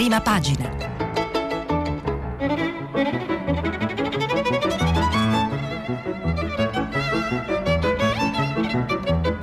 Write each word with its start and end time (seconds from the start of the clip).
prima 0.00 0.22
pagina. 0.22 0.66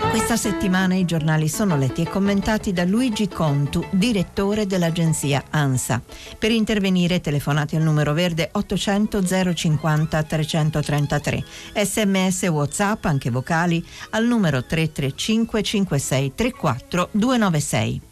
Questa 0.09 0.35
settimana 0.35 0.95
i 0.95 1.05
giornali 1.05 1.47
sono 1.47 1.77
letti 1.77 2.01
e 2.01 2.09
commentati 2.09 2.73
da 2.73 2.85
Luigi 2.85 3.27
Contu, 3.27 3.85
direttore 3.91 4.65
dell'agenzia 4.65 5.43
ANSA. 5.51 6.01
Per 6.39 6.49
intervenire 6.49 7.21
telefonate 7.21 7.75
al 7.75 7.83
numero 7.83 8.13
verde 8.13 8.49
800 8.51 9.53
050 9.53 10.23
333. 10.23 11.45
Sms 11.83 12.43
WhatsApp, 12.47 13.05
anche 13.05 13.29
vocali, 13.29 13.85
al 14.09 14.25
numero 14.25 14.65
335 14.65 15.61
56 15.61 16.33
34 16.33 17.09
296. 17.11 18.06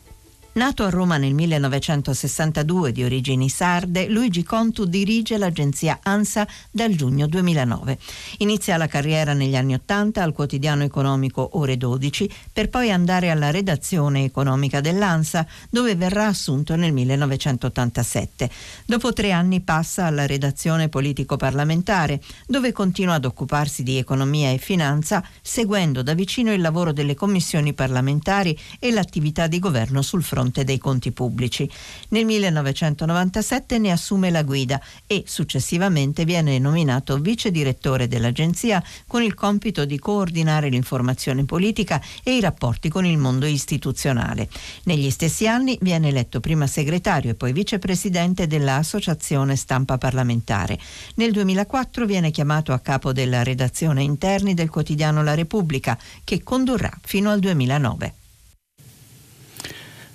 Nato 0.55 0.85
a 0.85 0.89
Roma 0.89 1.17
nel 1.17 1.33
1962 1.33 2.93
di 2.93 3.03
origini 3.03 3.49
sarde, 3.49 4.07
Luigi 4.07 4.41
Contu 4.41 4.85
dirige 4.85 5.37
l'agenzia 5.37 5.99
ANSA 6.01 6.47
dal 6.71 6.95
giugno 6.95 7.27
2009. 7.27 7.97
Inizia 8.37 8.77
la 8.77 8.87
carriera 8.87 9.33
negli 9.33 9.57
anni 9.57 9.73
Ottanta 9.73 10.23
al 10.23 10.31
quotidiano 10.31 10.83
economico 10.83 11.57
Ore 11.57 11.75
12 11.75 12.31
per 12.53 12.69
poi 12.69 12.89
andare 12.89 13.31
alla 13.31 13.51
redazione 13.51 14.23
economica 14.23 14.79
dell'ANSA 14.79 15.45
dove 15.69 15.93
verrà 15.95 16.27
assunto 16.27 16.77
nel 16.77 16.93
1987. 16.93 18.49
Dopo 18.85 19.11
tre 19.11 19.33
anni 19.33 19.59
passa 19.59 20.05
alla 20.05 20.25
redazione 20.25 20.87
politico-parlamentare 20.87 22.21
dove 22.47 22.71
continua 22.71 23.15
ad 23.15 23.25
occuparsi 23.25 23.83
di 23.83 23.97
economia 23.97 24.51
e 24.51 24.57
finanza 24.57 25.21
seguendo 25.41 26.01
da 26.01 26.13
vicino 26.13 26.53
il 26.53 26.61
lavoro 26.61 26.93
delle 26.93 27.13
commissioni 27.13 27.73
parlamentari 27.73 28.57
e 28.79 28.91
l'attività 28.91 29.47
di 29.47 29.59
governo 29.59 30.01
sul 30.01 30.23
fronte 30.23 30.43
fronte 30.45 30.63
dei 30.63 30.77
conti 30.77 31.11
pubblici. 31.11 31.69
Nel 32.09 32.25
1997 32.25 33.79
ne 33.79 33.91
assume 33.91 34.29
la 34.29 34.43
guida 34.43 34.79
e 35.07 35.23
successivamente 35.25 36.23
viene 36.23 36.59
nominato 36.59 37.17
vice 37.17 37.49
direttore 37.49 38.07
dell'agenzia 38.07 38.83
con 39.07 39.23
il 39.23 39.33
compito 39.33 39.85
di 39.85 39.97
coordinare 39.97 40.69
l'informazione 40.69 41.45
politica 41.45 42.01
e 42.23 42.35
i 42.35 42.41
rapporti 42.41 42.89
con 42.89 43.05
il 43.05 43.17
mondo 43.17 43.45
istituzionale. 43.45 44.47
Negli 44.83 45.09
stessi 45.09 45.47
anni 45.47 45.77
viene 45.81 46.09
eletto 46.09 46.39
prima 46.39 46.67
segretario 46.67 47.31
e 47.31 47.35
poi 47.35 47.51
vicepresidente 47.51 48.45
dell'Associazione 48.45 49.55
Stampa 49.55 49.97
Parlamentare. 49.97 50.77
Nel 51.15 51.31
2004 51.31 52.05
viene 52.05 52.29
chiamato 52.29 52.71
a 52.71 52.79
capo 52.79 53.13
della 53.13 53.41
redazione 53.41 54.03
interni 54.03 54.53
del 54.53 54.69
quotidiano 54.69 55.23
La 55.23 55.33
Repubblica, 55.33 55.97
che 56.23 56.43
condurrà 56.43 56.91
fino 57.01 57.31
al 57.31 57.39
2009. 57.39 58.24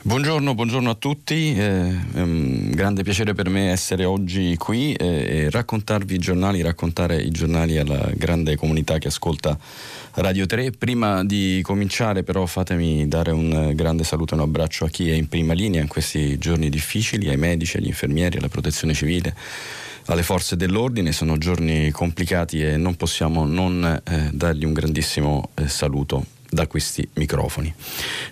Buongiorno, 0.03 0.55
buongiorno, 0.55 0.89
a 0.89 0.95
tutti, 0.95 1.55
eh, 1.55 1.91
è 2.15 2.20
un 2.23 2.70
grande 2.70 3.03
piacere 3.03 3.34
per 3.34 3.51
me 3.51 3.70
essere 3.70 4.06
oggi 4.06 4.56
qui 4.56 4.95
eh, 4.95 5.06
e 5.06 5.51
raccontarvi 5.51 6.15
i 6.15 6.19
giornali, 6.19 6.62
raccontare 6.62 7.20
i 7.20 7.31
giornali 7.31 7.77
alla 7.77 8.11
grande 8.15 8.56
comunità 8.56 8.97
che 8.97 9.09
ascolta 9.09 9.59
Radio 10.15 10.47
3. 10.47 10.71
Prima 10.71 11.23
di 11.23 11.61
cominciare 11.62 12.23
però 12.23 12.47
fatemi 12.47 13.09
dare 13.09 13.31
un 13.31 13.73
grande 13.75 14.03
saluto 14.03 14.33
e 14.33 14.39
un 14.39 14.45
abbraccio 14.45 14.87
a 14.87 14.89
chi 14.89 15.11
è 15.11 15.12
in 15.12 15.28
prima 15.28 15.53
linea 15.53 15.83
in 15.83 15.89
questi 15.89 16.39
giorni 16.39 16.71
difficili, 16.71 17.28
ai 17.28 17.37
medici, 17.37 17.77
agli 17.77 17.89
infermieri, 17.89 18.39
alla 18.39 18.48
protezione 18.48 18.95
civile 18.95 19.37
alle 20.06 20.23
forze 20.23 20.56
dell'ordine, 20.56 21.12
sono 21.12 21.37
giorni 21.37 21.91
complicati 21.91 22.62
e 22.62 22.78
non 22.78 22.97
possiamo 22.97 23.45
non 23.45 24.01
eh, 24.03 24.31
dargli 24.33 24.65
un 24.65 24.73
grandissimo 24.73 25.51
eh, 25.55 25.69
saluto 25.69 26.39
da 26.51 26.67
questi 26.67 27.09
microfoni. 27.15 27.73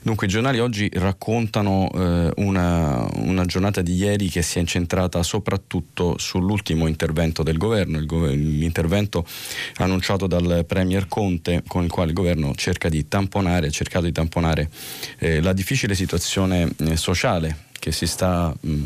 Dunque 0.03 0.27
i 0.27 0.31
giornali 0.31 0.59
oggi 0.59 0.91
raccontano 0.95 1.89
eh, 1.95 2.33
una, 2.37 3.09
una, 3.15 3.45
giornata 3.45 3.81
di 3.81 3.95
ieri 3.95 4.29
che 4.29 4.43
si 4.43 4.59
è 4.59 4.61
incentrata 4.61 5.23
soprattutto 5.23 6.19
sull'ultimo 6.19 6.89
intervento 6.89 7.43
del 7.43 7.57
governo, 7.57 8.05
go- 8.05 8.27
l'intervento 8.27 9.25
annunciato 9.77 10.27
dal 10.27 10.65
Premier 10.67 11.07
Conte 11.07 11.63
con 11.67 11.85
il 11.85 11.91
quale 11.91 12.09
il 12.09 12.15
governo 12.15 12.55
cerca 12.55 12.89
di 12.89 13.07
tamponare, 13.07 13.69
ha 13.69 13.71
cercato 13.71 14.07
di 14.07 14.13
tamponare 14.13 14.69
eh, 15.19 15.41
la 15.41 15.53
difficile 15.53 15.95
situazione 15.95 16.69
eh, 16.79 16.97
sociale 16.97 17.67
che 17.79 17.93
si 17.93 18.07
sta 18.07 18.55
mh, 18.59 18.85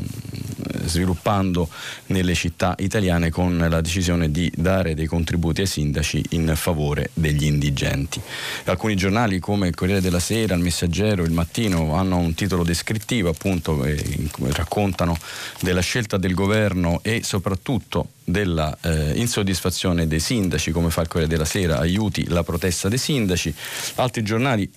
sviluppando 0.85 1.69
nelle 2.07 2.35
città 2.35 2.75
italiane 2.79 3.31
con 3.31 3.57
la 3.57 3.81
decisione 3.81 4.31
di 4.31 4.51
dare 4.55 4.95
dei 4.95 5.07
contributi 5.07 5.61
ai 5.63 5.67
sindaci 5.67 6.25
in 6.31 6.53
favore 6.57 7.11
degli 7.15 7.45
indigenti. 7.45 8.21
Alcuni 8.65 8.95
giornali 8.97 9.39
come 9.39 9.69
il 9.69 9.75
Corriere 9.75 10.01
della 10.01 10.21
Sera, 10.21 10.55
il 10.55 10.63
Messaggero, 10.63 11.23
il 11.25 11.33
Mattino 11.33 11.95
hanno 11.95 12.19
un 12.19 12.35
titolo 12.35 12.65
descrittivo 12.65 13.29
appunto 13.31 13.85
eh, 13.85 14.29
raccontano 14.51 15.17
della 15.61 15.81
scelta 15.81 16.17
del 16.17 16.35
governo 16.35 17.01
e 17.03 17.23
soprattutto 17.23 18.11
della 18.25 18.77
eh, 18.83 19.13
insoddisfazione 19.17 20.07
dei 20.07 20.21
sindaci, 20.21 20.71
come 20.71 20.91
fa 20.91 21.03
il 21.03 21.09
Corriere 21.09 21.33
della 21.33 21.45
Sera, 21.45 21.79
aiuti 21.79 22.29
la 22.29 22.43
protesta 22.43 22.89
dei 22.89 22.99
sindaci. 22.99 23.55
Altri 23.97 24.23
giornali 24.23 24.71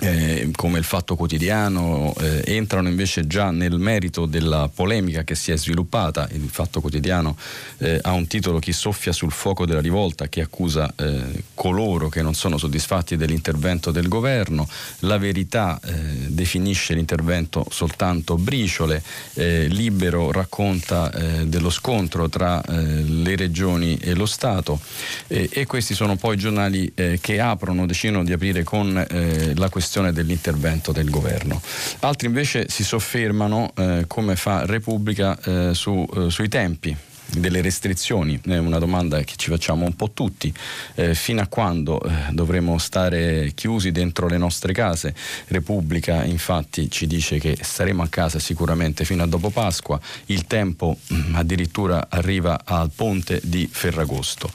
eh, 0.00 0.50
come 0.54 0.78
il 0.78 0.84
Fatto 0.84 1.16
Quotidiano 1.16 2.14
eh, 2.20 2.42
entrano 2.44 2.88
invece 2.88 3.26
già 3.26 3.50
nel 3.50 3.78
merito 3.78 4.26
della 4.26 4.70
polemica 4.72 5.24
che 5.24 5.34
si 5.34 5.52
è 5.52 5.56
sviluppata. 5.56 6.28
Il 6.32 6.48
Fatto 6.50 6.80
Quotidiano 6.80 7.36
eh, 7.78 7.98
ha 8.02 8.12
un 8.12 8.26
titolo 8.26 8.58
Chi 8.58 8.72
soffia 8.72 9.12
sul 9.12 9.32
fuoco 9.32 9.64
della 9.64 9.80
rivolta 9.80 10.28
che 10.28 10.42
accusa 10.42 10.92
eh, 10.96 11.44
coloro 11.54 12.08
che 12.08 12.20
non 12.20 12.34
sono 12.34 12.58
soddisfatti 12.58 13.16
dell'intervento 13.16 13.90
del 13.90 14.08
governo. 14.08 14.68
La 15.00 15.16
verità 15.16 15.80
eh, 15.82 15.92
definisce 16.28 16.94
l'intervento 16.94 17.66
soltanto 17.70 18.36
briciole. 18.36 19.02
Eh, 19.34 19.66
Libero 19.68 20.30
racconta 20.30 21.10
dello 21.44 21.70
scontro 21.70 22.28
tra 22.28 22.62
le 22.66 23.36
regioni 23.36 23.96
e 23.96 24.14
lo 24.14 24.26
Stato 24.26 24.80
e 25.26 25.64
questi 25.66 25.94
sono 25.94 26.16
poi 26.16 26.36
giornali 26.36 26.92
che 27.20 27.40
aprono, 27.40 27.86
decidono 27.86 28.24
di 28.24 28.32
aprire 28.32 28.64
con 28.64 28.92
la 28.92 29.68
questione 29.68 29.85
questione 29.86 30.12
dell'intervento 30.12 30.90
del 30.90 31.08
governo. 31.08 31.62
Altri 32.00 32.26
invece 32.26 32.68
si 32.68 32.82
soffermano, 32.82 33.70
eh, 33.76 34.04
come 34.08 34.34
fa 34.34 34.66
Repubblica, 34.66 35.38
eh, 35.44 35.74
su, 35.74 36.04
eh, 36.16 36.28
sui 36.28 36.48
tempi 36.48 36.96
delle 37.32 37.60
restrizioni, 37.60 38.40
è 38.46 38.56
una 38.56 38.78
domanda 38.78 39.22
che 39.22 39.34
ci 39.36 39.50
facciamo 39.50 39.84
un 39.84 39.94
po' 39.94 40.10
tutti, 40.12 40.52
eh, 40.94 41.14
fino 41.14 41.40
a 41.40 41.46
quando 41.46 42.02
eh, 42.02 42.10
dovremo 42.30 42.78
stare 42.78 43.52
chiusi 43.54 43.92
dentro 43.92 44.28
le 44.28 44.38
nostre 44.38 44.72
case. 44.72 45.14
Repubblica 45.48 46.24
infatti 46.24 46.90
ci 46.90 47.06
dice 47.06 47.38
che 47.38 47.56
staremo 47.60 48.02
a 48.02 48.08
casa 48.08 48.38
sicuramente 48.38 49.04
fino 49.04 49.22
a 49.22 49.26
dopo 49.26 49.50
Pasqua, 49.50 50.00
il 50.26 50.46
tempo 50.46 50.96
mm, 51.12 51.34
addirittura 51.34 52.06
arriva 52.08 52.60
al 52.64 52.90
ponte 52.94 53.40
di 53.42 53.68
Ferragosto. 53.70 54.50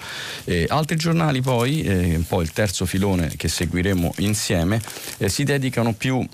Eh, 0.46 0.66
altri 0.70 0.96
giornali 0.96 1.42
poi, 1.42 1.82
eh, 1.84 2.16
un 2.16 2.26
po' 2.26 2.42
il 2.42 2.52
terzo 2.52 2.86
filone 2.86 3.34
che 3.36 3.48
seguiremo 3.48 4.14
insieme, 4.18 4.82
eh, 5.18 5.30
si 5.30 5.44
dedicano 5.44 5.94
più 5.94 6.26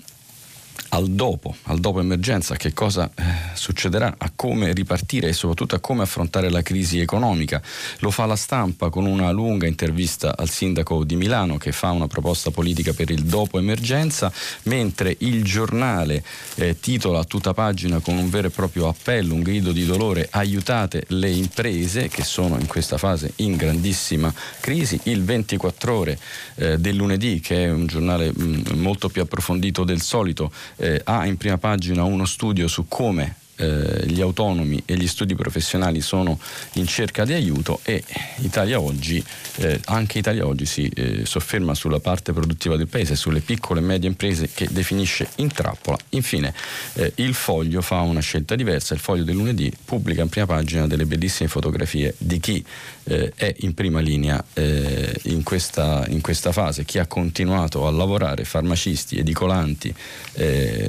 al 0.90 1.08
dopo, 1.08 1.54
al 1.64 1.78
dopo 1.78 2.00
emergenza, 2.00 2.56
che 2.56 2.72
cosa 2.72 3.10
eh, 3.14 3.22
succederà, 3.54 4.14
a 4.16 4.30
come 4.34 4.72
ripartire 4.72 5.28
e 5.28 5.32
soprattutto 5.32 5.74
a 5.74 5.80
come 5.80 6.02
affrontare 6.02 6.50
la 6.50 6.62
crisi 6.62 6.98
economica. 7.00 7.60
Lo 7.98 8.10
fa 8.10 8.26
la 8.26 8.36
stampa 8.36 8.88
con 8.88 9.06
una 9.06 9.30
lunga 9.30 9.66
intervista 9.66 10.36
al 10.36 10.48
sindaco 10.48 11.04
di 11.04 11.16
Milano 11.16 11.56
che 11.58 11.72
fa 11.72 11.90
una 11.90 12.06
proposta 12.06 12.50
politica 12.50 12.92
per 12.92 13.10
il 13.10 13.24
dopo 13.24 13.58
emergenza, 13.58 14.32
mentre 14.64 15.14
il 15.20 15.44
giornale 15.44 16.22
eh, 16.56 16.78
titola 16.80 17.20
a 17.20 17.24
tutta 17.24 17.52
pagina 17.52 17.98
con 18.00 18.16
un 18.16 18.30
vero 18.30 18.48
e 18.48 18.50
proprio 18.50 18.88
appello, 18.88 19.34
un 19.34 19.42
grido 19.42 19.72
di 19.72 19.84
dolore, 19.84 20.28
aiutate 20.30 21.04
le 21.08 21.30
imprese 21.30 22.08
che 22.08 22.24
sono 22.24 22.58
in 22.58 22.66
questa 22.66 22.98
fase 22.98 23.32
in 23.36 23.56
grandissima 23.56 24.32
crisi. 24.60 24.98
Il 25.04 25.24
24 25.24 25.94
ore 25.94 26.18
eh, 26.56 26.78
del 26.78 26.96
lunedì, 26.96 27.40
che 27.40 27.64
è 27.64 27.70
un 27.70 27.86
giornale 27.86 28.32
mh, 28.32 28.72
molto 28.74 29.08
più 29.08 29.22
approfondito 29.22 29.84
del 29.84 30.00
solito, 30.00 30.50
eh, 30.76 31.00
ha 31.04 31.26
in 31.26 31.36
prima 31.36 31.58
pagina 31.58 32.04
uno 32.04 32.24
studio 32.24 32.68
su 32.68 32.86
come 32.88 33.36
eh, 33.58 34.06
gli 34.06 34.20
autonomi 34.20 34.80
e 34.86 34.96
gli 34.96 35.08
studi 35.08 35.34
professionali 35.34 36.00
sono 36.00 36.38
in 36.74 36.86
cerca 36.86 37.24
di 37.24 37.32
aiuto 37.32 37.80
e 37.82 38.02
Italia 38.36 38.80
Oggi, 38.80 39.22
eh, 39.56 39.80
anche 39.86 40.18
Italia 40.18 40.46
Oggi 40.46 40.64
si 40.64 40.88
eh, 40.88 41.26
sofferma 41.26 41.74
sulla 41.74 41.98
parte 41.98 42.32
produttiva 42.32 42.76
del 42.76 42.86
paese, 42.86 43.16
sulle 43.16 43.40
piccole 43.40 43.80
e 43.80 43.82
medie 43.82 44.08
imprese 44.08 44.48
che 44.54 44.68
definisce 44.70 45.28
in 45.36 45.48
trappola. 45.48 45.98
Infine 46.10 46.54
eh, 46.94 47.12
il 47.16 47.34
foglio 47.34 47.80
fa 47.80 48.00
una 48.00 48.20
scelta 48.20 48.54
diversa, 48.54 48.94
il 48.94 49.00
foglio 49.00 49.24
del 49.24 49.34
lunedì 49.34 49.72
pubblica 49.84 50.22
in 50.22 50.28
prima 50.28 50.46
pagina 50.46 50.86
delle 50.86 51.04
bellissime 51.04 51.48
fotografie 51.48 52.14
di 52.16 52.38
chi 52.38 52.64
eh, 53.08 53.32
è 53.34 53.54
in 53.60 53.74
prima 53.74 54.00
linea 54.00 54.42
eh, 54.54 55.12
in 55.24 55.42
questa, 55.42 56.04
in, 56.08 56.20
questa, 56.20 56.52
fase, 56.52 56.84
chi 56.84 56.98
ha 56.98 57.06
continuato 57.06 57.86
a 57.86 57.90
lavorare, 57.90 58.44
farmacisti, 58.44 59.18
edicolanti, 59.18 59.94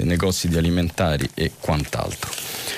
negozi 0.04 0.48
di 0.48 0.58
alimentari 0.58 1.28
e 1.34 1.52
quant'altro. 1.60 2.32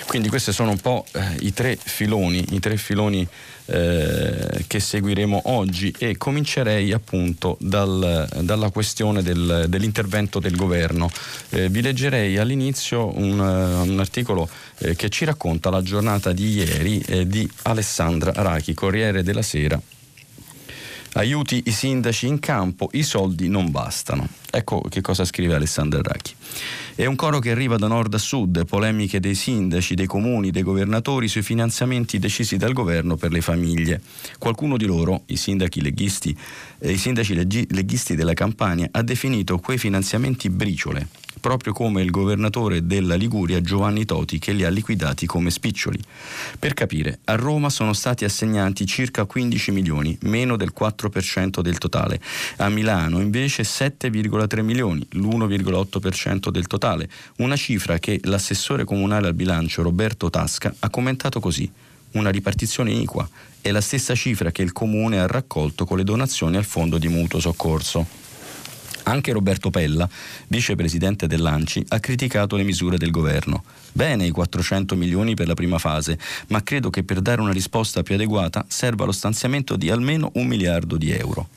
Quindi 0.08 0.30
questi 0.30 0.52
sono 0.52 0.72
un 0.72 0.80
po' 0.80 1.06
eh, 1.14 1.38
i 1.40 1.54
tre 1.54 1.78
filoni, 1.82 2.46
i 2.52 2.60
tre 2.60 2.78
filoni 2.78 3.28
eh, 3.72 4.66
che 4.68 4.80
seguiremo 4.80 5.44
oggi 5.46 5.94
e 5.98 6.18
comincerei 6.18 6.92
appunto 6.92 7.58
dal, 7.60 8.28
dalla 8.42 8.70
questione 8.70 9.24
del, 9.24 9.66
dell'intervento 9.70 10.40
del 10.40 10.56
governo. 10.56 11.10
Eh, 11.52 11.70
vi 11.70 11.82
leggerei 11.82 12.38
all'inizio 12.38 13.18
un, 13.18 13.40
un 13.40 14.00
articolo 14.00 14.50
eh, 14.80 14.96
che 14.96 15.10
ci 15.10 15.24
racconta 15.26 15.70
la 15.70 15.82
giornata 15.82 16.34
di 16.34 16.54
ieri 16.54 17.00
eh, 17.08 17.28
di 17.28 17.50
Alessandra 17.64 18.34
Rachi, 18.36 18.74
Corriere 18.74 19.24
della 19.24 19.42
Sera. 19.42 19.82
Aiuti 21.14 21.64
i 21.66 21.72
sindaci 21.72 22.26
in 22.26 22.40
campo, 22.40 22.88
i 22.94 23.04
soldi 23.04 23.50
non 23.50 23.70
bastano. 23.70 24.30
Ecco 24.50 24.82
che 24.90 25.02
cosa 25.02 25.26
scrive 25.26 25.56
Alessandra 25.56 26.02
Rachi. 26.02 26.34
È 26.96 27.06
un 27.06 27.18
coro 27.18 27.40
che 27.40 27.52
arriva 27.52 27.76
da 27.76 27.88
nord 27.88 28.14
a 28.14 28.18
sud, 28.18 28.66
polemiche 28.66 29.20
dei 29.20 29.36
sindaci, 29.36 29.94
dei 29.94 30.06
comuni, 30.06 30.52
dei 30.52 30.64
governatori 30.64 31.28
sui 31.28 31.42
finanziamenti 31.42 32.18
decisi 32.18 32.56
dal 32.56 32.72
governo 32.72 33.18
per 33.18 33.32
le 33.32 33.42
famiglie. 33.42 34.02
Qualcuno 34.40 34.78
di 34.78 34.86
loro, 34.86 35.24
i 35.26 35.36
sindaci 35.36 35.82
leghisti, 35.82 36.38
eh, 36.80 36.92
i 36.94 36.98
sindaci 36.98 37.36
leghisti 37.70 38.16
della 38.16 38.34
Campania, 38.34 38.88
ha 38.92 39.02
definito 39.02 39.60
quei 39.60 39.78
finanziamenti 39.78 40.50
briciole 40.50 41.08
proprio 41.42 41.74
come 41.74 42.02
il 42.02 42.12
governatore 42.12 42.86
della 42.86 43.16
Liguria 43.16 43.60
Giovanni 43.60 44.06
Toti 44.06 44.40
che 44.40 44.54
li 44.54 44.64
ha 44.64 44.70
liquidati 44.70 45.26
come 45.26 45.52
spiccioli. 45.52 46.00
Per 46.58 46.74
capire, 46.74 47.20
a 47.26 47.36
Roma 47.36 47.70
sono 47.70 47.92
stati 47.92 48.24
assegnati 48.24 48.86
circa 48.86 49.26
15 49.26 49.72
milioni, 49.72 50.18
meno 50.22 50.56
del 50.56 50.72
4% 50.78 51.60
del 51.60 51.78
totale. 51.78 52.22
A 52.58 52.70
Milano 52.70 53.20
invece 53.20 53.64
7,3 53.64 54.62
milioni, 54.62 55.06
l'1,8% 55.12 56.50
del 56.50 56.68
totale, 56.68 57.10
una 57.38 57.58
cifra 57.58 58.00
che 58.00 58.22
l'assessore 58.24 58.86
comunale 58.86 59.28
al 59.28 59.34
bilancio 59.34 59.82
Roberto 59.82 60.30
Tasca 60.30 60.74
ha 60.80 60.90
commentato 60.90 61.42
così 61.42 61.70
una 62.12 62.30
ripartizione 62.30 62.92
iniqua, 62.92 63.28
è 63.62 63.72
la 63.72 63.82
stessa 63.82 64.16
cifra 64.16 64.52
che 64.52 64.62
il 64.62 64.72
comune 64.72 65.20
ha 65.20 65.28
raccolto 65.28 65.86
con 65.86 65.98
le 65.98 66.04
donazioni 66.04 66.58
al 66.58 66.66
fondo 66.66 66.98
di 66.98 67.08
mutuo 67.08 67.40
soccorso. 67.40 68.21
Anche 69.04 69.32
Roberto 69.32 69.70
Pella, 69.70 70.08
vicepresidente 70.48 71.28
dell'ANCI, 71.28 71.86
ha 71.90 72.00
criticato 72.00 72.56
le 72.56 72.64
misure 72.64 72.98
del 72.98 73.12
governo. 73.12 73.64
Bene 73.92 74.26
i 74.26 74.32
400 74.32 74.96
milioni 74.96 75.34
per 75.36 75.48
la 75.48 75.54
prima 75.54 75.78
fase, 75.78 76.18
ma 76.48 76.64
credo 76.64 76.90
che 76.90 77.04
per 77.04 77.22
dare 77.22 77.42
una 77.42 77.52
risposta 77.52 78.04
più 78.04 78.16
adeguata 78.16 78.66
serva 78.68 79.06
lo 79.06 79.12
stanziamento 79.12 79.76
di 79.76 79.90
almeno 79.90 80.32
un 80.36 80.48
miliardo 80.48 80.98
di 80.98 81.12
euro. 81.12 81.50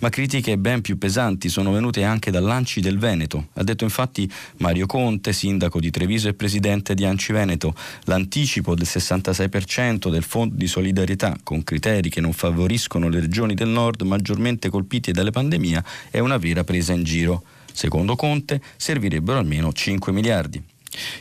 Ma 0.00 0.08
critiche 0.08 0.58
ben 0.58 0.80
più 0.80 0.98
pesanti 0.98 1.48
sono 1.48 1.72
venute 1.72 2.04
anche 2.04 2.30
dall'Anci 2.30 2.80
del 2.80 2.98
Veneto. 2.98 3.48
Ha 3.54 3.62
detto 3.62 3.84
infatti 3.84 4.30
Mario 4.58 4.86
Conte, 4.86 5.32
sindaco 5.32 5.80
di 5.80 5.90
Treviso 5.90 6.28
e 6.28 6.34
presidente 6.34 6.94
di 6.94 7.04
Anci 7.04 7.32
Veneto, 7.32 7.74
l'anticipo 8.04 8.74
del 8.74 8.86
66% 8.88 10.10
del 10.10 10.22
fondo 10.22 10.54
di 10.56 10.66
solidarietà 10.66 11.36
con 11.42 11.64
criteri 11.64 12.08
che 12.08 12.20
non 12.20 12.32
favoriscono 12.32 13.08
le 13.08 13.20
regioni 13.20 13.54
del 13.54 13.68
nord 13.68 14.02
maggiormente 14.02 14.68
colpite 14.68 15.12
dalle 15.12 15.30
pandemie 15.30 15.82
è 16.10 16.18
una 16.18 16.36
vera 16.36 16.64
presa 16.64 16.92
in 16.92 17.04
giro. 17.04 17.42
Secondo 17.72 18.16
Conte 18.16 18.60
servirebbero 18.76 19.38
almeno 19.38 19.72
5 19.72 20.12
miliardi. 20.12 20.62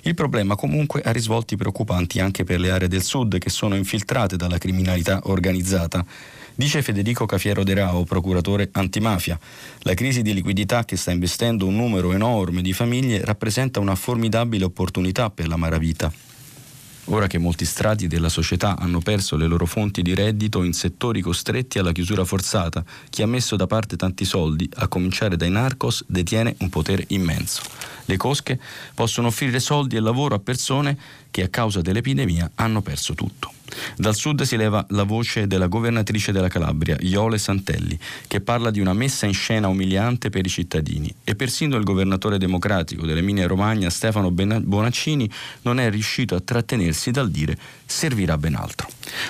Il 0.03 0.15
problema 0.15 0.55
comunque 0.55 1.01
ha 1.01 1.11
risvolti 1.11 1.55
preoccupanti 1.55 2.19
anche 2.19 2.43
per 2.43 2.59
le 2.59 2.71
aree 2.71 2.87
del 2.87 3.03
sud 3.03 3.37
che 3.37 3.49
sono 3.49 3.75
infiltrate 3.75 4.35
dalla 4.35 4.57
criminalità 4.57 5.21
organizzata. 5.25 6.03
Dice 6.59 6.81
Federico 6.81 7.25
Cafiero 7.25 7.63
De 7.63 7.73
Rao, 7.73 8.03
procuratore 8.03 8.67
antimafia, 8.73 9.39
la 9.83 9.93
crisi 9.93 10.21
di 10.21 10.33
liquidità 10.33 10.83
che 10.83 10.97
sta 10.97 11.09
investendo 11.09 11.65
un 11.65 11.77
numero 11.77 12.11
enorme 12.11 12.61
di 12.61 12.73
famiglie 12.73 13.23
rappresenta 13.23 13.79
una 13.79 13.95
formidabile 13.95 14.65
opportunità 14.65 15.29
per 15.29 15.47
la 15.47 15.55
maravita. 15.55 16.11
Ora 17.05 17.27
che 17.27 17.37
molti 17.37 17.63
strati 17.63 18.07
della 18.07 18.27
società 18.27 18.75
hanno 18.77 18.99
perso 18.99 19.37
le 19.37 19.47
loro 19.47 19.65
fonti 19.65 20.01
di 20.01 20.13
reddito 20.13 20.61
in 20.63 20.73
settori 20.73 21.21
costretti 21.21 21.79
alla 21.79 21.93
chiusura 21.93 22.25
forzata, 22.25 22.83
chi 23.09 23.21
ha 23.21 23.25
messo 23.25 23.55
da 23.55 23.65
parte 23.65 23.95
tanti 23.95 24.25
soldi, 24.25 24.69
a 24.79 24.89
cominciare 24.89 25.37
dai 25.37 25.51
narcos, 25.51 26.03
detiene 26.07 26.57
un 26.59 26.67
potere 26.67 27.05
immenso. 27.07 27.61
Le 28.03 28.17
cosche 28.17 28.59
possono 28.93 29.27
offrire 29.27 29.61
soldi 29.61 29.95
e 29.95 30.01
lavoro 30.01 30.35
a 30.35 30.39
persone 30.39 30.97
che 31.31 31.41
a 31.41 31.47
causa 31.47 31.79
dell'epidemia 31.79 32.51
hanno 32.55 32.81
perso 32.81 33.13
tutto. 33.13 33.53
Dal 33.95 34.15
sud 34.15 34.41
si 34.43 34.55
leva 34.57 34.85
la 34.89 35.03
voce 35.03 35.47
della 35.47 35.67
governatrice 35.67 36.31
della 36.31 36.47
Calabria, 36.47 36.97
Iole 36.99 37.37
Santelli, 37.37 37.97
che 38.27 38.41
parla 38.41 38.71
di 38.71 38.79
una 38.79 38.93
messa 38.93 39.25
in 39.25 39.33
scena 39.33 39.67
umiliante 39.67 40.29
per 40.29 40.45
i 40.45 40.49
cittadini. 40.49 41.13
E 41.23 41.35
persino 41.35 41.77
il 41.77 41.83
governatore 41.83 42.37
democratico 42.37 43.05
dell'Emilia 43.05 43.47
Romagna, 43.47 43.89
Stefano 43.89 44.31
Bonaccini, 44.31 45.29
non 45.63 45.79
è 45.79 45.89
riuscito 45.89 46.35
a 46.35 46.41
trattenersi 46.41 47.11
dal 47.11 47.29
dire 47.29 47.57
servirà 47.89 48.37
ben 48.37 48.55
altro. 48.55 48.87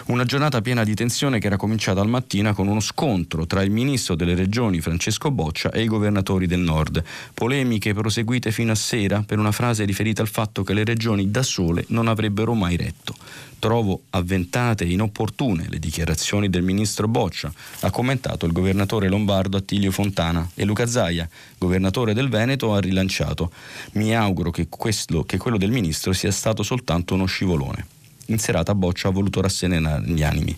Una 0.07 0.25
giornata 0.25 0.61
piena 0.61 0.83
di 0.83 0.93
tensione 0.93 1.39
che 1.39 1.47
era 1.47 1.55
cominciata 1.55 2.01
al 2.01 2.09
mattina 2.09 2.53
con 2.53 2.67
uno 2.67 2.81
scontro 2.81 3.47
tra 3.47 3.63
il 3.63 3.71
ministro 3.71 4.15
delle 4.15 4.35
regioni 4.35 4.81
Francesco 4.81 5.31
Boccia 5.31 5.71
e 5.71 5.81
i 5.81 5.87
governatori 5.87 6.45
del 6.45 6.59
nord. 6.59 7.01
Polemiche 7.33 7.93
proseguite 7.93 8.51
fino 8.51 8.73
a 8.73 8.75
sera 8.75 9.23
per 9.25 9.39
una 9.39 9.53
frase 9.53 9.85
riferita 9.85 10.21
al 10.21 10.27
fatto 10.27 10.63
che 10.63 10.73
le 10.73 10.83
regioni 10.83 11.31
da 11.31 11.41
sole 11.41 11.85
non 11.87 12.07
avrebbero 12.07 12.53
mai 12.53 12.75
retto. 12.75 13.15
Trovo 13.59 14.03
avventate 14.11 14.83
e 14.83 14.91
inopportune 14.91 15.67
le 15.69 15.79
dichiarazioni 15.79 16.49
del 16.49 16.61
ministro 16.61 17.07
Boccia, 17.07 17.51
ha 17.81 17.91
commentato 17.91 18.45
il 18.45 18.53
governatore 18.53 19.09
lombardo 19.09 19.57
Attilio 19.57 19.91
Fontana 19.91 20.49
e 20.53 20.63
Luca 20.63 20.85
Zaia, 20.85 21.27
governatore 21.57 22.13
del 22.13 22.29
Veneto, 22.29 22.73
ha 22.73 22.79
rilanciato. 22.79 23.51
Mi 23.93 24.15
auguro 24.15 24.51
che, 24.51 24.67
questo, 24.69 25.23
che 25.23 25.37
quello 25.37 25.57
del 25.57 25.71
ministro 25.71 26.13
sia 26.13 26.31
stato 26.31 26.63
soltanto 26.63 27.13
uno 27.13 27.25
scivolone 27.25 27.97
in 28.29 28.39
serata 28.39 28.73
Boccia 28.75 29.09
ha 29.09 29.11
voluto 29.11 29.41
rasserenare 29.41 30.03
gli 30.05 30.23
animi. 30.23 30.55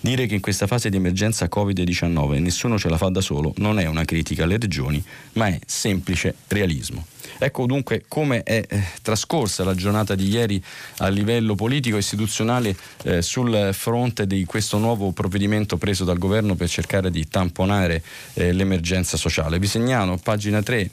Dire 0.00 0.26
che 0.26 0.34
in 0.34 0.40
questa 0.40 0.66
fase 0.66 0.90
di 0.90 0.96
emergenza 0.96 1.48
Covid-19 1.52 2.40
nessuno 2.40 2.78
ce 2.78 2.88
la 2.88 2.96
fa 2.96 3.08
da 3.08 3.20
solo 3.20 3.52
non 3.56 3.78
è 3.78 3.86
una 3.86 4.04
critica 4.04 4.44
alle 4.44 4.58
regioni, 4.58 5.02
ma 5.34 5.46
è 5.48 5.58
semplice 5.66 6.34
realismo. 6.48 7.06
Ecco 7.38 7.66
dunque 7.66 8.04
come 8.08 8.42
è 8.42 8.64
eh, 8.68 8.82
trascorsa 9.00 9.64
la 9.64 9.74
giornata 9.74 10.14
di 10.14 10.28
ieri 10.28 10.62
a 10.98 11.08
livello 11.08 11.54
politico 11.54 11.96
e 11.96 12.00
istituzionale 12.00 12.76
eh, 13.04 13.22
sul 13.22 13.70
fronte 13.72 14.26
di 14.26 14.44
questo 14.44 14.78
nuovo 14.78 15.12
provvedimento 15.12 15.76
preso 15.76 16.04
dal 16.04 16.18
governo 16.18 16.54
per 16.54 16.68
cercare 16.68 17.10
di 17.10 17.26
tamponare 17.28 18.02
eh, 18.34 18.52
l'emergenza 18.52 19.16
sociale. 19.16 19.58
Vi 19.58 19.66
segnalo 19.66 20.18
pagina 20.22 20.62
3 20.62 20.90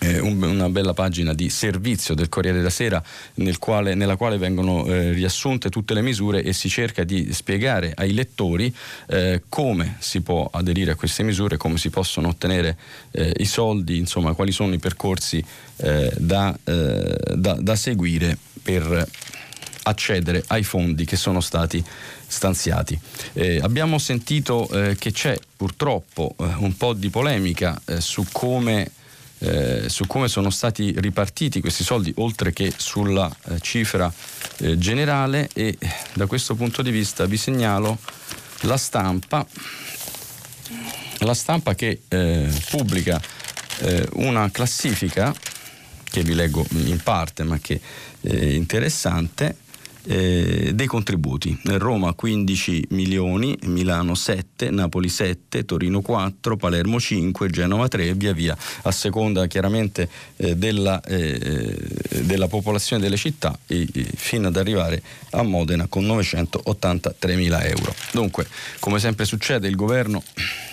eh, 0.00 0.18
un, 0.18 0.42
una 0.42 0.68
bella 0.68 0.94
pagina 0.94 1.32
di 1.32 1.48
servizio 1.48 2.14
del 2.14 2.28
Corriere 2.28 2.58
della 2.58 2.70
Sera 2.70 3.02
nel 3.34 3.58
quale, 3.58 3.94
nella 3.94 4.16
quale 4.16 4.38
vengono 4.38 4.86
eh, 4.86 5.12
riassunte 5.12 5.70
tutte 5.70 5.94
le 5.94 6.02
misure 6.02 6.42
e 6.42 6.52
si 6.52 6.68
cerca 6.68 7.04
di 7.04 7.32
spiegare 7.32 7.92
ai 7.94 8.12
lettori 8.12 8.74
eh, 9.08 9.42
come 9.48 9.96
si 9.98 10.20
può 10.20 10.48
aderire 10.52 10.92
a 10.92 10.94
queste 10.94 11.22
misure, 11.22 11.56
come 11.56 11.78
si 11.78 11.90
possono 11.90 12.28
ottenere 12.28 12.76
eh, 13.10 13.32
i 13.38 13.46
soldi, 13.46 13.98
insomma 13.98 14.34
quali 14.34 14.52
sono 14.52 14.74
i 14.74 14.78
percorsi 14.78 15.44
eh, 15.76 16.12
da, 16.16 16.56
da, 16.64 17.54
da 17.54 17.76
seguire 17.76 18.36
per 18.62 19.08
accedere 19.84 20.42
ai 20.48 20.62
fondi 20.62 21.04
che 21.04 21.16
sono 21.16 21.40
stati 21.40 21.82
stanziati. 22.26 22.98
Eh, 23.32 23.58
abbiamo 23.62 23.98
sentito 23.98 24.68
eh, 24.70 24.96
che 24.96 25.12
c'è 25.12 25.38
purtroppo 25.56 26.34
eh, 26.38 26.44
un 26.58 26.76
po' 26.76 26.92
di 26.92 27.10
polemica 27.10 27.80
su 27.98 28.24
come 28.32 28.90
eh, 29.44 29.88
su 29.88 30.06
come 30.06 30.28
sono 30.28 30.48
stati 30.48 30.94
ripartiti 30.96 31.60
questi 31.60 31.84
soldi, 31.84 32.12
oltre 32.16 32.52
che 32.52 32.72
sulla 32.74 33.30
eh, 33.48 33.60
cifra 33.60 34.12
eh, 34.58 34.78
generale. 34.78 35.48
E 35.52 35.76
da 36.14 36.26
questo 36.26 36.54
punto 36.54 36.80
di 36.82 36.90
vista 36.90 37.26
vi 37.26 37.36
segnalo 37.36 37.98
la 38.60 38.78
stampa, 38.78 39.46
la 41.18 41.34
stampa 41.34 41.74
che 41.74 42.02
eh, 42.08 42.50
pubblica 42.70 43.20
eh, 43.80 44.08
una 44.14 44.50
classifica 44.50 45.34
che 46.04 46.22
vi 46.22 46.34
leggo 46.34 46.64
in 46.70 47.00
parte 47.02 47.42
ma 47.42 47.58
che 47.58 47.80
è 48.20 48.34
interessante 48.34 49.56
eh, 50.06 50.72
dei 50.74 50.86
contributi. 50.86 51.58
Roma 51.64 52.12
15 52.12 52.86
milioni, 52.90 53.56
Milano 53.64 54.14
7, 54.14 54.70
Napoli 54.70 55.08
7, 55.08 55.64
Torino 55.64 56.00
4, 56.00 56.56
Palermo 56.56 57.00
5, 57.00 57.48
Genova 57.48 57.88
3 57.88 58.08
e 58.08 58.14
via 58.14 58.32
via, 58.32 58.56
a 58.82 58.90
seconda 58.90 59.46
chiaramente 59.46 60.08
eh, 60.36 60.56
della, 60.56 61.00
eh, 61.02 61.78
della, 62.22 62.48
popolazione 62.48 63.02
delle 63.02 63.16
città 63.16 63.58
e, 63.66 63.86
fino 64.16 64.48
ad 64.48 64.56
arrivare 64.56 65.02
a 65.30 65.42
Modena 65.42 65.86
con 65.86 66.04
983 66.04 67.36
mila 67.36 67.64
euro. 67.64 67.94
Dunque, 68.12 68.46
come 68.80 68.98
sempre 68.98 69.24
succede, 69.24 69.68
il 69.68 69.76
governo 69.76 70.22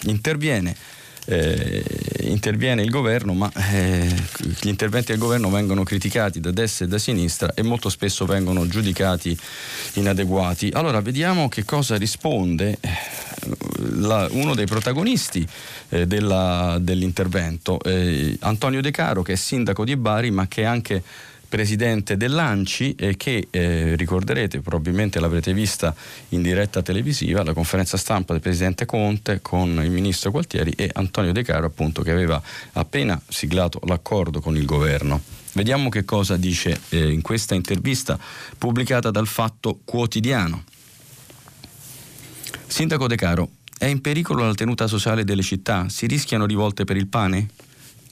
interviene 0.04 0.76
eh, 1.26 1.84
interviene 2.22 2.82
il 2.82 2.90
governo, 2.90 3.34
ma 3.34 3.52
eh, 3.72 4.10
gli 4.60 4.68
interventi 4.68 5.12
del 5.12 5.20
governo 5.20 5.50
vengono 5.50 5.84
criticati 5.84 6.40
da 6.40 6.52
destra 6.52 6.86
e 6.86 6.88
da 6.88 6.98
sinistra 6.98 7.54
e 7.54 7.64
molto 7.64 7.90
spesso 7.90 8.26
vengono 8.26 8.68
giudicati 8.68 9.38
inadeguati. 9.94 10.72
Allora 10.74 11.02
vediamo 11.02 11.50
che 11.50 11.66
cosa 11.66 11.98
risponde 11.98 12.78
eh, 12.80 12.90
la, 13.96 14.28
uno 14.32 14.56
dei 14.56 14.66
protagonisti 14.66 15.48
eh, 15.90 16.08
della, 16.08 16.78
dell'intervento, 16.80 17.82
eh, 17.82 18.38
Antonio 18.42 18.82
De 18.82 18.92
Caro, 18.92 19.22
che 19.22 19.34
è 19.34 19.38
sindaco 19.38 19.84
di 19.84 19.96
Bari, 19.96 20.32
ma 20.32 20.48
che 20.48 20.62
è 20.62 20.66
anche 20.66 21.04
presidente 21.52 22.16
dell'ANCI 22.16 22.96
e 22.96 23.18
che 23.18 23.50
eh, 23.50 23.98
ricorderete, 23.98 24.62
probabilmente 24.62 25.20
l'avrete 25.20 25.54
vista 25.54 25.94
in 26.30 26.42
diretta 26.42 26.82
televisiva, 26.82 27.44
la 27.44 27.52
conferenza 27.52 27.98
stampa 27.98 28.32
del 28.32 28.42
presidente 28.42 28.86
Conte 28.86 29.42
con 29.42 29.84
il 29.84 29.92
ministro 29.92 30.32
Gualtieri 30.32 30.72
e 30.78 30.90
Antonio 30.94 31.34
De 31.34 31.44
Caro 31.44 31.66
appunto 31.66 32.04
che 32.04 32.12
aveva 32.12 32.42
appena 32.72 33.22
siglato 33.28 33.82
l'accordo 33.84 34.40
con 34.40 34.56
il 34.56 34.64
governo. 34.64 35.22
Vediamo 35.52 35.90
che 35.90 36.06
cosa 36.06 36.38
dice 36.38 36.80
eh, 36.88 37.12
in 37.12 37.22
questa 37.22 37.54
intervista 37.54 38.18
pubblicata 38.58 39.12
dal 39.12 39.28
Fatto 39.28 39.82
Quotidiano. 39.84 40.64
Sindaco 42.66 43.08
De 43.08 43.18
Caro, 43.18 43.50
è 43.78 43.88
in 43.88 44.00
pericolo 44.00 44.46
la 44.46 44.54
tenuta 44.54 44.88
sociale 44.88 45.26
delle 45.26 45.44
città? 45.44 45.90
Si 45.90 46.08
rischiano 46.08 46.46
rivolte 46.46 46.86
per 46.86 46.96
il 46.96 47.08
pane? 47.08 47.50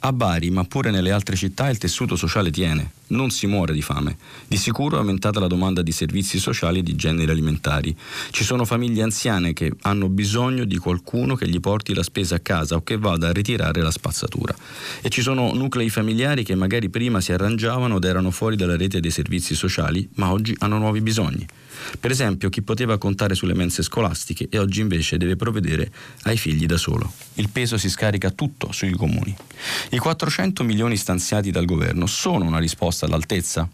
A 0.02 0.14
Bari, 0.14 0.50
ma 0.50 0.64
pure 0.64 0.92
nelle 0.92 1.12
altre 1.12 1.36
città, 1.36 1.70
il 1.70 1.78
tessuto 1.78 2.16
sociale 2.16 2.52
tiene, 2.52 2.92
non 3.08 3.32
si 3.32 3.48
muore 3.48 3.74
di 3.74 3.82
fame. 3.82 4.16
Di 4.48 4.56
sicuro 4.56 4.96
è 4.96 5.00
aumentata 5.00 5.42
la 5.42 5.48
domanda 5.48 5.82
di 5.82 5.92
servizi 5.92 6.40
sociali 6.40 6.80
e 6.80 6.84
di 6.84 6.96
generi 6.96 7.30
alimentari. 7.30 7.94
Ci 8.32 8.46
sono 8.46 8.64
famiglie 8.64 9.04
anziane 9.04 9.52
che 9.52 9.74
hanno 9.82 10.08
bisogno 10.08 10.64
di 10.64 10.78
qualcuno 10.78 11.36
che 11.36 11.50
gli 11.50 11.60
porti 11.60 11.94
la 11.94 12.04
spesa 12.04 12.36
a 12.36 12.40
casa 12.40 12.76
o 12.76 12.82
che 12.82 12.98
vada 12.98 13.28
a 13.28 13.34
ritirare 13.34 13.82
la 13.82 13.92
spazzatura. 13.92 14.56
E 15.02 15.10
ci 15.10 15.22
sono 15.22 15.54
nuclei 15.54 15.90
familiari 15.90 16.46
che 16.46 16.56
magari 16.56 16.88
prima 16.88 17.20
si 17.20 17.34
arrangiavano 17.34 17.98
ed 17.98 18.04
erano 18.06 18.32
fuori 18.32 18.56
dalla 18.56 18.78
rete 18.78 19.02
dei 19.02 19.12
servizi 19.12 19.54
sociali, 19.54 20.08
ma 20.14 20.32
oggi 20.32 20.56
hanno 20.60 20.78
nuovi 20.78 21.02
bisogni. 21.02 21.46
Per 22.00 22.12
esempio, 22.12 22.50
chi 22.50 22.62
poteva 22.62 22.98
contare 22.98 23.36
sulle 23.36 23.54
mense 23.54 23.84
scolastiche 23.84 24.48
e 24.50 24.58
oggi 24.58 24.82
invece 24.82 25.18
deve 25.18 25.36
provvedere 25.36 25.92
ai 26.24 26.38
figli 26.38 26.66
da 26.66 26.78
solo. 26.78 27.12
Il 27.36 27.50
peso 27.50 27.78
si 27.78 27.90
scarica 27.90 28.32
tutto 28.32 28.72
sui 28.72 28.92
comuni. 28.92 29.36
I 29.92 29.98
400 29.98 30.64
milioni 30.64 30.96
stanziati 30.98 31.50
dal 31.50 31.66
governo 31.66 32.06
sono 32.06 32.46
una 32.46 32.60
risposta 32.60 33.06
all'altezza? 33.06 33.68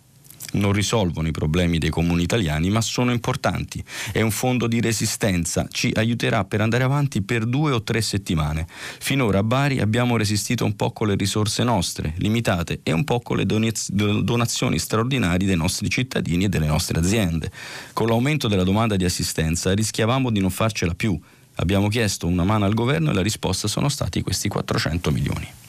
non 0.54 0.72
risolvono 0.72 1.28
i 1.28 1.32
problemi 1.32 1.80
dei 1.80 1.90
comuni 1.90 2.24
italiani, 2.24 2.70
ma 2.70 2.80
sono 2.80 3.12
importanti. 3.12 3.84
È 4.12 4.22
un 4.22 4.32
fondo 4.32 4.68
di 4.68 4.80
resistenza, 4.80 5.68
ci 5.70 5.92
aiuterà 5.94 6.46
per 6.46 6.62
andare 6.62 6.84
avanti 6.84 7.22
per 7.22 7.46
due 7.46 7.72
o 7.72 7.84
tre 7.84 8.02
settimane. 8.02 8.66
Finora 9.00 9.40
a 9.40 9.44
Bari 9.44 9.80
abbiamo 9.80 10.16
resistito 10.16 10.64
un 10.64 10.76
po' 10.76 10.92
con 10.92 11.08
le 11.08 11.16
risorse 11.16 11.64
nostre, 11.64 12.14
limitate, 12.18 12.80
e 12.84 12.94
un 12.94 13.04
po' 13.04 13.20
con 13.20 13.38
le 13.38 13.46
donazioni 13.46 14.80
straordinarie 14.80 15.48
dei 15.48 15.58
nostri 15.58 15.90
cittadini 15.90 16.46
e 16.46 16.50
delle 16.50 16.68
nostre 16.68 17.00
aziende. 17.00 17.52
Con 17.92 18.08
l'aumento 18.08 18.48
della 18.48 18.64
domanda 18.64 18.96
di 18.96 19.04
assistenza 19.04 19.74
rischiavamo 19.74 20.32
di 20.32 20.40
non 20.40 20.52
farcela 20.52 20.94
più. 20.94 21.20
Abbiamo 21.56 21.88
chiesto 21.88 22.28
una 22.28 22.44
mano 22.44 22.66
al 22.66 22.74
governo 22.74 23.12
e 23.12 23.14
la 23.14 23.22
risposta 23.22 23.68
sono 23.68 23.90
stati 23.90 24.22
questi 24.22 24.48
400 24.48 25.12
milioni. 25.12 25.65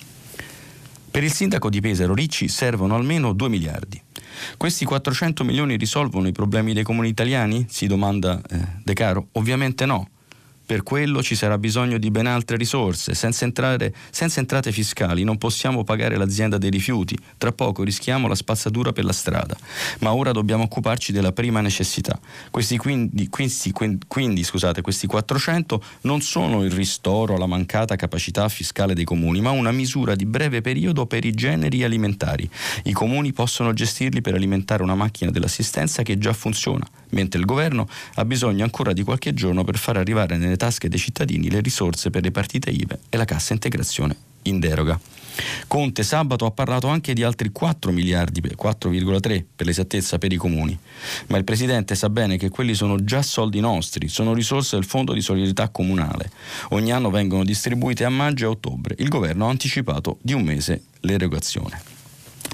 Per 1.17 1.25
il 1.25 1.33
sindaco 1.33 1.71
di 1.71 1.81
Pesaro 1.81 2.13
Ricci 2.13 2.47
servono 2.47 2.95
almeno 2.95 3.33
2 3.33 3.49
miliardi. 3.49 3.99
Questi 4.59 4.85
400 4.85 5.45
milioni 5.45 5.77
risolvono 5.77 6.29
i 6.29 6.33
problemi 6.33 6.75
dei 6.75 6.83
comuni 6.83 7.09
italiani? 7.09 7.65
Si 7.71 7.87
domanda 7.87 8.39
eh, 8.51 8.59
De 8.85 8.93
Caro. 8.93 9.29
Ovviamente 9.33 9.87
no. 9.87 10.11
Per 10.67 10.83
quello 10.83 11.23
ci 11.23 11.37
sarà 11.37 11.59
bisogno 11.59 11.97
di 11.97 12.11
ben 12.11 12.27
altre 12.27 12.57
risorse. 12.57 13.15
Senza, 13.15 13.45
entrare, 13.45 13.95
senza, 14.11 14.41
entrate 14.41 14.73
fiscali 14.73 15.23
non 15.23 15.39
possiamo 15.39 15.85
pagare 15.85 16.17
l'azienda 16.17 16.59
dei 16.59 16.71
rifiuti. 16.71 17.17
Tra 17.39 17.53
poco 17.53 17.85
rischiamo 17.85 18.27
la 18.27 18.35
spazzatura 18.35 18.91
per 18.91 19.05
la 19.05 19.13
strada. 19.13 19.57
Ma 20.01 20.13
ora 20.13 20.33
dobbiamo 20.33 20.65
occuparci 20.65 21.13
della 21.13 21.31
prima 21.31 21.61
necessità. 21.61 22.19
Questi, 22.51 22.79
quindi, 22.79 23.29
quindi, 23.29 24.01
quindi 24.09 24.43
scusate, 24.43 24.81
questi 24.81 25.07
400 25.07 25.81
non 26.01 26.21
sono 26.21 26.65
il 26.65 26.73
ristoro 26.73 27.37
alla 27.37 27.47
mancata 27.47 27.95
capacità 27.95 28.49
fiscale 28.49 28.95
dei 28.95 29.05
comuni, 29.05 29.41
ma 29.41 29.51
una 29.51 29.71
misura 29.71 30.17
di 30.17 30.27
breve 30.27 30.63
periodo 30.63 31.07
per 31.07 31.25
i 31.25 31.33
generi 31.33 31.85
alimentari. 31.85 32.51
I 32.85 32.93
comuni 32.93 33.33
possono 33.33 33.73
gestirli 33.73 34.21
per 34.21 34.35
alimentare 34.35 34.83
una 34.83 34.97
macchina 34.97 35.31
dell'assistenza 35.31 36.03
che 36.03 36.19
già 36.19 36.33
funziona, 36.33 36.85
mentre 37.11 37.39
il 37.39 37.47
governo 37.47 37.89
ha 38.15 38.25
bisogno 38.25 38.65
ancora 38.65 38.93
di 38.93 39.05
qualche 39.05 39.33
giorno 39.33 39.63
per 39.63 39.79
far 39.79 39.97
arrivare 39.97 40.37
nelle 40.37 40.56
tasche 40.57 40.89
dei 40.89 40.99
cittadini 40.99 41.51
le 41.51 41.61
risorse 41.61 42.11
per 42.11 42.23
le 42.23 42.31
partite 42.31 42.71
IVE 42.71 43.01
e 43.09 43.17
la 43.17 43.25
cassa 43.25 43.53
integrazione 43.53 44.17
in 44.43 44.59
deroga. 44.59 44.99
Conte 45.67 46.03
sabato 46.03 46.47
ha 46.47 46.51
parlato 46.51 46.87
anche 46.89 47.13
di 47.13 47.23
altri 47.23 47.51
4 47.51 47.91
miliardi, 47.93 48.41
4,3 48.41 49.45
per 49.55 49.67
l'esattezza 49.67 50.19
per 50.19 50.33
i 50.33 50.37
comuni, 50.37 50.79
ma 51.27 51.37
il 51.37 51.45
Presidente 51.45 51.95
sa 51.95 52.09
bene 52.09 52.37
che 52.39 52.49
quelli 52.49 52.75
sono 52.75 53.05
già 53.05 53.23
soldi 53.23 53.61
nostri, 53.61 54.09
sono 54.09 54.33
risorse 54.33 54.77
del 54.77 54.85
Fondo 54.85 55.13
di 55.13 55.21
solidarietà 55.21 55.69
comunale. 55.69 56.31
Ogni 56.71 56.93
anno 56.93 57.11
vengono 57.11 57.45
distribuite 57.45 58.05
a 58.05 58.11
maggio 58.11 58.47
e 58.47 58.49
ottobre. 58.49 58.95
Il 58.99 59.09
governo 59.09 59.47
ha 59.47 59.51
anticipato 59.51 60.19
di 60.23 60.33
un 60.33 60.43
mese 60.43 60.85
l'erogazione. 61.01 61.96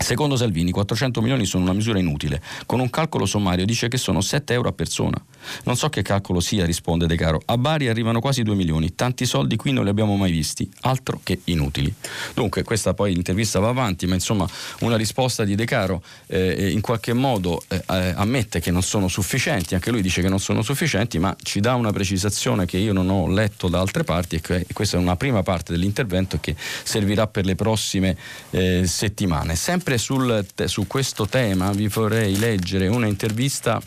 Secondo 0.03 0.37
Salvini 0.37 0.73
400 0.73 1.21
milioni 1.21 1.47
sono 1.47 1.63
una 1.63 1.73
misura 1.73 1.99
inutile. 1.99 2.43
Con 2.67 2.81
un 2.81 2.91
calcolo 2.91 3.25
sommario 3.25 3.65
dice 3.65 3.87
che 3.89 3.97
sono 3.97 4.21
7 4.21 4.53
euro 4.53 4.69
a 4.69 4.73
persona. 4.73 5.17
Non 5.65 5.77
so 5.77 5.89
che 5.89 6.03
calcolo 6.03 6.41
sia, 6.41 6.67
risponde 6.67 7.07
De 7.07 7.17
Caro. 7.17 7.41
A 7.47 7.57
Bari 7.57 7.89
arrivano 7.89 8.21
quasi 8.21 8.43
2 8.43 8.55
milioni. 8.55 8.95
Tanti 8.95 9.27
soldi 9.27 9.57
qui 9.57 9.73
non 9.73 9.85
li 9.85 9.91
abbiamo 9.91 10.17
mai 10.17 10.33
visti. 10.33 10.69
Altro 10.81 11.21
che 11.23 11.41
inutili. 11.45 11.93
Dunque, 12.35 12.65
questa 12.65 12.95
poi 12.95 13.15
l'intervista 13.15 13.61
va 13.61 13.69
avanti, 13.69 14.07
ma 14.07 14.15
insomma 14.15 14.47
una 14.81 14.97
risposta 14.97 15.45
di 15.45 15.55
De 15.55 15.65
Caro 15.65 16.03
eh, 16.27 16.71
in 16.71 16.81
qualche 16.81 17.13
modo 17.13 17.63
eh, 17.69 17.77
eh 17.77 18.13
ammette 18.17 18.61
che 18.61 18.73
non 18.73 18.83
sono 18.83 19.07
sufficienti. 19.07 19.75
Anche 19.75 19.91
lui 19.91 20.03
dice 20.03 20.21
che 20.21 20.29
non 20.29 20.41
sono 20.41 20.63
sufficienti, 20.63 21.19
ma 21.19 21.35
ci 21.41 21.61
dà 21.61 21.75
una 21.75 21.93
precisazione 21.93 22.67
che 22.67 22.77
io 22.77 22.93
non 22.93 23.09
ho 23.09 23.29
letto 23.29 23.69
da 23.69 23.79
altre 23.79 24.03
parti 24.03 24.37
e 24.37 24.41
che 24.41 24.67
questa 24.73 24.97
è 24.97 25.01
una 25.01 25.17
prima 25.17 25.43
parte 25.43 25.73
dell'intervento 25.73 26.39
che 26.41 26.57
servirà 26.57 27.29
per 27.29 27.45
le 27.45 27.55
prossime 27.55 28.17
eh, 28.51 28.85
settimane. 28.87 29.55
Sempre 29.55 29.92
Sempre 29.93 29.99
sul, 29.99 30.47
su 30.65 30.87
questo 30.87 31.27
tema 31.27 31.71
vi 31.73 31.87
vorrei 31.89 32.39
leggere 32.39 32.87
una 32.87 33.07
intervista 33.07 33.81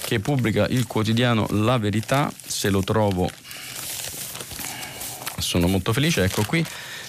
che 0.00 0.18
pubblica 0.18 0.66
il 0.68 0.86
quotidiano 0.86 1.46
La 1.50 1.76
Verità, 1.76 2.32
se 2.46 2.70
lo 2.70 2.82
trovo 2.82 3.30
sono 5.36 5.66
molto 5.66 5.92
felice, 5.92 6.24
ecco 6.24 6.44
qui. 6.44 6.64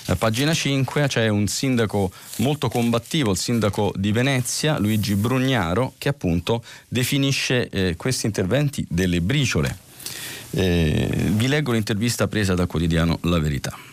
A 0.07 0.15
pagina 0.17 0.53
5 0.53 1.07
c'è 1.07 1.29
un 1.29 1.47
sindaco 1.47 2.11
molto 2.37 2.67
combattivo, 2.67 3.31
il 3.31 3.37
sindaco 3.37 3.93
di 3.95 4.11
Venezia, 4.11 4.77
Luigi 4.79 5.15
Brugnaro, 5.15 5.93
che 5.97 6.09
appunto 6.09 6.61
definisce 6.89 7.69
eh, 7.69 7.95
questi 7.95 8.25
interventi 8.25 8.85
delle 8.89 9.21
briciole. 9.21 9.77
Eh, 10.49 11.07
vi 11.35 11.47
leggo 11.47 11.71
l'intervista 11.71 12.27
presa 12.27 12.53
dal 12.53 12.67
quotidiano 12.67 13.19
La 13.21 13.39
Verità. 13.39 13.90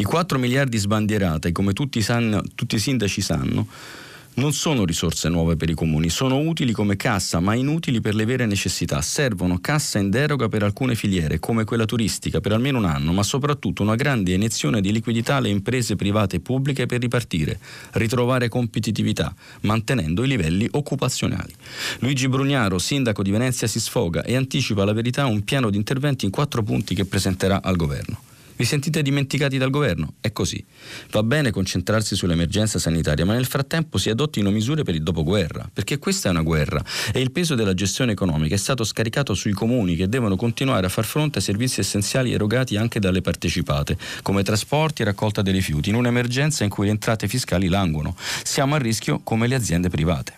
I 0.00 0.02
4 0.02 0.38
miliardi 0.38 0.78
sbandierati, 0.78 1.52
come 1.52 1.74
tutti, 1.74 2.00
sanno, 2.00 2.42
tutti 2.54 2.76
i 2.76 2.78
sindaci 2.78 3.20
sanno, 3.20 3.66
non 4.36 4.54
sono 4.54 4.86
risorse 4.86 5.28
nuove 5.28 5.56
per 5.56 5.68
i 5.68 5.74
comuni, 5.74 6.08
sono 6.08 6.38
utili 6.38 6.72
come 6.72 6.96
cassa, 6.96 7.38
ma 7.38 7.52
inutili 7.52 8.00
per 8.00 8.14
le 8.14 8.24
vere 8.24 8.46
necessità. 8.46 9.02
Servono 9.02 9.58
cassa 9.60 9.98
in 9.98 10.08
deroga 10.08 10.48
per 10.48 10.62
alcune 10.62 10.94
filiere, 10.94 11.38
come 11.38 11.64
quella 11.64 11.84
turistica, 11.84 12.40
per 12.40 12.52
almeno 12.52 12.78
un 12.78 12.86
anno, 12.86 13.12
ma 13.12 13.22
soprattutto 13.22 13.82
una 13.82 13.94
grande 13.94 14.32
iniezione 14.32 14.80
di 14.80 14.90
liquidità 14.90 15.34
alle 15.34 15.50
imprese 15.50 15.96
private 15.96 16.36
e 16.36 16.40
pubbliche 16.40 16.86
per 16.86 17.00
ripartire, 17.00 17.60
ritrovare 17.92 18.48
competitività, 18.48 19.34
mantenendo 19.64 20.24
i 20.24 20.28
livelli 20.28 20.66
occupazionali. 20.70 21.54
Luigi 21.98 22.26
Brugnaro, 22.26 22.78
sindaco 22.78 23.22
di 23.22 23.30
Venezia, 23.32 23.66
si 23.66 23.78
sfoga 23.78 24.22
e 24.22 24.34
anticipa 24.34 24.82
la 24.86 24.94
verità 24.94 25.26
un 25.26 25.44
piano 25.44 25.68
di 25.68 25.76
interventi 25.76 26.24
in 26.24 26.30
quattro 26.30 26.62
punti 26.62 26.94
che 26.94 27.04
presenterà 27.04 27.60
al 27.62 27.76
governo. 27.76 28.28
Vi 28.60 28.66
sentite 28.66 29.00
dimenticati 29.00 29.56
dal 29.56 29.70
governo? 29.70 30.16
È 30.20 30.32
così. 30.32 30.62
Va 31.12 31.22
bene 31.22 31.50
concentrarsi 31.50 32.14
sull'emergenza 32.14 32.78
sanitaria, 32.78 33.24
ma 33.24 33.32
nel 33.32 33.46
frattempo 33.46 33.96
si 33.96 34.10
adottino 34.10 34.50
misure 34.50 34.82
per 34.82 34.94
il 34.94 35.02
dopoguerra, 35.02 35.66
perché 35.72 35.96
questa 35.96 36.28
è 36.28 36.30
una 36.30 36.42
guerra 36.42 36.84
e 37.10 37.22
il 37.22 37.30
peso 37.30 37.54
della 37.54 37.72
gestione 37.72 38.12
economica 38.12 38.54
è 38.54 38.58
stato 38.58 38.84
scaricato 38.84 39.32
sui 39.32 39.52
comuni 39.52 39.96
che 39.96 40.10
devono 40.10 40.36
continuare 40.36 40.84
a 40.84 40.90
far 40.90 41.06
fronte 41.06 41.38
a 41.38 41.40
servizi 41.40 41.80
essenziali 41.80 42.34
erogati 42.34 42.76
anche 42.76 43.00
dalle 43.00 43.22
partecipate, 43.22 43.96
come 44.20 44.42
trasporti 44.42 45.00
e 45.00 45.06
raccolta 45.06 45.40
dei 45.40 45.54
rifiuti, 45.54 45.88
in 45.88 45.94
un'emergenza 45.94 46.62
in 46.62 46.68
cui 46.68 46.84
le 46.84 46.90
entrate 46.90 47.28
fiscali 47.28 47.66
languono. 47.66 48.14
Siamo 48.42 48.74
a 48.74 48.78
rischio 48.78 49.20
come 49.24 49.46
le 49.46 49.54
aziende 49.54 49.88
private. 49.88 50.34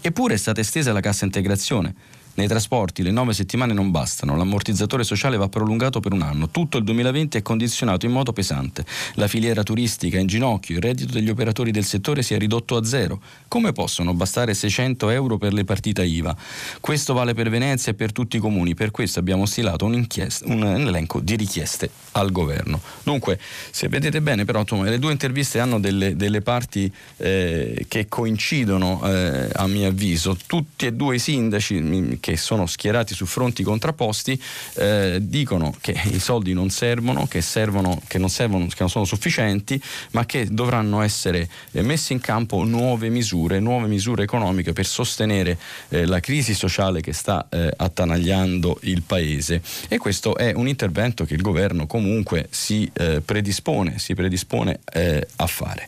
Eppure 0.00 0.34
è 0.34 0.38
stata 0.38 0.60
estesa 0.60 0.92
la 0.92 0.98
cassa 0.98 1.24
integrazione 1.24 1.94
nei 2.34 2.48
trasporti 2.48 3.02
le 3.02 3.10
nove 3.10 3.32
settimane 3.32 3.72
non 3.72 3.90
bastano, 3.90 4.36
l'ammortizzatore 4.36 5.04
sociale 5.04 5.36
va 5.36 5.48
prolungato 5.48 6.00
per 6.00 6.12
un 6.12 6.22
anno, 6.22 6.48
tutto 6.48 6.78
il 6.78 6.84
2020 6.84 7.38
è 7.38 7.42
condizionato 7.42 8.06
in 8.06 8.12
modo 8.12 8.32
pesante, 8.32 8.84
la 9.14 9.28
filiera 9.28 9.62
turistica 9.62 10.18
è 10.18 10.20
in 10.20 10.26
ginocchio, 10.26 10.76
il 10.76 10.82
reddito 10.82 11.12
degli 11.12 11.28
operatori 11.28 11.70
del 11.70 11.84
settore 11.84 12.22
si 12.22 12.34
è 12.34 12.38
ridotto 12.38 12.76
a 12.76 12.84
zero. 12.84 13.20
Come 13.48 13.72
possono 13.72 14.14
bastare 14.14 14.54
600 14.54 15.10
euro 15.10 15.38
per 15.38 15.52
le 15.52 15.64
partite 15.64 16.04
IVA? 16.04 16.36
Questo 16.80 17.12
vale 17.12 17.34
per 17.34 17.50
Venezia 17.50 17.92
e 17.92 17.94
per 17.94 18.12
tutti 18.12 18.36
i 18.36 18.40
comuni, 18.40 18.74
per 18.74 18.90
questo 18.90 19.18
abbiamo 19.18 19.46
stilato 19.46 19.84
un, 19.84 20.06
un 20.44 20.64
elenco 20.64 21.20
di 21.20 21.36
richieste 21.36 21.90
al 22.12 22.32
governo. 22.32 22.80
Dunque, 23.02 23.38
se 23.70 23.88
vedete 23.88 24.20
bene 24.20 24.44
però 24.44 24.60
insomma, 24.60 24.88
le 24.88 24.98
due 24.98 25.12
interviste 25.12 25.60
hanno 25.60 25.78
delle, 25.80 26.16
delle 26.16 26.40
parti 26.40 26.92
eh, 27.18 27.84
che 27.88 28.08
coincidono 28.08 29.00
eh, 29.04 29.48
a 29.52 29.66
mio 29.66 29.88
avviso, 29.88 30.36
tutti 30.46 30.86
e 30.86 30.92
due 30.92 31.16
i 31.16 31.18
sindaci 31.18 32.18
che 32.24 32.38
sono 32.38 32.64
schierati 32.64 33.12
su 33.12 33.26
fronti 33.26 33.62
contrapposti 33.62 34.42
eh, 34.76 35.18
dicono 35.20 35.74
che 35.78 35.94
i 36.04 36.18
soldi 36.18 36.54
non 36.54 36.70
servono, 36.70 37.26
che, 37.26 37.42
servono, 37.42 38.00
che 38.06 38.16
non 38.16 38.30
servono, 38.30 38.66
che 38.66 38.76
non 38.78 38.88
sono 38.88 39.04
sufficienti, 39.04 39.78
ma 40.12 40.24
che 40.24 40.46
dovranno 40.50 41.02
essere 41.02 41.46
eh, 41.72 41.82
messe 41.82 42.14
in 42.14 42.20
campo 42.20 42.64
nuove 42.64 43.10
misure, 43.10 43.60
nuove 43.60 43.88
misure 43.88 44.22
economiche 44.22 44.72
per 44.72 44.86
sostenere 44.86 45.58
eh, 45.90 46.06
la 46.06 46.20
crisi 46.20 46.54
sociale 46.54 47.02
che 47.02 47.12
sta 47.12 47.46
eh, 47.50 47.70
attanagliando 47.76 48.78
il 48.84 49.02
paese. 49.02 49.60
E 49.88 49.98
questo 49.98 50.34
è 50.34 50.50
un 50.54 50.66
intervento 50.66 51.26
che 51.26 51.34
il 51.34 51.42
governo 51.42 51.86
comunque 51.86 52.46
si 52.48 52.90
eh, 52.94 53.20
predispone, 53.20 53.98
si 53.98 54.14
predispone 54.14 54.80
eh, 54.94 55.28
a 55.36 55.46
fare. 55.46 55.86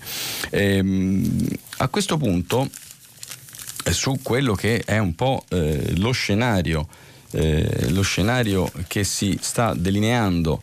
Ehm, 0.51 1.49
a 1.79 1.89
questo 1.89 2.19
punto 2.19 2.69
su 3.93 4.19
quello 4.23 4.55
che 4.55 4.83
è 4.85 4.99
un 4.99 5.15
po' 5.15 5.45
eh, 5.49 5.97
lo 5.97 6.13
scenario, 6.13 6.89
eh, 7.33 7.91
lo 7.91 8.03
scenario 8.03 8.71
che 8.87 9.05
si 9.05 9.39
sta 9.41 9.75
delineando 9.75 10.61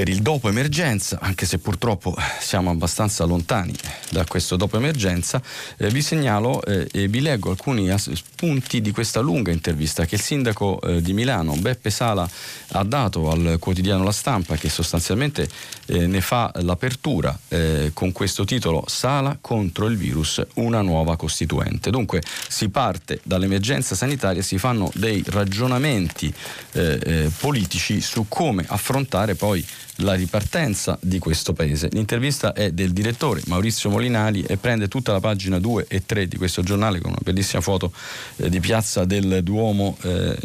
per 0.00 0.08
il 0.08 0.22
dopo 0.22 0.48
emergenza, 0.48 1.18
anche 1.20 1.44
se 1.44 1.58
purtroppo 1.58 2.16
siamo 2.40 2.70
abbastanza 2.70 3.24
lontani 3.24 3.74
da 4.08 4.24
questo 4.24 4.56
dopo 4.56 4.78
emergenza, 4.78 5.42
eh, 5.76 5.90
vi 5.90 6.00
segnalo 6.00 6.62
eh, 6.62 6.88
e 6.90 7.06
vi 7.08 7.20
leggo 7.20 7.50
alcuni 7.50 7.94
spunti 7.98 8.80
di 8.80 8.92
questa 8.92 9.20
lunga 9.20 9.50
intervista 9.50 10.06
che 10.06 10.14
il 10.14 10.22
sindaco 10.22 10.80
eh, 10.80 11.02
di 11.02 11.12
Milano, 11.12 11.54
Beppe 11.56 11.90
Sala, 11.90 12.26
ha 12.68 12.82
dato 12.82 13.30
al 13.30 13.58
quotidiano 13.60 14.02
La 14.02 14.12
Stampa, 14.12 14.56
che 14.56 14.70
sostanzialmente 14.70 15.46
eh, 15.84 16.06
ne 16.06 16.22
fa 16.22 16.50
l'apertura 16.62 17.38
eh, 17.48 17.90
con 17.92 18.12
questo 18.12 18.44
titolo 18.44 18.84
Sala 18.86 19.36
contro 19.38 19.84
il 19.84 19.98
virus, 19.98 20.42
una 20.54 20.80
nuova 20.80 21.16
costituente. 21.16 21.90
Dunque 21.90 22.22
si 22.48 22.70
parte 22.70 23.20
dall'emergenza 23.22 23.94
sanitaria, 23.94 24.40
si 24.40 24.56
fanno 24.56 24.90
dei 24.94 25.22
ragionamenti 25.26 26.32
eh, 26.72 27.30
politici 27.38 28.00
su 28.00 28.26
come 28.28 28.64
affrontare 28.66 29.34
poi 29.34 29.64
la 29.96 30.14
ripartenza 30.14 30.98
di 31.00 31.18
questo 31.18 31.52
paese. 31.52 31.88
L'intervista 31.92 32.52
è 32.52 32.72
del 32.72 32.92
direttore 32.92 33.42
Maurizio 33.46 33.90
Molinari 33.90 34.42
e 34.42 34.56
prende 34.56 34.88
tutta 34.88 35.12
la 35.12 35.20
pagina 35.20 35.58
2 35.58 35.86
e 35.88 36.04
3 36.06 36.28
di 36.28 36.36
questo 36.36 36.62
giornale 36.62 37.00
con 37.00 37.10
una 37.10 37.20
bellissima 37.22 37.60
foto 37.60 37.92
eh, 38.36 38.48
di 38.48 38.60
piazza 38.60 39.04
del 39.04 39.42
Duomo 39.42 39.96
eh, 40.02 40.36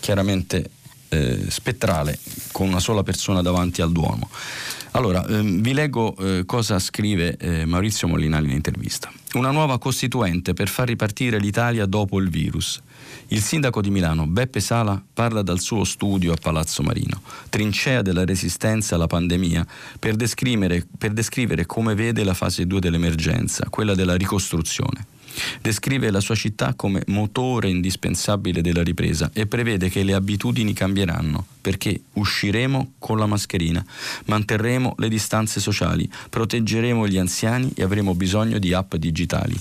chiaramente 0.00 0.70
eh, 1.08 1.46
spettrale 1.48 2.18
con 2.52 2.68
una 2.68 2.80
sola 2.80 3.02
persona 3.02 3.42
davanti 3.42 3.82
al 3.82 3.92
Duomo. 3.92 4.28
Allora, 4.92 5.24
ehm, 5.26 5.60
vi 5.60 5.72
leggo 5.72 6.16
eh, 6.16 6.44
cosa 6.46 6.78
scrive 6.78 7.36
eh, 7.36 7.64
Maurizio 7.64 8.08
Molinari 8.08 8.46
in 8.46 8.52
intervista. 8.52 9.12
Una 9.34 9.50
nuova 9.50 9.78
costituente 9.78 10.52
per 10.52 10.68
far 10.68 10.88
ripartire 10.88 11.38
l'Italia 11.38 11.86
dopo 11.86 12.18
il 12.18 12.28
virus. 12.28 12.80
Il 13.32 13.42
sindaco 13.42 13.80
di 13.80 13.90
Milano, 13.90 14.26
Beppe 14.26 14.58
Sala, 14.58 15.00
parla 15.12 15.42
dal 15.42 15.60
suo 15.60 15.84
studio 15.84 16.32
a 16.32 16.36
Palazzo 16.36 16.82
Marino, 16.82 17.22
trincea 17.48 18.02
della 18.02 18.24
resistenza 18.24 18.96
alla 18.96 19.06
pandemia, 19.06 19.64
per 20.00 20.16
descrivere, 20.16 20.84
per 20.98 21.12
descrivere 21.12 21.64
come 21.64 21.94
vede 21.94 22.24
la 22.24 22.34
fase 22.34 22.66
2 22.66 22.80
dell'emergenza, 22.80 23.68
quella 23.70 23.94
della 23.94 24.16
ricostruzione. 24.16 25.06
Descrive 25.60 26.10
la 26.10 26.20
sua 26.20 26.34
città 26.34 26.74
come 26.74 27.02
motore 27.06 27.68
indispensabile 27.68 28.62
della 28.62 28.82
ripresa 28.82 29.30
e 29.32 29.46
prevede 29.46 29.88
che 29.88 30.02
le 30.02 30.14
abitudini 30.14 30.72
cambieranno 30.72 31.46
perché 31.60 32.00
usciremo 32.14 32.92
con 32.98 33.18
la 33.18 33.26
mascherina, 33.26 33.84
manterremo 34.26 34.94
le 34.98 35.08
distanze 35.08 35.60
sociali, 35.60 36.10
proteggeremo 36.30 37.06
gli 37.06 37.18
anziani 37.18 37.70
e 37.74 37.82
avremo 37.82 38.14
bisogno 38.14 38.58
di 38.58 38.72
app 38.72 38.94
digitali. 38.94 39.58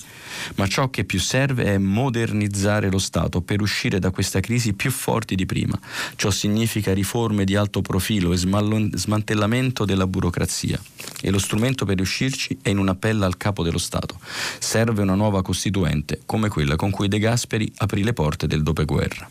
Ma 0.56 0.68
ciò 0.68 0.90
che 0.90 1.04
più 1.04 1.20
serve 1.20 1.66
è 1.66 1.78
modernizzare 1.78 2.90
lo 2.90 3.00
Stato 3.00 3.42
per 3.42 3.62
uscire 3.62 4.00
da 4.00 4.12
questa 4.12 4.40
crisi 4.40 4.74
più 4.74 4.92
forti 4.92 5.36
di 5.36 5.46
prima. 5.46 5.78
Ciò 6.16 6.32
significa 6.32 6.94
riforme 6.94 7.44
di 7.44 7.56
alto 7.56 7.82
profilo 7.82 8.32
e 8.32 8.38
smantellamento 8.38 9.86
della 9.86 10.08
burocrazia. 10.08 10.80
E 11.22 11.32
lo 11.32 11.40
strumento 11.40 11.86
per 11.86 11.98
riuscirci 11.98 12.60
è 12.62 12.70
in 12.70 12.78
un 12.78 12.88
appello 12.88 13.26
al 13.26 13.36
capo 13.36 13.64
dello 13.64 13.78
Stato. 13.78 14.20
Serve 14.60 15.02
una 15.02 15.16
nuova 15.16 15.42
Costituente, 15.60 16.22
come 16.25 16.48
quella 16.48 16.78
con 16.78 16.89
cui 16.89 17.10
De 17.10 17.20
Gasperi 17.20 17.70
aprì 17.80 18.01
le 18.01 18.13
porte 18.13 18.48
del 18.48 18.63
dopoguerra. 18.63 19.30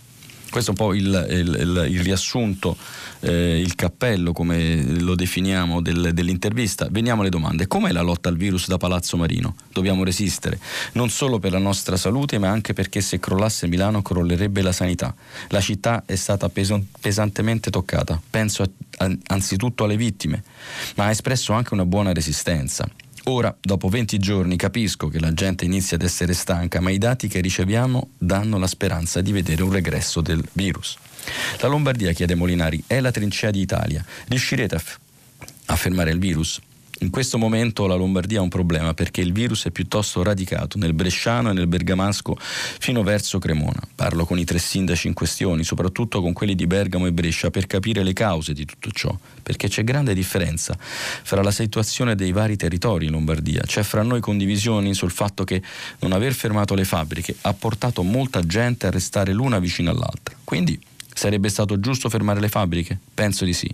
Questo 0.51 0.73
è 0.73 0.75
un 0.79 0.87
po' 0.87 0.93
il, 0.93 1.27
il, 1.31 1.87
il 1.91 2.03
riassunto, 2.03 2.77
eh, 3.21 3.59
il 3.59 3.75
cappello, 3.75 4.33
come 4.33 4.83
lo 5.01 5.15
definiamo, 5.15 5.81
del, 5.81 6.11
dell'intervista. 6.13 6.87
Veniamo 6.91 7.23
alle 7.23 7.31
domande. 7.31 7.67
Com'è 7.67 7.93
la 7.93 8.03
lotta 8.03 8.29
al 8.29 8.37
virus 8.37 8.69
da 8.69 8.77
Palazzo 8.77 9.17
Marino? 9.17 9.55
Dobbiamo 9.73 10.05
resistere, 10.05 10.61
non 10.93 11.09
solo 11.09 11.39
per 11.39 11.53
la 11.53 11.59
nostra 11.59 11.97
salute, 11.97 12.39
ma 12.39 12.51
anche 12.51 12.75
perché 12.75 13.01
se 13.01 13.19
crollasse 13.19 13.67
Milano 13.67 14.03
crollerebbe 14.03 14.61
la 14.61 14.73
sanità. 14.73 15.15
La 15.49 15.63
città 15.63 16.03
è 16.05 16.15
stata 16.15 16.51
peso, 16.51 16.85
pesantemente 17.01 17.71
toccata. 17.71 18.21
Penso 18.29 18.63
a, 18.63 18.69
a, 18.99 19.17
anzitutto 19.29 19.85
alle 19.85 19.97
vittime, 19.97 20.43
ma 20.97 21.07
ha 21.07 21.11
espresso 21.11 21.55
anche 21.55 21.73
una 21.73 21.87
buona 21.87 22.13
resistenza. 22.13 22.87
Ora, 23.31 23.55
dopo 23.61 23.89
20 23.89 24.19
giorni, 24.19 24.57
capisco 24.57 25.09
che 25.09 25.21
la 25.21 25.35
gente 25.35 25.67
inizia 25.67 25.99
ad 25.99 26.03
essere 26.03 26.33
stanca, 26.33 26.81
ma 26.81 26.89
i 26.89 26.97
dati 26.97 27.29
che 27.29 27.41
riceviamo 27.41 28.13
danno 28.17 28.57
la 28.57 28.67
speranza 28.67 29.21
di 29.21 29.33
vedere 29.33 29.63
un 29.63 29.71
regresso 29.71 30.23
del 30.23 30.43
virus. 30.53 30.97
La 31.61 31.69
Lombardia, 31.69 32.13
chiede 32.13 32.35
Molinari, 32.35 32.83
è 32.87 33.01
la 33.01 33.11
trincea 33.11 33.51
d'Italia. 33.51 34.03
Riuscirete 34.29 34.77
a, 34.77 34.79
f- 34.79 34.99
a 35.67 35.77
fermare 35.77 36.11
il 36.11 36.19
virus? 36.19 36.59
In 37.01 37.11
questo 37.11 37.39
momento 37.39 37.87
la 37.87 37.95
Lombardia 37.95 38.41
ha 38.41 38.43
un 38.43 38.49
problema 38.49 38.93
perché 38.93 39.21
il 39.21 39.33
virus 39.33 39.67
è 39.67 39.71
piuttosto 39.71 40.25
radicato 40.25 40.79
nel 40.79 40.95
Bresciano 40.95 41.51
e 41.51 41.53
nel 41.53 41.69
Bergamasco 41.69 42.37
fino 42.39 43.05
verso 43.05 43.39
Cremona. 43.39 43.81
Parlo 43.95 44.25
con 44.25 44.37
i 44.37 44.45
tre 44.45 44.59
sindaci 44.59 45.07
in 45.07 45.15
questione, 45.15 45.63
soprattutto 45.63 46.21
con 46.21 46.33
quelli 46.33 46.57
di 46.57 46.67
Bergamo 46.67 47.07
e 47.07 47.13
Brescia, 47.13 47.51
per 47.51 47.67
capire 47.67 48.03
le 48.03 48.13
cause 48.13 48.53
di 48.53 48.65
tutto 48.65 48.91
ciò, 48.91 49.17
perché 49.43 49.69
c'è 49.69 49.85
grande 49.85 50.13
differenza 50.13 50.77
fra 50.79 51.41
la 51.41 51.53
situazione 51.53 52.17
dei 52.17 52.33
vari 52.33 52.57
territori 52.57 53.07
in 53.07 53.13
Lombardia. 53.13 53.63
C'è 53.65 53.85
fra 53.85 54.03
noi 54.03 54.21
condivisioni 54.21 54.93
sul 54.93 55.13
fatto 55.13 55.45
che 55.45 55.63
non 56.01 56.11
aver 56.11 56.35
fermato 56.35 56.75
le 56.75 56.85
fabbriche 56.85 57.37
ha 57.43 57.53
portato 57.53 58.03
molta 58.03 58.45
gente 58.45 58.89
a 58.89 58.91
restare 58.91 59.33
l'una 59.33 59.61
vicino 59.61 59.91
all'altra. 59.91 60.35
Quindi 60.43 60.79
Sarebbe 61.19 61.49
stato 61.49 61.81
giusto 61.81 62.09
fermare 62.09 62.39
le 62.39 62.49
fabbriche? 62.49 62.97
Penso 63.13 63.45
di 63.45 63.53
sì, 63.53 63.69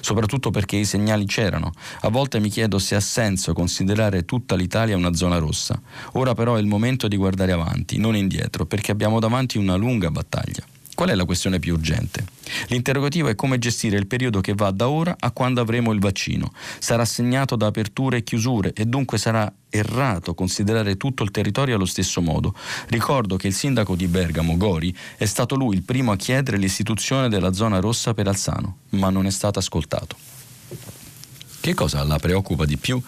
soprattutto 0.00 0.50
perché 0.50 0.76
i 0.76 0.86
segnali 0.86 1.26
c'erano. 1.26 1.72
A 2.00 2.08
volte 2.08 2.40
mi 2.40 2.48
chiedo 2.48 2.78
se 2.78 2.94
ha 2.94 3.00
senso 3.00 3.52
considerare 3.52 4.24
tutta 4.24 4.56
l'Italia 4.56 4.96
una 4.96 5.12
zona 5.12 5.36
rossa. 5.36 5.78
Ora 6.12 6.32
però 6.32 6.54
è 6.54 6.58
il 6.58 6.64
momento 6.64 7.06
di 7.06 7.16
guardare 7.18 7.52
avanti, 7.52 7.98
non 7.98 8.16
indietro, 8.16 8.64
perché 8.64 8.92
abbiamo 8.92 9.20
davanti 9.20 9.58
una 9.58 9.74
lunga 9.74 10.10
battaglia. 10.10 10.64
Qual 10.96 11.10
è 11.10 11.14
la 11.14 11.26
questione 11.26 11.58
più 11.58 11.74
urgente? 11.74 12.24
L'interrogativo 12.68 13.28
è 13.28 13.34
come 13.34 13.58
gestire 13.58 13.98
il 13.98 14.06
periodo 14.06 14.40
che 14.40 14.54
va 14.54 14.70
da 14.70 14.88
ora 14.88 15.14
a 15.18 15.30
quando 15.30 15.60
avremo 15.60 15.92
il 15.92 16.00
vaccino. 16.00 16.50
Sarà 16.78 17.04
segnato 17.04 17.54
da 17.54 17.66
aperture 17.66 18.16
e 18.16 18.24
chiusure 18.24 18.72
e 18.72 18.86
dunque 18.86 19.18
sarà 19.18 19.52
errato 19.68 20.32
considerare 20.32 20.96
tutto 20.96 21.22
il 21.22 21.30
territorio 21.30 21.76
allo 21.76 21.84
stesso 21.84 22.22
modo. 22.22 22.54
Ricordo 22.88 23.36
che 23.36 23.48
il 23.48 23.52
sindaco 23.52 23.94
di 23.94 24.06
Bergamo, 24.06 24.56
Gori, 24.56 24.96
è 25.18 25.26
stato 25.26 25.54
lui 25.54 25.74
il 25.74 25.82
primo 25.82 26.12
a 26.12 26.16
chiedere 26.16 26.56
l'istituzione 26.56 27.28
della 27.28 27.52
zona 27.52 27.78
rossa 27.78 28.14
per 28.14 28.28
Alzano, 28.28 28.78
ma 28.92 29.10
non 29.10 29.26
è 29.26 29.30
stato 29.30 29.58
ascoltato. 29.58 30.16
Che 31.60 31.74
cosa 31.74 32.04
la 32.04 32.18
preoccupa 32.18 32.64
di 32.64 32.78
più 32.78 32.98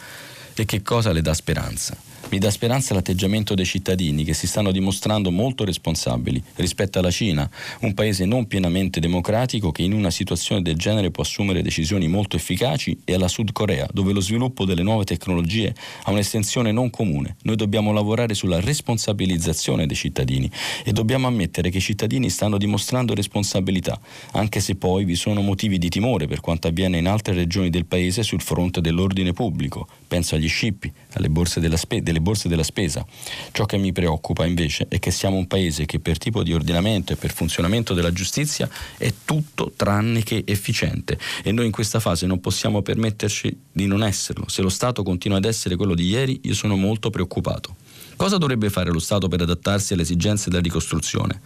e 0.52 0.64
che 0.66 0.82
cosa 0.82 1.10
le 1.10 1.22
dà 1.22 1.32
speranza? 1.32 1.96
Mi 2.30 2.38
dà 2.38 2.50
speranza 2.50 2.92
l'atteggiamento 2.92 3.54
dei 3.54 3.64
cittadini 3.64 4.22
che 4.22 4.34
si 4.34 4.46
stanno 4.46 4.70
dimostrando 4.70 5.30
molto 5.30 5.64
responsabili 5.64 6.42
rispetto 6.56 6.98
alla 6.98 7.10
Cina, 7.10 7.48
un 7.80 7.94
paese 7.94 8.26
non 8.26 8.46
pienamente 8.46 9.00
democratico 9.00 9.72
che 9.72 9.80
in 9.80 9.94
una 9.94 10.10
situazione 10.10 10.60
del 10.60 10.76
genere 10.76 11.10
può 11.10 11.22
assumere 11.22 11.62
decisioni 11.62 12.06
molto 12.06 12.36
efficaci, 12.36 13.00
e 13.04 13.14
alla 13.14 13.28
Sud 13.28 13.52
Corea, 13.52 13.88
dove 13.92 14.12
lo 14.12 14.20
sviluppo 14.20 14.66
delle 14.66 14.82
nuove 14.82 15.04
tecnologie 15.04 15.74
ha 16.02 16.10
un'estensione 16.10 16.70
non 16.70 16.90
comune. 16.90 17.36
Noi 17.44 17.56
dobbiamo 17.56 17.92
lavorare 17.92 18.34
sulla 18.34 18.60
responsabilizzazione 18.60 19.86
dei 19.86 19.96
cittadini 19.96 20.50
e 20.84 20.92
dobbiamo 20.92 21.28
ammettere 21.28 21.70
che 21.70 21.78
i 21.78 21.80
cittadini 21.80 22.28
stanno 22.28 22.58
dimostrando 22.58 23.14
responsabilità, 23.14 23.98
anche 24.32 24.60
se 24.60 24.74
poi 24.74 25.06
vi 25.06 25.14
sono 25.14 25.40
motivi 25.40 25.78
di 25.78 25.88
timore 25.88 26.26
per 26.26 26.40
quanto 26.40 26.68
avviene 26.68 26.98
in 26.98 27.08
altre 27.08 27.32
regioni 27.32 27.70
del 27.70 27.86
paese 27.86 28.22
sul 28.22 28.42
fronte 28.42 28.82
dell'ordine 28.82 29.32
pubblico. 29.32 29.88
Penso 30.08 30.34
agli 30.34 30.48
scippi, 30.48 30.90
alle 31.12 31.28
borse 31.28 31.60
della 31.60 31.76
delle 32.00 32.20
borse 32.20 32.48
della 32.48 32.62
spesa. 32.62 33.06
Ciò 33.52 33.66
che 33.66 33.76
mi 33.76 33.92
preoccupa 33.92 34.46
invece 34.46 34.86
è 34.88 34.98
che 34.98 35.10
siamo 35.10 35.36
un 35.36 35.46
paese 35.46 35.84
che 35.84 36.00
per 36.00 36.18
tipo 36.18 36.42
di 36.42 36.54
ordinamento 36.54 37.12
e 37.12 37.16
per 37.16 37.32
funzionamento 37.32 37.92
della 37.94 38.10
giustizia 38.10 38.68
è 38.96 39.12
tutto 39.24 39.72
tranne 39.76 40.22
che 40.22 40.42
efficiente 40.46 41.18
e 41.44 41.52
noi 41.52 41.66
in 41.66 41.72
questa 41.72 42.00
fase 42.00 42.26
non 42.26 42.40
possiamo 42.40 42.82
permetterci 42.82 43.56
di 43.70 43.86
non 43.86 44.02
esserlo. 44.02 44.48
Se 44.48 44.62
lo 44.62 44.70
Stato 44.70 45.02
continua 45.02 45.36
ad 45.36 45.44
essere 45.44 45.76
quello 45.76 45.94
di 45.94 46.06
ieri, 46.06 46.40
io 46.44 46.54
sono 46.54 46.76
molto 46.76 47.10
preoccupato. 47.10 47.76
Cosa 48.18 48.36
dovrebbe 48.36 48.68
fare 48.68 48.90
lo 48.90 48.98
Stato 48.98 49.28
per 49.28 49.42
adattarsi 49.42 49.92
alle 49.92 50.02
esigenze 50.02 50.50
della 50.50 50.60
ricostruzione? 50.60 51.40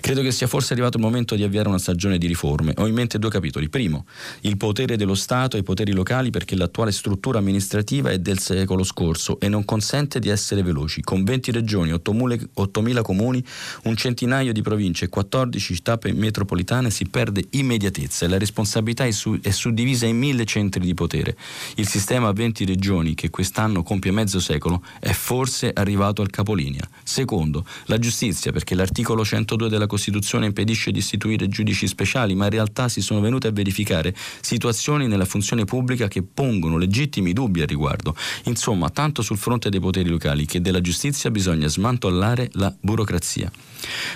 Credo 0.00 0.22
che 0.22 0.32
sia 0.32 0.46
forse 0.46 0.72
arrivato 0.72 0.96
il 0.96 1.02
momento 1.02 1.34
di 1.34 1.42
avviare 1.42 1.68
una 1.68 1.78
stagione 1.78 2.16
di 2.16 2.26
riforme. 2.26 2.72
Ho 2.78 2.86
in 2.86 2.94
mente 2.94 3.18
due 3.18 3.28
capitoli. 3.28 3.68
Primo, 3.68 4.06
il 4.40 4.56
potere 4.56 4.96
dello 4.96 5.14
Stato 5.14 5.58
e 5.58 5.60
i 5.60 5.62
poteri 5.62 5.92
locali 5.92 6.30
perché 6.30 6.56
l'attuale 6.56 6.90
struttura 6.90 7.38
amministrativa 7.38 8.08
è 8.08 8.18
del 8.18 8.38
secolo 8.38 8.82
scorso 8.82 9.38
e 9.40 9.50
non 9.50 9.66
consente 9.66 10.18
di 10.18 10.30
essere 10.30 10.62
veloci. 10.62 11.02
Con 11.02 11.22
20 11.22 11.50
regioni, 11.50 11.92
8.000 11.92 13.02
comuni, 13.02 13.44
un 13.82 13.94
centinaio 13.94 14.54
di 14.54 14.62
province 14.62 15.04
e 15.04 15.08
14 15.10 15.74
città 15.74 15.98
metropolitane 16.14 16.88
si 16.88 17.04
perde 17.04 17.44
immediatezza 17.50 18.24
e 18.24 18.28
la 18.28 18.38
responsabilità 18.38 19.04
è, 19.04 19.10
su- 19.10 19.38
è 19.42 19.50
suddivisa 19.50 20.06
in 20.06 20.16
mille 20.16 20.46
centri 20.46 20.80
di 20.80 20.94
potere. 20.94 21.36
Il 21.74 21.86
sistema 21.86 22.28
a 22.28 22.32
20 22.32 22.64
regioni, 22.64 23.14
che 23.14 23.28
quest'anno 23.28 23.82
compie 23.82 24.12
mezzo 24.12 24.40
secolo, 24.40 24.82
è 24.98 25.12
forse 25.12 25.70
arrivato 25.74 26.04
arrivato 26.06 26.22
al 26.22 26.30
capolinea. 26.30 26.88
Secondo, 27.02 27.64
la 27.86 27.98
giustizia, 27.98 28.52
perché 28.52 28.74
l'articolo 28.74 29.24
102 29.24 29.68
della 29.68 29.86
Costituzione 29.86 30.46
impedisce 30.46 30.90
di 30.90 30.98
istituire 30.98 31.48
giudici 31.48 31.86
speciali, 31.86 32.34
ma 32.34 32.44
in 32.44 32.50
realtà 32.50 32.88
si 32.88 33.00
sono 33.00 33.20
venute 33.20 33.48
a 33.48 33.50
verificare 33.50 34.14
situazioni 34.40 35.06
nella 35.06 35.24
funzione 35.24 35.64
pubblica 35.64 36.08
che 36.08 36.22
pongono 36.22 36.76
legittimi 36.76 37.32
dubbi 37.32 37.60
al 37.60 37.66
riguardo. 37.66 38.14
Insomma, 38.44 38.90
tanto 38.90 39.22
sul 39.22 39.38
fronte 39.38 39.68
dei 39.68 39.80
poteri 39.80 40.08
locali 40.08 40.46
che 40.46 40.60
della 40.60 40.80
giustizia 40.80 41.30
bisogna 41.30 41.68
smantellare 41.68 42.50
la 42.52 42.74
burocrazia. 42.78 43.50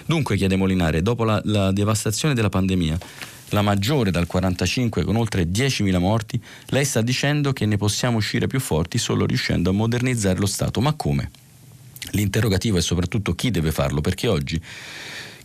Dunque, 0.07 0.37
chiede 0.37 0.57
Molinare, 0.57 1.03
dopo 1.03 1.25
la, 1.25 1.41
la 1.45 1.73
devastazione 1.73 2.35
della 2.35 2.49
pandemia, 2.49 2.99
la 3.51 3.63
maggiore 3.63 4.11
dal 4.11 4.27
45 4.27 5.05
con 5.05 5.17
oltre 5.17 5.45
10.000 5.45 5.99
morti, 5.99 6.41
lei 6.67 6.85
sta 6.85 7.01
dicendo 7.01 7.53
che 7.53 7.67
ne 7.67 7.77
possiamo 7.77 8.17
uscire 8.17 8.47
più 8.47 8.61
forti 8.61 8.99
solo 8.99 9.27
riuscendo 9.27 9.71
a 9.71 9.73
modernizzare 9.73 10.39
lo 10.39 10.47
Stato. 10.47 10.81
Ma 10.81 10.93
come? 10.95 11.31
L'interrogativo 12.13 12.79
è 12.79 12.81
soprattutto 12.81 13.35
chi 13.35 13.51
deve 13.51 13.73
farlo, 13.73 14.01
perché 14.01 14.29
oggi 14.29 14.61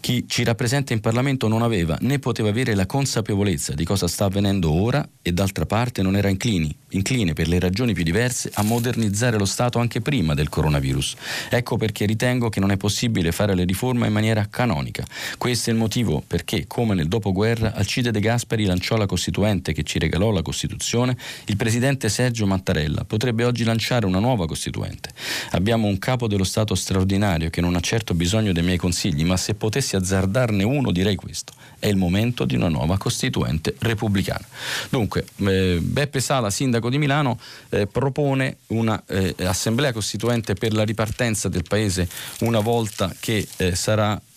chi 0.05 0.25
ci 0.27 0.43
rappresenta 0.43 0.93
in 0.93 0.99
Parlamento 0.99 1.47
non 1.47 1.63
aveva 1.63 1.97
né 2.01 2.19
poteva 2.19 2.49
avere 2.49 2.75
la 2.75 2.85
consapevolezza 2.85 3.73
di 3.73 3.85
cosa 3.85 4.07
sta 4.07 4.25
avvenendo 4.25 4.69
ora 4.69 5.03
e 5.19 5.31
d'altra 5.31 5.65
parte 5.65 6.03
non 6.03 6.15
era 6.15 6.29
inclini, 6.29 6.71
incline 6.89 7.33
per 7.33 7.47
le 7.47 7.57
ragioni 7.57 7.93
più 7.93 8.03
diverse 8.03 8.51
a 8.53 8.61
modernizzare 8.61 9.39
lo 9.39 9.45
Stato 9.45 9.79
anche 9.79 10.01
prima 10.01 10.35
del 10.35 10.47
coronavirus. 10.47 11.15
Ecco 11.49 11.77
perché 11.77 12.05
ritengo 12.05 12.49
che 12.49 12.59
non 12.59 12.69
è 12.69 12.77
possibile 12.77 13.31
fare 13.31 13.55
le 13.55 13.63
riforme 13.63 14.05
in 14.05 14.13
maniera 14.13 14.45
canonica. 14.47 15.03
Questo 15.39 15.71
è 15.71 15.73
il 15.73 15.79
motivo 15.79 16.21
perché, 16.25 16.65
come 16.67 16.93
nel 16.93 17.07
dopoguerra, 17.07 17.73
Alcide 17.73 18.11
De 18.11 18.19
Gasperi 18.19 18.65
lanciò 18.65 18.97
la 18.97 19.07
Costituente 19.07 19.73
che 19.73 19.81
ci 19.81 19.97
regalò 19.97 20.29
la 20.29 20.43
Costituzione, 20.43 21.17
il 21.45 21.57
presidente 21.57 22.09
Sergio 22.09 22.45
Mattarella 22.45 23.05
potrebbe 23.05 23.43
oggi 23.43 23.63
lanciare 23.63 24.05
una 24.05 24.19
nuova 24.19 24.45
Costituente. 24.45 25.09
Abbiamo 25.53 25.87
un 25.87 25.97
capo 25.97 26.27
dello 26.27 26.43
Stato 26.43 26.75
straordinario 26.75 27.49
che 27.49 27.61
non 27.61 27.73
ha 27.73 27.79
certo 27.79 28.13
bisogno 28.13 28.53
dei 28.53 28.61
miei 28.61 28.77
consigli, 28.77 29.25
ma 29.25 29.35
se 29.35 29.55
potessi 29.55 29.93
azzardarne 29.95 30.63
uno 30.63 30.91
direi 30.91 31.15
questo. 31.15 31.53
È 31.79 31.87
il 31.87 31.95
momento 31.95 32.45
di 32.45 32.55
una 32.55 32.67
nuova 32.67 32.97
Costituente 32.97 33.75
repubblicana. 33.79 34.45
Dunque, 34.89 35.25
eh, 35.37 35.79
Beppe 35.81 36.19
Sala, 36.19 36.49
sindaco 36.49 36.89
di 36.89 36.97
Milano, 36.97 37.39
eh, 37.69 37.87
propone 37.87 38.57
un'assemblea 38.67 39.89
eh, 39.89 39.93
costituente 39.93 40.53
per 40.53 40.73
la 40.73 40.83
ripartenza 40.83 41.49
del 41.49 41.63
Paese 41.67 42.07
una 42.39 42.59
volta 42.59 43.13
che 43.19 43.47
eh, 43.57 43.75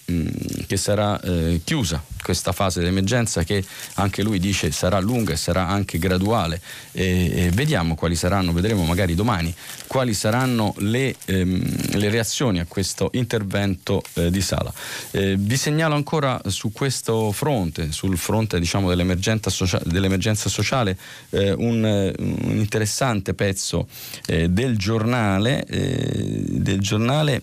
sarà 0.08 0.66
che 0.66 0.76
sarà 0.76 1.20
eh, 1.20 1.60
chiusa 1.64 2.02
questa 2.22 2.52
fase 2.52 2.82
d'emergenza 2.82 3.42
che 3.42 3.64
anche 3.94 4.22
lui 4.22 4.38
dice 4.38 4.70
sarà 4.70 4.98
lunga 4.98 5.32
e 5.32 5.36
sarà 5.36 5.66
anche 5.66 5.98
graduale 5.98 6.60
e, 6.92 7.46
e 7.46 7.50
vediamo 7.50 7.94
quali 7.94 8.16
saranno, 8.16 8.52
vedremo 8.52 8.84
magari 8.84 9.14
domani, 9.14 9.54
quali 9.86 10.12
saranno 10.14 10.74
le, 10.78 11.14
ehm, 11.24 11.96
le 11.96 12.10
reazioni 12.10 12.60
a 12.60 12.66
questo 12.66 13.10
intervento 13.12 14.02
eh, 14.14 14.30
di 14.30 14.40
Sala. 14.40 14.72
Eh, 15.10 15.36
vi 15.38 15.56
segnalo 15.56 15.94
ancora 15.94 16.40
su 16.46 16.70
questo 16.72 17.32
fronte, 17.32 17.92
sul 17.92 18.18
fronte 18.18 18.58
diciamo, 18.58 18.88
dell'emergenza, 18.88 19.48
socia- 19.48 19.80
dell'emergenza, 19.84 20.48
sociale, 20.48 20.98
eh, 21.30 21.52
un, 21.52 21.82
un, 21.82 22.56
interessante 22.58 23.32
pezzo 23.34 23.88
eh, 24.26 24.48
del 24.48 24.76
giornale, 24.76 25.64
eh, 25.64 26.44
del 26.46 26.80
giornale 26.80 27.40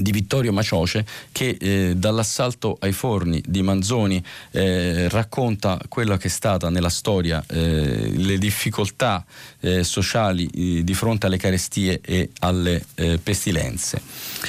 di 0.00 0.12
Vittorio 0.12 0.52
Macioce 0.52 1.04
che 1.32 1.56
eh, 1.58 1.94
dall'assalto 1.96 2.76
ai 2.80 2.92
forni 2.92 3.42
di 3.46 3.62
Manzoni 3.62 4.22
eh, 4.50 5.08
racconta 5.08 5.78
quella 5.88 6.16
che 6.16 6.28
è 6.28 6.30
stata 6.30 6.70
nella 6.70 6.88
storia 6.88 7.44
eh, 7.48 8.12
le 8.14 8.38
difficoltà 8.38 9.24
eh, 9.60 9.84
sociali 9.84 10.46
eh, 10.46 10.84
di 10.84 10.94
fronte 10.94 11.26
alle 11.26 11.36
carestie 11.36 12.00
e 12.02 12.30
alle 12.40 12.84
eh, 12.94 13.18
pestilenze. 13.22 14.00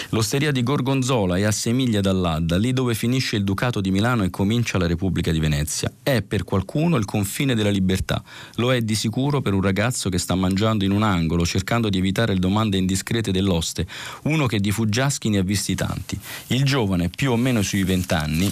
L'osteria 0.10 0.52
di 0.52 0.64
Gorgonzola 0.64 1.38
è 1.38 1.44
a 1.44 1.52
sei 1.52 1.74
miglia 1.74 2.02
dall'Adda, 2.02 2.58
lì 2.58 2.74
dove 2.74 2.94
finisce 2.94 3.36
il 3.36 3.44
Ducato 3.44 3.82
di 3.82 3.92
Milano 3.92 4.24
e 4.24 4.30
comincia 4.30 4.78
la 4.78 4.88
Repubblica 4.88 5.32
di 5.32 5.40
Venezia. 5.40 5.92
È 6.02 6.22
per 6.22 6.44
qualcuno 6.44 6.98
il 6.98 7.06
confine 7.06 7.56
della 7.56 7.70
libertà, 7.70 8.22
lo 8.56 8.74
è 8.74 8.82
di 8.82 8.96
sicuro 8.96 9.42
per 9.42 9.54
un 9.54 9.62
ragazzo 9.62 10.10
che 10.10 10.18
sta 10.18 10.36
mangiando 10.36 10.84
in 10.84 10.92
un 10.92 11.04
angolo 11.04 11.46
cercando 11.46 11.90
di 11.90 11.98
evitare 11.98 12.34
le 12.34 12.40
domande 12.40 12.78
indiscrete 12.78 13.32
dell'oste, 13.32 13.88
uno 14.24 14.46
che 14.46 14.60
di 14.60 14.72
fuggiaschi 14.72 15.30
ne 15.30 15.39
ha 15.40 15.44
visti 15.44 15.76
tanti. 15.76 16.20
Il 16.48 16.64
giovane, 16.64 17.10
più 17.10 17.32
o 17.32 17.36
meno 17.36 17.62
sui 17.62 17.84
vent'anni, 17.84 18.52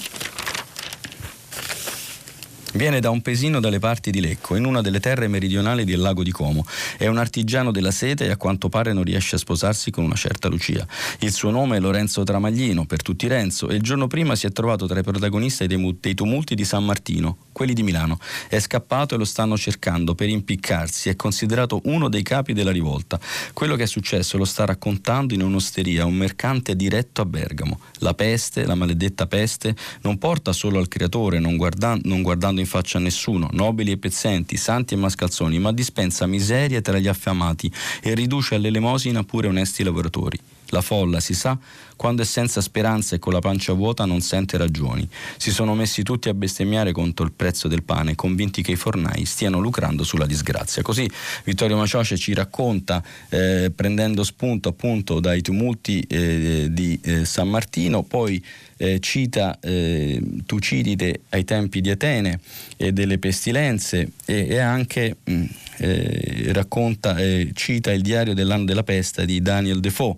Viene 2.77 2.99
da 2.99 3.09
un 3.09 3.23
pesino 3.23 3.59
dalle 3.59 3.79
parti 3.79 4.11
di 4.11 4.21
Lecco, 4.21 4.55
in 4.55 4.63
una 4.63 4.81
delle 4.81 4.99
terre 4.99 5.27
meridionali 5.27 5.83
del 5.83 5.99
lago 5.99 6.21
di 6.21 6.29
Como. 6.29 6.63
È 6.95 7.07
un 7.07 7.17
artigiano 7.17 7.71
della 7.71 7.89
sete 7.89 8.25
e 8.25 8.29
a 8.29 8.37
quanto 8.37 8.69
pare 8.69 8.93
non 8.93 9.01
riesce 9.01 9.33
a 9.33 9.39
sposarsi 9.39 9.89
con 9.89 10.03
una 10.03 10.13
certa 10.13 10.47
Lucia. 10.47 10.85
Il 11.21 11.33
suo 11.33 11.49
nome 11.49 11.77
è 11.77 11.79
Lorenzo 11.79 12.21
Tramaglino, 12.21 12.85
per 12.85 13.01
tutti 13.01 13.25
Renzo, 13.25 13.67
e 13.67 13.73
il 13.73 13.81
giorno 13.81 14.05
prima 14.05 14.35
si 14.35 14.45
è 14.45 14.51
trovato 14.51 14.85
tra 14.85 14.99
i 14.99 15.01
protagonisti 15.01 15.65
dei, 15.65 15.97
dei 15.99 16.13
tumulti 16.13 16.53
di 16.53 16.63
San 16.63 16.85
Martino, 16.85 17.37
quelli 17.51 17.73
di 17.73 17.81
Milano. 17.81 18.19
È 18.47 18.59
scappato 18.59 19.15
e 19.15 19.17
lo 19.17 19.25
stanno 19.25 19.57
cercando 19.57 20.13
per 20.13 20.29
impiccarsi. 20.29 21.09
È 21.09 21.15
considerato 21.15 21.81
uno 21.85 22.09
dei 22.09 22.21
capi 22.21 22.53
della 22.53 22.69
rivolta. 22.69 23.19
Quello 23.53 23.75
che 23.75 23.83
è 23.83 23.87
successo 23.87 24.37
lo 24.37 24.45
sta 24.45 24.65
raccontando 24.65 25.33
in 25.33 25.41
un'osteria, 25.41 26.05
un 26.05 26.13
mercante 26.13 26.75
diretto 26.75 27.23
a 27.23 27.25
Bergamo. 27.25 27.79
La 28.01 28.13
peste, 28.13 28.67
la 28.67 28.75
maledetta 28.75 29.25
peste, 29.25 29.75
non 30.01 30.19
porta 30.19 30.53
solo 30.53 30.77
al 30.77 30.87
creatore, 30.87 31.39
non, 31.39 31.57
guarda- 31.57 31.97
non 32.03 32.21
guardando 32.21 32.59
in 32.59 32.65
faccia 32.67 32.99
a 32.99 33.01
nessuno, 33.01 33.49
nobili 33.51 33.91
e 33.91 33.97
pezzenti, 33.97 34.55
santi 34.57 34.93
e 34.93 34.97
mascalzoni, 34.97 35.57
ma 35.57 35.71
dispensa 35.71 36.27
miseria 36.27 36.81
tra 36.81 36.99
gli 36.99 37.07
affamati 37.07 37.71
e 38.03 38.13
riduce 38.13 38.53
all'elemosina 38.53 39.23
pure 39.23 39.47
onesti 39.47 39.83
lavoratori. 39.83 40.39
La 40.69 40.81
folla, 40.81 41.19
si 41.19 41.33
sa, 41.33 41.57
quando 41.97 42.21
è 42.21 42.25
senza 42.25 42.61
speranza 42.61 43.15
e 43.15 43.19
con 43.19 43.33
la 43.33 43.39
pancia 43.39 43.73
vuota 43.73 44.05
non 44.05 44.21
sente 44.21 44.55
ragioni. 44.55 45.07
Si 45.35 45.51
sono 45.51 45.75
messi 45.75 46.03
tutti 46.03 46.29
a 46.29 46.33
bestemmiare 46.33 46.93
contro 46.93 47.25
il 47.25 47.33
prezzo 47.33 47.67
del 47.67 47.83
pane, 47.83 48.15
convinti 48.15 48.61
che 48.61 48.71
i 48.71 48.75
fornai 48.77 49.25
stiano 49.25 49.59
lucrando 49.59 50.03
sulla 50.03 50.25
disgrazia. 50.25 50.81
Così 50.81 51.09
Vittorio 51.43 51.75
Macioce 51.75 52.15
ci 52.15 52.33
racconta, 52.33 53.03
eh, 53.29 53.71
prendendo 53.75 54.23
spunto 54.23 54.69
appunto 54.69 55.19
dai 55.19 55.41
tumulti 55.41 55.99
eh, 56.01 56.67
di 56.69 56.97
eh, 57.01 57.25
San 57.25 57.49
Martino, 57.49 58.03
poi 58.03 58.43
eh, 58.77 58.99
cita 58.99 59.57
eh, 59.59 60.21
Tucidide 60.45 61.21
ai 61.29 61.43
tempi 61.43 61.81
di 61.81 61.89
Atene 61.89 62.39
e 62.77 62.91
delle 62.91 63.17
pestilenze 63.17 64.11
e, 64.25 64.47
e 64.47 64.59
anche 64.59 65.17
mh, 65.23 65.33
mm, 65.33 65.45
eh, 65.77 66.49
racconta, 66.53 67.15
cita 67.53 67.91
il 67.91 68.01
diario 68.01 68.33
dell'anno 68.33 68.65
della 68.65 68.83
peste 68.83 69.25
di 69.25 69.41
Daniel 69.41 69.79
Defoe 69.79 70.17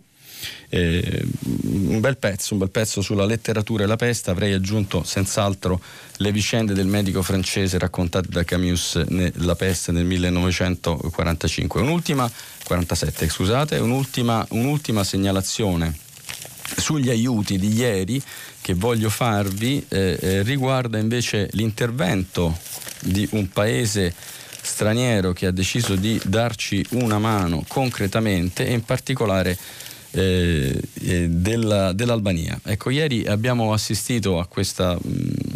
eh, 0.69 1.25
un 1.41 1.99
bel 1.99 2.17
pezzo, 2.17 2.53
un 2.53 2.59
bel 2.59 2.69
pezzo 2.69 3.01
sulla 3.01 3.25
letteratura 3.25 3.83
e 3.83 3.87
la 3.87 3.95
peste, 3.95 4.29
avrei 4.29 4.53
aggiunto 4.53 5.03
senz'altro 5.03 5.81
le 6.17 6.31
vicende 6.31 6.73
del 6.73 6.87
medico 6.87 7.21
francese 7.21 7.77
raccontate 7.77 8.27
da 8.29 8.43
Camus 8.43 8.95
nella 9.07 9.55
peste 9.55 9.91
nel 9.91 10.05
1945. 10.05 11.81
Un'ultima, 11.81 12.29
47, 12.63 13.29
scusate, 13.29 13.77
un'ultima, 13.77 14.45
un'ultima 14.49 15.03
segnalazione 15.03 16.07
sugli 16.77 17.09
aiuti 17.09 17.57
di 17.57 17.73
ieri 17.73 18.21
che 18.61 18.73
voglio 18.73 19.09
farvi 19.09 19.83
eh, 19.87 20.17
eh, 20.19 20.43
riguarda 20.43 20.97
invece 20.97 21.49
l'intervento 21.53 22.57
di 23.01 23.27
un 23.31 23.49
paese 23.49 24.13
straniero 24.61 25.33
che 25.33 25.47
ha 25.47 25.51
deciso 25.51 25.95
di 25.95 26.19
darci 26.25 26.85
una 26.91 27.17
mano 27.17 27.63
concretamente 27.67 28.67
e 28.67 28.73
in 28.73 28.83
particolare 28.83 29.57
eh, 30.11 30.81
eh, 31.03 31.27
della, 31.29 31.93
dell'Albania. 31.93 32.59
Ecco, 32.63 32.89
ieri 32.89 33.27
abbiamo 33.27 33.73
assistito 33.73 34.39
a 34.39 34.47
questa, 34.47 34.97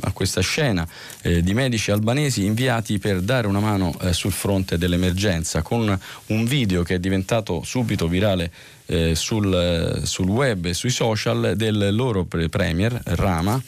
a 0.02 0.12
questa 0.12 0.42
scena 0.42 0.88
eh, 1.24 1.42
di 1.42 1.56
medici 1.56 1.90
albanesi 1.90 2.46
inviati 2.46 3.00
per 3.00 3.22
dare 3.22 3.48
una 3.48 3.60
mano 3.60 3.98
eh, 4.02 4.14
sul 4.14 4.32
fronte 4.32 4.78
dell'emergenza 4.78 5.64
con 5.64 6.00
un 6.28 6.46
video 6.46 6.84
che 6.84 6.96
è 6.96 7.00
diventato 7.00 7.64
subito 7.64 8.08
virale 8.08 8.52
eh, 8.86 9.16
sul, 9.16 10.02
sul, 10.04 10.28
web 10.28 10.66
e 10.66 10.76
sui 10.76 10.92
social 10.92 11.54
del 11.56 11.96
loro 11.96 12.26
premier 12.26 13.02
Rama 13.06 13.60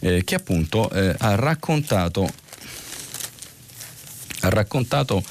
eh, 0.00 0.22
che 0.22 0.34
appunto 0.36 0.88
ha 0.88 1.34
raccontato, 1.34 2.30
ha 4.42 4.48
raccontato 4.48 5.24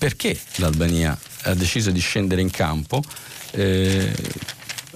perché 0.00 0.34
l'Albania 0.56 1.16
ha 1.42 1.52
deciso 1.52 1.90
di 1.90 2.00
scendere 2.00 2.40
in 2.40 2.50
campo 2.50 3.02
Eh, 3.52 4.12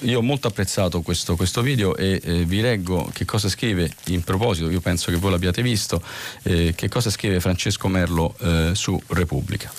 io 0.03 0.19
ho 0.19 0.23
molto 0.23 0.49
apprezzato 0.49 1.01
questo, 1.03 1.35
questo 1.35 1.62
video 1.62 1.97
e 1.97 2.21
eh, 2.23 2.45
vi 2.45 2.61
leggo 2.61 3.11
che 3.12 3.25
cosa 3.25 3.49
scrive 3.49 3.90
in 4.07 4.23
proposito, 4.23 4.71
io 4.71 4.81
penso 4.81 5.11
che 5.11 5.17
voi 5.17 5.31
l'abbiate 5.31 5.62
visto, 5.62 6.03
eh, 6.43 6.75
che 6.77 6.88
cosa 6.88 7.11
scrive 7.11 7.40
Francesco 7.40 7.88
Merlo 7.88 8.37
eh, 8.40 8.71
su 8.75 9.01
Repubblica. 9.09 9.73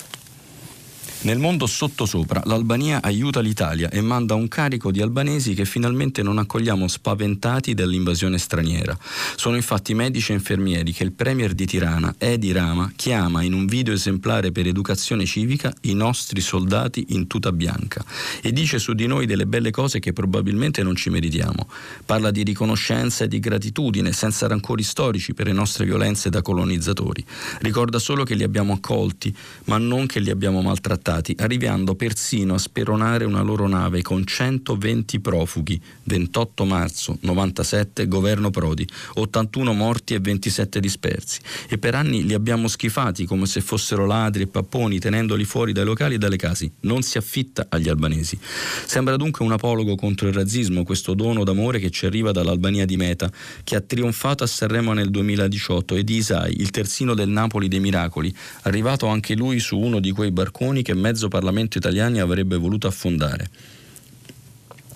Nel 1.25 1.39
mondo 1.39 1.65
sottosopra 1.65 2.43
l'Albania 2.45 3.01
aiuta 3.01 3.39
l'Italia 3.39 3.89
e 3.89 3.99
manda 3.99 4.35
un 4.35 4.47
carico 4.47 4.91
di 4.91 5.01
albanesi 5.01 5.55
che 5.55 5.65
finalmente 5.65 6.21
non 6.21 6.37
accogliamo 6.37 6.87
spaventati 6.87 7.73
dall'invasione 7.73 8.37
straniera. 8.37 8.95
Sono 9.35 9.55
infatti 9.55 9.95
medici 9.95 10.33
e 10.33 10.35
infermieri 10.35 10.91
che 10.91 11.03
il 11.03 11.13
premier 11.13 11.55
di 11.55 11.65
Tirana, 11.65 12.13
Edi 12.19 12.51
Rama, 12.51 12.91
chiama 12.95 13.41
in 13.41 13.53
un 13.53 13.65
video 13.65 13.95
esemplare 13.95 14.51
per 14.51 14.67
educazione 14.67 15.25
civica 15.25 15.73
i 15.81 15.95
nostri 15.95 16.41
soldati 16.41 17.07
in 17.09 17.25
tuta 17.25 17.51
bianca 17.51 18.05
e 18.39 18.53
dice 18.53 18.77
su 18.77 18.93
di 18.93 19.07
noi 19.07 19.25
delle 19.25 19.47
belle 19.47 19.71
cose 19.71 19.97
che 19.97 20.13
probabilmente 20.13 20.83
non 20.83 20.95
ci 20.95 21.09
meritiamo. 21.09 21.67
Parla 22.05 22.29
di 22.29 22.43
riconoscenza 22.43 23.23
e 23.23 23.27
di 23.27 23.39
gratitudine 23.39 24.11
senza 24.11 24.45
rancori 24.45 24.83
storici 24.83 25.33
per 25.33 25.47
le 25.47 25.53
nostre 25.53 25.85
violenze 25.85 26.29
da 26.29 26.43
colonizzatori. 26.43 27.25
Ricorda 27.61 27.97
solo 27.97 28.23
che 28.23 28.35
li 28.35 28.43
abbiamo 28.43 28.73
accolti, 28.73 29.35
ma 29.63 29.79
non 29.79 30.05
che 30.05 30.19
li 30.19 30.29
abbiamo 30.29 30.61
maltrattati 30.61 31.13
sfruttati, 31.15 31.35
arrivando 31.39 31.95
persino 31.95 32.55
a 32.55 32.57
speronare 32.57 33.25
una 33.25 33.41
loro 33.41 33.67
nave 33.67 34.01
con 34.01 34.25
120 34.25 35.19
profughi. 35.19 35.81
28 36.03 36.65
marzo 36.65 37.17
97, 37.21 38.07
governo 38.07 38.49
Prodi, 38.49 38.87
81 39.15 39.73
morti 39.73 40.13
e 40.13 40.19
27 40.19 40.79
dispersi. 40.79 41.39
E 41.67 41.77
per 41.77 41.95
anni 41.95 42.25
li 42.25 42.33
abbiamo 42.33 42.67
schifati 42.67 43.25
come 43.25 43.45
se 43.45 43.61
fossero 43.61 44.05
ladri 44.05 44.43
e 44.43 44.47
papponi, 44.47 44.99
tenendoli 44.99 45.45
fuori 45.45 45.71
dai 45.71 45.85
locali 45.85 46.15
e 46.15 46.17
dalle 46.17 46.37
case. 46.37 46.71
Non 46.81 47.01
si 47.01 47.17
affitta 47.17 47.67
agli 47.69 47.89
albanesi. 47.89 48.37
Sembra 48.85 49.15
dunque 49.15 49.45
un 49.45 49.51
apologo 49.51 49.95
contro 49.95 50.27
il 50.27 50.33
razzismo, 50.33 50.83
questo 50.83 51.13
dono 51.13 51.43
d'amore 51.43 51.79
che 51.79 51.89
ci 51.89 52.05
arriva 52.05 52.31
dall'Albania 52.31 52.85
di 52.85 52.97
Meta, 52.97 53.31
che 53.63 53.75
ha 53.75 53.81
trionfato 53.81 54.43
a 54.43 54.47
Sanremo 54.47 54.93
nel 54.93 55.09
2018, 55.09 55.95
e 55.95 56.03
di 56.03 56.15
Isai, 56.15 56.59
il 56.59 56.69
terzino 56.71 57.13
del 57.13 57.29
Napoli 57.29 57.67
dei 57.67 57.79
miracoli, 57.79 58.33
arrivato 58.63 59.07
anche 59.07 59.35
lui 59.35 59.59
su 59.59 59.77
uno 59.77 59.99
di 59.99 60.11
quei 60.11 60.31
barconi 60.31 60.81
che 60.81 60.93
mezzo 60.95 61.27
Parlamento 61.27 61.77
italiano 61.77 62.21
avrebbe 62.21 62.57
voluto 62.57 62.87
affondare. 62.87 63.49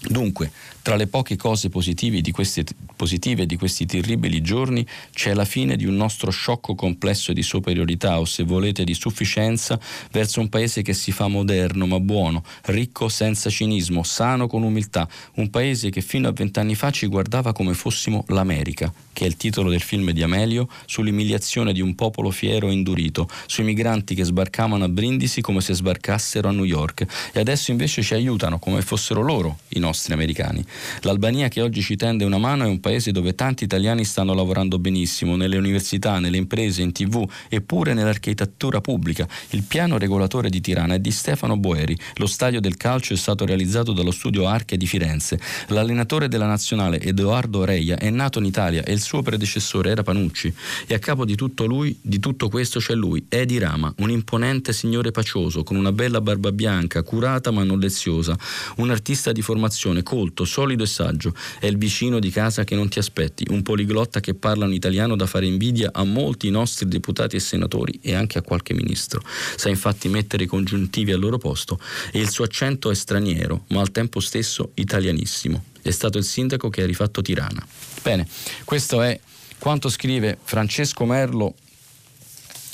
Dunque, 0.08 0.52
tra 0.82 0.96
le 0.96 1.08
poche 1.08 1.36
cose 1.36 1.70
positive 1.70 2.22
di, 2.22 2.32
questi, 2.32 2.64
positive 3.00 3.46
di 3.46 3.56
questi 3.56 3.86
terribili 3.86 4.42
giorni 4.42 4.86
c'è 5.14 5.34
la 5.34 5.46
fine 5.46 5.78
di 5.78 5.86
un 5.86 5.96
nostro 5.96 6.32
sciocco 6.32 6.76
complesso 6.76 7.32
di 7.32 7.42
superiorità 7.42 8.20
o 8.20 8.26
se 8.26 8.44
volete 8.44 8.84
di 8.84 8.94
sufficienza 8.94 9.80
verso 10.12 10.42
un 10.42 10.50
paese 10.50 10.82
che 10.82 10.94
si 10.94 11.14
fa 11.14 11.30
moderno 11.30 11.86
ma 11.86 11.98
buono, 12.02 12.44
ricco 12.66 13.08
senza 13.08 13.50
cinismo, 13.50 14.04
sano 14.04 14.48
con 14.48 14.64
umiltà, 14.64 15.08
un 15.36 15.50
paese 15.50 15.90
che 15.90 16.02
fino 16.02 16.28
a 16.28 16.34
vent'anni 16.34 16.76
fa 16.76 16.92
ci 16.92 17.08
guardava 17.08 17.54
come 17.54 17.74
fossimo 17.74 18.26
l'America, 18.28 18.92
che 19.14 19.24
è 19.24 19.28
il 19.28 19.38
titolo 19.38 19.70
del 19.70 19.80
film 19.80 20.12
di 20.12 20.22
Amelio, 20.22 20.68
sull'umiliazione 20.86 21.72
di 21.72 21.80
un 21.80 21.96
popolo 21.96 22.32
fiero 22.32 22.68
e 22.68 22.74
indurito, 22.74 23.30
sui 23.46 23.64
migranti 23.64 24.14
che 24.14 24.26
sbarcavano 24.26 24.84
a 24.84 24.90
Brindisi 24.90 25.40
come 25.40 25.62
se 25.62 25.74
sbarcassero 25.74 26.50
a 26.50 26.52
New 26.52 26.66
York 26.66 27.06
e 27.32 27.40
adesso 27.40 27.72
invece 27.72 28.02
ci 28.02 28.14
aiutano 28.14 28.60
come 28.60 28.82
fossero 28.82 29.22
loro 29.22 29.60
i 29.70 29.80
nostri 29.80 30.12
americani. 30.12 30.66
L'Albania 31.04 31.48
che 31.48 31.62
oggi 31.62 31.82
ci 31.82 31.96
tende 31.96 32.26
una 32.26 32.38
mano 32.38 32.66
è 32.66 32.68
un 32.68 32.82
paese 32.82 32.88
dove 32.90 33.36
tanti 33.36 33.66
italiani 33.66 34.04
stanno 34.04 34.34
lavorando 34.34 34.80
benissimo, 34.80 35.36
nelle 35.36 35.58
università, 35.58 36.18
nelle 36.18 36.38
imprese, 36.38 36.82
in 36.82 36.92
tv 36.92 37.24
e 37.48 37.62
pure 37.62 37.94
nell'architettura 37.94 38.82
pubblica. 38.82 39.28
Il 39.52 39.62
piano 39.62 40.00
regolatore 40.00 40.50
di 40.50 40.60
Tirana 40.60 40.96
è 40.96 41.00
di 41.00 41.12
Stefano 41.12 41.56
Boeri, 41.56 41.96
lo 42.16 42.26
stadio 42.26 42.60
del 42.60 42.78
calcio 42.78 43.14
è 43.14 43.16
stato 43.16 43.46
realizzato 43.46 43.94
dallo 43.94 44.10
studio 44.10 44.48
Arche 44.48 44.76
di 44.76 44.88
Firenze. 44.88 45.40
L'allenatore 45.68 46.28
della 46.28 46.48
nazionale, 46.48 47.00
Edoardo 47.00 47.64
Reia, 47.64 47.96
è 47.96 48.10
nato 48.10 48.40
in 48.40 48.46
Italia 48.46 48.84
e 48.84 48.92
il 48.92 49.02
suo 49.02 49.22
predecessore 49.22 49.92
era 49.92 50.02
Panucci. 50.02 50.52
E 50.88 50.96
a 50.96 51.00
capo 51.00 51.26
di 51.26 51.36
tutto, 51.36 51.68
lui, 51.68 51.96
di 52.02 52.20
tutto 52.20 52.50
questo 52.50 52.80
c'è 52.80 52.96
lui, 52.96 53.24
Edi 53.30 53.60
Rama, 53.60 53.94
un 53.98 54.10
imponente 54.10 54.74
signore 54.74 55.12
pacioso, 55.12 55.62
con 55.62 55.76
una 55.76 55.92
bella 55.92 56.22
barba 56.22 56.52
bianca, 56.52 57.04
curata 57.04 57.52
ma 57.52 57.64
non 57.64 57.78
leziosa, 57.78 58.36
un 58.78 58.90
artista 58.90 59.32
di 59.32 59.44
formazione, 59.44 60.02
colto, 60.02 60.44
solido 60.44 60.82
e 60.82 60.88
saggio. 60.88 61.36
È 61.60 61.68
il 61.68 61.78
vicino 61.78 62.18
di 62.20 62.32
casa 62.32 62.64
che 62.64 62.78
non 62.79 62.79
ti 62.88 63.00
aspetti, 63.00 63.46
un 63.50 63.64
poliglotta 63.64 64.20
che 64.20 64.34
parla 64.34 64.66
in 64.66 64.74
italiano 64.74 65.16
da 65.16 65.26
fare 65.26 65.46
invidia 65.46 65.90
a 65.92 66.04
molti 66.04 66.50
nostri 66.50 66.88
deputati 66.88 67.36
e 67.36 67.40
senatori 67.40 68.00
e 68.02 68.14
anche 68.14 68.38
a 68.38 68.42
qualche 68.42 68.74
ministro. 68.74 69.22
Sa 69.56 69.68
infatti 69.68 70.08
mettere 70.08 70.44
i 70.44 70.48
congiuntivi 70.48 71.12
al 71.12 71.20
loro 71.20 71.38
posto 71.38 71.80
e 72.12 72.20
il 72.20 72.30
suo 72.30 72.46
accento 72.46 72.90
è 72.92 72.96
straniero, 72.96 73.66
ma 73.70 73.82
al 73.82 73.92
tempo 73.92 74.20
stesso 74.22 74.72
italianissimo. 74.76 75.66
È 75.82 75.92
stato 75.92 76.18
il 76.18 76.24
sindaco 76.24 76.70
che 76.70 76.84
ha 76.84 76.86
rifatto 76.86 77.22
Tirana. 77.22 77.66
Bene, 78.02 78.28
questo 78.64 79.02
è 79.02 79.20
quanto 79.58 79.90
scrive 79.90 80.38
Francesco 80.42 81.06
Merlo 81.06 81.56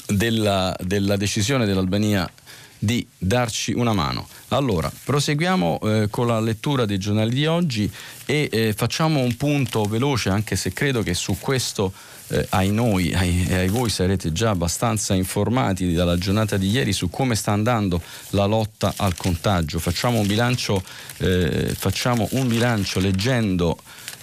della, 0.08 0.76
della 0.80 1.16
decisione 1.16 1.66
dell'Albania 1.66 2.30
di 2.78 3.06
darci 3.18 3.74
una 3.74 3.94
mano. 3.94 4.28
Allora, 4.50 4.92
proseguiamo 5.04 5.80
eh, 5.82 6.08
con 6.10 6.28
la 6.28 6.40
lettura 6.40 6.86
dei 6.86 6.98
giornali 6.98 7.34
di 7.34 7.46
oggi 7.46 7.92
e 8.26 8.50
eh, 8.52 8.74
facciamo 8.74 9.20
un 9.20 9.36
punto 9.38 9.84
veloce, 9.86 10.30
anche 10.30 10.56
se 10.56 10.72
credo 10.74 11.02
che 11.02 11.14
su 11.14 11.38
questo 11.40 11.92
eh, 12.28 12.46
ai 12.50 12.72
noi 12.72 13.10
e 13.10 13.16
ai, 13.16 13.48
ai, 13.54 13.68
voi 13.68 13.90
sarete 13.90 14.32
già 14.32 14.50
abbastanza 14.50 15.14
informati 15.14 15.94
dalla 15.94 16.18
giornata 16.18 16.58
di 16.58 16.70
ieri 16.70 16.92
su 16.94 17.10
come 17.10 17.36
sta 17.36 17.52
andando 17.52 18.02
la 18.30 18.46
lotta 18.46 18.94
al 18.98 19.16
contagio. 19.16 19.80
Facciamo 19.80 20.20
un 20.20 20.28
bilancio, 20.28 20.84
eh, 21.18 21.74
facciamo 21.78 22.28
un 22.32 22.48
bilancio 22.48 23.00
leggendo 23.00 23.78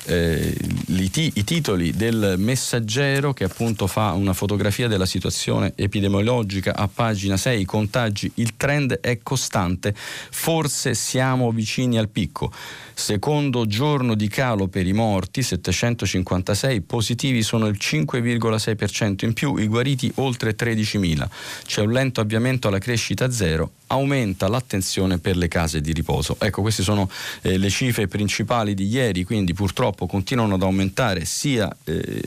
eh, 0.04 0.56
i, 0.86 1.10
i, 1.34 1.44
titoli 1.44 1.92
del 1.92 2.34
messaggero 2.38 3.32
che 3.32 3.44
appunto 3.44 3.86
fa 3.86 4.12
una 4.12 4.32
fotografia 4.32 4.88
della 4.88 5.06
situazione 5.06 5.72
epidemiologica 5.76 6.74
a 6.74 6.88
pagina 6.92 7.36
6, 7.36 7.64
contagi, 7.64 8.30
il 8.36 8.56
trend 8.56 8.98
è 9.00 9.20
costante, 9.22 9.94
forse 9.94 10.94
siamo 10.94 11.50
vicini 11.52 11.98
al 11.98 12.08
picco. 12.08 12.50
Secondo 12.94 13.66
giorno 13.66 14.14
di 14.14 14.28
calo 14.28 14.68
per 14.68 14.86
i 14.86 14.92
morti, 14.92 15.42
756, 15.42 16.80
positivi 16.82 17.42
sono 17.42 17.66
il 17.66 17.78
5,6% 17.80 19.24
in 19.24 19.32
più, 19.32 19.56
i 19.56 19.66
guariti 19.66 20.10
oltre 20.16 20.54
13.000. 20.54 21.28
C'è 21.64 21.82
un 21.82 21.92
lento 21.92 22.20
avviamento 22.20 22.68
alla 22.68 22.78
crescita 22.78 23.30
zero, 23.30 23.72
aumenta 23.88 24.48
l'attenzione 24.48 25.18
per 25.18 25.36
le 25.36 25.48
case 25.48 25.80
di 25.80 25.92
riposo. 25.92 26.36
Ecco, 26.38 26.62
queste 26.62 26.82
sono 26.82 27.08
eh, 27.42 27.58
le 27.58 27.68
cifre 27.68 28.08
principali 28.08 28.74
di 28.74 28.86
ieri, 28.86 29.24
quindi 29.24 29.52
purtroppo 29.52 30.06
continuano 30.06 30.54
ad 30.54 30.62
aumentare 30.62 31.24
sia 31.24 31.74
eh, 31.84 32.22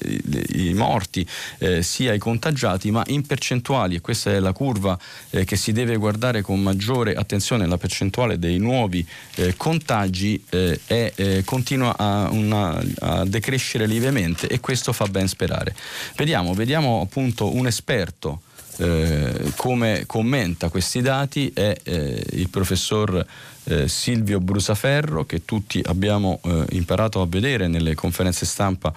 i 0.53 0.73
morti 0.73 1.27
eh, 1.57 1.81
sia 1.81 2.13
i 2.13 2.19
contagiati, 2.19 2.91
ma 2.91 3.03
in 3.07 3.25
percentuali, 3.25 3.95
e 3.95 4.01
questa 4.01 4.31
è 4.31 4.39
la 4.39 4.53
curva 4.53 4.97
eh, 5.31 5.43
che 5.43 5.55
si 5.55 5.71
deve 5.71 5.97
guardare 5.97 6.41
con 6.41 6.61
maggiore 6.61 7.15
attenzione, 7.15 7.65
la 7.65 7.77
percentuale 7.77 8.37
dei 8.37 8.57
nuovi 8.57 9.05
eh, 9.35 9.55
contagi 9.57 10.43
eh, 10.55 10.79
è, 10.85 11.11
eh, 11.15 11.43
continua 11.43 11.95
a, 11.97 12.29
una, 12.31 12.81
a, 12.99 13.25
decrescere 13.25 13.85
lievemente 13.85 14.47
e 14.47 14.59
questo 14.59 14.93
fa 14.93 15.05
ben 15.05 15.27
sperare. 15.27 15.75
Vediamo, 16.15 16.53
vediamo 16.53 17.01
appunto 17.01 17.53
un 17.53 17.67
esperto 17.67 18.41
eh, 18.77 19.53
come 19.55 20.03
commenta 20.05 20.67
questi 20.67 21.01
dati 21.01 21.49
è 21.53 21.77
eh, 21.83 22.25
il 22.31 22.49
professor 22.49 23.25
eh, 23.63 23.87
Silvio 23.87 24.39
Brusaferro 24.39 25.25
che 25.25 25.45
tutti 25.45 25.81
abbiamo 25.85 26.39
eh, 26.43 26.65
imparato 26.71 27.21
a 27.21 27.25
vedere 27.25 27.67
nelle 27.67 27.95
conferenze 27.95 28.45
stampa 28.45 28.93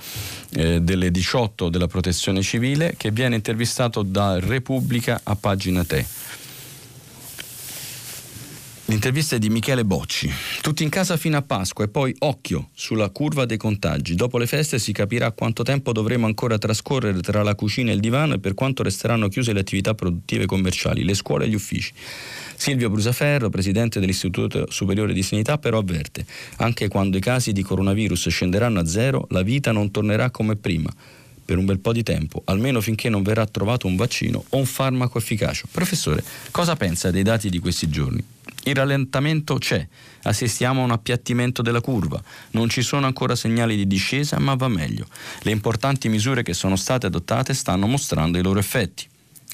eh, 0.51 0.81
delle 0.81 1.11
18 1.11 1.69
della 1.69 1.87
protezione 1.87 2.43
civile 2.43 2.95
che 2.97 3.11
viene 3.13 3.37
intervistato 3.37 4.03
da 4.03 4.41
Repubblica 4.41 5.21
a 5.23 5.37
pagina 5.37 5.85
3. 5.85 6.07
L'intervista 8.91 9.37
è 9.37 9.39
di 9.39 9.51
Michele 9.51 9.85
Bocci. 9.85 10.31
Tutti 10.63 10.83
in 10.83 10.89
casa 10.89 11.19
fino 11.19 11.37
a 11.37 11.43
Pasqua 11.43 11.85
e 11.85 11.89
poi 11.89 12.15
occhio 12.21 12.71
sulla 12.73 13.11
curva 13.11 13.45
dei 13.45 13.59
contagi. 13.59 14.15
Dopo 14.15 14.39
le 14.39 14.47
feste 14.47 14.79
si 14.79 14.93
capirà 14.93 15.31
quanto 15.33 15.63
tempo 15.63 15.93
dovremo 15.93 16.25
ancora 16.25 16.57
trascorrere 16.57 17.21
tra 17.21 17.43
la 17.43 17.55
cucina 17.55 17.91
e 17.91 17.95
il 17.95 18.01
divano 18.01 18.33
e 18.33 18.39
per 18.39 18.55
quanto 18.55 18.83
resteranno 18.83 19.29
chiuse 19.29 19.53
le 19.53 19.61
attività 19.61 19.95
produttive 19.95 20.47
commerciali, 20.47 21.05
le 21.05 21.13
scuole 21.13 21.45
e 21.45 21.49
gli 21.49 21.55
uffici. 21.55 21.93
Silvio 22.57 22.89
Brusaferro, 22.89 23.51
presidente 23.51 24.01
dell'Istituto 24.01 24.71
Superiore 24.71 25.13
di 25.13 25.23
Sanità, 25.23 25.59
però 25.59 25.81
avverte, 25.81 26.25
anche 26.57 26.89
quando 26.89 27.19
i 27.19 27.21
casi 27.21 27.53
di 27.53 27.63
coronavirus 27.63 28.31
scenderanno 28.31 28.81
a 28.81 28.87
zero, 28.87 29.27
la 29.33 29.43
vita 29.43 29.71
non 29.71 29.91
tornerà 29.91 30.31
come 30.31 30.57
prima 30.57 30.91
per 31.49 31.57
un 31.57 31.65
bel 31.65 31.79
po' 31.79 31.95
di 31.95 32.03
tempo, 32.03 32.43
almeno 32.45 32.83
finché 32.83 33.09
non 33.09 33.23
verrà 33.23 33.47
trovato 33.47 33.87
un 33.87 33.97
vaccino 33.97 34.45
o 34.51 34.59
un 34.59 34.67
farmaco 34.67 35.17
efficace. 35.17 35.65
Professore, 35.71 36.23
cosa 36.51 36.77
pensa 36.77 37.11
dei 37.11 37.23
dati 37.23 37.49
di 37.49 37.59
questi 37.59 37.89
giorni? 37.89 38.23
Il 38.65 38.75
rallentamento 38.75 39.57
c'è, 39.57 39.89
assistiamo 40.25 40.83
a 40.83 40.85
un 40.85 40.91
appiattimento 40.91 41.63
della 41.63 41.81
curva, 41.81 42.23
non 42.51 42.69
ci 42.69 42.83
sono 42.83 43.07
ancora 43.07 43.35
segnali 43.35 43.77
di 43.77 43.87
discesa, 43.87 44.39
ma 44.39 44.57
va 44.57 44.69
meglio. 44.69 45.07
Le 45.41 45.51
importanti 45.51 46.11
misure 46.11 46.43
che 46.43 46.53
sono 46.53 46.77
state 46.77 47.07
adottate 47.07 47.55
stanno 47.55 47.87
mostrando 47.87 48.37
i 48.37 48.43
loro 48.43 48.59
effetti. 48.59 49.09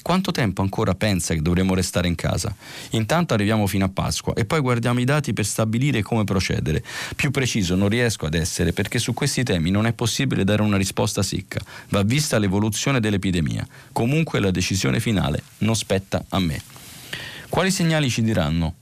Quanto 0.05 0.29
tempo 0.29 0.61
ancora 0.61 0.93
pensa 0.93 1.33
che 1.33 1.41
dovremo 1.41 1.73
restare 1.73 2.07
in 2.07 2.13
casa? 2.13 2.55
Intanto 2.91 3.33
arriviamo 3.33 3.65
fino 3.65 3.85
a 3.85 3.89
Pasqua 3.89 4.35
e 4.35 4.45
poi 4.45 4.59
guardiamo 4.59 4.99
i 4.99 5.03
dati 5.03 5.33
per 5.33 5.47
stabilire 5.47 6.03
come 6.03 6.23
procedere. 6.25 6.83
Più 7.15 7.31
preciso 7.31 7.73
non 7.73 7.89
riesco 7.89 8.27
ad 8.27 8.35
essere 8.35 8.71
perché 8.71 8.99
su 8.99 9.15
questi 9.15 9.41
temi 9.41 9.71
non 9.71 9.87
è 9.87 9.93
possibile 9.93 10.43
dare 10.43 10.61
una 10.61 10.77
risposta 10.77 11.23
secca. 11.23 11.59
Va 11.89 12.03
vista 12.03 12.37
l'evoluzione 12.37 12.99
dell'epidemia. 12.99 13.67
Comunque 13.91 14.39
la 14.39 14.51
decisione 14.51 14.99
finale 14.99 15.41
non 15.59 15.75
spetta 15.75 16.23
a 16.29 16.37
me. 16.37 16.61
Quali 17.49 17.71
segnali 17.71 18.07
ci 18.07 18.21
diranno? 18.21 18.75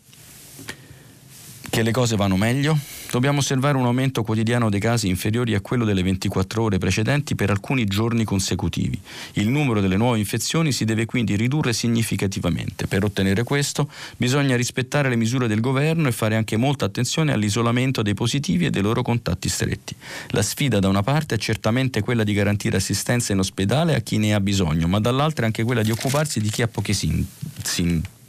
Che 1.69 1.81
le 1.83 1.91
cose 1.91 2.17
vanno 2.17 2.35
meglio? 2.35 2.77
Dobbiamo 3.13 3.41
osservare 3.41 3.77
un 3.77 3.85
aumento 3.85 4.23
quotidiano 4.23 4.71
dei 4.71 4.79
casi 4.79 5.07
inferiori 5.07 5.53
a 5.53 5.61
quello 5.61 5.85
delle 5.85 6.01
24 6.01 6.63
ore 6.63 6.79
precedenti 6.79 7.35
per 7.35 7.51
alcuni 7.51 7.85
giorni 7.85 8.23
consecutivi. 8.23 8.99
Il 9.33 9.49
numero 9.49 9.81
delle 9.81 9.97
nuove 9.97 10.17
infezioni 10.17 10.71
si 10.71 10.83
deve 10.83 11.05
quindi 11.05 11.35
ridurre 11.35 11.73
significativamente. 11.73 12.87
Per 12.87 13.03
ottenere 13.03 13.43
questo 13.43 13.87
bisogna 14.17 14.55
rispettare 14.55 15.09
le 15.09 15.15
misure 15.15 15.47
del 15.47 15.59
governo 15.59 16.07
e 16.07 16.11
fare 16.11 16.35
anche 16.35 16.57
molta 16.57 16.85
attenzione 16.85 17.31
all'isolamento 17.33 18.01
dei 18.01 18.15
positivi 18.15 18.65
e 18.65 18.71
dei 18.71 18.81
loro 18.81 19.03
contatti 19.03 19.47
stretti. 19.47 19.95
La 20.29 20.41
sfida 20.41 20.79
da 20.79 20.87
una 20.87 21.03
parte 21.03 21.35
è 21.35 21.37
certamente 21.37 22.01
quella 22.01 22.23
di 22.23 22.33
garantire 22.33 22.77
assistenza 22.77 23.31
in 23.31 23.37
ospedale 23.37 23.93
a 23.93 23.99
chi 23.99 24.17
ne 24.17 24.33
ha 24.33 24.39
bisogno, 24.39 24.87
ma 24.87 24.99
dall'altra 24.99 25.43
è 25.43 25.45
anche 25.45 25.61
quella 25.61 25.83
di 25.83 25.91
occuparsi 25.91 26.41
di 26.41 26.49
chi 26.49 26.63
ha 26.63 26.67
pochi 26.67 26.95
sintomi. 26.95 28.22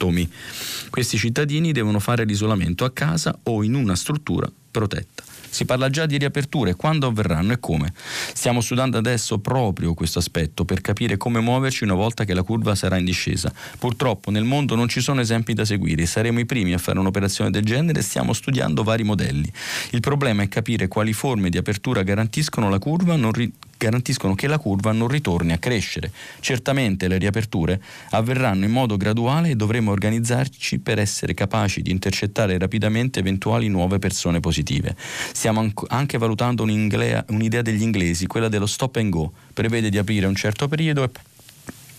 Questi 0.89 1.17
cittadini 1.17 1.71
devono 1.71 1.99
fare 1.99 2.25
l'isolamento 2.25 2.85
a 2.85 2.91
casa 2.91 3.37
o 3.43 3.63
in 3.63 3.73
una 3.73 3.95
struttura 3.95 4.51
protetta. 4.71 5.23
Si 5.55 5.63
parla 5.63 5.89
già 5.89 6.05
di 6.05 6.17
riaperture, 6.17 6.75
quando 6.75 7.07
avverranno 7.07 7.53
e 7.53 7.61
come. 7.61 7.93
Stiamo 8.33 8.59
studiando 8.59 8.97
adesso 8.97 9.39
proprio 9.39 9.93
questo 9.93 10.19
aspetto 10.19 10.65
per 10.65 10.81
capire 10.81 11.15
come 11.15 11.39
muoverci 11.39 11.85
una 11.85 11.93
volta 11.93 12.25
che 12.25 12.33
la 12.33 12.43
curva 12.43 12.75
sarà 12.75 12.97
in 12.97 13.05
discesa. 13.05 13.53
Purtroppo 13.79 14.31
nel 14.31 14.43
mondo 14.43 14.75
non 14.75 14.89
ci 14.89 14.99
sono 14.99 15.21
esempi 15.21 15.53
da 15.53 15.63
seguire, 15.63 16.05
saremo 16.05 16.41
i 16.41 16.45
primi 16.45 16.73
a 16.73 16.77
fare 16.77 16.99
un'operazione 16.99 17.51
del 17.51 17.63
genere 17.63 17.99
e 17.99 18.01
stiamo 18.01 18.33
studiando 18.33 18.83
vari 18.83 19.03
modelli. 19.03 19.49
Il 19.91 20.01
problema 20.01 20.43
è 20.43 20.49
capire 20.49 20.89
quali 20.89 21.13
forme 21.13 21.49
di 21.49 21.57
apertura 21.57 22.03
garantiscono 22.03 22.69
la 22.69 22.77
curva 22.77 23.15
non 23.15 23.31
ri- 23.31 23.53
garantiscono 23.77 24.35
che 24.35 24.47
la 24.47 24.57
curva 24.57 24.91
non 24.91 25.07
ritorni 25.07 25.51
a 25.53 25.57
crescere. 25.57 26.11
Certamente 26.39 27.07
le 27.07 27.17
riaperture 27.17 27.81
avverranno 28.11 28.65
in 28.65 28.71
modo 28.71 28.97
graduale 28.97 29.49
e 29.49 29.55
dovremo 29.55 29.91
organizzarci 29.91 30.79
per 30.79 30.99
essere 30.99 31.33
capaci 31.33 31.81
di 31.81 31.91
intercettare 31.91 32.57
rapidamente 32.57 33.19
eventuali 33.19 33.67
nuove 33.67 33.99
persone 33.99 34.39
positive. 34.39 34.95
Stiamo 35.33 35.71
anche 35.87 36.17
valutando 36.17 36.63
un'idea 36.63 37.61
degli 37.61 37.81
inglesi, 37.81 38.27
quella 38.27 38.49
dello 38.49 38.65
stop 38.65 38.95
and 38.97 39.09
go, 39.09 39.31
prevede 39.53 39.89
di 39.89 39.97
aprire 39.97 40.25
un 40.25 40.35
certo 40.35 40.67
periodo 40.67 41.03
e 41.03 41.09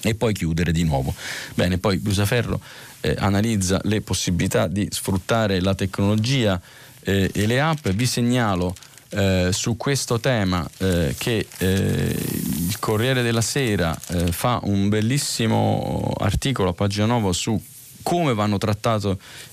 e 0.02 0.14
poi 0.14 0.32
chiudere 0.32 0.72
di 0.72 0.84
nuovo. 0.84 1.12
Bene, 1.54 1.78
poi 1.78 1.98
Brusaferro 1.98 2.60
eh, 3.00 3.14
analizza 3.18 3.80
le 3.84 4.02
possibilità 4.02 4.68
di 4.68 4.86
sfruttare 4.90 5.60
la 5.60 5.74
tecnologia 5.74 6.60
eh, 7.02 7.30
e 7.32 7.46
le 7.46 7.60
app. 7.60 7.88
Vi 7.88 8.06
segnalo 8.06 8.74
eh, 9.10 9.48
su 9.52 9.76
questo 9.76 10.18
tema 10.20 10.68
eh, 10.78 11.14
che 11.18 11.46
eh, 11.58 11.66
il 11.66 12.78
Corriere 12.78 13.22
della 13.22 13.40
Sera 13.40 13.96
eh, 14.08 14.32
fa 14.32 14.60
un 14.62 14.88
bellissimo 14.88 16.12
articolo 16.18 16.70
a 16.70 16.72
pagina 16.72 17.06
9 17.06 17.32
su 17.32 17.60
come 18.06 18.34
vanno 18.34 18.56
trattati 18.56 18.84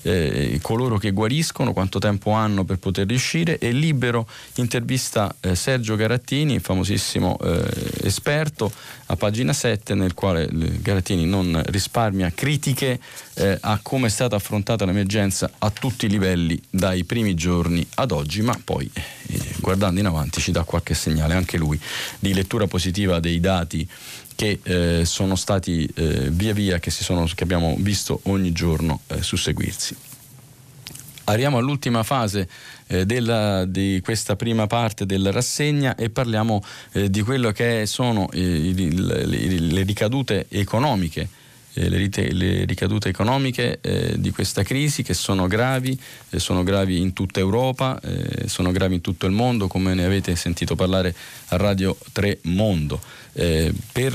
eh, 0.02 0.60
coloro 0.62 0.96
che 0.96 1.10
guariscono, 1.10 1.72
quanto 1.72 1.98
tempo 1.98 2.30
hanno 2.30 2.62
per 2.62 2.78
poter 2.78 3.08
riuscire. 3.08 3.58
E 3.58 3.72
Libero 3.72 4.28
intervista 4.54 5.34
eh, 5.40 5.56
Sergio 5.56 5.96
Garattini, 5.96 6.60
famosissimo 6.60 7.36
eh, 7.42 8.06
esperto, 8.06 8.72
a 9.06 9.16
pagina 9.16 9.52
7 9.52 9.94
nel 9.94 10.14
quale 10.14 10.48
Garattini 10.52 11.26
non 11.26 11.60
risparmia 11.66 12.30
critiche 12.32 13.00
eh, 13.34 13.58
a 13.60 13.80
come 13.82 14.06
è 14.06 14.10
stata 14.10 14.36
affrontata 14.36 14.84
l'emergenza 14.84 15.50
a 15.58 15.70
tutti 15.70 16.06
i 16.06 16.08
livelli 16.08 16.60
dai 16.70 17.02
primi 17.02 17.34
giorni 17.34 17.84
ad 17.96 18.12
oggi, 18.12 18.40
ma 18.40 18.56
poi 18.62 18.88
eh, 19.26 19.53
guardando 19.64 19.98
in 19.98 20.04
avanti 20.04 20.42
ci 20.42 20.52
dà 20.52 20.62
qualche 20.62 20.92
segnale 20.92 21.32
anche 21.32 21.56
lui 21.56 21.80
di 22.18 22.34
lettura 22.34 22.66
positiva 22.66 23.18
dei 23.18 23.40
dati 23.40 23.88
che 24.36 24.60
eh, 24.62 25.04
sono 25.06 25.36
stati 25.36 25.88
eh, 25.94 26.28
via 26.30 26.52
via 26.52 26.78
che, 26.78 26.90
sono, 26.90 27.24
che, 27.34 27.44
abbiamo 27.44 27.74
visto 27.78 28.20
ogni 28.24 28.52
giorno 28.52 29.00
eh, 29.06 29.22
susseguirsi. 29.22 29.96
Arriviamo 31.26 31.56
all'ultima 31.56 32.02
fase 32.02 32.46
eh, 32.88 33.06
della, 33.06 33.64
di 33.64 34.00
questa 34.04 34.36
prima 34.36 34.66
parte 34.66 35.06
della 35.06 35.30
rassegna 35.30 35.94
e 35.94 36.10
parliamo 36.10 36.62
eh, 36.92 37.08
di 37.08 37.22
quello 37.22 37.50
che 37.52 37.86
sono 37.86 38.30
eh, 38.32 38.72
le, 38.74 39.24
le 39.24 39.82
ricadute 39.82 40.46
economiche 40.50 41.28
eh, 41.74 41.88
le, 41.88 42.08
le, 42.32 42.64
ricadute 42.64 43.08
economiche 43.08 43.78
eh, 43.80 44.14
di 44.16 44.30
questa 44.30 44.62
crisi 44.62 45.02
che 45.02 45.14
sono 45.14 45.46
gravi, 45.46 45.98
eh, 46.30 46.38
sono 46.38 46.62
gravi 46.62 47.00
in 47.00 47.12
tutta 47.12 47.40
Europa, 47.40 48.00
eh, 48.00 48.48
sono 48.48 48.72
gravi 48.72 48.94
in 48.94 49.00
tutto 49.00 49.26
il 49.26 49.32
mondo, 49.32 49.66
come 49.66 49.94
ne 49.94 50.04
avete 50.04 50.36
sentito 50.36 50.76
parlare 50.76 51.14
a 51.48 51.56
Radio 51.56 51.96
3 52.12 52.38
Mondo. 52.42 53.00
Eh, 53.36 53.74
per 53.90 54.12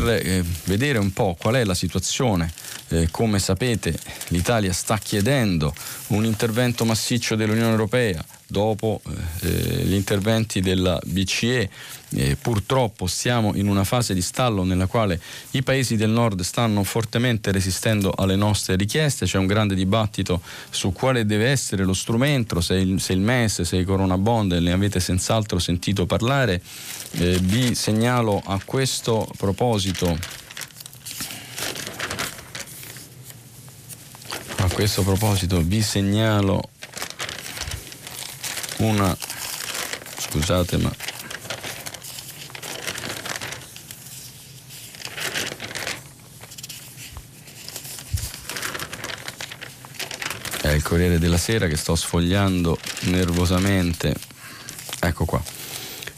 vedere 0.63 0.98
un 0.98 1.12
po' 1.12 1.36
qual 1.38 1.56
è 1.56 1.65
la 1.65 1.74
situazione, 1.74 2.54
come 3.12 3.38
sapete 3.38 3.93
l'Italia 4.30 4.72
sta 4.72 4.98
chiedendo 4.98 5.76
un 6.08 6.24
intervento 6.24 6.86
massiccio 6.86 7.36
dell'Unione 7.36 7.69
Europea 7.69 8.24
dopo 8.49 9.01
gli 9.41 9.93
interventi 9.93 10.59
della 10.59 10.99
BCE 11.05 11.69
eh, 12.12 12.35
purtroppo 12.41 13.07
siamo 13.07 13.53
in 13.55 13.67
una 13.67 13.83
fase 13.83 14.13
di 14.13 14.21
stallo 14.21 14.63
nella 14.63 14.88
quale 14.88 15.19
i 15.51 15.62
paesi 15.62 15.95
del 15.95 16.09
nord 16.09 16.41
stanno 16.41 16.83
fortemente 16.83 17.51
resistendo 17.51 18.12
alle 18.15 18.35
nostre 18.35 18.75
richieste, 18.75 19.25
c'è 19.25 19.38
un 19.38 19.45
grande 19.45 19.75
dibattito 19.75 20.41
su 20.69 20.91
quale 20.91 21.25
deve 21.25 21.49
essere 21.49 21.83
lo 21.83 21.93
strumento, 21.93 22.62
se 22.62 22.75
il, 22.75 22.99
se 22.99 23.13
il 23.13 23.19
MES, 23.19 23.62
se 23.62 23.77
i 23.77 23.83
Corona 23.83 24.17
Bond, 24.17 24.53
ne 24.53 24.71
avete 24.71 24.99
senz'altro 24.99 25.59
sentito 25.59 26.05
parlare. 26.05 26.62
Eh, 27.12 27.38
vi 27.41 27.75
segnalo 27.75 28.41
a 28.43 28.59
questo 28.63 29.29
proposito 29.38 30.17
a 34.57 34.69
questo 34.73 35.03
proposito 35.03 35.62
vi 35.62 35.81
segnalo 35.81 36.62
una 38.80 39.15
scusate 40.18 40.78
ma 40.78 40.94
è 50.62 50.74
il 50.74 50.84
Corriere 50.84 51.18
della 51.18 51.38
Sera 51.38 51.68
che 51.68 51.76
sto 51.76 51.96
sfogliando 51.96 52.78
nervosamente. 53.06 54.13
Ecco 55.00 55.26
qua. 55.26 55.42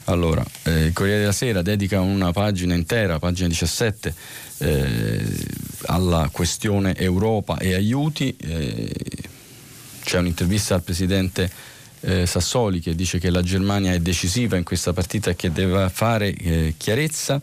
Allora, 0.05 0.43
eh, 0.63 0.85
il 0.85 0.93
Corriere 0.93 1.19
della 1.19 1.31
Sera 1.31 1.61
dedica 1.61 2.01
una 2.01 2.31
pagina 2.33 2.73
intera, 2.73 3.17
pagina 3.17 3.47
17, 3.47 4.13
eh, 4.57 5.45
alla 5.85 6.27
questione 6.31 6.95
Europa 6.97 7.57
e 7.59 7.73
aiuti. 7.75 8.35
Eh, 8.37 8.91
c'è 10.03 10.17
un'intervista 10.17 10.75
al 10.75 10.81
presidente 10.81 11.49
eh, 12.01 12.25
Sassoli 12.25 12.79
che 12.79 12.95
dice 12.95 13.19
che 13.19 13.29
la 13.29 13.41
Germania 13.41 13.93
è 13.93 13.99
decisiva 13.99 14.57
in 14.57 14.63
questa 14.63 14.93
partita 14.93 15.29
e 15.29 15.35
che 15.35 15.51
deve 15.51 15.89
fare 15.89 16.33
eh, 16.33 16.73
chiarezza 16.77 17.41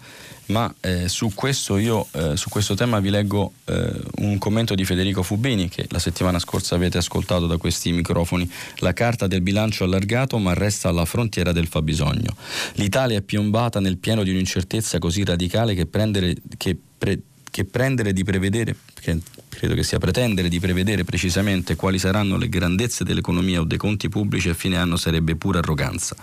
ma 0.48 0.72
eh, 0.80 1.08
su, 1.08 1.32
questo 1.34 1.76
io, 1.76 2.06
eh, 2.12 2.36
su 2.36 2.48
questo 2.48 2.74
tema 2.74 3.00
vi 3.00 3.10
leggo 3.10 3.52
eh, 3.66 3.92
un 4.16 4.38
commento 4.38 4.74
di 4.74 4.84
Federico 4.84 5.22
Fubini 5.22 5.68
che 5.68 5.86
la 5.90 5.98
settimana 5.98 6.38
scorsa 6.38 6.74
avete 6.74 6.98
ascoltato 6.98 7.46
da 7.46 7.56
questi 7.58 7.92
microfoni. 7.92 8.50
La 8.76 8.92
carta 8.92 9.26
del 9.26 9.42
bilancio 9.42 9.84
allargato 9.84 10.38
ma 10.38 10.54
resta 10.54 10.88
alla 10.88 11.04
frontiera 11.04 11.52
del 11.52 11.66
fabbisogno. 11.66 12.34
L'Italia 12.74 13.18
è 13.18 13.22
piombata 13.22 13.80
nel 13.80 13.98
pieno 13.98 14.22
di 14.22 14.30
un'incertezza 14.30 14.98
così 14.98 15.22
radicale 15.24 15.74
che 15.74 15.84
prendere, 15.84 16.34
che 16.56 16.76
pre, 16.96 17.20
che 17.50 17.64
prendere 17.64 18.14
di 18.14 18.24
prevedere, 18.24 18.74
che 19.00 19.18
credo 19.48 19.74
che 19.74 19.82
sia 19.82 19.98
pretendere 19.98 20.48
di 20.48 20.60
prevedere 20.60 21.04
precisamente 21.04 21.74
quali 21.76 21.98
saranno 21.98 22.36
le 22.36 22.48
grandezze 22.48 23.04
dell'economia 23.04 23.60
o 23.60 23.64
dei 23.64 23.78
conti 23.78 24.08
pubblici 24.08 24.48
a 24.48 24.54
fine 24.54 24.76
anno 24.76 24.96
sarebbe 24.96 25.36
pura 25.36 25.58
arroganza. 25.58 26.16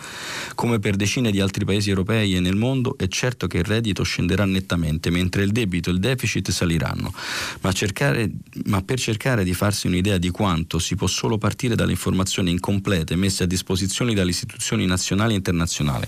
Come 0.53 0.79
per 0.79 0.95
decine 0.95 1.31
di 1.31 1.39
altri 1.39 1.65
paesi 1.65 1.89
europei 1.89 2.35
e 2.35 2.39
nel 2.39 2.55
mondo 2.55 2.97
è 2.97 3.07
certo 3.07 3.47
che 3.47 3.57
il 3.57 3.63
reddito 3.63 4.03
scenderà 4.03 4.45
nettamente 4.45 5.09
mentre 5.09 5.43
il 5.43 5.51
debito 5.51 5.89
e 5.89 5.93
il 5.93 5.99
deficit 5.99 6.51
saliranno, 6.51 7.13
ma, 7.61 7.71
cercare, 7.71 8.29
ma 8.65 8.81
per 8.81 8.99
cercare 8.99 9.43
di 9.43 9.53
farsi 9.53 9.87
un'idea 9.87 10.17
di 10.17 10.29
quanto 10.29 10.79
si 10.79 10.95
può 10.95 11.07
solo 11.07 11.37
partire 11.37 11.75
dalle 11.75 11.91
informazioni 11.91 12.51
incomplete 12.51 13.15
messe 13.15 13.43
a 13.43 13.47
disposizione 13.47 14.13
dalle 14.13 14.29
istituzioni 14.31 14.85
nazionali 14.85 15.33
e 15.33 15.37
internazionali. 15.37 16.07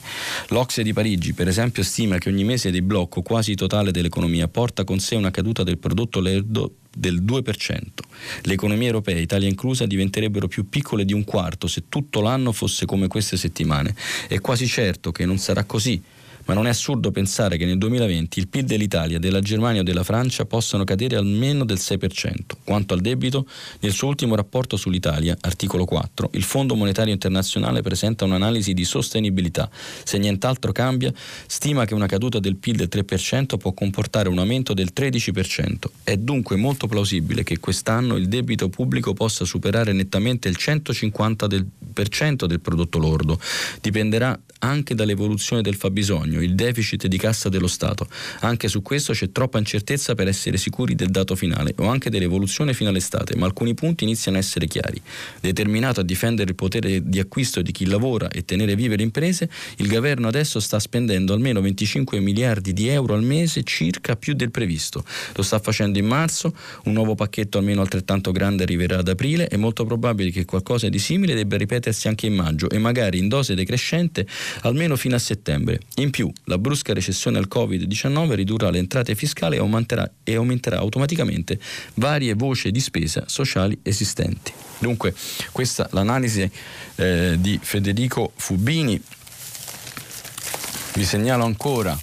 L'Ocse 0.49 0.84
di 0.84 0.93
Parigi, 0.93 1.34
per 1.34 1.47
esempio, 1.47 1.84
stima 1.84 2.17
che 2.17 2.30
ogni 2.30 2.43
mese 2.43 2.71
di 2.71 2.82
blocco 2.82 3.21
quasi 3.21 3.56
totale 3.56 3.91
dell'economia 3.91 4.47
porta 4.47 4.84
con 4.84 4.99
sé 4.99 5.15
una 5.15 5.32
caduta 5.32 5.63
del 5.63 5.77
prodotto 5.77 6.19
lerdo 6.19 6.75
del 6.97 7.23
2%. 7.23 7.81
Le 8.41 8.53
economie 8.53 8.88
europee, 8.88 9.19
Italia 9.19 9.47
inclusa, 9.47 9.86
diventerebbero 9.86 10.47
più 10.47 10.67
piccole 10.67 11.05
di 11.05 11.13
un 11.13 11.23
quarto 11.23 11.67
se 11.67 11.83
tutto 11.89 12.21
l'anno 12.21 12.51
fosse 12.51 12.86
come 12.86 13.07
queste 13.07 13.38
settimane. 13.38 13.95
È 14.27 14.39
quasi 14.39 14.67
certo 14.67 15.12
che 15.12 15.25
non 15.25 15.38
sarà 15.38 15.63
così 15.63 16.01
ma 16.47 16.53
non 16.53 16.65
è 16.65 16.69
assurdo 16.69 17.12
pensare 17.12 17.57
che 17.57 17.65
nel 17.65 17.77
2020 17.77 18.39
il 18.39 18.47
PIL 18.47 18.65
dell'Italia, 18.65 19.19
della 19.19 19.41
Germania 19.41 19.81
o 19.81 19.83
della 19.83 20.03
Francia 20.03 20.45
possano 20.45 20.83
cadere 20.83 21.15
almeno 21.15 21.65
del 21.65 21.77
6%. 21.77 22.35
Quanto 22.63 22.93
al 22.93 23.02
debito, 23.02 23.45
nel 23.81 23.91
suo 23.91 24.08
ultimo 24.08 24.35
rapporto 24.35 24.77
sull'Italia, 24.77 25.37
articolo 25.41 25.85
4, 25.85 26.29
il 26.33 26.43
Fondo 26.43 26.75
Monetario 26.75 27.13
Internazionale 27.13 27.81
presenta 27.81 28.25
un'analisi 28.25 28.73
di 28.73 28.85
sostenibilità. 28.85 29.69
Se 30.04 30.17
nient'altro 30.17 30.71
cambia, 30.71 31.12
stima 31.45 31.85
che 31.85 31.93
una 31.93 32.08
caduta 32.08 32.39
del 32.39 32.56
PIL 32.56 32.77
del 32.77 32.89
3% 32.91 33.58
può 33.58 33.73
comportare 33.73 34.29
un 34.29 34.39
aumento 34.39 34.73
del 34.73 34.91
13%. 34.95 35.85
È 36.04 36.15
dunque 36.15 36.56
molto 36.56 36.87
plausibile 36.87 37.43
che 37.43 37.60
quest'anno 37.60 38.15
il 38.15 38.27
debito 38.27 38.69
pubblico 38.69 39.13
possa 39.13 39.43
superare 39.45 39.91
nettamente 39.91 40.48
il 40.48 40.56
150% 40.58 42.45
del, 42.45 42.60
prodotto 42.62 43.00
lordo. 43.00 43.39
Dipenderà 43.81 44.39
anche 44.60 44.95
dall'evoluzione 44.95 45.62
del 45.62 45.75
fabbisogno, 45.75 46.41
il 46.41 46.55
deficit 46.55 47.08
di 47.08 47.17
cassa 47.17 47.49
dello 47.49 47.67
Stato. 47.67 48.08
Anche 48.41 48.67
su 48.67 48.81
questo 48.81 49.13
c'è 49.13 49.31
troppa 49.31 49.58
incertezza 49.58 50.15
per 50.15 50.27
essere 50.27 50.58
sicuri 50.58 50.95
del 50.95 51.10
dato 51.10 51.35
finale 51.35 51.73
o 51.77 51.87
anche 51.87 52.10
dell'evoluzione 52.10 52.73
fino 52.73 52.89
all'estate, 52.89 53.35
ma 53.35 53.45
alcuni 53.45 53.73
punti 53.73 54.03
iniziano 54.03 54.37
a 54.37 54.39
essere 54.39 54.67
chiari. 54.67 55.01
Determinato 55.39 55.99
a 55.99 56.03
difendere 56.03 56.49
il 56.49 56.55
potere 56.55 57.08
di 57.08 57.19
acquisto 57.19 57.62
di 57.62 57.71
chi 57.71 57.85
lavora 57.85 58.29
e 58.29 58.45
tenere 58.45 58.75
vive 58.75 58.95
le 58.95 59.03
imprese, 59.03 59.49
il 59.77 59.87
governo 59.87 60.27
adesso 60.27 60.60
sta 60.60 60.79
spendendo 60.79 61.33
almeno 61.33 61.62
25 61.62 62.19
miliardi 62.19 62.73
di 62.73 62.87
euro 62.87 63.13
al 63.13 63.23
mese, 63.23 63.63
circa 63.63 64.15
più 64.15 64.33
del 64.33 64.51
previsto. 64.51 65.03
Lo 65.35 65.43
sta 65.43 65.60
facendo 65.60 65.99
in 65.99 66.05
marzo, 66.05 66.53
un 66.85 66.93
nuovo 66.93 67.15
pacchetto 67.15 67.58
almeno 67.58 67.81
altrettanto 67.81 68.31
grande 68.31 68.63
arriverà 68.63 68.99
ad 68.99 69.08
aprile, 69.08 69.47
è 69.47 69.58
molto 69.58 69.85
probabile 69.85 70.31
che 70.31 70.45
qualcosa 70.45 70.89
di 70.89 70.99
simile 70.99 71.35
debba 71.35 71.58
ripetersi 71.58 72.08
anche 72.08 72.25
in 72.25 72.33
maggio 72.33 72.69
e 72.69 72.77
magari 72.77 73.17
in 73.17 73.27
dose 73.27 73.55
decrescente 73.55 74.25
almeno 74.62 74.95
fino 74.95 75.15
a 75.15 75.19
settembre. 75.19 75.79
In 75.95 76.10
più, 76.10 76.31
la 76.45 76.58
brusca 76.58 76.93
recessione 76.93 77.37
al 77.37 77.48
Covid-19 77.54 78.33
ridurrà 78.33 78.69
le 78.69 78.79
entrate 78.79 79.15
fiscali 79.15 79.56
e 79.56 79.60
aumenterà, 79.60 80.10
e 80.23 80.35
aumenterà 80.35 80.77
automaticamente 80.77 81.60
varie 81.95 82.33
voci 82.33 82.71
di 82.71 82.79
spesa 82.79 83.23
sociali 83.27 83.77
esistenti. 83.83 84.52
Dunque, 84.79 85.13
questa 85.52 85.85
è 85.85 85.89
l'analisi 85.91 86.50
eh, 86.95 87.35
di 87.39 87.60
Federico 87.62 88.31
Fubini. 88.35 89.02
Vi 90.93 91.06
segnalo 91.06 91.45
ancora 91.45 91.98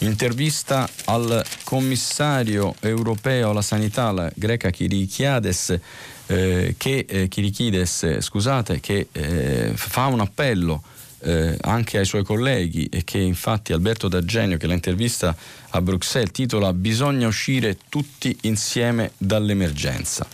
intervista 0.00 0.88
al 1.06 1.44
commissario 1.64 2.74
europeo 2.80 3.50
alla 3.50 3.62
sanità, 3.62 4.10
la 4.12 4.30
greca 4.34 4.70
Kirikiades, 4.70 5.78
eh, 6.26 6.74
che, 6.76 7.06
eh, 7.08 7.28
Kirikides, 7.28 8.18
scusate, 8.20 8.80
che 8.80 9.08
eh, 9.12 9.72
fa 9.74 10.06
un 10.06 10.20
appello 10.20 10.82
eh, 11.20 11.56
anche 11.60 11.98
ai 11.98 12.04
suoi 12.04 12.24
colleghi 12.24 12.86
e 12.86 13.04
che 13.04 13.18
infatti 13.18 13.72
Alberto 13.72 14.08
D'Argenio 14.08 14.56
che 14.56 14.66
l'intervista 14.66 15.36
a 15.70 15.80
Bruxelles 15.80 16.32
titola 16.32 16.72
Bisogna 16.72 17.26
uscire 17.26 17.76
tutti 17.88 18.36
insieme 18.42 19.12
dall'emergenza. 19.16 20.26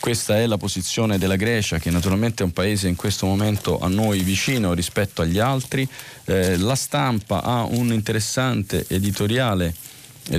Questa 0.00 0.36
è 0.36 0.46
la 0.46 0.56
posizione 0.56 1.16
della 1.16 1.36
Grecia, 1.36 1.78
che 1.78 1.90
naturalmente 1.90 2.42
è 2.42 2.46
un 2.46 2.52
paese 2.52 2.88
in 2.88 2.96
questo 2.96 3.24
momento 3.24 3.78
a 3.78 3.86
noi 3.86 4.22
vicino 4.24 4.72
rispetto 4.72 5.22
agli 5.22 5.38
altri. 5.38 5.88
Eh, 6.24 6.56
la 6.56 6.74
stampa 6.74 7.42
ha 7.44 7.62
un 7.62 7.92
interessante 7.92 8.84
editoriale 8.88 9.72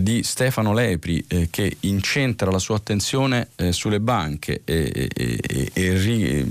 di 0.02 0.24
Stefano 0.24 0.74
Lepri 0.74 1.24
eh, 1.28 1.48
che 1.50 1.78
incentra 1.82 2.50
la 2.50 2.60
sua 2.60 2.78
attenzione 2.78 3.50
eh, 3.56 3.72
sulle 3.72 4.00
banche 4.00 4.62
e, 4.64 5.10
e, 5.14 5.40
e, 5.46 5.72
e 5.74 5.98
ri, 5.98 6.46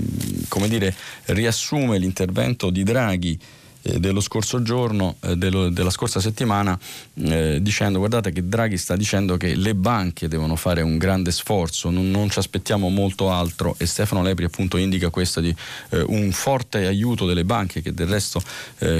dire, 0.67 0.95
riassume 1.25 1.97
l'intervento 1.97 2.69
di 2.69 2.83
Draghi 2.83 3.39
eh, 3.83 3.99
dello 3.99 4.21
scorso 4.21 4.61
giorno, 4.61 5.17
eh, 5.21 5.35
dello, 5.35 5.69
della 5.69 5.89
scorsa 5.89 6.19
settimana, 6.19 6.77
eh, 7.15 7.59
dicendo 7.61 7.99
guardate 7.99 8.31
che 8.31 8.47
Draghi 8.47 8.77
sta 8.77 8.95
dicendo 8.95 9.35
che 9.35 9.55
le 9.55 9.75
banche 9.75 10.27
devono 10.27 10.55
fare 10.55 10.81
un 10.81 10.97
grande 10.97 11.31
sforzo, 11.31 11.89
non, 11.89 12.09
non 12.09 12.29
ci 12.29 12.39
aspettiamo 12.39 12.87
molto 12.89 13.29
altro 13.29 13.75
e 13.77 13.85
Stefano 13.85 14.23
Lepri 14.23 14.45
appunto 14.45 14.77
indica 14.77 15.09
questo 15.09 15.41
di 15.41 15.53
eh, 15.89 16.01
un 16.07 16.31
forte 16.31 16.85
aiuto 16.85 17.25
delle 17.25 17.43
banche 17.43 17.81
che 17.81 17.93
del 17.93 18.07
resto 18.07 18.41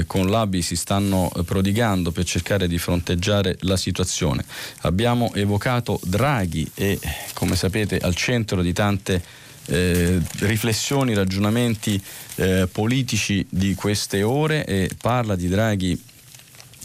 con 0.06 0.28
l'ABI 0.28 0.62
si 0.62 0.76
stanno 0.76 1.30
prodigando 1.44 2.10
per 2.10 2.24
cercare 2.24 2.66
di 2.66 2.78
fronteggiare 2.78 3.56
la 3.60 3.76
situazione. 3.76 4.44
Abbiamo 4.82 5.32
evocato 5.34 6.00
Draghi 6.02 6.70
e 6.74 6.98
come 7.34 7.56
sapete 7.56 7.98
al 7.98 8.14
centro 8.14 8.62
di 8.62 8.72
tante 8.72 9.22
eh, 9.66 10.20
riflessioni, 10.40 11.14
ragionamenti 11.14 12.02
eh, 12.36 12.68
politici 12.70 13.44
di 13.48 13.74
queste 13.74 14.22
ore 14.22 14.64
e 14.64 14.90
parla 15.00 15.36
di 15.36 15.48
Draghi 15.48 16.02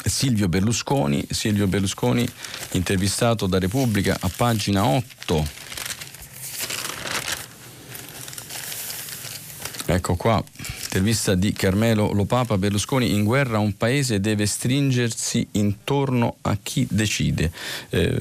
Silvio 0.06 0.48
Berlusconi, 0.48 1.26
Silvio 1.30 1.68
Berlusconi 1.68 2.28
intervistato 2.72 3.48
da 3.48 3.60
Repubblica 3.60 4.18
a 4.20 4.32
pagina 4.34 4.86
8. 4.86 5.68
Ecco 9.88 10.16
qua, 10.16 10.42
intervista 10.84 11.34
di 11.34 11.52
Carmelo 11.52 12.14
Lopapa, 12.14 12.58
Berlusconi 12.58 13.12
in 13.12 13.24
guerra 13.24 13.58
un 13.58 13.76
paese 13.76 14.20
deve 14.20 14.46
stringersi 14.46 15.48
intorno 15.54 16.38
a 16.42 16.58
chi 16.62 16.88
decide. 16.90 17.52
Eh, 17.90 18.18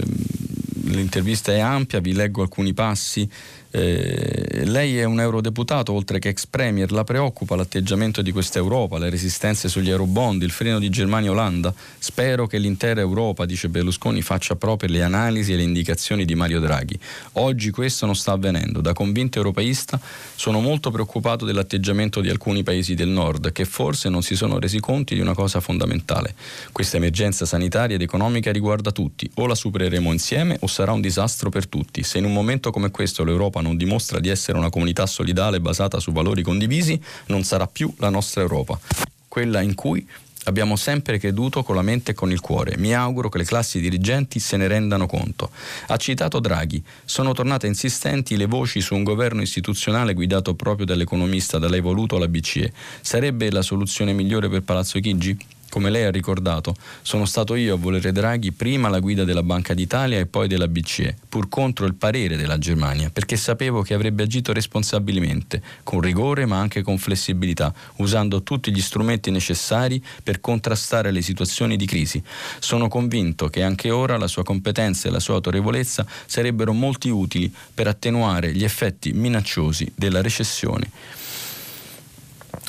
l'intervista 0.85 1.53
è 1.53 1.59
ampia, 1.59 2.01
vi 2.01 2.15
leggo 2.15 2.43
alcuni 2.43 2.73
passi. 2.73 3.29
Eh, 3.71 4.65
lei 4.65 4.99
è 4.99 5.05
un 5.05 5.21
eurodeputato 5.21 5.93
oltre 5.93 6.19
che 6.19 6.31
ex 6.31 6.47
premier, 6.47 6.91
la 6.91 7.05
preoccupa 7.05 7.55
l'atteggiamento 7.55 8.23
di 8.23 8.33
questa 8.33 8.59
Europa, 8.59 8.99
le 8.99 9.11
resistenze 9.11 9.69
sugli 9.69 9.91
eurobond, 9.91 10.43
il 10.43 10.51
freno 10.51 10.79
di 10.79 10.89
Germania 10.89 11.29
e 11.29 11.33
Olanda? 11.33 11.75
Spero 11.99 12.47
che 12.47 12.59
l'intera 12.59 13.01
Europa, 13.01 13.45
dice 13.45 13.69
Berlusconi, 13.69 14.23
faccia 14.23 14.57
proprio 14.57 14.89
le 14.89 15.03
analisi 15.03 15.53
e 15.53 15.57
le 15.57 15.63
indicazioni 15.63 16.25
di 16.25 16.35
Mario 16.35 16.61
Draghi. 16.61 16.99
Oggi 17.33 17.71
questo 17.71 18.07
non 18.07 18.17
sta 18.17 18.33
avvenendo. 18.33 18.81
Da 18.81 18.93
convinto 18.95 19.37
europeista 19.39 20.01
sono 20.35 20.61
molto 20.61 20.91
preoccupato 20.91 21.45
dell'atteggiamento 21.45 22.21
di 22.21 22.31
alcuni 22.31 22.63
paesi 22.63 22.95
del 22.95 23.09
nord 23.09 23.53
che 23.53 23.65
forse 23.65 24.09
non 24.09 24.23
si 24.23 24.35
sono 24.35 24.59
resi 24.59 24.81
conti 24.81 25.15
di 25.15 25.21
una 25.21 25.35
cosa 25.35 25.61
fondamentale. 25.61 26.35
Questa 26.73 26.97
emergenza 26.97 27.45
sanitaria 27.45 27.97
ed 27.97 28.03
economica 28.03 28.51
riguarda 28.51 28.93
tutti, 28.93 29.31
o 29.35 29.47
la 29.47 29.55
supereremo 29.55 30.11
insieme 30.13 30.57
o 30.61 30.67
sarà 30.67 30.93
un 30.93 31.01
disastro 31.01 31.51
per 31.51 31.67
tutti. 31.67 32.03
Se 32.03 32.19
in 32.19 32.25
un 32.25 32.33
momento 32.33 32.71
come 32.71 32.91
questo 32.91 33.25
l'Europa 33.25 33.58
Europa 33.59 33.61
non 33.61 33.77
dimostra 33.77 34.21
di 34.21 34.29
essere 34.29 34.59
una 34.59 34.71
comunità 34.71 35.07
solidale 35.07 35.61
basata 35.61 36.01
su 36.01 36.13
valori 36.13 36.43
condivisi, 36.43 37.01
non 37.27 37.45
sarà 37.45 37.67
più 37.67 37.93
la 37.99 38.11
nostra 38.11 38.43
Europa, 38.43 38.79
quella 39.27 39.61
in 39.61 39.75
cui 39.75 40.07
abbiamo 40.45 40.77
sempre 40.77 41.19
creduto 41.19 41.63
con 41.63 41.75
la 41.75 41.83
mente 41.83 42.13
e 42.13 42.15
con 42.15 42.31
il 42.31 42.41
cuore. 42.41 42.79
Mi 42.79 42.95
auguro 42.95 43.29
che 43.29 43.39
le 43.39 43.45
classi 43.45 43.81
dirigenti 43.81 44.39
se 44.39 44.57
ne 44.57 44.67
rendano 44.67 45.07
conto. 45.07 45.51
Ha 45.89 45.97
citato 45.99 46.41
Draghi. 46.41 46.83
Sono 47.05 47.33
tornate 47.33 47.67
insistenti 47.67 48.37
le 48.37 48.47
voci 48.47 48.81
su 48.81 48.95
un 48.95 49.03
governo 49.05 49.43
istituzionale 49.43 50.15
guidato 50.15 50.55
proprio 50.55 50.87
dall'economista 50.87 51.59
da 51.59 51.69
lei 51.69 51.81
voluto 51.81 52.17
alla 52.17 52.29
BCE. 52.29 52.73
Sarebbe 53.03 53.51
la 53.51 53.63
soluzione 53.63 54.15
migliore 54.15 54.49
per 54.49 54.63
Palazzo 54.63 54.99
Chigi? 55.01 55.37
Come 55.79 55.91
lei 55.91 56.07
ha 56.07 56.11
ricordato, 56.11 56.75
sono 57.03 57.25
stato 57.25 57.55
io 57.55 57.75
a 57.75 57.79
volere 57.79 58.11
Draghi 58.11 58.51
prima 58.51 58.89
la 58.89 58.99
guida 58.99 59.23
della 59.23 59.45
Banca 59.45 59.75
d'Italia 59.75 60.19
e 60.19 60.27
poi 60.27 60.49
della 60.49 60.67
BCE, 60.67 61.17
pur 61.29 61.49
contro 61.49 61.87
il 61.87 61.95
parere 61.95 62.37
della 62.37 62.59
Germania, 62.59 63.11
perché 63.11 63.37
sapevo 63.37 63.83
che 63.83 63.95
avrebbe 63.95 64.25
agito 64.25 64.53
responsabilmente, 64.53 65.63
con 65.85 66.01
rigore 66.01 66.47
ma 66.47 66.59
anche 66.59 66.83
con 66.83 66.99
flessibilità, 66.99 67.73
usando 67.99 68.43
tutti 68.43 68.73
gli 68.73 68.81
strumenti 68.81 69.31
necessari 69.31 70.03
per 70.21 70.41
contrastare 70.41 71.13
le 71.13 71.23
situazioni 71.23 71.77
di 71.77 71.87
crisi. 71.87 72.21
Sono 72.59 72.89
convinto 72.89 73.47
che 73.47 73.63
anche 73.63 73.93
ora 73.93 74.19
la 74.19 74.27
sua 74.27 74.43
competenza 74.43 75.07
e 75.07 75.13
la 75.13 75.21
sua 75.21 75.35
autorevolezza 75.35 76.05
sarebbero 76.27 76.73
molti 76.73 77.09
utili 77.09 77.55
per 77.73 77.87
attenuare 77.87 78.53
gli 78.53 78.65
effetti 78.65 79.13
minacciosi 79.13 79.93
della 79.95 80.23
recessione 80.23 80.91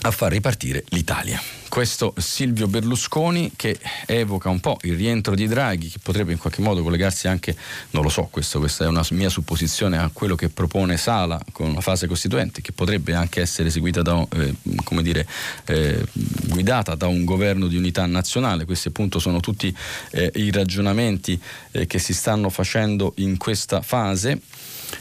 a 0.01 0.11
far 0.11 0.31
ripartire 0.31 0.83
l'Italia. 0.89 1.41
Questo 1.67 2.15
Silvio 2.17 2.67
Berlusconi 2.67 3.51
che 3.55 3.77
evoca 4.07 4.49
un 4.49 4.59
po' 4.59 4.77
il 4.81 4.95
rientro 4.95 5.35
di 5.35 5.45
Draghi, 5.45 5.89
che 5.89 5.99
potrebbe 6.01 6.31
in 6.31 6.39
qualche 6.39 6.61
modo 6.61 6.81
collegarsi 6.81 7.27
anche, 7.27 7.55
non 7.91 8.01
lo 8.01 8.09
so, 8.09 8.27
questo, 8.31 8.57
questa 8.57 8.85
è 8.85 8.87
una 8.87 9.05
mia 9.11 9.29
supposizione, 9.29 9.97
a 9.97 10.09
quello 10.11 10.35
che 10.35 10.49
propone 10.49 10.97
Sala 10.97 11.39
con 11.51 11.73
la 11.73 11.81
fase 11.81 12.07
costituente, 12.07 12.61
che 12.61 12.71
potrebbe 12.71 13.13
anche 13.13 13.41
essere 13.41 13.69
seguita 13.69 14.01
da, 14.01 14.25
eh, 14.35 14.55
come 14.83 15.03
dire, 15.03 15.27
eh, 15.65 16.03
guidata 16.47 16.95
da 16.95 17.07
un 17.07 17.23
governo 17.23 17.67
di 17.67 17.77
unità 17.77 18.05
nazionale. 18.07 18.65
Questi 18.65 18.87
appunto 18.87 19.19
sono 19.19 19.39
tutti 19.39 19.75
eh, 20.11 20.31
i 20.35 20.49
ragionamenti 20.51 21.39
eh, 21.71 21.85
che 21.85 21.99
si 21.99 22.13
stanno 22.13 22.49
facendo 22.49 23.13
in 23.17 23.37
questa 23.37 23.81
fase. 23.81 24.41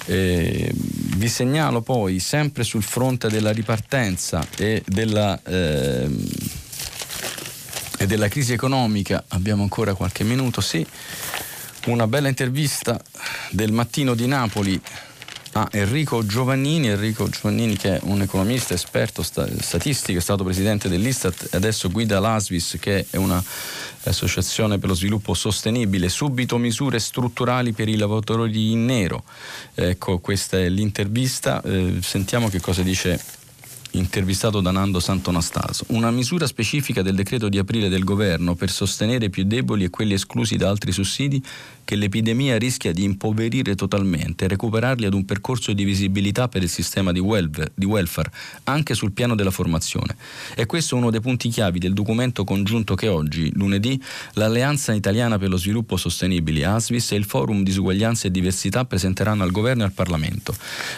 Eh, 0.06 0.72
vi 0.74 1.28
segnalo 1.28 1.82
poi 1.82 2.18
sempre 2.18 2.64
sul 2.64 2.82
fronte 2.82 3.28
della 3.28 3.50
ripartenza 3.50 4.46
e 4.56 4.82
della, 4.86 5.40
eh, 5.42 6.08
e 7.98 8.06
della 8.06 8.28
crisi 8.28 8.52
economica, 8.52 9.24
abbiamo 9.28 9.62
ancora 9.62 9.94
qualche 9.94 10.24
minuto, 10.24 10.60
sì, 10.60 10.86
una 11.86 12.06
bella 12.06 12.28
intervista 12.28 13.00
del 13.50 13.72
mattino 13.72 14.14
di 14.14 14.26
Napoli 14.26 14.80
Ah, 15.52 15.66
Enrico 15.72 16.24
Giovannini, 16.24 16.88
Enrico 16.88 17.28
Giovannini 17.28 17.76
che 17.76 17.96
è 17.96 18.00
un 18.04 18.20
economista 18.20 18.74
esperto 18.74 19.22
sta- 19.22 19.48
statistico, 19.60 20.18
è 20.18 20.20
stato 20.20 20.44
presidente 20.44 20.88
dell'Istat 20.88 21.48
e 21.50 21.56
adesso 21.56 21.90
guida 21.90 22.20
l'ASVIS 22.20 22.76
che 22.78 23.06
è 23.08 23.16
un'associazione 23.16 24.78
per 24.78 24.90
lo 24.90 24.94
sviluppo 24.94 25.34
sostenibile. 25.34 26.08
Subito 26.10 26.58
misure 26.58 26.98
strutturali 26.98 27.72
per 27.72 27.88
i 27.88 27.96
lavoratori 27.96 28.72
in 28.72 28.84
nero. 28.84 29.24
Ecco, 29.74 30.18
questa 30.18 30.58
è 30.58 30.68
l'intervista. 30.68 31.62
Eh, 31.62 31.98
sentiamo 32.02 32.48
che 32.48 32.60
cosa 32.60 32.82
dice 32.82 33.18
intervistato 33.92 34.60
da 34.60 34.70
Nando 34.70 35.00
Santonastaso, 35.00 35.84
una 35.88 36.10
misura 36.10 36.46
specifica 36.46 37.02
del 37.02 37.14
decreto 37.14 37.48
di 37.48 37.58
aprile 37.58 37.88
del 37.88 38.04
governo 38.04 38.54
per 38.54 38.70
sostenere 38.70 39.26
i 39.26 39.30
più 39.30 39.44
deboli 39.44 39.84
e 39.84 39.90
quelli 39.90 40.14
esclusi 40.14 40.56
da 40.56 40.68
altri 40.68 40.92
sussidi 40.92 41.42
che 41.84 41.96
l'epidemia 41.96 42.58
rischia 42.58 42.92
di 42.92 43.02
impoverire 43.02 43.74
totalmente 43.74 44.44
e 44.44 44.48
recuperarli 44.48 45.06
ad 45.06 45.14
un 45.14 45.24
percorso 45.24 45.72
di 45.72 45.84
visibilità 45.84 46.46
per 46.46 46.62
il 46.62 46.68
sistema 46.68 47.12
di 47.12 47.18
welfare, 47.18 47.72
di 47.74 47.86
welfare, 47.86 48.30
anche 48.64 48.92
sul 48.92 49.12
piano 49.12 49.34
della 49.34 49.50
formazione. 49.50 50.14
E 50.54 50.66
questo 50.66 50.94
è 50.94 50.98
uno 50.98 51.10
dei 51.10 51.22
punti 51.22 51.48
chiavi 51.48 51.78
del 51.78 51.94
documento 51.94 52.44
congiunto 52.44 52.94
che 52.94 53.08
oggi, 53.08 53.50
lunedì, 53.54 53.98
l'Alleanza 54.34 54.92
Italiana 54.92 55.38
per 55.38 55.48
lo 55.48 55.56
Sviluppo 55.56 55.96
Sostenibile, 55.96 56.66
ASVIS, 56.66 57.12
e 57.12 57.16
il 57.16 57.24
Forum 57.24 57.62
Disuguaglianza 57.62 58.28
e 58.28 58.30
Diversità 58.30 58.84
presenteranno 58.84 59.42
al 59.42 59.50
Governo 59.50 59.82
e 59.82 59.86
al 59.86 59.92
Parlamento. 59.92 60.54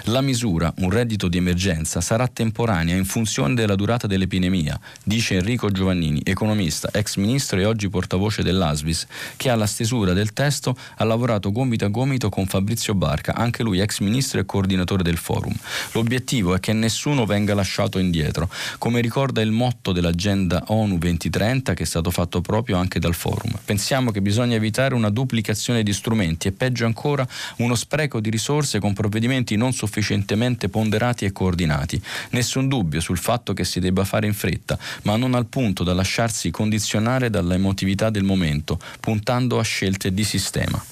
La 0.06 0.22
misura, 0.22 0.74
un 0.78 0.90
reddito 0.90 1.28
di 1.28 1.36
emergenza, 1.36 2.00
sarà 2.00 2.26
temporanea 2.26 2.79
in 2.88 3.04
funzione 3.04 3.54
della 3.54 3.74
durata 3.74 4.06
dell'epidemia, 4.06 4.78
dice 5.02 5.36
Enrico 5.36 5.70
Giovannini, 5.70 6.20
economista, 6.24 6.88
ex 6.92 7.16
ministro 7.16 7.58
e 7.60 7.64
oggi 7.64 7.88
portavoce 7.88 8.42
dell'ASVIS, 8.42 9.06
che 9.36 9.50
alla 9.50 9.66
stesura 9.66 10.12
del 10.12 10.32
testo 10.32 10.76
ha 10.96 11.04
lavorato 11.04 11.52
gomito 11.52 11.84
a 11.84 11.88
gomito 11.88 12.28
con 12.28 12.46
Fabrizio 12.46 12.94
Barca, 12.94 13.34
anche 13.34 13.62
lui 13.62 13.80
ex 13.80 14.00
ministro 14.00 14.40
e 14.40 14.46
coordinatore 14.46 15.02
del 15.02 15.16
forum. 15.16 15.54
L'obiettivo 15.92 16.54
è 16.54 16.60
che 16.60 16.72
nessuno 16.72 17.26
venga 17.26 17.54
lasciato 17.54 17.98
indietro, 17.98 18.48
come 18.78 19.00
ricorda 19.00 19.40
il 19.40 19.50
motto 19.50 19.92
dell'agenda 19.92 20.62
ONU 20.66 20.98
2030 20.98 21.74
che 21.74 21.82
è 21.82 21.86
stato 21.86 22.10
fatto 22.10 22.40
proprio 22.40 22.76
anche 22.76 22.98
dal 22.98 23.14
forum. 23.14 23.58
Pensiamo 23.64 24.10
che 24.10 24.22
bisogna 24.22 24.56
evitare 24.56 24.94
una 24.94 25.10
duplicazione 25.10 25.82
di 25.82 25.92
strumenti 25.92 26.48
e 26.48 26.52
peggio 26.52 26.86
ancora 26.86 27.26
uno 27.58 27.74
spreco 27.74 28.20
di 28.20 28.30
risorse 28.30 28.78
con 28.78 28.92
provvedimenti 28.92 29.56
non 29.56 29.72
sufficientemente 29.72 30.68
ponderati 30.68 31.24
e 31.24 31.32
coordinati. 31.32 32.00
Nessun 32.30 32.68
dubbio 32.70 33.00
sul 33.00 33.18
fatto 33.18 33.52
che 33.52 33.64
si 33.64 33.80
debba 33.80 34.04
fare 34.04 34.26
in 34.26 34.32
fretta, 34.32 34.78
ma 35.02 35.16
non 35.16 35.34
al 35.34 35.46
punto 35.46 35.84
da 35.84 35.92
lasciarsi 35.92 36.50
condizionare 36.50 37.28
dalla 37.28 37.54
emotività 37.54 38.08
del 38.08 38.22
momento, 38.22 38.78
puntando 39.00 39.58
a 39.58 39.62
scelte 39.62 40.14
di 40.14 40.24
sistema. 40.24 40.82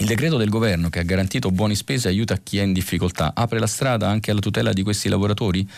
Il 0.00 0.06
decreto 0.06 0.38
del 0.38 0.48
governo 0.48 0.88
che 0.88 0.98
ha 0.98 1.02
garantito 1.02 1.50
buoni 1.50 1.74
spese 1.74 2.08
aiuta 2.08 2.38
chi 2.38 2.56
è 2.56 2.62
in 2.62 2.72
difficoltà, 2.72 3.32
apre 3.34 3.58
la 3.58 3.66
strada 3.66 4.08
anche 4.08 4.30
alla 4.30 4.40
tutela 4.40 4.72
di 4.72 4.82
questi 4.82 5.10
lavoratori? 5.10 5.68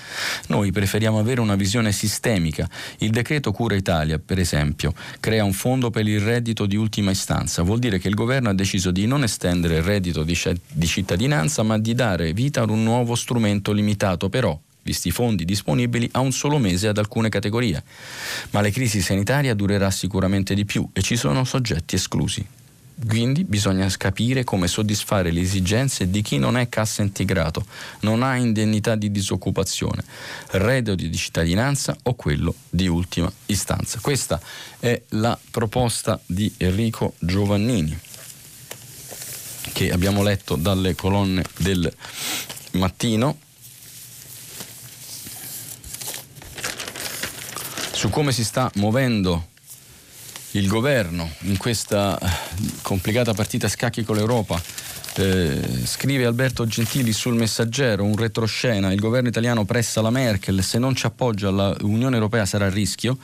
Noi 0.46 0.70
preferiamo 0.70 1.18
avere 1.18 1.40
una 1.40 1.56
visione 1.56 1.90
sistemica. 1.90 2.70
Il 2.98 3.10
decreto 3.10 3.50
Cura 3.50 3.74
Italia, 3.74 4.20
per 4.20 4.38
esempio, 4.38 4.94
crea 5.18 5.42
un 5.42 5.52
fondo 5.52 5.90
per 5.90 6.06
il 6.06 6.20
reddito 6.20 6.66
di 6.66 6.76
ultima 6.76 7.10
istanza. 7.10 7.62
Vuol 7.62 7.80
dire 7.80 7.98
che 7.98 8.06
il 8.06 8.14
governo 8.14 8.50
ha 8.50 8.54
deciso 8.54 8.92
di 8.92 9.06
non 9.06 9.24
estendere 9.24 9.78
il 9.78 9.82
reddito 9.82 10.22
di, 10.22 10.38
di 10.70 10.86
cittadinanza, 10.86 11.64
ma 11.64 11.76
di 11.76 11.92
dare 11.92 12.32
vita 12.32 12.62
ad 12.62 12.70
un 12.70 12.84
nuovo 12.84 13.16
strumento 13.16 13.72
limitato, 13.72 14.28
però 14.28 14.56
visti 14.82 15.08
i 15.08 15.10
fondi 15.10 15.44
disponibili, 15.44 16.08
a 16.12 16.20
un 16.20 16.32
solo 16.32 16.58
mese 16.58 16.88
ad 16.88 16.98
alcune 16.98 17.28
categorie. 17.28 17.82
Ma 18.50 18.60
la 18.60 18.70
crisi 18.70 19.00
sanitaria 19.00 19.54
durerà 19.54 19.90
sicuramente 19.90 20.54
di 20.54 20.64
più 20.64 20.88
e 20.92 21.02
ci 21.02 21.16
sono 21.16 21.44
soggetti 21.44 21.94
esclusi. 21.94 22.46
Quindi 23.06 23.42
bisogna 23.42 23.88
capire 23.96 24.44
come 24.44 24.68
soddisfare 24.68 25.32
le 25.32 25.40
esigenze 25.40 26.08
di 26.08 26.22
chi 26.22 26.38
non 26.38 26.56
è 26.56 26.68
cassa 26.68 27.02
integrato, 27.02 27.66
non 28.00 28.22
ha 28.22 28.36
indennità 28.36 28.94
di 28.94 29.10
disoccupazione, 29.10 30.04
reddito 30.50 30.94
di 30.94 31.16
cittadinanza 31.16 31.96
o 32.04 32.14
quello 32.14 32.54
di 32.70 32.86
ultima 32.86 33.32
istanza. 33.46 33.98
Questa 34.00 34.40
è 34.78 35.02
la 35.10 35.36
proposta 35.50 36.20
di 36.26 36.52
Enrico 36.58 37.14
Giovannini 37.18 37.98
che 39.72 39.90
abbiamo 39.90 40.22
letto 40.22 40.56
dalle 40.56 40.94
colonne 40.94 41.44
del 41.58 41.92
mattino. 42.72 43.38
Su 47.92 48.08
come 48.08 48.32
si 48.32 48.42
sta 48.42 48.70
muovendo 48.76 49.48
il 50.52 50.66
governo 50.66 51.30
in 51.42 51.56
questa 51.56 52.18
eh, 52.18 52.28
complicata 52.82 53.32
partita 53.32 53.66
a 53.66 53.70
scacchi 53.70 54.02
con 54.02 54.16
l'Europa. 54.16 54.60
Eh, 55.14 55.60
scrive 55.84 56.24
Alberto 56.24 56.66
Gentili 56.66 57.12
sul 57.12 57.34
messaggero, 57.34 58.04
un 58.04 58.16
retroscena, 58.16 58.92
il 58.92 58.98
governo 58.98 59.28
italiano 59.28 59.64
pressa 59.64 60.00
la 60.00 60.10
Merkel, 60.10 60.62
se 60.62 60.78
non 60.78 60.96
ci 60.96 61.06
appoggia 61.06 61.50
l'Unione 61.50 62.16
Europea 62.16 62.46
sarà 62.46 62.66
a 62.66 62.70
rischio. 62.70 63.18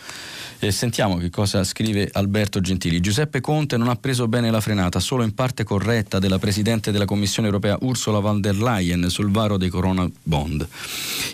Eh, 0.61 0.72
sentiamo 0.72 1.18
che 1.18 1.30
cosa 1.30 1.62
scrive 1.62 2.11
Alberto 2.12 2.61
Gentili. 2.61 2.98
Giuseppe 2.98 3.40
Conte 3.40 3.76
non 3.76 3.86
ha 3.86 3.94
preso 3.94 4.26
bene 4.26 4.50
la 4.50 4.61
frenata, 4.61 4.98
solo 4.98 5.22
in 5.22 5.32
parte 5.32 5.62
corretta, 5.62 6.18
della 6.18 6.40
Presidente 6.40 6.90
della 6.90 7.04
Commissione 7.04 7.46
europea 7.46 7.78
Ursula 7.82 8.18
von 8.18 8.40
der 8.40 8.56
Leyen 8.56 9.09
sul 9.09 9.30
varo 9.30 9.56
dei 9.56 9.68
Corona 9.68 10.11
Bond. 10.20 10.66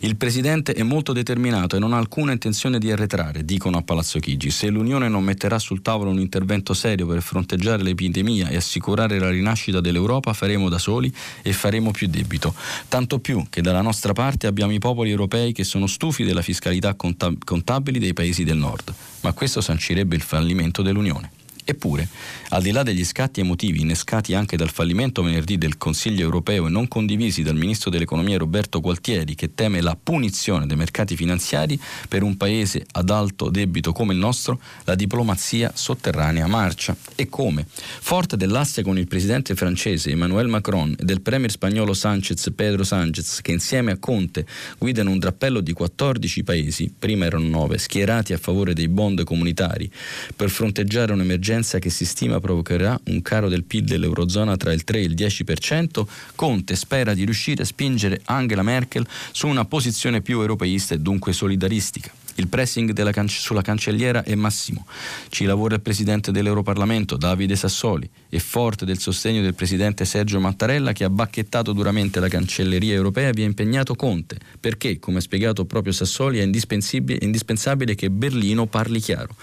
Il 0.01 0.17
Presidente 0.17 0.75
è 0.75 0.83
molto 0.83 1.15
determinato 1.15 1.75
e 1.75 1.79
non 1.79 1.95
ha 1.95 1.97
alcuna 1.97 2.33
intenzione 2.33 2.79
di 2.79 2.93
arretrare, 2.93 3.47
dicono 3.47 3.79
a 3.79 3.83
Palazzo 3.83 4.19
Chigi. 4.19 4.51
Se 4.51 4.69
l'Unione 4.69 5.09
non 5.09 5.25
metterà 5.25 5.59
sul 5.59 5.81
tavolo 5.81 6.11
un 6.11 6.21
intervento 6.21 6.75
serio 6.75 7.07
per 7.07 7.23
fronteggiare 7.23 7.83
l'epidemia 7.83 8.49
e 8.49 8.57
assicurare 8.57 9.19
la 9.19 9.31
rinascita 9.31 9.81
dell'Europa, 9.81 10.35
faremo 10.35 10.69
da 10.69 10.77
soli 10.77 11.11
e 11.41 11.55
faremo 11.55 11.93
più 11.93 12.09
debito. 12.09 12.55
Tanto 12.89 13.21
più 13.21 13.47
che 13.49 13.63
dalla 13.63 13.81
nostra 13.81 14.13
parte 14.13 14.47
abbiamo 14.47 14.73
i 14.73 14.79
popoli 14.79 15.09
europei 15.09 15.53
che 15.53 15.65
sono 15.65 15.87
stufi 15.87 16.25
della 16.25 16.43
fiscalità 16.43 16.95
contabili 16.95 17.99
dei 17.99 18.13
paesi 18.13 18.45
del 18.45 18.59
nord 18.59 18.95
ma 19.25 19.33
questo 19.33 19.63
sancirebbe 19.63 20.15
il 20.15 20.23
fallimento 20.23 20.83
dell'Unione. 20.83 21.31
Eppure, 21.67 22.07
al 22.51 22.63
di 22.63 22.73
là 22.73 22.83
degli 22.83 23.05
scatti 23.05 23.41
emotivi 23.41 23.81
innescati 23.81 24.35
anche 24.35 24.57
dal 24.57 24.71
fallimento 24.71 25.23
venerdì 25.23 25.57
del 25.57 25.79
Consiglio 25.79 26.21
europeo 26.21 26.67
e 26.67 26.71
non 26.71 26.89
condivisi 26.89 27.43
dal 27.43 27.57
ministro 27.57 27.89
dell'economia 27.89 28.37
Roberto 28.37 28.81
Gualtieri, 28.81 29.35
che 29.35 29.55
teme 29.55 29.81
la 29.81 29.97
punizione 30.01 30.67
dei 30.67 30.77
mercati 30.77 31.17
finanziari 31.17 31.81
per 32.07 32.23
un 32.23 32.37
paese 32.37 32.85
ad 32.93 33.09
alto 33.09 33.49
debito 33.49 33.93
come 33.93 34.13
il 34.13 34.19
nostro, 34.19 34.61
la 34.85 34.95
diplomazia 34.95 35.73
sotterranea 35.75 36.47
marcia. 36.47 36.95
E 37.15 37.31
come? 37.31 37.67
Forte 37.69 38.37
dell'asse 38.37 38.83
con 38.83 38.99
il 38.99 39.09
presidente 39.09 39.55
francese 39.55 40.11
Emmanuel 40.11 40.49
Macron 40.49 40.95
e 40.99 41.05
del 41.05 41.23
premier 41.23 41.51
spagnolo 41.51 41.95
Sanchez 41.95 42.53
Pedro 42.55 42.85
Sánchez, 42.85 43.41
che 43.41 43.53
insieme 43.53 43.93
a 43.93 43.97
Conte 43.97 44.45
guidano 44.77 45.11
un 45.11 45.19
drappello 45.19 45.61
di 45.61 45.73
14 45.73 46.45
paesi, 46.45 46.93
prima 46.97 47.25
erano 47.25 47.49
9, 47.49 47.79
schierati 47.79 48.35
a 48.35 48.39
favore 48.39 48.75
dei 48.75 48.89
bond 48.89 49.25
comunitari 49.25 49.91
per 50.37 50.51
fronteggiare 50.51 51.13
un'emergenza 51.13 51.53
emergenza 51.55 51.79
che 51.79 51.91
si 51.91 52.05
stima 52.05 52.41
provocherà 52.41 52.99
un 53.07 53.23
caro 53.23 53.49
del 53.49 53.65
PIL 53.65 53.85
dell'Eurozona 53.85 54.57
tra 54.57 54.73
il 54.73 54.83
3 54.83 54.99
e 54.99 55.03
il 55.03 55.15
10%, 55.15 56.05
Conte 56.35 56.75
spera 56.75 57.15
di 57.15 57.25
riuscire 57.25 57.63
a 57.63 57.67
spingere 57.67 58.21
Angela 58.25 58.63
Merkel 58.63 59.07
su 59.31 59.47
una 59.47 59.65
posizione 59.65 60.21
più 60.21 60.41
europeista 60.41 60.95
e 60.95 60.99
dunque 60.99 61.33
solidaristica. 61.33 62.24
Il 62.37 62.49
pressing 62.49 62.93
can- 63.13 63.29
sulla 63.29 63.63
cancelliera 63.63 64.25
è 64.25 64.35
massimo. 64.35 64.87
Ci 65.29 65.45
lavora 65.45 65.77
il 65.77 65.81
presidente 65.81 66.33
dell'Europarlamento, 66.33 67.17
Davide 67.17 67.55
Sassoli, 67.55 68.11
e 68.29 68.41
forte 68.41 68.85
del 68.85 68.99
sostegno 68.99 69.41
del 69.41 69.55
presidente 69.55 70.05
Sergio 70.05 70.41
Mattarella 70.41 70.93
che 70.93 71.05
ha 71.05 71.11
bacchettato 71.11 71.73
duramente 71.73 72.19
la 72.19 72.27
cancelleria 72.27 72.93
europea 72.93 73.31
vi 73.31 73.43
ha 73.43 73.45
impegnato 73.45 73.95
Conte, 73.95 74.39
perché, 74.59 74.99
come 74.99 75.19
ha 75.19 75.21
spiegato 75.21 75.65
proprio 75.65 75.93
Sassoli, 75.93 76.39
è 76.39 76.43
indispensabile, 76.43 77.95
che 77.95 78.11
Berlino 78.11 78.67
parli 78.67 78.99
chiaro. 78.99 79.37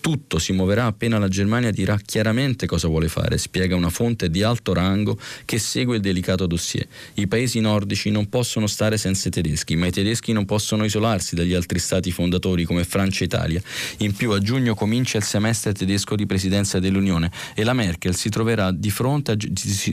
Tutto 0.00 0.38
si 0.38 0.52
muoverà 0.52 0.84
appena 0.84 1.18
la 1.18 1.28
Germania 1.28 1.70
dirà 1.70 1.98
chiaramente 2.04 2.66
cosa 2.66 2.88
vuole 2.88 3.08
fare, 3.08 3.38
spiega 3.38 3.74
una 3.74 3.88
fonte 3.88 4.28
di 4.28 4.42
alto 4.42 4.74
rango 4.74 5.18
che 5.46 5.58
segue 5.58 5.96
il 5.96 6.02
delicato 6.02 6.46
dossier. 6.46 6.86
I 7.14 7.26
paesi 7.26 7.60
nordici 7.60 8.10
non 8.10 8.28
possono 8.28 8.66
stare 8.66 8.98
senza 8.98 9.28
i 9.28 9.30
tedeschi, 9.30 9.76
ma 9.76 9.86
i 9.86 9.92
tedeschi 9.92 10.32
non 10.32 10.44
possono 10.44 10.84
isolarsi 10.84 11.34
dagli 11.34 11.54
altri 11.54 11.78
stati 11.78 12.10
fondatori 12.10 12.32
fondatori 12.34 12.64
come 12.64 12.84
Francia 12.84 13.22
e 13.22 13.26
Italia. 13.26 13.62
In 13.98 14.14
più 14.14 14.32
a 14.32 14.38
giugno 14.40 14.74
comincia 14.74 15.18
il 15.18 15.24
semestre 15.24 15.72
tedesco 15.72 16.16
di 16.16 16.26
presidenza 16.26 16.78
dell'Unione 16.78 17.30
e 17.54 17.64
la 17.64 17.72
Merkel 17.72 18.14
si 18.14 18.28
troverà 18.28 18.66
a, 18.66 18.74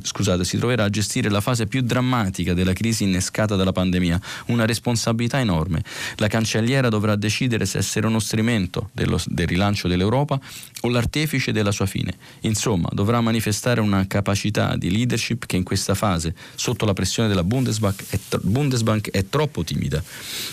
scusate, 0.01 0.43
si 0.43 0.57
troverà 0.57 0.85
a 0.85 0.89
gestire 0.89 1.29
la 1.29 1.41
fase 1.41 1.67
più 1.67 1.81
drammatica 1.81 2.53
della 2.53 2.73
crisi 2.73 3.03
innescata 3.03 3.55
dalla 3.55 3.71
pandemia, 3.71 4.19
una 4.47 4.65
responsabilità 4.65 5.39
enorme. 5.39 5.83
La 6.17 6.27
cancelliera 6.27 6.89
dovrà 6.89 7.15
decidere 7.15 7.65
se 7.65 7.77
essere 7.77 8.07
uno 8.07 8.19
strumento 8.19 8.89
dello, 8.91 9.19
del 9.25 9.47
rilancio 9.47 9.87
dell'Europa 9.87 10.39
o 10.81 10.89
l'artefice 10.89 11.51
della 11.51 11.71
sua 11.71 11.85
fine. 11.85 12.13
Insomma, 12.41 12.89
dovrà 12.91 13.21
manifestare 13.21 13.81
una 13.81 14.07
capacità 14.07 14.75
di 14.75 14.89
leadership 14.89 15.45
che 15.45 15.55
in 15.55 15.63
questa 15.63 15.93
fase, 15.93 16.33
sotto 16.55 16.85
la 16.85 16.93
pressione 16.93 17.27
della 17.27 17.43
Bundesbank, 17.43 18.03
è, 18.09 18.19
Bundesbank 18.41 19.11
è 19.11 19.25
troppo 19.29 19.63
timida. 19.63 20.01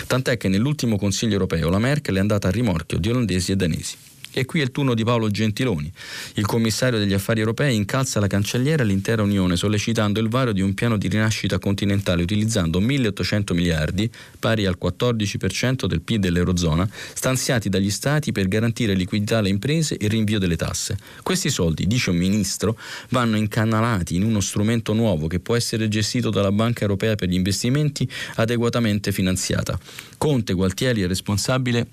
Tant'è 0.06 0.36
che 0.36 0.48
nell'ultimo 0.48 0.98
Consiglio 0.98 1.32
europeo 1.32 1.70
la 1.70 1.77
Merkel 1.78 2.16
è 2.16 2.20
andata 2.20 2.48
a 2.48 2.50
rimorchio 2.50 2.98
di 2.98 3.08
olandesi 3.08 3.52
e 3.52 3.56
danesi. 3.56 4.07
E 4.38 4.44
qui 4.44 4.60
è 4.60 4.62
il 4.62 4.70
turno 4.70 4.94
di 4.94 5.02
Paolo 5.02 5.30
Gentiloni. 5.30 5.92
Il 6.34 6.46
commissario 6.46 7.00
degli 7.00 7.12
affari 7.12 7.40
europei 7.40 7.74
incalza 7.74 8.20
la 8.20 8.28
cancelliera 8.28 8.84
all'intera 8.84 9.20
Unione 9.20 9.56
sollecitando 9.56 10.20
il 10.20 10.28
varo 10.28 10.52
di 10.52 10.60
un 10.60 10.74
piano 10.74 10.96
di 10.96 11.08
rinascita 11.08 11.58
continentale 11.58 12.22
utilizzando 12.22 12.80
1.800 12.80 13.52
miliardi, 13.52 14.08
pari 14.38 14.64
al 14.64 14.78
14% 14.80 15.86
del 15.86 16.02
PIL 16.02 16.20
dell'Eurozona, 16.20 16.88
stanziati 17.14 17.68
dagli 17.68 17.90
Stati 17.90 18.30
per 18.30 18.46
garantire 18.46 18.94
liquidità 18.94 19.38
alle 19.38 19.48
imprese 19.48 19.96
e 19.96 20.06
rinvio 20.06 20.38
delle 20.38 20.54
tasse. 20.54 20.96
Questi 21.24 21.50
soldi, 21.50 21.88
dice 21.88 22.10
un 22.10 22.16
ministro, 22.18 22.78
vanno 23.08 23.36
incanalati 23.36 24.14
in 24.14 24.22
uno 24.22 24.38
strumento 24.38 24.92
nuovo 24.92 25.26
che 25.26 25.40
può 25.40 25.56
essere 25.56 25.88
gestito 25.88 26.30
dalla 26.30 26.52
Banca 26.52 26.82
Europea 26.82 27.16
per 27.16 27.28
gli 27.28 27.34
investimenti 27.34 28.08
adeguatamente 28.36 29.10
finanziata. 29.10 29.76
Conte 30.16 30.52
Gualtieri 30.52 31.02
è 31.02 31.08
responsabile 31.08 31.88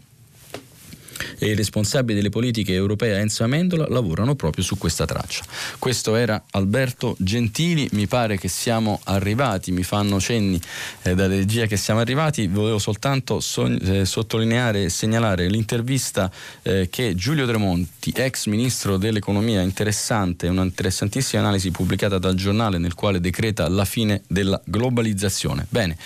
e 1.37 1.47
i 1.47 1.55
responsabili 1.55 2.15
delle 2.15 2.29
politiche 2.29 2.73
europee 2.73 3.17
Enzo 3.17 3.43
Amendola 3.43 3.87
lavorano 3.89 4.35
proprio 4.35 4.63
su 4.63 4.77
questa 4.77 5.05
traccia. 5.05 5.43
Questo 5.79 6.15
era 6.15 6.43
Alberto 6.51 7.15
Gentili, 7.19 7.87
mi 7.91 8.07
pare 8.07 8.37
che 8.37 8.47
siamo 8.47 8.99
arrivati, 9.03 9.71
mi 9.71 9.83
fanno 9.83 10.19
cenni 10.19 10.59
eh, 11.03 11.15
dalla 11.15 11.35
regia 11.35 11.65
che 11.65 11.77
siamo 11.77 11.99
arrivati, 11.99 12.47
volevo 12.47 12.79
soltanto 12.79 13.39
so- 13.39 13.65
eh, 13.65 14.05
sottolineare 14.05 14.83
e 14.85 14.89
segnalare 14.89 15.47
l'intervista 15.47 16.31
eh, 16.61 16.87
che 16.89 17.15
Giulio 17.15 17.45
Tremonti, 17.45 18.13
ex 18.15 18.45
ministro 18.47 18.97
dell'economia, 18.97 19.61
interessante, 19.61 20.47
una 20.47 20.63
interessantissima 20.63 21.41
analisi 21.41 21.71
pubblicata 21.71 22.17
dal 22.17 22.35
giornale 22.35 22.77
nel 22.77 22.93
quale 22.93 23.19
decreta 23.19 23.67
la 23.67 23.85
fine 23.85 24.21
della 24.27 24.61
globalizzazione. 24.63 25.65
Bene, 25.69 25.97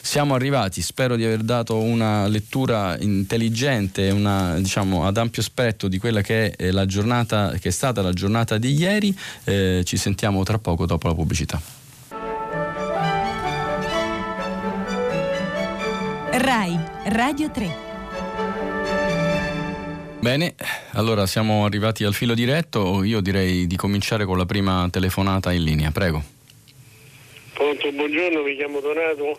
siamo 0.00 0.34
arrivati, 0.34 0.82
spero 0.82 1.16
di 1.16 1.24
aver 1.24 1.42
dato 1.42 1.78
una 1.78 2.26
lettura 2.26 2.96
intelligente, 2.98 4.10
una 4.10 4.57
diciamo, 4.62 5.06
ad 5.06 5.16
ampio 5.16 5.42
spettro 5.42 5.88
di 5.88 5.98
quella 5.98 6.20
che 6.20 6.50
è, 6.50 6.70
la 6.70 6.86
giornata, 6.86 7.52
che 7.60 7.68
è 7.68 7.72
stata 7.72 8.02
la 8.02 8.12
giornata 8.12 8.58
di 8.58 8.72
ieri. 8.72 9.16
Eh, 9.44 9.82
ci 9.84 9.96
sentiamo 9.96 10.42
tra 10.44 10.58
poco 10.58 10.86
dopo 10.86 11.08
la 11.08 11.14
pubblicità. 11.14 11.60
RAI, 16.30 16.78
Radio 17.06 17.50
3. 17.50 17.86
Bene, 20.20 20.54
allora 20.92 21.26
siamo 21.26 21.64
arrivati 21.64 22.04
al 22.04 22.12
filo 22.12 22.34
diretto, 22.34 23.02
io 23.04 23.20
direi 23.20 23.66
di 23.66 23.76
cominciare 23.76 24.24
con 24.24 24.36
la 24.36 24.46
prima 24.46 24.88
telefonata 24.90 25.52
in 25.52 25.62
linea, 25.62 25.90
prego. 25.92 26.22
Pronto, 27.54 27.90
buongiorno, 27.92 28.42
mi 28.42 28.56
chiamo 28.56 28.80
Donato 28.80 29.36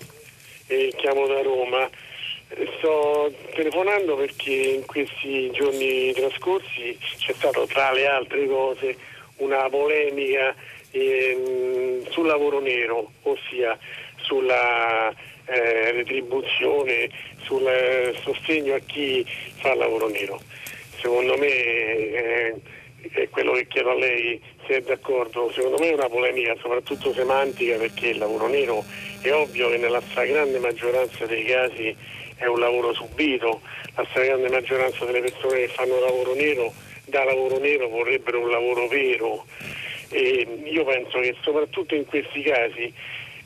e 0.68 0.94
chiamo 0.98 1.28
da 1.28 1.42
Roma. 1.42 1.90
Sto 2.78 3.32
telefonando 3.54 4.16
perché 4.16 4.52
in 4.52 4.86
questi 4.86 5.52
giorni 5.52 6.12
trascorsi 6.14 6.98
c'è 7.18 7.34
stata 7.34 7.64
tra 7.68 7.92
le 7.92 8.08
altre 8.08 8.48
cose 8.48 8.98
una 9.38 9.70
polemica 9.70 10.56
ehm, 10.90 12.10
sul 12.10 12.26
lavoro 12.26 12.60
nero, 12.60 13.12
ossia 13.22 13.78
sulla 14.22 15.14
eh, 15.46 15.92
retribuzione, 15.92 17.10
sul 17.44 17.68
eh, 17.68 18.16
sostegno 18.24 18.74
a 18.74 18.80
chi 18.80 19.24
fa 19.58 19.76
lavoro 19.76 20.08
nero. 20.10 20.42
Secondo 21.00 21.38
me, 21.38 21.48
eh, 21.48 22.56
è 23.12 23.30
quello 23.30 23.54
che 23.54 23.68
chiedo 23.68 23.92
a 23.92 23.96
lei 23.96 24.42
se 24.66 24.78
è 24.78 24.82
d'accordo, 24.82 25.52
secondo 25.54 25.78
me 25.78 25.90
è 25.90 25.94
una 25.94 26.10
polemica 26.10 26.56
soprattutto 26.60 27.14
semantica 27.14 27.78
perché 27.78 28.08
il 28.08 28.18
lavoro 28.18 28.48
nero 28.48 28.84
è 29.22 29.32
ovvio 29.32 29.70
che 29.70 29.78
nella 29.78 30.02
stragrande 30.10 30.60
maggioranza 30.60 31.26
dei 31.26 31.46
casi 31.46 31.96
è 32.40 32.48
un 32.48 32.60
lavoro 32.60 32.94
subito, 32.94 33.62
la 33.96 34.06
stragrande 34.10 34.50
maggioranza 34.50 35.06
delle 35.06 35.22
persone 35.22 35.60
che 35.60 35.68
fanno 35.68 36.00
lavoro 36.00 36.34
nero 36.34 36.74
da 37.06 37.24
lavoro 37.24 37.58
nero 37.58 37.90
vorrebbero 37.90 38.40
un 38.40 38.50
lavoro 38.50 38.88
vero. 38.88 39.46
E 40.10 40.48
io 40.64 40.86
penso 40.86 41.20
che 41.20 41.36
soprattutto 41.42 41.96
in 41.96 42.06
questi 42.06 42.42
casi 42.42 42.94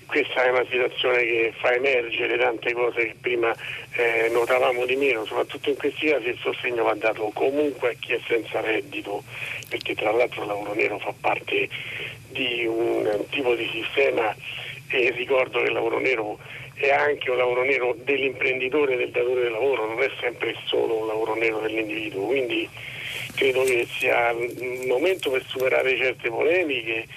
questa 0.06 0.44
è 0.44 0.50
una 0.50 0.66
situazione 0.70 1.24
che 1.24 1.54
fa 1.58 1.74
emergere 1.74 2.38
tante 2.38 2.74
cose 2.74 3.08
che 3.08 3.16
prima 3.20 3.54
eh, 3.94 4.30
notavamo 4.30 4.86
di 4.86 4.96
meno, 4.96 5.26
soprattutto 5.26 5.70
in 5.70 5.76
questi 5.76 6.08
casi 6.08 6.28
il 6.28 6.38
sostegno 6.40 6.84
va 6.84 6.94
dato 6.94 7.32
comunque 7.34 7.92
a 7.92 7.94
chi 8.00 8.14
è 8.14 8.20
senza 8.28 8.60
reddito, 8.60 9.24
perché 9.70 9.96
tra 9.96 10.12
l'altro 10.12 10.42
il 10.42 10.48
lavoro 10.48 10.74
nero 10.74 11.00
fa 11.00 11.14
parte 11.20 11.68
di 12.30 12.66
un 12.66 13.26
tipo 13.30 13.56
di 13.56 13.68
sistema 13.72 14.36
e 14.90 15.12
ricordo 15.12 15.62
che 15.62 15.68
il 15.68 15.74
lavoro 15.74 16.00
nero 16.00 16.38
è 16.74 16.90
anche 16.90 17.30
un 17.30 17.38
lavoro 17.38 17.64
nero 17.64 17.96
dell'imprenditore 18.04 18.94
e 18.94 18.98
del 18.98 19.12
datore 19.12 19.44
di 19.44 19.52
lavoro, 19.52 19.86
non 19.86 20.02
è 20.02 20.10
sempre 20.20 20.56
solo 20.66 21.02
un 21.02 21.08
lavoro 21.08 21.36
nero 21.36 21.60
dell'individuo, 21.60 22.26
quindi 22.26 22.68
credo 23.36 23.64
che 23.64 23.88
sia 23.98 24.32
il 24.32 24.86
momento 24.88 25.30
per 25.30 25.44
superare 25.48 25.98
certe 25.98 26.30
polemiche 26.30 27.08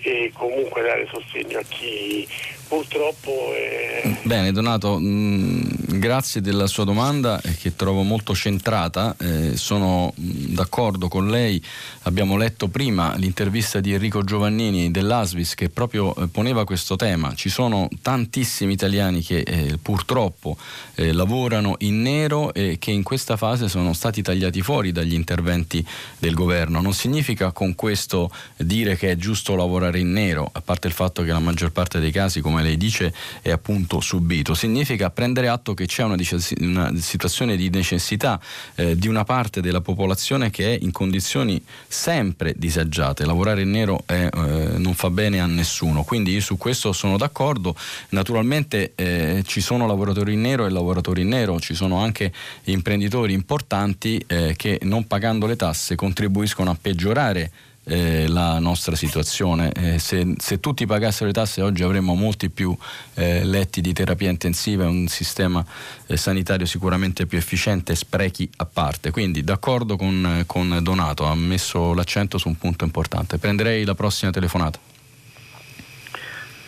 e 0.00 0.32
comunque 0.34 0.82
dare 0.82 1.08
sostegno 1.12 1.58
a 1.58 1.64
chi 1.68 2.26
purtroppo 2.68 3.52
è... 3.54 4.02
Bene 4.22 4.50
Donato, 4.50 4.98
mh, 4.98 5.06
mm, 5.06 5.62
grazie 6.02 6.40
della 6.40 6.66
sua 6.66 6.82
domanda 6.82 7.40
eh, 7.40 7.54
che 7.54 7.76
trovo 7.76 8.02
molto 8.02 8.34
centrata, 8.34 9.14
eh, 9.20 9.56
sono 9.56 10.12
d'accordo 10.16 11.06
con 11.06 11.28
lei, 11.28 11.62
abbiamo 12.02 12.36
letto 12.36 12.66
prima 12.66 13.14
l'intervista 13.14 13.78
di 13.78 13.92
Enrico 13.92 14.24
Giovannini 14.24 14.90
dell'Asvis 14.90 15.54
che 15.54 15.68
proprio 15.68 16.12
eh, 16.16 16.26
poneva 16.26 16.64
questo 16.64 16.96
tema, 16.96 17.34
ci 17.36 17.48
sono 17.48 17.88
tantissimi 18.02 18.72
italiani 18.72 19.22
che 19.22 19.42
eh, 19.46 19.78
purtroppo 19.80 20.56
eh, 20.96 21.12
lavorano 21.12 21.76
in 21.78 22.02
nero 22.02 22.52
e 22.52 22.78
che 22.80 22.90
in 22.90 23.04
questa 23.04 23.36
fase 23.36 23.68
sono 23.68 23.92
stati 23.92 24.22
tagliati 24.22 24.60
fuori 24.60 24.90
dagli 24.90 25.14
interventi 25.14 25.86
del 26.18 26.34
governo, 26.34 26.80
non 26.80 26.94
significa 26.94 27.52
con 27.52 27.76
questo 27.76 28.28
dire 28.56 28.96
che 28.96 29.12
è 29.12 29.16
giusto 29.16 29.54
lavorare 29.54 30.00
in 30.00 30.10
nero, 30.10 30.50
a 30.52 30.60
parte 30.62 30.88
il 30.88 30.94
fatto 30.94 31.22
che 31.22 31.30
la 31.30 31.38
maggior 31.38 31.70
parte 31.70 32.00
dei 32.00 32.10
casi 32.10 32.40
come 32.40 32.64
lei 32.64 32.76
dice, 32.76 33.14
è 33.40 33.52
appunto 33.52 34.00
subito. 34.00 34.54
Significa 34.54 35.08
prendere 35.08 35.46
atto 35.46 35.74
che 35.74 35.90
c'è 35.92 36.04
una, 36.04 36.16
una 36.60 36.92
situazione 36.96 37.54
di 37.54 37.68
necessità 37.68 38.40
eh, 38.76 38.96
di 38.96 39.08
una 39.08 39.24
parte 39.24 39.60
della 39.60 39.82
popolazione 39.82 40.48
che 40.48 40.74
è 40.74 40.78
in 40.80 40.90
condizioni 40.90 41.62
sempre 41.86 42.54
disagiate. 42.56 43.26
Lavorare 43.26 43.60
in 43.60 43.70
nero 43.70 44.02
è, 44.06 44.28
eh, 44.32 44.78
non 44.78 44.94
fa 44.94 45.10
bene 45.10 45.40
a 45.40 45.46
nessuno, 45.46 46.02
quindi 46.02 46.32
io 46.32 46.40
su 46.40 46.56
questo 46.56 46.92
sono 46.94 47.18
d'accordo. 47.18 47.76
Naturalmente 48.10 48.92
eh, 48.94 49.42
ci 49.46 49.60
sono 49.60 49.86
lavoratori 49.86 50.32
in 50.32 50.40
nero 50.40 50.64
e 50.64 50.70
lavoratori 50.70 51.20
in 51.20 51.28
nero, 51.28 51.60
ci 51.60 51.74
sono 51.74 51.98
anche 51.98 52.32
imprenditori 52.64 53.34
importanti 53.34 54.22
eh, 54.26 54.54
che 54.56 54.78
non 54.84 55.06
pagando 55.06 55.46
le 55.46 55.56
tasse 55.56 55.94
contribuiscono 55.94 56.70
a 56.70 56.76
peggiorare 56.80 57.50
eh, 57.84 58.28
la 58.28 58.58
nostra 58.58 58.96
situazione. 58.96 59.72
Eh, 59.72 59.98
se, 59.98 60.34
se, 60.38 60.60
tutti 60.60 60.86
pagassero 60.86 61.26
le 61.26 61.32
tasse 61.32 61.62
oggi 61.62 61.82
avremmo 61.82 62.14
molti 62.14 62.50
più 62.50 62.76
eh, 63.14 63.44
letti 63.44 63.80
di 63.80 63.92
terapia 63.92 64.30
intensiva 64.30 64.84
e 64.84 64.86
un 64.86 65.08
sistema 65.08 65.64
eh, 66.06 66.16
sanitario 66.16 66.66
sicuramente 66.66 67.26
più 67.26 67.38
efficiente, 67.38 67.94
sprechi 67.94 68.48
a 68.56 68.66
parte. 68.66 69.10
Quindi 69.10 69.42
d'accordo 69.42 69.96
con, 69.96 70.44
con 70.46 70.78
Donato, 70.82 71.24
ha 71.24 71.34
messo 71.34 71.94
l'accento 71.94 72.38
su 72.38 72.48
un 72.48 72.56
punto 72.56 72.84
importante. 72.84 73.38
Prenderei 73.38 73.84
la 73.84 73.94
prossima 73.94 74.30
telefonata. 74.30 74.78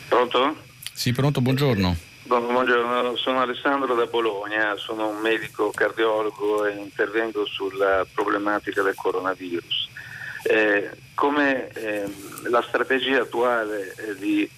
Pronto? 0.09 0.57
Sì, 0.93 1.13
pronto, 1.13 1.41
buongiorno. 1.41 2.13
Buongiorno, 2.27 3.17
sono 3.17 3.41
Alessandro 3.41 3.95
da 3.95 4.07
Bologna, 4.07 4.75
sono 4.77 5.09
un 5.09 5.19
medico 5.21 5.71
cardiologo 5.71 6.65
e 6.65 6.75
intervengo 6.75 7.45
sulla 7.45 8.07
problematica 8.15 8.81
del 8.81 8.95
coronavirus. 8.95 9.91
Eh, 10.47 10.91
come 11.15 11.69
eh, 11.73 12.05
la 12.49 12.63
strategia 12.63 13.23
attuale 13.23 13.95
eh, 13.97 14.15
di 14.17 14.49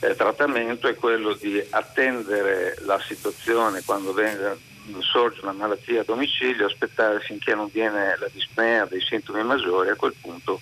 eh, 0.00 0.14
trattamento 0.14 0.86
è 0.86 0.94
quello 0.94 1.32
di 1.32 1.62
attendere 1.70 2.76
la 2.80 3.00
situazione 3.00 3.82
quando 3.84 4.12
venga, 4.12 4.56
sorge 5.00 5.40
una 5.42 5.52
malattia 5.52 6.00
a 6.00 6.04
domicilio, 6.04 6.66
aspettare 6.66 7.20
finché 7.20 7.54
non 7.54 7.70
viene 7.72 8.16
la 8.18 8.28
dispnea 8.32 8.84
dei 8.86 9.00
sintomi 9.00 9.42
maggiori, 9.42 9.88
a 9.88 9.94
quel 9.94 10.14
punto 10.20 10.60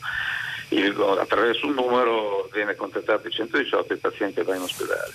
il, 0.70 0.94
attraverso 1.18 1.66
un 1.66 1.74
numero 1.74 2.48
viene 2.52 2.74
contattato 2.74 3.26
il 3.26 3.32
118 3.32 3.92
e 3.92 3.94
il 3.94 4.00
paziente 4.00 4.42
va 4.42 4.54
in 4.54 4.62
ospedale. 4.62 5.12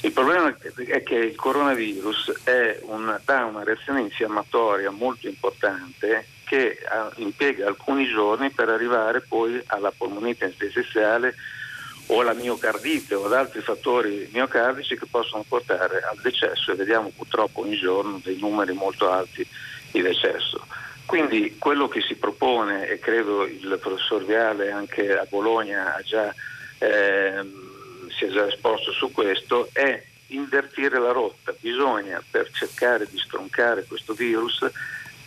Il 0.00 0.12
problema 0.12 0.54
è 0.86 1.02
che 1.02 1.14
il 1.14 1.34
coronavirus 1.34 2.32
un, 2.82 3.18
dà 3.24 3.44
una 3.44 3.64
reazione 3.64 4.02
infiammatoria 4.02 4.90
molto 4.90 5.28
importante 5.28 6.26
che 6.54 6.78
uh, 6.82 7.20
impiega 7.20 7.66
alcuni 7.66 8.06
giorni 8.06 8.50
per 8.50 8.68
arrivare 8.68 9.20
poi 9.20 9.60
alla 9.66 9.90
polmonite 9.90 10.44
interstiziale 10.44 11.34
o 12.06 12.20
alla 12.20 12.34
miocardite 12.34 13.16
o 13.16 13.24
ad 13.24 13.32
altri 13.32 13.60
fattori 13.60 14.28
miocardici 14.32 14.96
che 14.96 15.06
possono 15.10 15.44
portare 15.48 16.02
al 16.02 16.18
decesso 16.22 16.70
e 16.70 16.76
vediamo 16.76 17.10
purtroppo 17.16 17.62
ogni 17.62 17.76
giorno 17.76 18.20
dei 18.22 18.38
numeri 18.38 18.72
molto 18.72 19.10
alti 19.10 19.44
di 19.90 20.00
decesso. 20.00 20.64
Quindi 21.06 21.56
quello 21.58 21.88
che 21.88 22.00
si 22.00 22.14
propone, 22.14 22.88
e 22.88 22.98
credo 22.98 23.44
il 23.44 23.78
professor 23.80 24.24
Viale 24.24 24.70
anche 24.70 25.16
a 25.16 25.26
Bologna 25.28 26.00
già, 26.04 26.32
eh, 26.78 27.44
si 28.16 28.24
è 28.26 28.28
già 28.28 28.46
esposto 28.46 28.92
su 28.92 29.10
questo, 29.10 29.68
è 29.72 30.02
invertire 30.28 30.98
la 31.00 31.10
rotta. 31.10 31.54
Bisogna, 31.58 32.22
per 32.30 32.48
cercare 32.52 33.06
di 33.10 33.18
stroncare 33.18 33.84
questo 33.84 34.12
virus, 34.14 34.64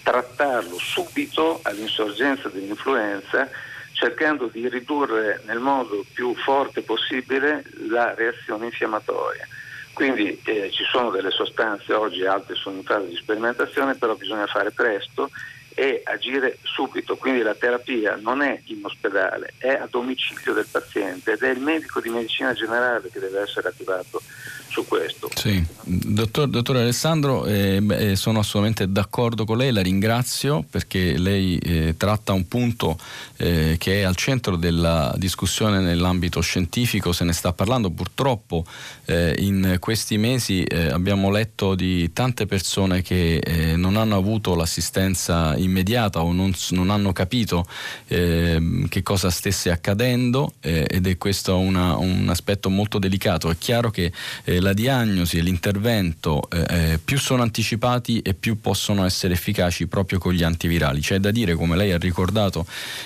trattarlo 0.08 0.78
subito 0.80 1.60
all'insorgenza 1.64 2.48
dell'influenza 2.48 3.50
cercando 3.92 4.48
di 4.48 4.70
ridurre 4.70 5.42
nel 5.46 5.60
modo 5.60 6.06
più 6.14 6.34
forte 6.34 6.82
possibile 6.82 7.66
la 7.90 8.14
reazione 8.14 8.68
infiammatoria. 8.68 9.46
Quindi 9.92 10.40
eh, 10.46 10.72
ci 10.72 10.84
sono 10.90 11.10
delle 11.10 11.32
sostanze, 11.32 11.94
oggi 11.94 12.24
altre 12.24 12.56
sono 12.56 12.78
in 12.78 12.84
fase 12.84 13.08
di 13.08 13.16
sperimentazione, 13.18 13.96
però 13.96 14.16
bisogna 14.16 14.46
fare 14.46 14.72
presto 14.72 15.30
e 15.74 16.04
agire 16.06 16.58
subito, 16.62 17.18
quindi 17.18 17.42
la 17.42 17.56
terapia 17.56 18.16
non 18.16 18.42
è 18.42 18.62
in 18.66 18.80
ospedale, 18.84 19.56
è 19.58 19.74
a 19.74 19.88
domicilio 19.90 20.54
del 20.54 20.68
paziente 20.72 21.34
ed 21.34 21.42
è 21.42 21.50
il 21.50 21.60
medico 21.60 22.00
di 22.00 22.10
medicina 22.10 22.54
generale 22.54 23.10
che 23.12 23.20
deve 23.20 23.42
essere 23.42 23.68
attivato 23.68 24.22
su 24.70 24.86
questo. 24.86 25.30
Sì. 25.34 25.64
Dottor, 25.84 26.48
dottor 26.48 26.78
Alessandro, 26.78 27.46
eh, 27.46 27.80
beh, 27.82 28.16
sono 28.16 28.40
assolutamente 28.40 28.92
d'accordo 28.92 29.46
con 29.46 29.58
lei, 29.58 29.72
la 29.72 29.82
ringrazio 29.82 30.66
perché 30.70 31.18
lei 31.18 31.58
eh, 31.58 31.96
tratta 31.98 32.34
un 32.34 32.48
punto 32.48 32.98
eh, 33.38 33.76
che 33.78 34.02
è 34.02 34.04
al 34.04 34.16
centro 34.16 34.56
della 34.56 35.14
discussione 35.18 35.80
nell'ambito 35.80 36.42
scientifico, 36.42 37.14
se 37.14 37.24
ne 37.24 37.34
sta 37.34 37.54
parlando 37.54 37.90
purtroppo 37.90 38.66
eh, 39.06 39.36
in 39.40 39.78
questi 39.80 40.18
mesi 40.18 40.64
eh, 40.64 40.90
abbiamo 40.90 41.32
letto 41.32 41.76
di 41.76 42.12
tante 42.12 42.46
persone 42.46 43.02
che 43.02 43.38
eh, 43.38 43.76
non 43.76 43.96
hanno 43.96 44.18
avuto 44.18 44.56
l'assistenza 44.56 45.56
immediata 45.56 46.22
o 46.22 46.32
non, 46.34 46.54
non 46.72 46.90
hanno 46.90 47.14
capito 47.14 47.66
che 48.08 49.04
cosa 49.04 49.30
stesse 49.30 49.70
accadendo 49.70 50.54
ed 50.60 51.08
è 51.08 51.18
questo 51.18 51.58
una, 51.58 51.98
un 51.98 52.28
aspetto 52.30 52.70
molto 52.70 53.00
delicato. 53.00 53.50
È 53.50 53.58
chiaro 53.58 53.90
che 53.90 54.12
la 54.60 54.74
diagnosi 54.74 55.38
e 55.38 55.42
l'intervento 55.42 56.48
eh, 56.50 56.66
eh, 56.70 57.00
più 57.04 57.18
sono 57.18 57.42
anticipati 57.42 58.20
e 58.20 58.34
più 58.34 58.60
possono 58.60 59.06
essere 59.06 59.34
efficaci 59.34 59.88
proprio 59.88 60.20
con 60.20 60.34
gli 60.34 60.44
antivirali. 60.44 61.00
C'è 61.02 61.20
da 61.20 61.32
dire, 61.32 61.56
come 61.56 61.76
lei 61.76 61.92
ha 61.92 61.98
ricordato, 61.98 62.66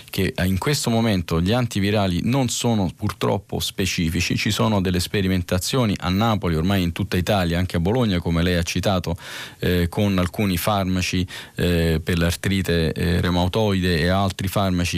che 0.09 0.33
eh, 0.35 0.45
in 0.45 0.57
questo 0.57 0.89
momento 0.89 1.41
gli 1.41 1.51
antivirali 1.51 2.21
non 2.23 2.49
sono 2.49 2.91
purtroppo 2.95 3.59
specifici, 3.59 4.35
ci 4.37 4.51
sono 4.51 4.81
delle 4.81 4.99
sperimentazioni 4.99 5.95
a 5.99 6.09
Napoli, 6.09 6.55
ormai 6.55 6.83
in 6.83 6.91
tutta 6.91 7.17
Italia, 7.17 7.57
anche 7.57 7.77
a 7.77 7.79
Bologna, 7.79 8.19
come 8.19 8.43
lei 8.43 8.55
ha 8.55 8.63
citato, 8.63 9.17
eh, 9.59 9.87
con 9.89 10.17
alcuni 10.17 10.57
farmaci 10.57 11.25
eh, 11.55 12.01
per 12.03 12.17
l'artrite 12.17 12.91
eh, 12.93 13.21
reumatoide 13.21 13.99
e 13.99 14.07
altri 14.07 14.47
farmaci 14.47 14.89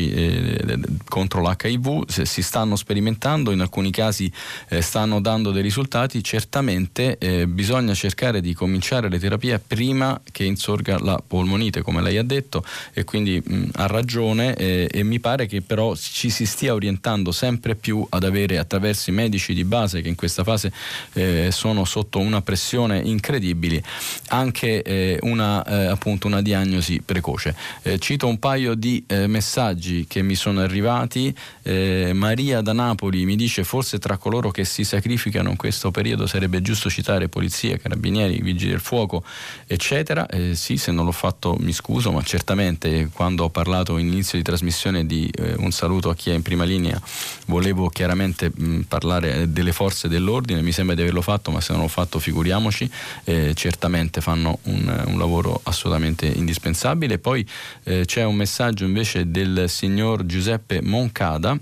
contro 1.08 1.42
l'HIV, 1.42 2.08
si 2.08 2.42
stanno 2.42 2.76
sperimentando, 2.76 3.52
in 3.52 3.62
alcuni 3.62 3.92
casi 3.92 4.32
stanno 4.80 5.20
dando 5.20 5.52
dei 5.52 5.62
risultati, 5.62 6.24
certamente 6.24 6.43
certamente 6.44 7.18
eh, 7.20 7.48
bisogna 7.48 7.94
cercare 7.94 8.42
di 8.42 8.54
cominciare 8.54 9.08
le 9.08 9.18
terapie 9.18 9.60
prima 9.60 10.20
che 10.30 10.44
insorga 10.44 11.00
la 11.00 11.22
polmonite, 11.26 11.82
come 11.82 12.02
lei 12.02 12.18
ha 12.18 12.24
detto, 12.24 12.66
e 12.92 13.06
quindi 13.06 13.42
mh, 13.44 13.70
ha 13.76 13.88
ragione 13.88 14.54
eh, 14.56 14.90
e 14.92 15.04
mi 15.04 15.22
pare 15.22 15.46
che 15.46 15.62
però 15.62 15.96
ci 15.96 16.30
si 16.30 16.46
stia 16.46 16.74
orientando 16.74 17.32
sempre 17.32 17.76
più 17.76 18.06
ad 18.10 18.26
avere 18.26 18.58
attraverso 18.58 19.10
i 19.10 19.14
medici 19.14 19.54
di 19.54 19.64
base 19.64 20.02
che 20.02 20.10
in 20.10 20.16
questa 20.16 20.44
fase 20.44 20.74
eh, 21.14 21.48
sono 21.52 21.86
sotto 21.86 22.20
una 22.20 22.42
pressione 22.42 23.00
incredibile, 23.00 23.82
anche 24.28 24.82
eh, 24.82 25.18
una, 25.22 25.64
eh, 25.64 25.86
appunto 25.86 26.28
una 26.28 26.42
diagnosi 26.42 27.02
precoce. 27.04 27.56
Eh, 27.84 28.00
cito 28.00 28.28
un 28.28 28.38
paio 28.38 28.74
di 28.76 29.06
messaggi 29.28 30.06
che 30.08 30.22
mi 30.22 30.36
sono 30.36 30.60
arrivati. 30.60 31.34
Maria 31.64 32.62
da 32.62 32.74
Napoli 32.74 33.26
mi 33.26 33.36
dice 33.36 33.64
forse 33.64 34.00
tra 34.00 34.18
coloro 34.18 34.50
che 34.52 34.66
si 34.66 34.84
sacrificano 34.84 35.50
in 35.50 35.56
questo 35.56 35.92
periodo 35.92 36.26
sarebbe 36.34 36.64
giusto 36.64 36.90
citare 36.90 37.30
polizia, 37.30 37.78
carabinieri, 37.78 38.42
vigili 38.42 38.72
del 38.72 38.80
fuoco, 38.80 39.24
eccetera. 39.68 40.26
Eh, 40.26 40.56
sì, 40.56 40.78
se 40.78 40.92
non 40.92 41.06
l'ho 41.06 41.12
fatto 41.12 41.56
mi 41.60 41.72
scuso, 41.72 42.12
ma 42.12 42.24
certamente 42.24 43.10
quando 43.14 43.44
ho 43.44 43.50
parlato 43.50 44.00
in 44.00 44.08
inizio 44.08 44.40
di 44.40 44.44
trasmissione 44.44 45.06
di 45.06 45.30
eh, 45.30 45.54
un 45.58 45.72
saluto 45.72 46.10
a 46.10 46.16
chi 46.16 46.32
è 46.32 46.34
in 46.34 46.42
prima 46.42 46.64
linea, 46.64 47.00
volevo 47.46 47.88
chiaramente 47.90 48.52
mh, 48.52 48.82
parlare 48.88 49.52
delle 49.52 49.74
forze 49.74 50.08
dell'ordine, 50.08 50.64
mi 50.64 50.72
sembra 50.72 50.96
di 50.96 51.02
averlo 51.02 51.22
fatto, 51.22 51.52
ma 51.52 51.62
se 51.62 51.72
non 51.72 51.84
l'ho 51.84 51.88
fatto 51.88 52.18
figuriamoci, 52.18 52.90
eh, 53.26 53.54
certamente 53.54 54.20
fanno 54.20 54.58
un, 54.64 55.04
un, 55.06 55.18
lavoro 55.20 55.62
assolutamente 55.66 56.26
indispensabile. 56.26 57.20
Poi 57.20 57.48
eh, 57.84 58.06
c'è 58.06 58.24
un 58.24 58.36
messaggio 58.36 58.86
invece 58.86 59.30
del 59.30 59.66
signor 59.70 60.26
Giuseppe 60.26 60.82
Moncada 60.82 61.56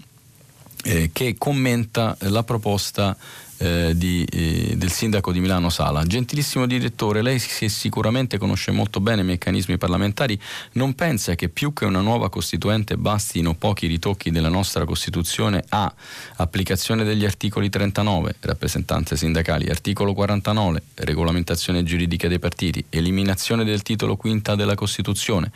eh, 0.83 1.09
che 1.11 1.35
commenta 1.37 2.15
la 2.21 2.43
proposta 2.43 3.15
eh, 3.61 3.91
di, 3.95 4.25
eh, 4.25 4.73
del 4.75 4.91
sindaco 4.91 5.31
di 5.31 5.39
Milano 5.39 5.69
Sala. 5.69 6.03
Gentilissimo 6.03 6.65
direttore, 6.65 7.21
lei 7.21 7.39
che 7.39 7.69
sicuramente 7.69 8.39
conosce 8.39 8.71
molto 8.71 8.99
bene 8.99 9.21
i 9.21 9.25
meccanismi 9.25 9.77
parlamentari, 9.77 10.39
non 10.73 10.95
pensa 10.95 11.35
che 11.35 11.47
più 11.47 11.71
che 11.71 11.85
una 11.85 12.01
nuova 12.01 12.29
costituente 12.29 12.97
bastino 12.97 13.53
pochi 13.53 13.85
ritocchi 13.85 14.31
della 14.31 14.49
nostra 14.49 14.83
Costituzione 14.85 15.63
a 15.69 15.93
applicazione 16.37 17.03
degli 17.03 17.23
articoli 17.23 17.69
39, 17.69 18.37
rappresentanze 18.39 19.15
sindacali, 19.15 19.69
articolo 19.69 20.13
49, 20.13 20.81
regolamentazione 20.95 21.83
giuridica 21.83 22.27
dei 22.27 22.39
partiti, 22.39 22.83
eliminazione 22.89 23.63
del 23.63 23.83
titolo 23.83 24.15
quinta 24.15 24.55
della 24.55 24.73
Costituzione, 24.75 25.51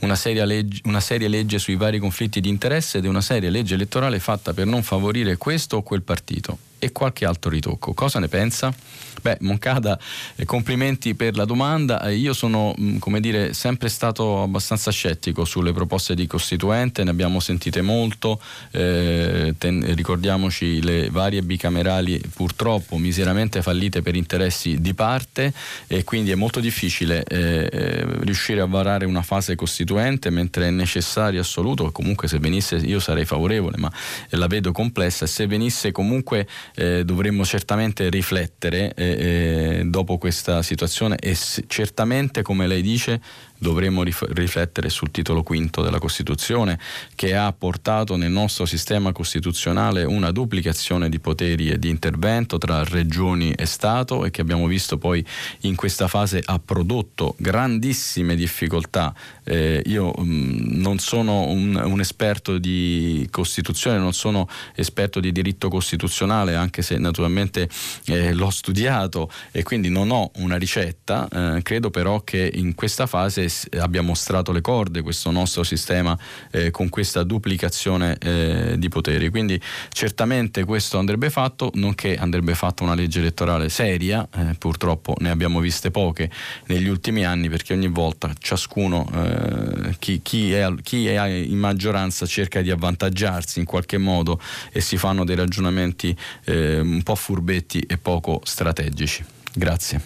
una 0.00 0.16
seria, 0.16 0.46
legge, 0.46 0.80
una 0.84 1.00
seria 1.00 1.28
legge 1.28 1.58
sui 1.58 1.76
vari 1.76 1.98
conflitti 1.98 2.40
di 2.40 2.48
interesse 2.48 2.98
ed 2.98 3.04
una 3.04 3.20
seria 3.20 3.50
legge 3.50 3.74
elettorale 3.74 4.18
fatta 4.20 4.54
per 4.54 4.64
non 4.66 4.82
favorire 4.82 5.36
questo 5.36 5.76
o 5.76 5.82
quel 5.82 6.00
partito 6.00 6.70
e 6.82 6.90
qualche 6.90 7.24
altro 7.24 7.48
ritocco. 7.48 7.94
Cosa 7.94 8.18
ne 8.18 8.26
pensa? 8.26 8.74
Beh, 9.20 9.36
Moncada, 9.42 9.96
eh, 10.34 10.44
complimenti 10.44 11.14
per 11.14 11.36
la 11.36 11.44
domanda. 11.44 12.02
Eh, 12.02 12.16
io 12.16 12.32
sono, 12.32 12.74
mm, 12.78 12.96
come 12.98 13.20
dire, 13.20 13.52
sempre 13.54 13.88
stato 13.88 14.42
abbastanza 14.42 14.90
scettico 14.90 15.44
sulle 15.44 15.72
proposte 15.72 16.16
di 16.16 16.26
Costituente, 16.26 17.04
ne 17.04 17.10
abbiamo 17.10 17.38
sentite 17.38 17.82
molto, 17.82 18.40
eh, 18.72 19.54
ten- 19.58 19.94
ricordiamoci 19.94 20.82
le 20.82 21.08
varie 21.10 21.42
bicamerali 21.42 22.20
purtroppo 22.34 22.96
miseramente 22.96 23.62
fallite 23.62 24.02
per 24.02 24.16
interessi 24.16 24.80
di 24.80 24.92
parte 24.92 25.52
e 25.86 26.02
quindi 26.02 26.32
è 26.32 26.34
molto 26.34 26.58
difficile 26.58 27.22
eh, 27.22 27.68
eh 27.70 28.06
riuscire 28.22 28.60
a 28.60 28.66
varare 28.66 29.04
una 29.04 29.22
fase 29.22 29.54
costituente 29.54 30.30
mentre 30.30 30.66
è 30.66 30.70
necessario 30.70 31.40
assoluto, 31.40 31.92
comunque 31.92 32.26
se 32.26 32.40
venisse 32.40 32.74
io 32.76 32.98
sarei 32.98 33.24
favorevole, 33.24 33.76
ma 33.78 33.92
la 34.30 34.48
vedo 34.48 34.72
complessa, 34.72 35.26
se 35.26 35.46
venisse 35.46 35.92
comunque 35.92 36.48
eh, 36.74 37.04
dovremmo 37.04 37.44
certamente 37.44 38.08
riflettere 38.08 38.94
eh, 38.94 39.04
eh, 39.04 39.82
dopo 39.84 40.18
questa 40.18 40.62
situazione 40.62 41.16
e 41.16 41.36
certamente, 41.66 42.42
come 42.42 42.66
lei 42.66 42.82
dice, 42.82 43.20
dovremmo 43.62 44.02
rif- 44.02 44.26
riflettere 44.30 44.90
sul 44.90 45.12
titolo 45.12 45.44
quinto 45.44 45.82
della 45.82 46.00
Costituzione 46.00 46.78
che 47.14 47.36
ha 47.36 47.52
portato 47.52 48.16
nel 48.16 48.32
nostro 48.32 48.66
sistema 48.66 49.12
costituzionale 49.12 50.02
una 50.02 50.32
duplicazione 50.32 51.08
di 51.08 51.20
poteri 51.20 51.70
e 51.70 51.78
di 51.78 51.88
intervento 51.88 52.58
tra 52.58 52.82
regioni 52.82 53.52
e 53.52 53.64
Stato 53.64 54.24
e 54.24 54.30
che 54.30 54.40
abbiamo 54.40 54.66
visto 54.66 54.98
poi 54.98 55.24
in 55.60 55.76
questa 55.76 56.08
fase 56.08 56.42
ha 56.44 56.58
prodotto 56.58 57.36
grandissime 57.38 58.34
difficoltà. 58.34 59.14
Eh, 59.44 59.82
io 59.86 60.10
mh, 60.10 60.22
mm, 60.22 60.80
non 60.80 60.98
sono 60.98 61.46
un, 61.46 61.80
un, 61.82 62.00
esperto 62.00 62.58
di 62.58 63.28
Costituzione, 63.30 63.98
non 63.98 64.12
sono 64.12 64.48
esperto 64.74 65.20
di 65.20 65.30
diritto 65.30 65.68
costituzionale, 65.68 66.56
anche 66.56 66.82
se 66.82 66.98
naturalmente 66.98 67.68
eh, 68.06 68.32
l'ho 68.32 68.50
studiato 68.50 69.30
e 69.52 69.62
quindi 69.62 69.88
non 69.88 70.10
ho 70.10 70.32
una 70.36 70.56
ricetta, 70.56 71.28
eh, 71.28 71.62
credo 71.62 71.90
però 71.90 72.22
che 72.22 72.50
in 72.54 72.74
questa 72.74 73.06
fase 73.06 73.48
abbia 73.78 74.02
mostrato 74.02 74.52
le 74.52 74.60
corde 74.60 75.02
questo 75.02 75.30
nostro 75.30 75.62
sistema 75.62 76.18
eh, 76.50 76.70
con 76.70 76.88
questa 76.88 77.22
duplicazione 77.22 78.16
eh, 78.18 78.74
di 78.78 78.88
poteri. 78.88 79.28
Quindi 79.28 79.60
certamente 79.90 80.64
questo 80.64 80.98
andrebbe 80.98 81.30
fatto, 81.30 81.70
nonché 81.74 82.16
andrebbe 82.16 82.54
fatta 82.54 82.84
una 82.84 82.94
legge 82.94 83.20
elettorale 83.20 83.68
seria, 83.68 84.26
eh, 84.34 84.54
purtroppo 84.58 85.14
ne 85.18 85.30
abbiamo 85.30 85.60
viste 85.60 85.90
poche 85.90 86.30
negli 86.66 86.88
ultimi 86.88 87.24
anni 87.24 87.48
perché 87.48 87.72
ogni 87.72 87.88
volta 87.88 88.32
ciascuno, 88.38 89.08
eh, 89.14 89.96
chi, 89.98 90.20
chi, 90.22 90.52
è, 90.52 90.68
chi 90.82 91.06
è 91.06 91.24
in 91.26 91.58
maggioranza 91.58 92.26
cerca 92.26 92.60
di 92.60 92.70
avvantaggiarsi 92.70 93.58
in 93.58 93.64
qualche 93.64 93.98
modo 93.98 94.40
e 94.70 94.80
si 94.80 94.96
fanno 94.96 95.24
dei 95.24 95.36
ragionamenti 95.36 96.16
eh, 96.44 96.80
un 96.80 97.02
po' 97.02 97.14
furbetti 97.14 97.80
e 97.80 97.98
poco 97.98 98.40
strategici. 98.44 99.24
Grazie. 99.54 100.00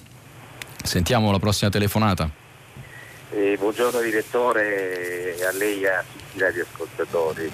Sentiamo 0.82 1.30
la 1.30 1.38
prossima 1.38 1.70
telefonata. 1.70 2.45
Eh, 3.31 3.57
buongiorno 3.59 4.01
direttore, 4.03 5.37
a 5.45 5.51
lei 5.51 5.83
e 5.83 5.89
a 5.89 6.05
tutti 6.11 6.37
i 6.37 6.41
radioascoltatori. 6.41 7.51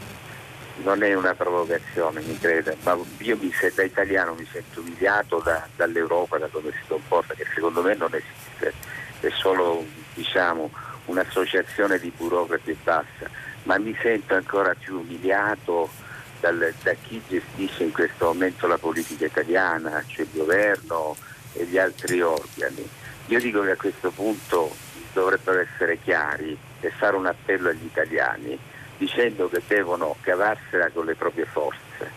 Non 0.82 1.02
è 1.02 1.14
una 1.14 1.34
provocazione, 1.34 2.20
mi 2.20 2.38
crede, 2.38 2.76
ma 2.82 2.98
io 3.18 3.38
mi, 3.40 3.50
da 3.74 3.82
italiano 3.82 4.34
mi 4.34 4.46
sento 4.52 4.80
umiliato 4.80 5.38
da, 5.38 5.66
dall'Europa, 5.74 6.36
da 6.36 6.48
come 6.48 6.72
si 6.72 6.86
comporta, 6.86 7.32
che 7.32 7.46
secondo 7.54 7.80
me 7.80 7.94
non 7.94 8.14
esiste, 8.14 8.74
è 9.20 9.30
solo 9.30 9.82
diciamo, 10.12 10.70
un'associazione 11.06 11.98
di 11.98 12.12
burocrati 12.14 12.70
e 12.72 12.76
basta, 12.82 13.30
ma 13.62 13.78
mi 13.78 13.96
sento 14.02 14.34
ancora 14.34 14.74
più 14.74 14.98
umiliato 14.98 15.88
dal, 16.40 16.74
da 16.82 16.92
chi 17.00 17.22
gestisce 17.26 17.84
in 17.84 17.92
questo 17.92 18.26
momento 18.26 18.66
la 18.66 18.78
politica 18.78 19.24
italiana, 19.24 20.04
cioè 20.06 20.26
il 20.26 20.38
governo 20.38 21.16
e 21.54 21.64
gli 21.64 21.78
altri 21.78 22.20
organi. 22.20 22.86
Io 23.26 23.40
dico 23.40 23.62
che 23.62 23.70
a 23.70 23.76
questo 23.76 24.10
punto 24.10 24.90
dovrebbero 25.12 25.60
essere 25.60 25.98
chiari 25.98 26.56
e 26.80 26.90
fare 26.90 27.16
un 27.16 27.26
appello 27.26 27.68
agli 27.68 27.84
italiani 27.84 28.58
dicendo 28.96 29.48
che 29.48 29.62
devono 29.66 30.16
cavarsela 30.20 30.90
con 30.90 31.06
le 31.06 31.14
proprie 31.14 31.44
forze. 31.44 32.10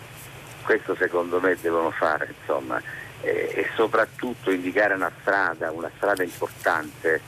Questo 0.64 0.96
secondo 0.96 1.40
me 1.40 1.58
devono 1.60 1.92
fare, 1.92 2.34
insomma, 2.40 2.82
e, 3.22 3.52
e 3.54 3.70
soprattutto 3.76 4.52
indicare 4.52 4.94
una 4.94 5.12
strada, 5.22 5.72
una 5.72 5.90
strada 5.96 6.24
importante, 6.24 7.22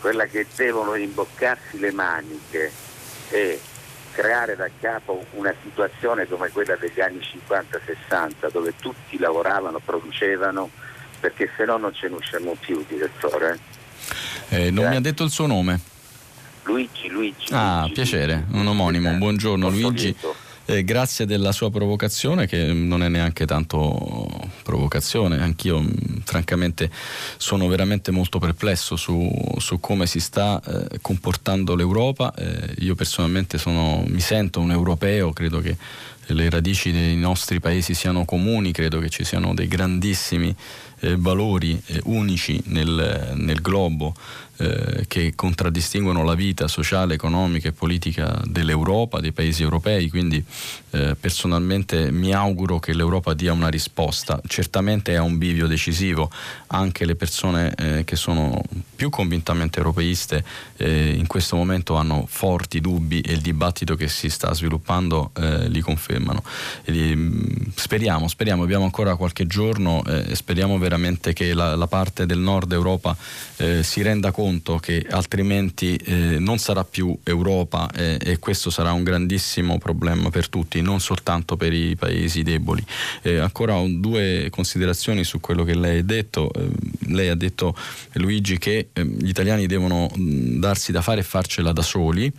quella 0.00 0.26
che 0.26 0.46
devono 0.54 0.94
imboccarsi 0.94 1.78
le 1.78 1.90
maniche 1.92 2.70
e 3.30 3.60
creare 4.12 4.56
da 4.56 4.68
capo 4.80 5.24
una 5.32 5.54
situazione 5.62 6.26
come 6.26 6.50
quella 6.50 6.76
degli 6.76 7.00
anni 7.00 7.20
50-60 7.20 8.50
dove 8.50 8.74
tutti 8.76 9.18
lavoravano, 9.18 9.78
producevano, 9.78 10.70
perché 11.20 11.50
se 11.56 11.64
no 11.64 11.76
non 11.76 11.94
ce 11.94 12.08
ne 12.08 12.16
usciamo 12.16 12.56
più, 12.58 12.84
direttore. 12.86 13.58
Eh, 14.48 14.70
non 14.70 14.86
eh. 14.86 14.88
mi 14.90 14.96
ha 14.96 15.00
detto 15.00 15.24
il 15.24 15.30
suo 15.30 15.46
nome? 15.46 15.80
Luigi, 16.64 17.08
Luigi. 17.08 17.46
Ah, 17.52 17.80
Luigi, 17.80 17.94
piacere, 17.94 18.44
un 18.50 18.66
omonimo. 18.66 19.12
Buongiorno 19.14 19.68
Luigi. 19.70 20.14
Eh, 20.70 20.84
grazie 20.84 21.24
della 21.24 21.50
sua 21.50 21.70
provocazione 21.70 22.46
che 22.46 22.74
non 22.74 23.02
è 23.02 23.08
neanche 23.08 23.46
tanto 23.46 24.28
provocazione, 24.62 25.40
anch'io 25.40 25.80
mm, 25.80 25.88
francamente 26.24 26.90
sono 27.38 27.68
veramente 27.68 28.10
molto 28.10 28.38
perplesso 28.38 28.94
su, 28.94 29.34
su 29.56 29.80
come 29.80 30.06
si 30.06 30.20
sta 30.20 30.60
eh, 30.62 30.98
comportando 31.00 31.74
l'Europa, 31.74 32.34
eh, 32.34 32.74
io 32.80 32.94
personalmente 32.94 33.56
sono, 33.56 34.04
mi 34.08 34.20
sento 34.20 34.60
un 34.60 34.70
europeo, 34.70 35.32
credo 35.32 35.60
che 35.60 35.74
le 36.26 36.50
radici 36.50 36.92
dei 36.92 37.16
nostri 37.16 37.60
paesi 37.60 37.94
siano 37.94 38.26
comuni, 38.26 38.70
credo 38.70 38.98
che 38.98 39.08
ci 39.08 39.24
siano 39.24 39.54
dei 39.54 39.68
grandissimi 39.68 40.54
eh, 41.00 41.16
valori 41.16 41.80
eh, 41.86 42.00
unici 42.04 42.60
nel, 42.66 43.32
nel 43.34 43.60
globo 43.60 44.14
eh, 44.60 45.04
che 45.06 45.34
contraddistinguono 45.36 46.24
la 46.24 46.34
vita 46.34 46.66
sociale, 46.66 47.14
economica 47.14 47.68
e 47.68 47.72
politica 47.72 48.42
dell'Europa, 48.44 49.20
dei 49.20 49.30
paesi 49.30 49.62
europei, 49.62 50.08
quindi 50.10 50.44
eh, 50.90 51.14
personalmente 51.14 52.10
mi 52.10 52.32
auguro 52.32 52.80
che 52.80 52.92
l'Europa 52.92 53.34
dia 53.34 53.52
una 53.52 53.68
risposta. 53.68 54.40
Certamente 54.48 55.14
è 55.14 55.18
un 55.18 55.38
bivio 55.38 55.68
decisivo, 55.68 56.28
anche 56.68 57.04
le 57.04 57.14
persone 57.14 57.72
eh, 57.76 58.04
che 58.04 58.16
sono 58.16 58.60
più 58.96 59.10
convintamente 59.10 59.78
europeiste 59.78 60.44
eh, 60.76 61.14
in 61.16 61.28
questo 61.28 61.54
momento 61.54 61.94
hanno 61.94 62.26
forti 62.28 62.80
dubbi 62.80 63.20
e 63.20 63.34
il 63.34 63.40
dibattito 63.40 63.94
che 63.94 64.08
si 64.08 64.28
sta 64.28 64.52
sviluppando 64.52 65.30
li 65.68 65.80
confermano. 65.80 66.42
E, 66.82 67.14
mm, 67.14 67.40
speriamo, 67.76 68.26
speriamo, 68.26 68.64
abbiamo 68.64 68.84
ancora 68.84 69.14
qualche 69.14 69.46
giorno 69.46 70.02
e 70.04 70.34
speriamo 70.34 70.78
veramente 70.78 70.87
che 71.32 71.54
la, 71.54 71.76
la, 71.76 71.86
parte 71.86 72.26
del 72.26 72.38
nord 72.38 72.72
Europa 72.72 73.16
si 73.80 74.02
renda 74.02 74.30
conto 74.30 74.78
che 74.78 75.04
altrimenti 75.10 75.96
eh, 75.96 76.38
non 76.38 76.58
sarà 76.58 76.84
più 76.84 77.16
Europa 77.24 77.90
eh, 77.94 78.18
e 78.22 78.38
questo 78.38 78.70
sarà 78.70 78.92
un 78.92 79.02
grandissimo 79.02 79.78
problema 79.78 80.30
per 80.30 80.48
tutti, 80.48 80.80
non 80.80 81.00
soltanto 81.00 81.56
per 81.56 81.72
i 81.72 81.96
paesi 81.96 82.42
deboli. 82.42 82.84
Eh, 83.22 83.38
ancora 83.38 83.82
due 83.86 84.48
considerazioni 84.50 85.24
su 85.24 85.40
quello 85.40 85.64
che 85.64 85.74
lei 85.74 85.98
ha 85.98 86.02
detto. 86.02 86.50
Eh, 86.52 86.68
lei 87.08 87.28
ha 87.28 87.34
detto, 87.34 87.76
Luigi, 88.12 88.58
che 88.58 88.88
eh, 88.92 89.04
gli 89.04 89.28
italiani 89.28 89.66
devono 89.66 90.10
mh, 90.14 90.58
darsi 90.58 90.92
da 90.92 91.02
fare 91.02 91.20
e 91.20 91.24
farcela 91.24 91.72
da 91.72 91.82
soli. 91.82 92.30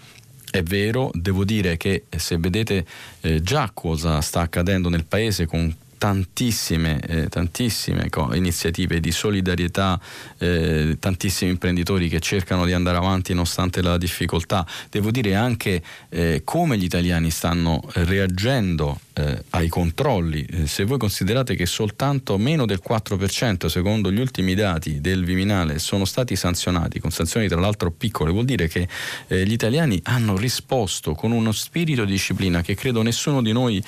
È 0.51 0.63
vero, 0.63 1.11
devo 1.13 1.45
dire 1.45 1.77
che 1.77 2.05
se 2.15 2.37
vedete 2.37 2.85
eh, 3.21 3.41
già 3.43 3.69
cosa 3.71 4.19
sta 4.21 4.41
accadendo 4.41 4.89
nel 4.89 5.05
paese 5.05 5.45
con 5.45 5.71
tantissime, 5.99 6.99
eh, 7.01 7.27
tantissime 7.27 8.09
co- 8.09 8.33
iniziative 8.33 9.01
di 9.01 9.11
solidarietà, 9.11 9.99
eh, 10.37 10.95
tantissimi 10.97 11.51
imprenditori 11.51 12.07
che 12.07 12.21
cercano 12.21 12.65
di 12.65 12.71
andare 12.71 12.97
avanti 12.97 13.33
nonostante 13.33 13.81
la 13.81 13.97
difficoltà. 13.97 14.65
Devo 14.89 15.11
dire 15.11 15.35
anche 15.35 15.83
eh, 16.07 16.41
come 16.45 16.77
gli 16.77 16.85
italiani 16.85 17.29
stanno 17.29 17.81
reagendo 17.93 18.99
eh, 19.13 19.43
ai 19.51 19.67
controlli. 19.67 20.45
Eh, 20.45 20.67
se 20.67 20.85
voi 20.85 20.97
considerate 20.97 21.55
che 21.55 21.65
soltanto 21.65 22.37
meno 22.37 22.65
del 22.65 22.81
4% 22.81 23.65
secondo 23.65 24.09
gli 24.09 24.19
ultimi 24.19 24.55
dati 24.55 25.01
del 25.01 25.25
Viminale 25.25 25.79
sono 25.79 26.05
stati 26.05 26.37
sanzionati, 26.37 27.01
con 27.01 27.11
sanzioni 27.11 27.49
tra 27.49 27.59
l'altro 27.59 27.91
piccole, 27.91 28.31
vuol 28.31 28.45
dire 28.45 28.69
che 28.69 28.87
eh, 29.27 29.45
gli 29.45 29.51
italiani 29.51 29.99
hanno 30.03 30.37
risposto 30.37 31.13
con 31.13 31.33
uno 31.33 31.51
spirito 31.51 32.05
di 32.05 32.13
disciplina 32.13 32.61
che 32.61 32.75
credo 32.75 33.01
nessuno 33.01 33.41
di 33.41 33.51
noi 33.51 33.83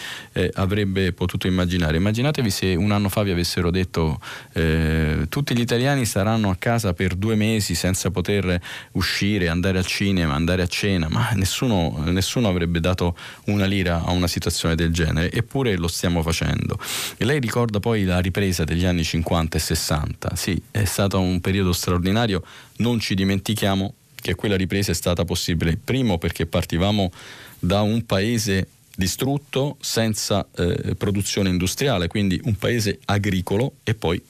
avrebbe 0.53 1.13
potuto 1.13 1.47
immaginare. 1.47 1.99
Immaginatevi 2.01 2.49
se 2.49 2.73
un 2.73 2.91
anno 2.91 3.09
fa 3.09 3.21
vi 3.21 3.29
avessero 3.29 3.69
detto 3.69 4.19
eh, 4.53 5.27
tutti 5.29 5.55
gli 5.55 5.59
italiani 5.59 6.03
saranno 6.05 6.49
a 6.49 6.55
casa 6.55 6.93
per 6.93 7.13
due 7.13 7.35
mesi 7.35 7.75
senza 7.75 8.09
poter 8.09 8.59
uscire, 8.93 9.49
andare 9.49 9.77
al 9.77 9.85
cinema, 9.85 10.33
andare 10.33 10.63
a 10.63 10.67
cena, 10.67 11.07
ma 11.09 11.29
nessuno, 11.35 12.01
nessuno 12.07 12.47
avrebbe 12.47 12.79
dato 12.79 13.15
una 13.45 13.65
lira 13.65 14.03
a 14.03 14.09
una 14.11 14.25
situazione 14.25 14.73
del 14.73 14.91
genere 14.91 15.31
eppure 15.31 15.77
lo 15.77 15.87
stiamo 15.87 16.23
facendo. 16.23 16.79
E 17.17 17.23
lei 17.23 17.39
ricorda 17.39 17.79
poi 17.79 18.03
la 18.03 18.17
ripresa 18.17 18.63
degli 18.63 18.85
anni 18.85 19.03
50 19.03 19.57
e 19.57 19.61
60, 19.61 20.35
sì, 20.35 20.59
è 20.71 20.85
stato 20.85 21.19
un 21.19 21.39
periodo 21.39 21.71
straordinario, 21.71 22.43
non 22.77 22.99
ci 22.99 23.13
dimentichiamo 23.13 23.93
che 24.15 24.33
quella 24.33 24.55
ripresa 24.55 24.89
è 24.89 24.95
stata 24.95 25.23
possibile, 25.23 25.77
primo 25.77 26.17
perché 26.17 26.47
partivamo 26.47 27.11
da 27.59 27.81
un 27.81 28.03
paese 28.07 28.67
distrutto 28.95 29.77
senza 29.79 30.45
eh, 30.55 30.95
produzione 30.97 31.49
industriale, 31.49 32.07
quindi 32.07 32.39
un 32.43 32.55
paese 32.55 32.99
agricolo 33.05 33.75
e 33.83 33.93
poi 33.95 34.21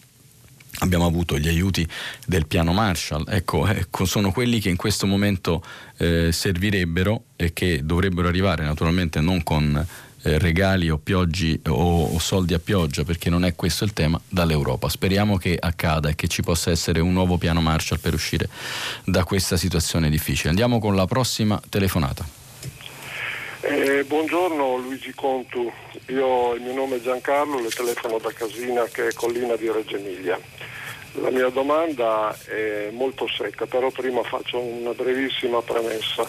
abbiamo 0.80 1.06
avuto 1.06 1.38
gli 1.38 1.48
aiuti 1.48 1.88
del 2.26 2.48
piano 2.48 2.74
Marshall, 2.74 3.26
ecco, 3.28 3.68
ecco 3.68 4.06
sono 4.06 4.32
quelli 4.32 4.60
che 4.60 4.70
in 4.70 4.78
questo 4.78 5.06
momento 5.06 5.64
eh, 5.98 6.32
servirebbero 6.32 7.24
e 7.36 7.54
che 7.54 7.82
dovrebbero 7.84 8.28
arrivare 8.28 8.64
naturalmente 8.64 9.20
non 9.20 9.44
con 9.44 9.86
eh, 10.24 10.38
regali 10.38 10.90
o, 10.90 10.98
pioggi, 10.98 11.60
o, 11.68 12.04
o, 12.04 12.20
soldi 12.20 12.54
a 12.54 12.60
pioggia, 12.60 13.04
perché 13.04 13.30
non 13.30 13.44
è 13.44 13.56
questo 13.56 13.84
il 13.84 13.94
tema, 13.94 14.20
dall'Europa. 14.30 14.88
Speriamo 14.88 15.38
che 15.38 15.58
accada 15.60 16.10
e 16.10 16.16
che 16.16 16.28
ci 16.28 16.42
possa 16.44 16.70
essere 16.70 17.00
un 17.00 17.12
nuovo 17.12 17.38
piano 17.38 17.60
Marshall 17.62 18.00
per 18.00 18.14
uscire 18.14 18.48
da 19.04 19.24
questa 19.24 19.58
situazione 19.58 20.10
difficile. 20.10 20.50
Andiamo 20.50 20.80
con 20.80 20.96
la 20.96 21.06
prossima 21.06 21.60
telefonata. 21.70 22.41
Eh, 23.64 24.04
buongiorno 24.06 24.78
Luigi 24.78 25.14
Contu, 25.14 25.72
Io, 26.08 26.56
il 26.56 26.62
mio 26.62 26.74
nome 26.74 26.96
è 26.96 27.00
Giancarlo, 27.00 27.60
le 27.60 27.70
telefono 27.70 28.18
da 28.18 28.32
Casina 28.32 28.86
che 28.86 29.10
è 29.10 29.14
collina 29.14 29.56
di 29.56 29.70
Reggio 29.70 29.98
Emilia. 29.98 30.40
La 31.22 31.30
mia 31.30 31.48
domanda 31.50 32.36
è 32.48 32.90
molto 32.92 33.28
secca, 33.28 33.68
però 33.68 33.92
prima 33.92 34.24
faccio 34.24 34.58
una 34.58 34.94
brevissima 34.94 35.62
premessa 35.62 36.28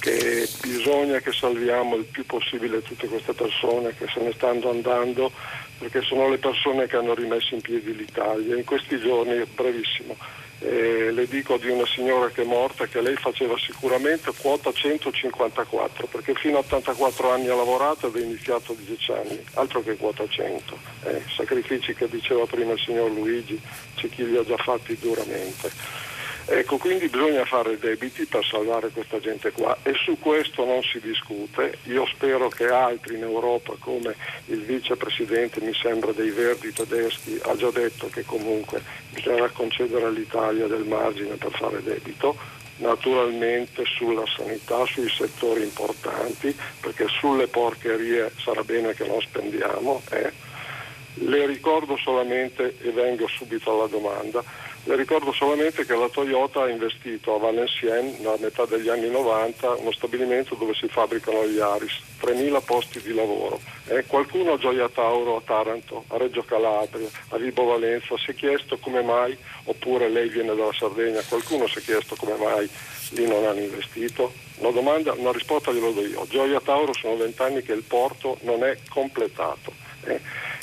che 0.00 0.48
bisogna 0.60 1.20
che 1.20 1.30
salviamo 1.30 1.94
il 1.94 2.04
più 2.04 2.26
possibile 2.26 2.82
tutte 2.82 3.06
queste 3.06 3.32
persone 3.32 3.94
che 3.94 4.06
se 4.12 4.20
ne 4.20 4.32
stanno 4.32 4.70
andando 4.70 5.30
perché 5.78 6.02
sono 6.02 6.28
le 6.28 6.38
persone 6.38 6.88
che 6.88 6.96
hanno 6.96 7.14
rimesso 7.14 7.54
in 7.54 7.60
piedi 7.60 7.94
l'Italia. 7.94 8.56
In 8.56 8.64
questi 8.64 8.98
giorni, 8.98 9.40
brevissimo, 9.54 10.16
eh, 10.64 11.10
le 11.10 11.26
dico 11.26 11.56
di 11.56 11.68
una 11.68 11.86
signora 11.86 12.28
che 12.28 12.42
è 12.42 12.44
morta 12.44 12.86
che 12.86 13.00
lei 13.00 13.16
faceva 13.16 13.56
sicuramente 13.58 14.30
quota 14.36 14.72
154 14.72 16.06
perché 16.06 16.34
fino 16.34 16.58
a 16.58 16.60
84 16.60 17.30
anni 17.30 17.48
ha 17.48 17.54
lavorato 17.54 18.06
ed 18.06 18.16
è 18.16 18.20
iniziato 18.20 18.72
a 18.72 18.76
10 18.78 19.12
anni, 19.12 19.44
altro 19.54 19.82
che 19.82 19.96
quota 19.96 20.26
100. 20.26 20.78
Eh, 21.04 21.22
sacrifici 21.34 21.94
che 21.94 22.08
diceva 22.08 22.46
prima 22.46 22.72
il 22.72 22.78
signor 22.78 23.10
Luigi, 23.10 23.60
c'è 23.96 24.08
chi 24.08 24.24
li 24.24 24.36
ha 24.36 24.44
già 24.44 24.56
fatti 24.56 24.96
duramente. 24.98 25.70
Ecco, 26.44 26.76
quindi 26.76 27.08
bisogna 27.08 27.44
fare 27.44 27.78
debiti 27.78 28.26
per 28.26 28.44
salvare 28.44 28.88
questa 28.88 29.20
gente 29.20 29.52
qua 29.52 29.76
e 29.82 29.94
su 29.94 30.18
questo 30.18 30.64
non 30.64 30.82
si 30.82 31.00
discute. 31.00 31.78
Io 31.84 32.04
spero 32.06 32.48
che 32.48 32.66
altri 32.66 33.14
in 33.14 33.22
Europa, 33.22 33.74
come 33.78 34.16
il 34.46 34.62
vicepresidente, 34.62 35.60
mi 35.60 35.72
sembra, 35.72 36.12
dei 36.12 36.30
Verdi 36.30 36.72
tedeschi, 36.72 37.38
ha 37.42 37.54
già 37.56 37.70
detto 37.70 38.08
che 38.08 38.24
comunque 38.24 38.82
bisognerà 39.10 39.48
concedere 39.50 40.06
all'Italia 40.06 40.66
del 40.66 40.84
margine 40.84 41.36
per 41.36 41.52
fare 41.52 41.82
debito, 41.82 42.36
naturalmente 42.78 43.84
sulla 43.84 44.24
sanità, 44.36 44.84
sui 44.86 45.08
settori 45.08 45.62
importanti, 45.62 46.54
perché 46.80 47.06
sulle 47.08 47.46
porcherie 47.46 48.32
sarà 48.38 48.64
bene 48.64 48.94
che 48.94 49.06
non 49.06 49.20
spendiamo. 49.20 50.02
Eh. 50.10 50.32
Le 51.14 51.46
ricordo 51.46 51.96
solamente, 51.96 52.76
e 52.80 52.90
vengo 52.90 53.28
subito 53.28 53.72
alla 53.72 53.86
domanda, 53.86 54.42
le 54.84 54.96
ricordo 54.96 55.32
solamente 55.32 55.86
che 55.86 55.94
la 55.94 56.08
Toyota 56.08 56.62
ha 56.62 56.68
investito 56.68 57.34
a 57.34 57.38
Valenciennes, 57.38 58.24
a 58.26 58.36
metà 58.40 58.64
degli 58.64 58.88
anni 58.88 59.08
90, 59.08 59.74
uno 59.74 59.92
stabilimento 59.92 60.54
dove 60.56 60.74
si 60.74 60.88
fabbricano 60.88 61.46
gli 61.46 61.58
Aris, 61.58 62.00
3.000 62.20 62.64
posti 62.64 63.00
di 63.00 63.14
lavoro. 63.14 63.60
Eh, 63.86 64.04
qualcuno 64.06 64.54
a 64.54 64.58
Gioia 64.58 64.88
Tauro, 64.88 65.36
a 65.36 65.42
Taranto, 65.44 66.04
a 66.08 66.16
Reggio 66.16 66.42
Calabria, 66.42 67.08
a 67.28 67.36
Vibo 67.36 67.64
Valenza 67.64 68.16
si 68.18 68.32
è 68.32 68.34
chiesto 68.34 68.76
come 68.78 69.02
mai, 69.02 69.36
oppure 69.64 70.08
lei 70.08 70.28
viene 70.28 70.54
dalla 70.54 70.72
Sardegna, 70.72 71.22
qualcuno 71.28 71.66
si 71.68 71.78
è 71.78 71.82
chiesto 71.82 72.16
come 72.16 72.34
mai 72.34 72.68
lì 73.12 73.26
non 73.26 73.44
hanno 73.44 73.60
investito? 73.60 74.32
Una, 74.56 74.70
domanda, 74.70 75.12
una 75.12 75.32
risposta 75.32 75.72
glielo 75.72 75.92
do 75.92 76.04
io. 76.04 76.26
Gioia 76.28 76.60
Tauro 76.60 76.92
sono 76.94 77.16
vent'anni 77.16 77.62
che 77.62 77.72
il 77.72 77.82
porto 77.82 78.38
non 78.42 78.64
è 78.64 78.78
completato. 78.88 79.72
Eh. 80.04 80.20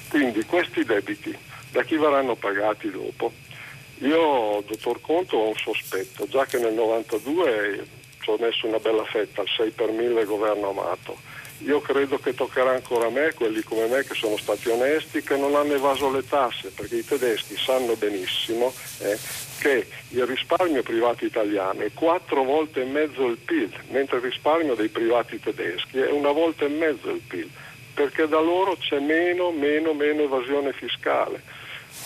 Quindi 0.09 0.43
questi 0.45 0.83
debiti 0.83 1.35
da 1.71 1.83
chi 1.83 1.97
verranno 1.97 2.35
pagati 2.35 2.89
dopo? 2.89 3.31
Io, 3.99 4.63
dottor 4.65 5.01
Conto, 5.01 5.37
ho 5.37 5.47
un 5.49 5.55
sospetto, 5.55 6.25
già 6.27 6.45
che 6.45 6.57
nel 6.57 6.73
92 6.73 7.85
ci 8.21 8.29
ho 8.29 8.37
messo 8.39 8.67
una 8.67 8.79
bella 8.79 9.03
fetta, 9.03 9.41
al 9.41 9.47
6 9.47 9.71
per 9.71 9.91
1000 9.91 10.23
governo 10.23 10.69
Amato. 10.69 11.17
Io 11.65 11.81
credo 11.81 12.17
che 12.17 12.33
toccherà 12.33 12.71
ancora 12.71 13.07
a 13.07 13.09
me, 13.09 13.33
quelli 13.33 13.61
come 13.61 13.87
me 13.87 14.05
che 14.05 14.13
sono 14.13 14.37
stati 14.37 14.69
onesti, 14.69 15.21
che 15.21 15.35
non 15.35 15.55
hanno 15.55 15.73
evaso 15.73 16.09
le 16.09 16.25
tasse, 16.25 16.69
perché 16.69 16.95
i 16.97 17.05
tedeschi 17.05 17.57
sanno 17.57 17.95
benissimo 17.97 18.73
eh, 18.99 19.17
che 19.59 19.85
il 20.11 20.25
risparmio 20.25 20.81
privato 20.81 21.25
italiano 21.25 21.81
è 21.81 21.91
quattro 21.93 22.43
volte 22.43 22.83
e 22.83 22.85
mezzo 22.85 23.25
il 23.25 23.37
PIL, 23.37 23.69
mentre 23.89 24.17
il 24.17 24.23
risparmio 24.23 24.75
dei 24.75 24.87
privati 24.87 25.37
tedeschi 25.41 25.99
è 25.99 26.09
una 26.09 26.31
volta 26.31 26.63
e 26.63 26.69
mezzo 26.69 27.09
il 27.09 27.21
PIL, 27.27 27.49
perché 27.93 28.29
da 28.29 28.39
loro 28.39 28.77
c'è 28.77 28.99
meno, 28.99 29.51
meno, 29.51 29.93
meno 29.93 30.21
evasione 30.21 30.71
fiscale. 30.71 31.57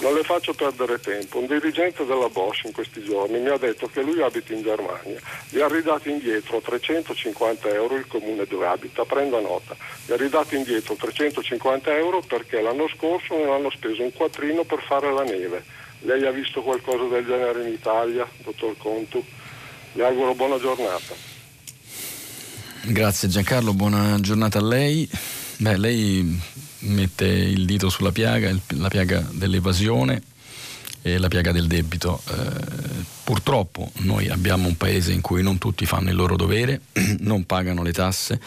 Non 0.03 0.15
le 0.15 0.23
faccio 0.23 0.53
perdere 0.53 0.99
tempo. 0.99 1.39
Un 1.39 1.45
dirigente 1.47 2.03
della 2.05 2.27
Bosch 2.27 2.65
in 2.65 2.73
questi 2.73 3.01
giorni 3.01 3.39
mi 3.39 3.47
ha 3.47 3.55
detto 3.55 3.87
che 3.87 4.01
lui 4.01 4.21
abita 4.21 4.51
in 4.51 4.61
Germania, 4.61 5.17
gli 5.47 5.61
ha 5.61 5.67
ridato 5.69 6.09
indietro 6.09 6.59
350 6.59 7.69
euro 7.69 7.95
il 7.95 8.05
comune 8.05 8.43
dove 8.45 8.67
abita, 8.67 9.05
prenda 9.05 9.39
nota, 9.39 9.73
gli 10.05 10.11
ha 10.11 10.17
ridato 10.17 10.55
indietro 10.55 10.95
350 10.95 11.95
euro 11.95 12.19
perché 12.19 12.59
l'anno 12.59 12.89
scorso 12.89 13.37
non 13.37 13.53
hanno 13.53 13.69
speso 13.69 14.03
un 14.03 14.11
quattrino 14.11 14.65
per 14.65 14.83
fare 14.85 15.09
la 15.09 15.23
neve. 15.23 15.63
Lei 15.99 16.25
ha 16.25 16.31
visto 16.31 16.61
qualcosa 16.61 17.05
del 17.05 17.25
genere 17.25 17.65
in 17.65 17.71
Italia, 17.71 18.27
dottor 18.43 18.75
Contu? 18.77 19.23
Le 19.93 20.03
auguro 20.03 20.35
buona 20.35 20.59
giornata. 20.59 21.15
Grazie 22.81 23.29
Giancarlo, 23.29 23.73
buona 23.73 24.19
giornata 24.19 24.59
a 24.59 24.63
lei. 24.63 25.09
Beh, 25.59 25.77
lei 25.77 26.41
mette 26.83 27.25
il 27.25 27.65
dito 27.65 27.89
sulla 27.89 28.11
piaga, 28.11 28.55
la 28.67 28.89
piaga 28.89 29.27
dell'evasione 29.31 30.21
e 31.01 31.17
la 31.17 31.27
piaga 31.27 31.51
del 31.51 31.67
debito. 31.67 32.21
Eh, 32.29 33.03
Purtroppo 33.23 33.89
noi 33.99 34.27
abbiamo 34.27 34.67
un 34.67 34.75
paese 34.75 35.13
in 35.13 35.21
cui 35.21 35.41
non 35.41 35.57
tutti 35.57 35.85
fanno 35.85 36.09
il 36.09 36.15
loro 36.15 36.35
dovere, 36.35 36.81
non 37.19 37.45
pagano 37.45 37.81
le 37.81 37.93
tasse 37.93 38.37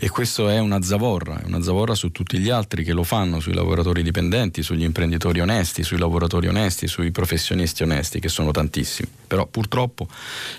e 0.00 0.08
questo 0.08 0.48
è 0.48 0.58
una 0.58 0.82
zavorra, 0.82 1.40
è 1.40 1.46
una 1.46 1.62
zavorra 1.62 1.94
su 1.94 2.10
tutti 2.10 2.38
gli 2.38 2.50
altri 2.50 2.82
che 2.82 2.92
lo 2.92 3.04
fanno, 3.04 3.38
sui 3.38 3.54
lavoratori 3.54 4.02
dipendenti, 4.02 4.64
sugli 4.64 4.82
imprenditori 4.82 5.38
onesti, 5.38 5.84
sui 5.84 5.98
lavoratori 5.98 6.48
onesti, 6.48 6.88
sui 6.88 7.12
professionisti 7.12 7.84
onesti, 7.84 8.18
che 8.18 8.28
sono 8.28 8.50
tantissimi. 8.50 9.08
Però 9.28 9.46
purtroppo 9.46 10.08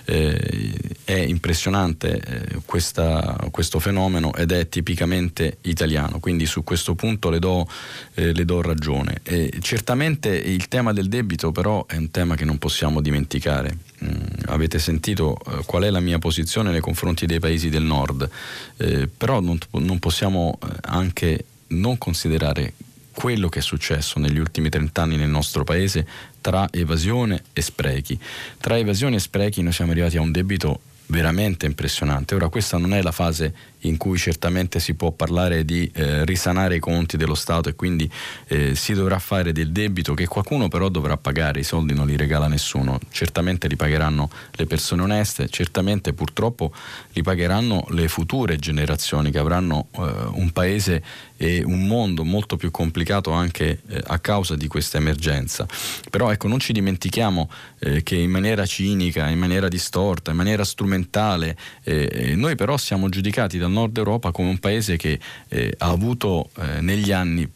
eh, 0.06 0.74
è 1.04 1.16
impressionante 1.16 2.20
eh, 2.20 2.62
questa, 2.64 3.36
questo 3.52 3.80
fenomeno 3.80 4.34
ed 4.34 4.54
è 4.54 4.70
tipicamente 4.70 5.58
italiano, 5.64 6.20
quindi 6.20 6.46
su 6.46 6.64
questo 6.64 6.96
punto 6.96 7.30
le 7.30 7.40
do, 7.40 7.68
eh, 8.14 8.34
le 8.34 8.46
do 8.46 8.62
ragione. 8.62 9.22
certamente 9.60 10.30
il 10.30 10.70
tema 10.70 10.94
del 10.94 11.10
debito 11.10 11.52
però 11.52 11.86
è 11.86 11.98
un 11.98 12.12
tema 12.12 12.36
che 12.36 12.46
non 12.46 12.58
possiamo 12.58 13.02
dimenticare 13.02 13.56
particolare. 13.58 13.78
Mm, 14.04 14.48
avete 14.48 14.80
sentito 14.80 15.38
eh, 15.48 15.64
qual 15.66 15.84
è 15.84 15.90
la 15.90 16.00
mia 16.00 16.20
posizione 16.20 16.72
nei 16.72 16.82
confronti 16.82 17.26
dei 17.26 17.40
paesi 17.40 17.70
del 17.70 17.84
nord, 17.84 18.30
eh, 18.78 19.08
però 19.08 19.40
non, 19.40 19.58
non 19.72 20.00
possiamo 20.00 20.58
eh, 20.62 20.68
anche 20.84 21.46
non 21.68 21.98
considerare 21.98 22.74
quello 23.12 23.50
che 23.50 23.60
è 23.60 23.62
successo 23.64 24.20
negli 24.20 24.38
ultimi 24.38 24.70
30 24.70 25.02
anni 25.02 25.18
nel 25.18 25.30
nostro 25.30 25.64
paese 25.64 26.08
tra 26.40 26.68
evasione 26.72 27.44
e 27.52 27.62
sprechi. 27.62 28.20
Tra 28.60 28.78
evasione 28.78 29.16
e 29.16 29.20
sprechi 29.20 29.64
noi 29.64 29.74
siamo 29.74 29.92
arrivati 29.92 30.18
a 30.18 30.22
un 30.22 30.32
debito 30.32 30.82
veramente 31.08 31.66
impressionante. 31.66 32.36
Ora 32.36 32.50
questa 32.50 32.78
non 32.78 32.94
è 32.94 33.02
la 33.02 33.12
fase 33.12 33.54
in 33.82 33.98
cui 33.98 34.18
certamente 34.18 34.80
si 34.80 34.96
può 34.96 35.12
parlare 35.12 35.66
di 35.66 35.90
eh, 35.94 36.26
risanare 36.26 36.76
i 36.76 36.80
conti 36.80 37.18
dello 37.18 37.36
Stato 37.36 37.70
e 37.70 37.76
quindi 37.76 38.10
eh, 38.48 38.76
si 38.76 38.94
dovrà 38.94 39.20
fare 39.20 39.52
del 39.52 39.72
debito 39.72 40.14
che 40.14 40.26
qualcuno 40.28 40.68
però 40.68 40.90
dovrà 40.90 41.18
pagare, 41.18 41.60
i 41.60 41.64
soldi 41.64 41.94
non 41.94 42.08
li 42.08 42.16
regala 42.16 42.48
nessuno, 42.48 43.00
certamente 43.12 43.68
li 43.68 43.76
pagheranno 43.76 44.30
le 44.52 44.66
persone 44.66 45.02
oneste, 45.04 45.48
certamente 45.50 46.14
purtroppo 46.14 46.74
li 47.14 47.22
pagheranno 47.22 47.86
le 47.90 48.08
future 48.08 48.58
generazioni 48.58 49.32
che 49.32 49.40
avranno 49.40 49.88
eh, 49.92 50.00
un 50.32 50.52
paese 50.52 51.04
e 51.38 51.64
un 51.64 51.86
mondo 51.86 52.24
molto 52.24 52.58
più 52.58 52.72
complicato 52.72 53.32
anche 53.32 53.82
eh, 53.88 54.02
a 54.08 54.20
causa 54.20 54.56
di 54.56 54.68
questa 54.68 54.98
emergenza. 54.98 55.68
Però 56.10 56.32
ecco, 56.32 56.48
non 56.48 56.60
ci 56.60 56.74
dimentichiamo 56.74 57.50
eh, 57.80 58.04
che 58.04 58.16
in 58.16 58.32
maniera 58.32 58.66
cinica, 58.66 59.30
in 59.30 59.38
maniera 59.38 59.68
distorta, 59.68 60.32
in 60.32 60.38
maniera 60.38 60.64
strumentale, 60.64 61.56
eh, 61.84 62.34
noi 62.36 62.56
però 62.56 62.76
siamo 62.78 63.08
giudicati 63.10 63.58
dal 63.68 63.72
nord 63.72 63.98
Europa 63.98 64.32
come 64.32 64.50
un 64.50 64.58
paese 64.58 64.98
che 64.98 65.20
eh, 65.50 65.74
ha 65.78 65.90
avuto 65.90 66.50
eh, 66.58 66.82
negli 66.82 67.12
anni 67.12 67.48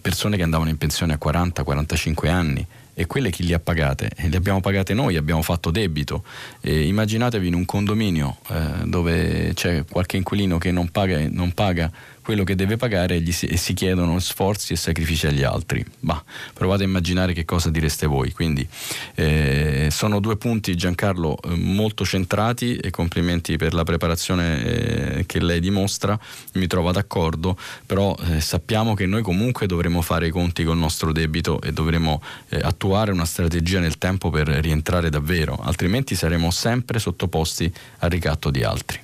persone 0.00 0.36
che 0.36 0.42
andavano 0.42 0.70
in 0.70 0.76
pensione 0.76 1.14
a 1.14 1.18
40-45 1.22 2.28
anni 2.28 2.66
e 2.94 3.06
quelle 3.06 3.30
chi 3.30 3.46
le 3.46 3.54
ha 3.54 3.58
pagate? 3.58 4.10
E 4.14 4.28
le 4.28 4.36
abbiamo 4.36 4.60
pagate 4.60 4.92
noi, 4.92 5.16
abbiamo 5.16 5.40
fatto 5.40 5.70
debito. 5.70 6.24
E 6.60 6.86
immaginatevi 6.86 7.46
in 7.46 7.54
un 7.54 7.64
condominio 7.64 8.36
eh, 8.50 8.84
dove 8.84 9.52
c'è 9.54 9.84
qualche 9.88 10.18
inquilino 10.18 10.58
che 10.58 10.70
non 10.72 10.90
paga, 10.90 11.18
non 11.30 11.52
paga 11.52 11.90
quello 12.22 12.44
che 12.44 12.54
deve 12.54 12.76
pagare 12.76 13.16
e, 13.16 13.32
si, 13.32 13.46
e 13.46 13.56
si 13.56 13.74
chiedono 13.74 14.18
sforzi 14.18 14.72
e 14.72 14.76
sacrifici 14.76 15.26
agli 15.26 15.42
altri. 15.42 15.84
Ma 16.00 16.22
provate 16.52 16.84
a 16.84 16.86
immaginare 16.86 17.32
che 17.32 17.44
cosa 17.44 17.70
direste 17.70 18.06
voi. 18.06 18.32
Quindi 18.32 18.66
eh, 19.14 19.88
sono 19.90 20.20
due 20.20 20.36
punti, 20.36 20.74
Giancarlo, 20.76 21.38
eh, 21.42 21.54
molto 21.54 22.04
centrati 22.04 22.76
e 22.76 22.90
complimenti 22.90 23.56
per 23.56 23.74
la 23.74 23.84
preparazione 23.84 24.64
eh, 24.64 25.26
che 25.26 25.40
lei 25.40 25.60
dimostra, 25.60 26.18
mi 26.54 26.66
trovo 26.66 26.92
d'accordo, 26.92 27.56
però 27.86 28.16
eh, 28.28 28.40
sappiamo 28.40 28.94
che 28.94 29.06
noi 29.06 29.22
comunque 29.22 29.66
dovremo 29.66 30.00
fare 30.02 30.28
i 30.28 30.30
conti 30.30 30.64
con 30.64 30.74
il 30.74 30.80
nostro 30.80 31.12
debito 31.12 31.60
e 31.60 31.72
dovremo 31.72 32.22
eh, 32.48 32.60
attuare 32.62 33.12
una 33.12 33.24
strategia 33.24 33.80
nel 33.80 33.98
tempo 33.98 34.30
per 34.30 34.48
rientrare 34.48 35.10
davvero, 35.10 35.58
altrimenti 35.62 36.14
saremo 36.14 36.50
sempre 36.50 36.98
sottoposti 36.98 37.72
al 37.98 38.10
ricatto 38.10 38.50
di 38.50 38.62
altri. 38.62 39.00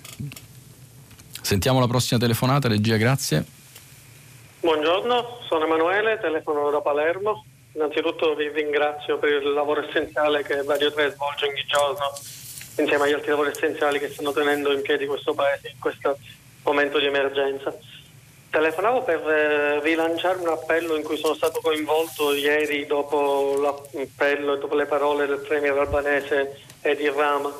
Sentiamo 1.48 1.80
la 1.80 1.86
prossima 1.86 2.20
telefonata, 2.20 2.68
regia, 2.68 2.98
grazie. 2.98 3.42
Buongiorno, 4.60 5.38
sono 5.48 5.64
Emanuele, 5.64 6.18
telefono 6.20 6.68
da 6.68 6.82
Palermo. 6.82 7.42
Innanzitutto 7.72 8.34
vi 8.34 8.50
ringrazio 8.50 9.16
per 9.16 9.32
il 9.32 9.52
lavoro 9.54 9.88
essenziale 9.88 10.42
che 10.42 10.62
Radio 10.62 10.92
3 10.92 11.12
svolge 11.12 11.46
ogni 11.46 11.64
giorno 11.66 12.04
insieme 12.76 13.04
agli 13.04 13.14
altri 13.14 13.30
lavori 13.30 13.48
essenziali 13.48 13.98
che 13.98 14.10
stanno 14.10 14.32
tenendo 14.32 14.74
in 14.74 14.82
piedi 14.82 15.06
questo 15.06 15.32
Paese 15.32 15.68
in 15.68 15.78
questo 15.78 16.18
momento 16.64 16.98
di 16.98 17.06
emergenza. 17.06 17.74
Telefonavo 18.50 19.02
per 19.04 19.26
eh, 19.26 19.80
rilanciare 19.80 20.40
un 20.40 20.48
appello 20.48 20.96
in 20.96 21.02
cui 21.02 21.16
sono 21.16 21.32
stato 21.32 21.60
coinvolto 21.62 22.34
ieri 22.34 22.84
dopo 22.84 23.56
l'appello 23.58 24.52
e 24.52 24.58
dopo 24.58 24.74
le 24.74 24.84
parole 24.84 25.24
del 25.24 25.38
Premier 25.38 25.78
albanese 25.78 26.60
Edi 26.82 27.08
Rama 27.08 27.50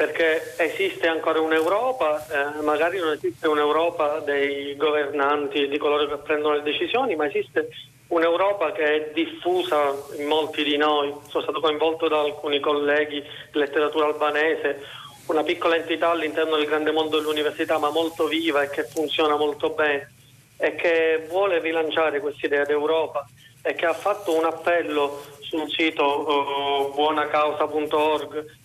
perché 0.00 0.54
esiste 0.56 1.08
ancora 1.08 1.42
un'Europa, 1.42 2.24
eh, 2.26 2.62
magari 2.62 2.98
non 2.98 3.12
esiste 3.12 3.46
un'Europa 3.46 4.20
dei 4.20 4.74
governanti, 4.74 5.68
di 5.68 5.76
coloro 5.76 6.06
che 6.06 6.16
prendono 6.22 6.54
le 6.54 6.62
decisioni, 6.62 7.16
ma 7.16 7.26
esiste 7.26 7.68
un'Europa 8.06 8.72
che 8.72 8.82
è 8.82 9.10
diffusa 9.12 9.94
in 10.16 10.24
molti 10.26 10.64
di 10.64 10.78
noi. 10.78 11.12
Sono 11.28 11.42
stato 11.42 11.60
coinvolto 11.60 12.08
da 12.08 12.20
alcuni 12.20 12.60
colleghi 12.60 13.20
di 13.20 13.58
letteratura 13.58 14.06
albanese, 14.06 14.86
una 15.26 15.42
piccola 15.42 15.76
entità 15.76 16.08
all'interno 16.08 16.56
del 16.56 16.64
grande 16.64 16.92
mondo 16.92 17.18
dell'università, 17.18 17.76
ma 17.76 17.90
molto 17.90 18.26
viva 18.26 18.62
e 18.62 18.70
che 18.70 18.84
funziona 18.84 19.36
molto 19.36 19.68
bene 19.68 20.14
e 20.56 20.76
che 20.76 21.26
vuole 21.28 21.58
rilanciare 21.58 22.20
questa 22.20 22.46
idea 22.46 22.64
d'Europa 22.64 23.28
e 23.62 23.74
che 23.74 23.86
ha 23.86 23.92
fatto 23.92 24.36
un 24.36 24.44
appello 24.44 25.22
sul 25.40 25.70
sito 25.70 26.90
uh, 26.90 26.94
buonacausa.org 26.94 28.56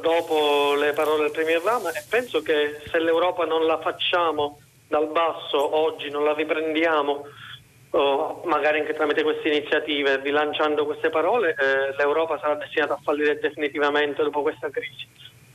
dopo 0.00 0.74
le 0.74 0.92
parole 0.92 1.22
del 1.22 1.30
Premier 1.30 1.60
Rama 1.62 1.90
e 1.92 2.02
penso 2.08 2.42
che 2.42 2.80
se 2.90 2.98
l'Europa 2.98 3.44
non 3.44 3.66
la 3.66 3.78
facciamo 3.78 4.60
dal 4.88 5.08
basso 5.08 5.76
oggi, 5.76 6.08
non 6.10 6.24
la 6.24 6.32
riprendiamo 6.32 7.26
uh, 7.90 8.40
magari 8.44 8.80
anche 8.80 8.94
tramite 8.94 9.22
queste 9.22 9.48
iniziative, 9.48 10.20
rilanciando 10.22 10.84
queste 10.84 11.10
parole, 11.10 11.50
eh, 11.50 11.94
l'Europa 11.96 12.38
sarà 12.38 12.54
destinata 12.54 12.94
a 12.94 13.00
fallire 13.02 13.38
definitivamente 13.38 14.22
dopo 14.22 14.42
questa 14.42 14.70
crisi. 14.70 15.06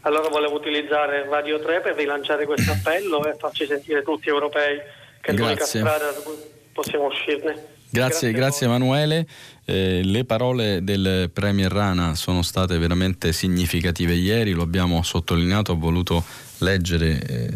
Allora 0.01 0.29
volevo 0.29 0.55
utilizzare 0.55 1.27
Radio 1.27 1.59
3 1.59 1.81
per 1.81 1.95
rilanciare 1.95 2.45
questo 2.45 2.71
appello 2.77 3.25
e 3.25 3.33
farci 3.35 3.65
sentire 3.65 4.03
tutti 4.03 4.29
europei 4.29 4.79
che 5.21 5.31
è 5.31 5.33
l'unica 5.33 5.65
strada 5.65 6.13
possiamo 6.71 7.05
uscirne. 7.07 7.77
Grazie, 7.91 8.31
grazie, 8.31 8.31
grazie 8.31 8.67
Emanuele. 8.67 9.27
Eh, 9.65 10.01
le 10.03 10.23
parole 10.23 10.83
del 10.83 11.29
Premier 11.33 11.71
Rana 11.71 12.15
sono 12.15 12.43
state 12.43 12.77
veramente 12.77 13.33
significative 13.33 14.13
ieri, 14.13 14.51
lo 14.51 14.63
abbiamo 14.63 15.01
sottolineato, 15.01 15.71
ho 15.71 15.77
voluto 15.77 16.23
leggere 16.59 17.21
eh, 17.21 17.49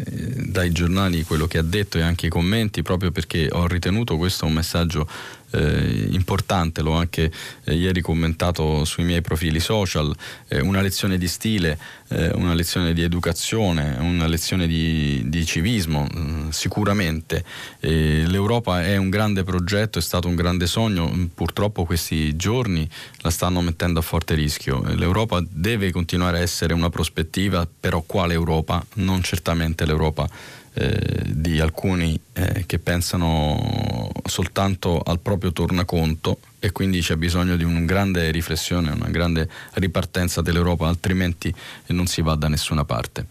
dai 0.46 0.72
giornali 0.72 1.22
quello 1.22 1.46
che 1.46 1.58
ha 1.58 1.62
detto 1.62 1.98
e 1.98 2.02
anche 2.02 2.26
i 2.26 2.30
commenti 2.30 2.82
proprio 2.82 3.10
perché 3.10 3.48
ho 3.50 3.66
ritenuto 3.66 4.16
questo 4.16 4.46
un 4.46 4.52
messaggio 4.54 5.08
eh, 5.54 6.08
importante, 6.10 6.82
l'ho 6.82 6.92
anche 6.92 7.30
eh, 7.64 7.74
ieri 7.74 8.00
commentato 8.00 8.84
sui 8.84 9.04
miei 9.04 9.20
profili 9.20 9.60
social, 9.60 10.14
eh, 10.48 10.60
una 10.60 10.80
lezione 10.80 11.16
di 11.18 11.28
stile, 11.28 11.78
eh, 12.08 12.30
una 12.34 12.54
lezione 12.54 12.92
di 12.92 13.02
educazione, 13.02 13.96
una 14.00 14.26
lezione 14.26 14.66
di, 14.66 15.22
di 15.26 15.46
civismo, 15.46 16.06
mm, 16.12 16.48
sicuramente. 16.50 17.44
L'Europa 17.80 18.82
è 18.82 18.96
un 18.96 19.10
grande 19.10 19.44
progetto, 19.44 19.98
è 19.98 20.02
stato 20.02 20.28
un 20.28 20.34
grande 20.34 20.66
sogno, 20.66 21.08
mm, 21.08 21.24
purtroppo 21.34 21.84
questi 21.84 22.34
giorni 22.36 22.88
la 23.18 23.30
stanno 23.30 23.60
mettendo 23.60 24.00
a 24.00 24.02
forte 24.02 24.34
rischio. 24.34 24.82
L'Europa 24.94 25.42
deve 25.48 25.92
continuare 25.92 26.38
a 26.38 26.40
essere 26.42 26.74
una 26.74 26.90
prospettiva, 26.90 27.68
però 27.78 28.02
quale 28.06 28.34
Europa? 28.34 28.84
Non 28.94 29.22
certamente 29.22 29.86
l'Europa 29.86 30.28
eh, 30.76 31.22
di 31.26 31.60
alcuni 31.60 32.18
eh, 32.32 32.64
che 32.66 32.78
pensano 32.78 34.10
soltanto 34.24 35.00
al 35.00 35.20
proprio 35.20 35.52
tornaconto 35.52 36.38
e 36.58 36.72
quindi 36.72 37.00
c'è 37.00 37.14
bisogno 37.14 37.56
di 37.56 37.62
una 37.62 37.80
grande 37.80 38.30
riflessione, 38.30 38.90
una 38.90 39.08
grande 39.08 39.48
ripartenza 39.74 40.42
dell'Europa, 40.42 40.88
altrimenti 40.88 41.54
non 41.88 42.06
si 42.06 42.22
va 42.22 42.34
da 42.34 42.48
nessuna 42.48 42.84
parte. 42.84 43.26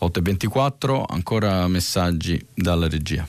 8.24, 0.00 1.04
ancora 1.08 1.66
messaggi 1.66 2.42
dalla 2.54 2.88
regia. 2.88 3.26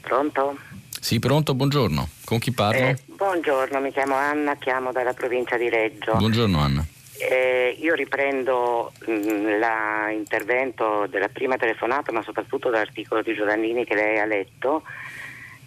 Pronto? 0.00 0.58
Sì, 1.00 1.18
pronto, 1.18 1.54
buongiorno. 1.54 2.08
Con 2.24 2.38
chi 2.38 2.52
parlo? 2.52 2.88
Eh, 2.88 2.98
buongiorno, 3.06 3.80
mi 3.80 3.92
chiamo 3.92 4.16
Anna, 4.16 4.56
chiamo 4.56 4.92
dalla 4.92 5.14
provincia 5.14 5.56
di 5.56 5.68
Reggio. 5.68 6.16
Buongiorno 6.16 6.58
Anna. 6.58 6.86
Eh, 7.18 7.76
io 7.78 7.94
riprendo 7.94 8.92
mm, 9.08 9.58
l'intervento 9.58 11.06
della 11.06 11.28
prima 11.28 11.56
telefonata, 11.56 12.12
ma 12.12 12.22
soprattutto 12.22 12.68
dall'articolo 12.68 13.22
di 13.22 13.34
Giovannini 13.34 13.84
che 13.84 13.94
lei 13.94 14.18
ha 14.18 14.26
letto, 14.26 14.82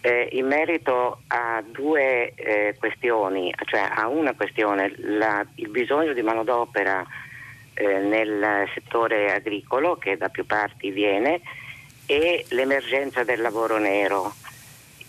eh, 0.02 0.30
in 0.34 0.46
merito 0.46 1.22
a 1.28 1.64
due 1.66 2.34
eh, 2.36 2.76
questioni, 2.78 3.54
cioè 3.66 3.88
a 3.92 4.08
una 4.08 4.34
questione, 4.34 4.94
la, 4.98 5.46
il 5.56 5.70
bisogno 5.70 6.14
di 6.14 6.22
manodopera 6.22 7.06
eh, 7.74 8.00
nel 8.00 8.68
settore 8.74 9.34
agricolo 9.34 9.96
che 9.98 10.18
da 10.18 10.30
più 10.30 10.46
parti 10.46 10.92
viene 10.92 11.42
e 12.06 12.46
l'emergenza 12.50 13.24
del 13.24 13.42
lavoro 13.42 13.78
nero. 13.78 14.34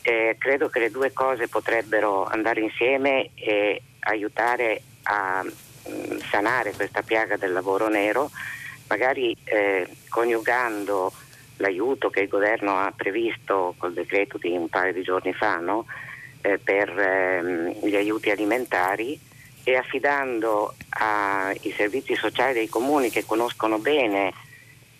Eh, 0.02 0.36
credo 0.38 0.68
che 0.68 0.78
le 0.78 0.90
due 0.90 1.12
cose 1.12 1.48
potrebbero 1.48 2.24
andare 2.24 2.62
insieme 2.62 3.30
e 3.34 3.82
aiutare 4.00 4.80
a 5.02 5.44
sanare 6.30 6.72
questa 6.72 7.02
piaga 7.02 7.36
del 7.36 7.52
lavoro 7.52 7.88
nero, 7.88 8.30
magari 8.88 9.36
eh, 9.44 9.86
coniugando 10.08 11.12
l'aiuto 11.56 12.10
che 12.10 12.20
il 12.20 12.28
governo 12.28 12.78
ha 12.78 12.92
previsto 12.94 13.74
col 13.78 13.92
decreto 13.92 14.38
di 14.38 14.56
un 14.56 14.68
paio 14.68 14.92
di 14.92 15.02
giorni 15.02 15.32
fa 15.32 15.56
no? 15.56 15.86
eh, 16.40 16.58
per 16.58 16.88
ehm, 16.98 17.84
gli 17.84 17.94
aiuti 17.94 18.30
alimentari 18.30 19.18
e 19.62 19.76
affidando 19.76 20.74
ai 20.88 21.74
servizi 21.76 22.14
sociali 22.14 22.54
dei 22.54 22.68
comuni 22.68 23.10
che 23.10 23.26
conoscono 23.26 23.78
bene 23.78 24.32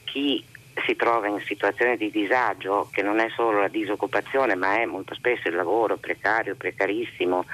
chi 0.05 0.45
si 0.85 0.97
trova 0.97 1.29
in 1.29 1.41
situazione 1.45 1.97
di 1.97 2.11
disagio, 2.11 2.89
che 2.93 3.03
non 3.03 3.19
è 3.19 3.29
solo 3.35 3.61
la 3.61 3.69
disoccupazione, 3.69 4.55
ma 4.55 4.77
è 4.77 4.85
molto 4.85 5.15
spesso 5.15 5.49
il 5.49 5.55
lavoro 5.55 5.97
precario, 5.97 6.55
precarissimo, 6.55 7.45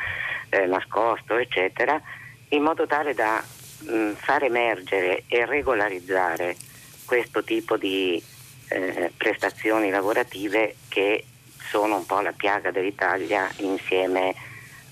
eh, 0.50 0.66
nascosto, 0.66 1.36
eccetera, 1.36 2.00
in 2.48 2.62
modo 2.62 2.86
tale 2.86 3.14
da 3.14 3.42
mh, 3.80 3.94
mm, 3.94 4.12
far 4.12 4.44
emergere 4.44 5.24
e 5.26 5.44
regolarizzare 5.46 6.56
questo 7.04 7.42
tipo 7.42 7.76
di 7.76 8.22
eh, 8.68 9.12
prestazioni 9.16 9.90
lavorative 9.90 10.76
che 10.88 11.24
sono 11.68 11.96
un 11.96 12.06
po' 12.06 12.20
la 12.20 12.32
piaga 12.32 12.70
dell'Italia 12.70 13.48
insieme 13.58 14.34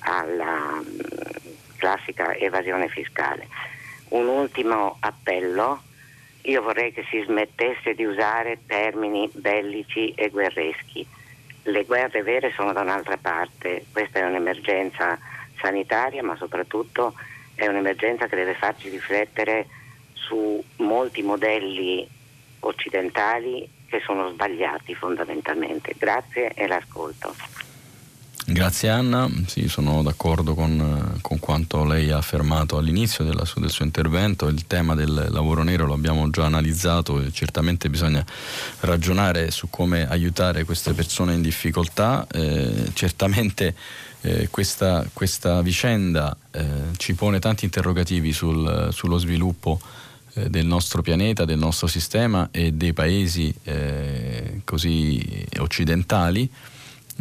alla 0.01 0.81
mh, 0.81 0.87
mm, 0.87 1.53
classica 1.77 2.35
evasione 2.35 2.89
fiscale. 2.89 3.49
Un 4.09 4.27
ultimo 4.27 4.97
appello, 5.01 5.83
io 6.43 6.63
vorrei 6.63 6.93
che 6.93 7.05
si 7.09 7.23
smettesse 7.25 7.95
di 7.95 8.05
usare 8.05 8.61
termini 8.67 9.31
bellici 9.33 10.13
e 10.15 10.29
guerreschi. 10.29 11.07
Le 11.63 11.85
guerre 11.85 12.23
vere 12.23 12.53
sono 12.55 12.73
da 12.73 12.83
un'altra 12.83 13.17
parte, 13.17 13.87
questa 13.93 14.19
è 14.19 14.27
un'emergenza 14.27 15.19
sanitaria 15.61 16.23
ma 16.23 16.37
soprattutto 16.37 17.15
è 17.55 17.67
un'emergenza 17.67 18.27
che 18.27 18.37
deve 18.37 18.55
farci 18.55 18.89
riflettere 18.89 19.67
su 20.13 20.63
molti 20.77 21.23
modelli 21.23 22.07
occidentali 22.61 23.69
che 23.87 24.01
sono 24.05 24.31
sbagliati 24.31 24.95
fondamentalmente. 24.95 25.95
Grazie 25.97 26.53
e 26.55 26.67
l'ascolto. 26.67 27.35
Grazie 28.47 28.91
Anna, 28.91 29.27
sì, 29.47 29.69
sono 29.69 30.03
d'accordo 30.03 30.55
con, 30.55 31.17
con, 31.23 31.39
quanto 31.39 31.83
lei 31.87 32.11
ha 32.11 32.19
affermato 32.19 32.77
all'inizio 32.77 33.25
della, 33.25 33.43
del 33.57 33.71
suo 33.71 33.87
intervento, 33.87 34.49
il 34.49 34.67
tema 34.67 34.95
del 34.95 35.29
lavoro 35.31 35.63
nero 35.63 35.87
lo 35.87 35.95
abbiamo 35.95 36.29
già 36.29 36.45
analizzato 36.45 37.23
e 37.23 37.33
certamente 37.33 37.89
bisogna 37.89 38.23
ragionare 38.81 39.51
su 39.51 39.71
come 39.71 40.07
aiutare 40.07 40.65
queste 40.65 40.93
persone 40.93 41.33
in 41.33 41.41
difficoltà, 41.41 42.27
eh, 42.31 42.91
certamente 42.93 43.75
eh, 44.25 44.49
questa, 44.51 45.07
questa, 45.13 45.61
vicenda 45.61 46.35
eh, 46.51 46.65
ci 46.97 47.15
pone 47.15 47.39
tanti 47.41 47.67
interrogativi 47.67 48.33
sul, 48.33 48.89
sullo 48.91 49.19
sviluppo 49.19 49.79
eh, 50.35 50.49
del 50.49 50.65
nostro 50.65 51.03
pianeta, 51.03 51.45
del 51.45 51.59
nostro 51.59 51.87
sistema 51.87 52.49
e 52.51 52.73
dei 52.73 52.95
paesi 52.95 53.55
eh, 53.65 54.63
così 54.65 55.47
occidentali. 55.59 56.51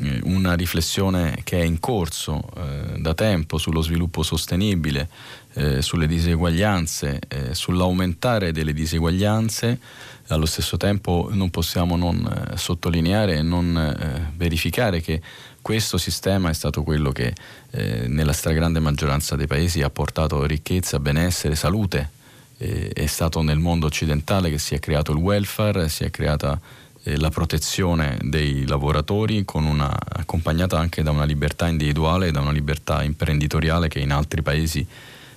Eh, 0.01 0.21
una 0.23 0.53
riflessione 0.53 1.41
che 1.43 1.59
è 1.59 1.63
in 1.63 1.79
corso 1.79 2.41
eh, 2.55 2.99
da 2.99 3.13
tempo 3.13 3.57
sullo 3.57 3.81
sviluppo 3.81 4.23
sostenibile, 4.23 5.09
eh, 5.55 5.81
sulle 5.81 6.07
diseguaglianze, 6.07 7.19
eh, 7.27 7.53
sull'aumentare 7.53 8.53
delle 8.53 8.73
diseguaglianze, 8.73 9.79
allo 10.27 10.45
stesso 10.45 10.77
tempo 10.77 11.29
non 11.33 11.49
possiamo 11.49 11.97
non 11.97 12.53
sottolineare 12.55 13.35
e 13.35 13.41
non 13.41 14.31
verificare 14.37 15.01
che 15.01 15.21
questo 15.63 15.97
sistema 15.97 16.49
è 16.49 16.53
stato 16.53 16.83
quello 16.83 17.13
che 17.13 17.33
eh, 17.71 18.05
nella 18.09 18.33
stragrande 18.33 18.81
maggioranza 18.81 19.37
dei 19.37 19.47
paesi 19.47 19.81
ha 19.81 19.89
portato 19.89 20.45
ricchezza, 20.45 20.99
benessere, 20.99 21.55
salute. 21.55 22.09
Eh, 22.57 22.89
è 22.89 23.05
stato 23.05 23.41
nel 23.41 23.59
mondo 23.59 23.85
occidentale 23.85 24.49
che 24.49 24.59
si 24.59 24.75
è 24.75 24.79
creato 24.79 25.13
il 25.13 25.19
welfare, 25.19 25.87
si 25.87 26.03
è 26.03 26.11
creata 26.11 26.59
eh, 27.03 27.17
la 27.17 27.29
protezione 27.29 28.17
dei 28.23 28.67
lavoratori 28.67 29.45
una, 29.53 29.89
accompagnata 29.89 30.77
anche 30.77 31.01
da 31.01 31.11
una 31.11 31.23
libertà 31.23 31.67
individuale 31.67 32.27
e 32.27 32.31
da 32.31 32.41
una 32.41 32.51
libertà 32.51 33.01
imprenditoriale 33.01 33.87
che 33.87 33.99
in 33.99 34.11
altri 34.11 34.41
paesi 34.41 34.85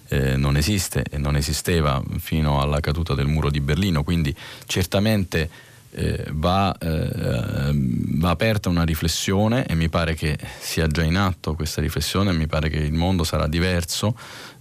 eh, 0.09 0.37
non 0.37 0.57
esiste 0.57 1.05
e 1.09 1.18
non 1.18 1.37
esisteva 1.37 2.03
fino 2.18 2.61
alla 2.61 2.81
caduta 2.81 3.14
del 3.14 3.29
muro 3.29 3.49
di 3.49 3.61
Berlino. 3.61 4.03
Quindi 4.03 4.35
certamente 4.66 5.49
eh, 5.97 6.24
va, 6.32 6.76
eh, 6.78 7.70
va, 7.72 8.30
aperta 8.30 8.68
una 8.68 8.84
riflessione 8.84 9.66
e 9.66 9.74
mi 9.74 9.88
pare 9.88 10.14
che 10.14 10.38
sia 10.61 10.86
già 10.86 11.03
in 11.03 11.16
atto 11.16 11.55
questa 11.55 11.80
riflessione, 11.80 12.32
mi 12.32 12.47
pare 12.47 12.68
che 12.68 12.76
il 12.76 12.92
mondo 12.92 13.24
sarà 13.24 13.47
diverso, 13.47 14.16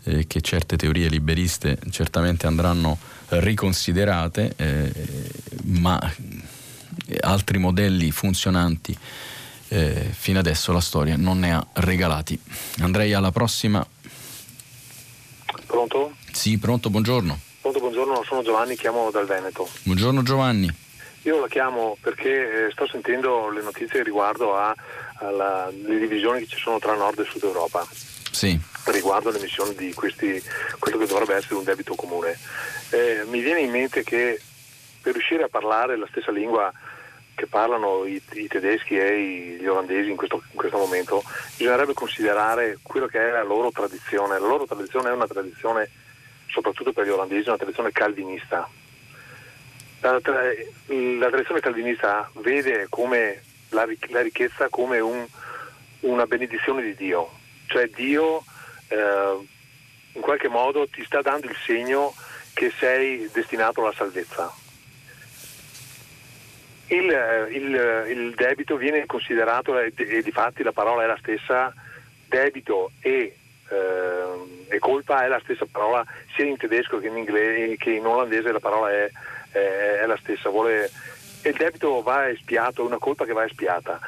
eh, 0.06 0.28
che 0.28 0.40
certe 0.40 0.78
teorie 0.78 1.10
liberiste 1.10 1.78
certamente 1.90 2.48
andranno 2.48 2.98
riconsiderate, 3.28 4.54
eh, 4.56 4.92
ma 5.66 6.00
altri 7.20 7.58
modelli 7.58 8.12
funzionanti 8.12 8.98
eh, 9.68 10.10
fino 10.12 10.40
adesso 10.40 10.72
la 10.72 10.80
storia 10.80 11.18
non 11.18 11.40
ne 11.40 11.54
ha 11.54 11.68
regalati. 11.74 12.40
Andrei 12.80 13.12
alla 13.14 13.32
prossima. 13.32 13.86
Pronto? 15.66 16.14
Sì, 16.32 16.58
pronto, 16.58 16.90
buongiorno. 16.90 17.40
Pronto, 17.60 17.80
buongiorno, 17.80 18.24
sono 18.26 18.42
Giovanni, 18.42 18.78
chiamo 18.78 19.10
dal 19.12 19.26
Veneto. 19.26 19.68
Buongiorno 19.84 20.24
Giovanni. 20.24 20.84
Io 21.26 21.40
la 21.40 21.48
chiamo 21.48 21.98
perché 22.02 22.68
eh, 22.68 22.72
sto 22.72 22.86
sentendo 22.88 23.50
le 23.50 23.64
notizie 23.64 24.04
riguardo 24.04 24.56
alle 24.56 25.74
divisioni 25.98 26.42
che 26.42 26.46
ci 26.46 26.60
sono 26.60 26.78
tra 26.78 26.94
Nord 26.94 27.20
e 27.20 27.24
Sud 27.24 27.44
Europa. 27.44 27.84
Sì. 28.30 28.60
Riguardo 28.86 29.32
l'emissione 29.32 29.74
di 29.74 29.92
questi, 29.96 30.40
quello 30.78 31.00
che 31.00 31.08
dovrebbe 31.08 31.34
essere 31.34 31.56
un 31.56 31.64
debito 31.64 31.96
comune. 31.96 32.38
Eh, 32.92 33.24
mi 33.26 33.42
viene 33.42 33.62
in 33.62 33.72
mente 33.72 34.04
che 34.04 34.40
per 35.02 35.14
riuscire 35.14 35.44
a 35.44 35.48
parlare 35.48 35.98
la 35.98 36.06
stessa 36.12 36.30
lingua 36.30 36.72
che 37.34 37.48
parlano 37.48 38.06
i, 38.06 38.22
i 38.34 38.48
tedeschi 38.48 38.96
e 38.96 39.58
gli 39.60 39.66
olandesi 39.66 40.12
in 40.12 40.16
questo, 40.18 40.44
in 40.52 40.58
questo, 40.58 40.78
momento, 40.78 41.24
bisognerebbe 41.58 41.96
considerare 41.96 42.78
quello 42.84 43.08
che 43.08 43.20
è 43.20 43.32
la 43.32 43.44
loro 43.44 43.72
tradizione. 43.72 44.38
La 44.38 44.46
loro 44.46 44.68
tradizione 44.68 45.10
è 45.10 45.14
una 45.14 45.28
tradizione, 45.28 45.90
soprattutto 46.46 46.94
per 46.94 47.08
gli 47.08 47.10
olandesi, 47.10 47.48
una 47.48 47.58
tradizione 47.58 47.92
calvinista 47.92 48.70
la, 50.02 50.12
la 50.12 51.30
tradizione 51.30 51.60
calvinista 51.60 52.30
vede 52.36 52.88
la, 53.70 53.86
la 54.10 54.22
ricchezza 54.22 54.70
come 54.70 55.00
un, 55.00 55.26
una 56.02 56.26
benedizione 56.26 56.82
di 56.82 56.96
Dio, 56.96 57.32
cioè 57.68 57.88
Dio 57.88 58.44
eh, 58.88 59.38
in 60.14 60.22
qualche 60.22 60.48
modo 60.48 60.88
ti 60.88 61.04
sta 61.04 61.22
dando 61.22 61.48
il 61.48 61.58
segno 61.66 62.14
che 62.54 62.72
sei 62.78 63.30
destinato 63.34 63.82
alla 63.82 63.94
salvezza. 63.94 64.52
il, 66.88 67.48
il, 67.52 68.06
il, 68.08 68.34
debito 68.36 68.78
viene 68.78 69.06
considerato, 69.06 69.78
e, 69.80 69.92
e 69.96 70.22
di 70.22 70.32
fatti 70.32 70.64
la 70.64 70.72
parola 70.72 71.04
è 71.04 71.08
la 71.08 71.18
stessa, 71.20 71.74
debito 72.28 72.92
e, 73.02 73.36
eh, 73.70 74.66
e, 74.68 74.80
colpa 74.80 75.26
è 75.26 75.28
la 75.28 75.42
stessa 75.44 75.66
parola 75.70 76.06
sia 76.36 76.46
in 76.46 76.58
tedesco 76.58 77.00
che 77.00 77.08
in 77.08 77.18
inglese 77.18 77.76
che 77.78 77.92
in 77.92 78.06
olandese 78.06 78.52
la 78.52 78.60
parola 78.60 78.92
è, 78.92 79.10
è, 79.56 80.00
è 80.02 80.06
la 80.06 80.18
stessa. 80.18 80.50
Vuole, 80.50 80.90
il 81.44 81.56
debito 81.56 82.02
va 82.02 82.28
espiato, 82.28 82.84
è 82.84 82.86
una 82.86 82.98
colpa 82.98 83.26
che 83.26 83.34
va 83.34 83.46
espiata. 83.46 84.00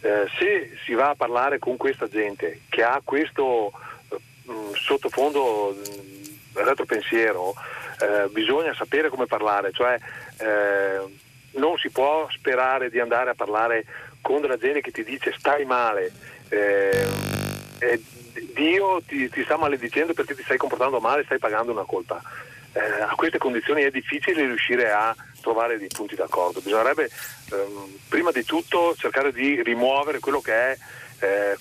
Eh, 0.00 0.26
se 0.38 0.76
si 0.84 0.94
va 0.94 1.10
a 1.10 1.14
parlare 1.14 1.58
con 1.58 1.76
questa 1.76 2.08
gente 2.08 2.60
che 2.68 2.82
ha 2.82 3.00
questo 3.02 3.72
mh, 4.44 4.52
mm, 4.52 4.72
sottofondo 4.74 5.74
mh, 5.74 6.60
mm, 6.60 6.64
retropensiero, 6.64 7.54
eh, 8.00 8.28
bisogna 8.28 8.74
sapere 8.74 9.08
come 9.08 9.26
parlare, 9.26 9.72
cioè 9.72 9.98
eh, 10.38 11.00
non 11.52 11.76
si 11.78 11.90
può 11.90 12.28
sperare 12.30 12.90
di 12.90 13.00
andare 13.00 13.30
a 13.30 13.34
parlare 13.34 13.84
con 14.20 14.40
della 14.40 14.56
gente 14.56 14.80
che 14.80 14.92
ti 14.92 15.02
dice 15.02 15.34
stai 15.36 15.64
male, 15.64 16.12
eh, 16.48 17.06
eh, 17.80 18.02
Dio 18.54 19.00
ti, 19.04 19.28
ti, 19.28 19.42
sta 19.42 19.56
maledicendo 19.56 20.12
perché 20.12 20.34
ti 20.34 20.42
stai 20.42 20.56
comportando 20.56 21.00
male, 21.00 21.24
stai 21.24 21.38
pagando 21.38 21.72
una 21.72 21.84
colpa. 21.84 22.20
Eh, 22.78 23.02
a 23.02 23.14
queste 23.16 23.38
condizioni 23.38 23.82
è 23.82 23.90
difficile 23.90 24.46
riuscire 24.46 24.92
a 24.92 25.14
trovare 25.40 25.78
dei 25.78 25.88
punti 25.88 26.14
d'accordo. 26.14 26.60
Bisognerebbe 26.60 27.10
ehm, 27.50 27.98
prima 28.08 28.30
di 28.30 28.44
tutto 28.44 28.94
cercare 28.96 29.32
di 29.32 29.60
rimuovere 29.62 30.20
quello 30.20 30.40
che 30.40 30.52
è 30.52 30.78
eh, 31.18 31.56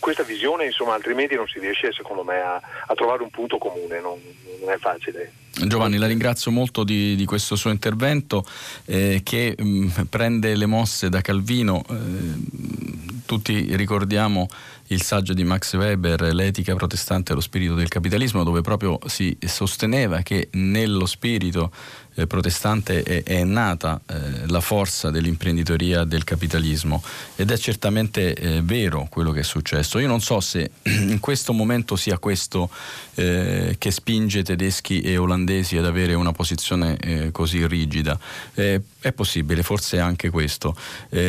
questa 0.00 0.24
visione, 0.24 0.66
insomma, 0.66 0.94
altrimenti 0.94 1.36
non 1.36 1.46
si 1.46 1.60
riesce 1.60 1.92
secondo 1.92 2.24
me 2.24 2.40
a, 2.40 2.60
a 2.86 2.94
trovare 2.94 3.22
un 3.22 3.30
punto 3.30 3.58
comune, 3.58 4.00
non, 4.00 4.18
non 4.60 4.70
è 4.70 4.78
facile. 4.78 5.32
Giovanni, 5.52 5.98
la 5.98 6.08
ringrazio 6.08 6.50
molto 6.50 6.82
di, 6.82 7.14
di 7.14 7.24
questo 7.24 7.54
suo 7.54 7.70
intervento 7.70 8.44
eh, 8.86 9.20
che 9.22 9.54
mh, 9.56 9.64
mm, 9.64 9.88
prende 10.10 10.56
le 10.56 10.66
mosse 10.66 11.08
da 11.08 11.20
Calvino. 11.20 11.84
Eh, 11.88 13.20
tutti 13.24 13.76
ricordiamo 13.76 14.48
il 14.92 15.02
saggio 15.02 15.32
di 15.32 15.42
Max 15.42 15.74
Weber, 15.74 16.34
L'etica 16.34 16.74
protestante 16.74 17.32
e 17.32 17.34
lo 17.34 17.40
spirito 17.40 17.74
del 17.74 17.88
capitalismo, 17.88 18.44
dove 18.44 18.60
proprio 18.60 18.98
si 19.06 19.36
sosteneva 19.46 20.20
che 20.20 20.48
nello 20.52 21.06
spirito 21.06 21.72
eh, 22.14 22.26
protestante 22.26 23.02
è, 23.02 23.22
è 23.22 23.44
nata 23.44 24.00
eh, 24.06 24.46
la 24.46 24.60
forza 24.60 25.10
dell'imprenditoria 25.10 26.04
del 26.04 26.24
capitalismo 26.24 27.02
ed 27.36 27.50
è 27.50 27.56
certamente 27.56 28.34
eh, 28.34 28.60
vero 28.62 29.06
quello 29.08 29.32
che 29.32 29.40
è 29.40 29.44
successo. 29.44 29.98
Io 29.98 30.08
non 30.08 30.20
so 30.20 30.40
se 30.40 30.70
in 30.84 31.20
questo 31.20 31.52
momento 31.52 31.96
sia 31.96 32.18
questo 32.18 32.68
eh, 33.14 33.76
che 33.78 33.90
spinge 33.90 34.42
tedeschi 34.42 35.00
e 35.00 35.16
olandesi 35.16 35.76
ad 35.76 35.86
avere 35.86 36.14
una 36.14 36.32
posizione 36.32 36.96
eh, 36.98 37.30
così 37.30 37.66
rigida. 37.66 38.18
Eh, 38.54 38.80
è 39.00 39.12
possibile, 39.12 39.64
forse 39.64 39.98
anche 39.98 40.30
questo. 40.30 40.76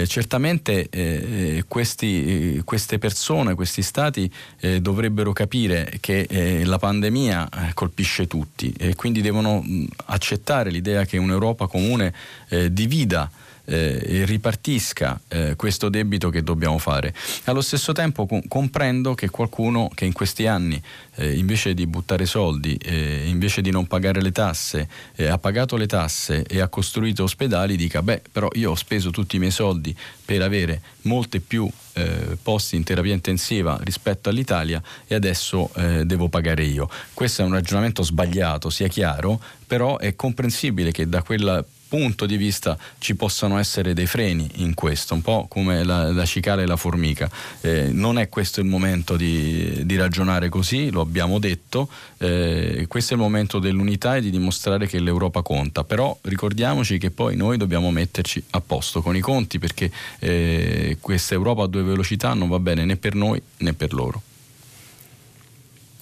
certamente 0.06 1.64
questi, 1.68 2.62
queste 2.64 3.00
persone, 3.00 3.56
questi 3.56 3.82
stati 3.82 4.32
dovrebbero 4.80 5.34
capire 5.34 5.98
che 6.00 6.62
la 6.64 6.78
pandemia 6.78 7.72
colpisce 7.74 8.28
tutti 8.28 8.72
e 8.78 8.94
quindi 8.94 9.22
devono 9.22 9.66
accettare 10.06 10.70
l'idea 10.74 11.06
che 11.06 11.18
un'Europa 11.18 11.68
comune 11.68 12.14
eh, 12.50 12.74
divida 12.74 13.30
eh, 13.66 14.02
e 14.04 14.26
ripartisca 14.26 15.20
eh, 15.28 15.56
questo 15.56 15.90
debito 15.90 16.30
che 16.30 16.44
dobbiamo 16.44 16.78
fare. 16.78 17.14
Allo 17.46 17.62
stesso 17.62 17.94
tempo 17.94 18.26
com- 18.26 18.46
comprendo 18.48 19.14
che 19.14 19.30
qualcuno 19.30 19.90
che 19.94 20.06
in 20.06 20.14
questi 20.14 20.48
anni 20.48 20.82
eh, 21.16 21.38
invece 21.38 21.74
di 21.74 21.88
buttare 21.88 22.26
soldi, 22.26 22.76
eh, 22.76 23.24
invece 23.28 23.62
di 23.62 23.72
non 23.72 23.88
pagare 23.88 24.22
le 24.22 24.32
tasse, 24.32 24.88
eh, 25.16 25.28
ha 25.28 25.38
pagato 25.38 25.78
le 25.78 25.88
tasse 25.88 26.44
e 26.44 26.60
ha 26.60 26.68
costruito 26.68 27.24
ospedali, 27.24 27.76
dica 27.76 28.02
beh 28.02 28.22
però 28.32 28.48
io 28.54 28.72
ho 28.72 28.76
speso 28.76 29.12
tutti 29.12 29.38
i 29.38 29.40
miei 29.40 29.52
soldi 29.52 29.96
per 30.26 30.42
avere 30.42 30.82
molte 31.04 31.40
più 31.40 31.70
eh, 31.94 32.38
posti 32.42 32.76
in 32.76 32.84
terapia 32.84 33.14
intensiva 33.14 33.80
rispetto 33.84 34.30
all'Italia 34.30 34.82
e 35.08 35.16
adesso 35.16 35.72
devo 36.04 36.30
pagare 36.30 36.64
io. 36.64 36.90
Questo 37.14 37.42
è 37.42 37.46
un 37.46 37.54
ragionamento 37.54 38.04
sbagliato, 38.04 38.70
sia 38.70 38.88
chiaro, 38.88 39.40
però 39.66 39.98
è 39.98 40.16
comprensibile 40.16 40.92
che 40.92 41.08
da 41.08 41.22
quella 41.22 41.64
punto 41.94 42.26
di 42.26 42.38
vista 42.38 42.76
ci 42.98 43.14
possano 43.14 43.60
essere 43.60 43.94
dei 43.94 44.08
freni 44.08 44.50
in 44.56 44.74
questo, 44.74 45.14
un 45.14 45.22
po' 45.22 45.46
come 45.48 45.84
la, 45.84 46.12
la 46.12 46.26
cicala 46.26 46.64
e 46.64 46.66
la 46.66 46.76
formica. 46.76 47.30
Eh, 47.62 47.90
non 47.92 48.18
è 48.18 48.30
questo 48.30 48.62
il 48.62 48.66
momento 48.66 49.16
di, 49.16 49.86
di 49.86 49.96
ragionare 49.96 50.50
così, 50.50 50.90
lo 50.90 51.02
abbiamo 51.02 51.38
detto, 51.38 51.88
eh, 52.18 52.86
questo 52.88 53.14
è 53.14 53.16
il 53.16 53.22
momento 53.22 53.60
dell'unità 53.60 54.16
e 54.16 54.22
di 54.22 54.32
dimostrare 54.32 54.88
che 54.88 55.00
l'Europa 55.00 55.44
conta, 55.44 55.84
però 55.84 56.18
ricordiamoci 56.22 56.98
che 56.98 57.12
poi 57.12 57.36
noi 57.36 57.58
dobbiamo 57.58 57.92
metterci 57.92 58.44
a 58.50 58.60
posto 58.60 59.04
con 59.04 59.16
i 59.16 59.22
conti 59.22 59.60
perché 59.60 59.92
eh, 60.18 60.98
questa 61.00 61.36
Europa 61.36 61.62
a 61.62 61.68
due 61.68 61.84
velocità 61.84 62.34
non 62.34 62.50
va 62.50 62.58
bene 62.58 62.86
né 62.86 62.96
per 62.96 63.14
noi 63.14 63.40
né 63.58 63.74
per 63.74 63.94
loro. 63.94 64.20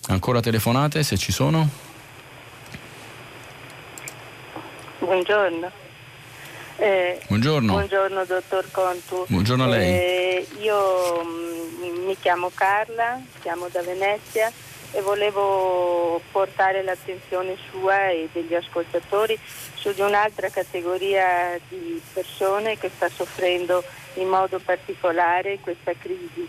Ancora 0.08 0.40
telefonate 0.40 1.04
se 1.04 1.18
ci 1.18 1.34
sono? 1.34 1.91
Buongiorno. 5.02 5.72
Eh, 6.78 7.20
buongiorno. 7.26 7.72
Buongiorno 7.72 8.24
dottor 8.24 8.70
Contu. 8.70 9.26
Buongiorno 9.28 9.64
a 9.64 9.68
lei. 9.68 9.94
Eh, 9.94 10.48
io 10.60 11.24
mh, 11.24 11.86
mm, 11.86 12.06
mi 12.06 12.16
chiamo 12.20 12.52
Carla, 12.54 13.20
siamo 13.42 13.68
da 13.70 13.82
Venezia 13.82 14.52
e 14.92 15.02
volevo 15.02 16.22
portare 16.32 16.84
l'attenzione 16.84 17.58
sua 17.72 18.10
e 18.10 18.30
degli 18.32 18.54
ascoltatori 18.54 19.40
su 19.74 19.92
di 19.92 20.02
un'altra 20.02 20.50
categoria 20.50 21.60
di 21.68 22.00
persone 22.14 22.78
che 22.78 22.92
sta 22.96 23.10
soffrendo 23.10 23.84
in 24.16 24.28
modo 24.28 24.60
particolare 24.64 25.58
questa 25.62 25.94
crisi 25.98 26.48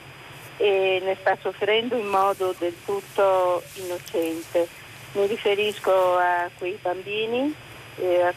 e 0.58 1.00
ne 1.02 1.16
sta 1.18 1.38
soffrendo 1.40 1.96
in 1.96 2.06
modo 2.06 2.54
del 2.58 2.74
tutto 2.84 3.62
innocente. 3.76 4.68
Mi 5.12 5.26
riferisco 5.26 6.18
a 6.18 6.50
quei 6.58 6.78
bambini 6.82 7.70
eh, 7.96 8.32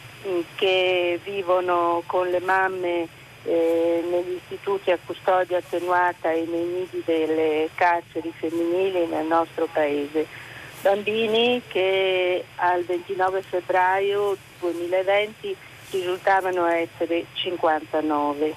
che 0.54 1.20
vivono 1.22 2.02
con 2.06 2.28
le 2.28 2.40
mamme 2.40 3.08
eh, 3.44 4.04
negli 4.10 4.40
istituti 4.42 4.90
a 4.90 4.98
custodia 5.04 5.58
attenuata 5.58 6.32
e 6.32 6.44
nei 6.48 6.64
nidi 6.64 7.02
delle 7.04 7.70
carceri 7.74 8.32
femminili 8.36 9.06
nel 9.06 9.26
nostro 9.26 9.68
paese. 9.72 10.26
Bambini 10.80 11.62
che 11.66 12.44
al 12.56 12.84
29 12.84 13.42
febbraio 13.42 14.36
2020 14.60 15.56
risultavano 15.90 16.66
essere 16.66 17.26
59. 17.32 18.54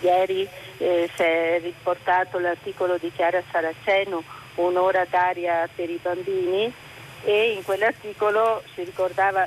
Ieri 0.00 0.48
eh, 0.78 1.08
si 1.14 1.22
è 1.22 1.60
riportato 1.62 2.38
l'articolo 2.38 2.98
di 2.98 3.10
Chiara 3.14 3.42
Saraceno, 3.50 4.22
Un'ora 4.56 5.04
d'aria 5.04 5.68
per 5.74 5.90
i 5.90 5.98
bambini, 6.00 6.72
e 7.24 7.52
in 7.52 7.62
quell'articolo 7.62 8.62
si 8.74 8.84
ricordava 8.84 9.46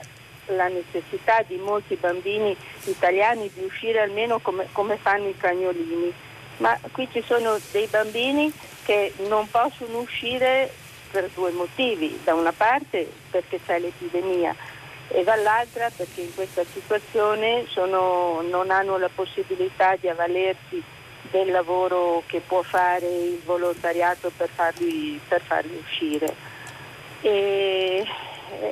la 0.49 0.67
necessità 0.67 1.43
di 1.47 1.57
molti 1.57 1.95
bambini 1.95 2.55
italiani 2.85 3.49
di 3.53 3.63
uscire 3.63 4.01
almeno 4.01 4.39
come, 4.39 4.67
come 4.71 4.97
fanno 4.97 5.27
i 5.27 5.37
cagnolini, 5.37 6.13
ma 6.57 6.77
qui 6.91 7.07
ci 7.11 7.23
sono 7.25 7.57
dei 7.71 7.87
bambini 7.87 8.51
che 8.83 9.13
non 9.27 9.49
possono 9.49 9.99
uscire 9.99 10.71
per 11.11 11.29
due 11.33 11.51
motivi, 11.51 12.19
da 12.23 12.33
una 12.33 12.51
parte 12.51 13.09
perché 13.29 13.59
c'è 13.65 13.79
l'epidemia 13.79 14.55
e 15.07 15.23
dall'altra 15.23 15.89
perché 15.95 16.21
in 16.21 16.33
questa 16.35 16.63
situazione 16.71 17.65
sono, 17.67 18.41
non 18.41 18.69
hanno 18.69 18.97
la 18.97 19.09
possibilità 19.13 19.95
di 19.95 20.07
avvalersi 20.07 20.81
del 21.31 21.51
lavoro 21.51 22.23
che 22.27 22.41
può 22.41 22.61
fare 22.61 23.07
il 23.07 23.41
volontariato 23.43 24.31
per 24.35 24.49
farli, 24.49 25.19
per 25.27 25.41
farli 25.41 25.75
uscire. 25.75 26.33
E, 27.21 28.05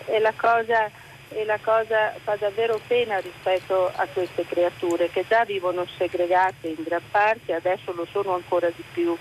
e 0.05 0.19
la 0.19 0.33
cosa 0.35 0.89
e 1.29 1.45
la 1.45 1.59
cosa 1.61 2.13
fa 2.23 2.35
davvero 2.35 2.79
pena 2.87 3.17
rispetto 3.19 3.91
a 3.93 4.07
queste 4.11 4.45
creature 4.45 5.09
che 5.09 5.25
già 5.27 5.43
vivono 5.43 5.85
segregate 5.97 6.69
in 6.69 6.83
gran 6.83 7.01
parte, 7.11 7.53
adesso 7.53 7.93
lo 7.93 8.07
sono 8.11 8.33
ancora 8.33 8.69
di 8.69 8.83
più. 8.93 9.15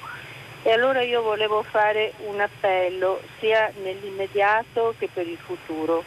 E 0.63 0.73
allora 0.73 1.03
io 1.03 1.23
volevo 1.23 1.63
fare 1.63 2.13
un 2.27 2.41
appello 2.41 3.21
sia 3.39 3.71
nell'immediato 3.83 4.95
che 4.99 5.09
per 5.13 5.27
il 5.27 5.39
futuro. 5.39 6.03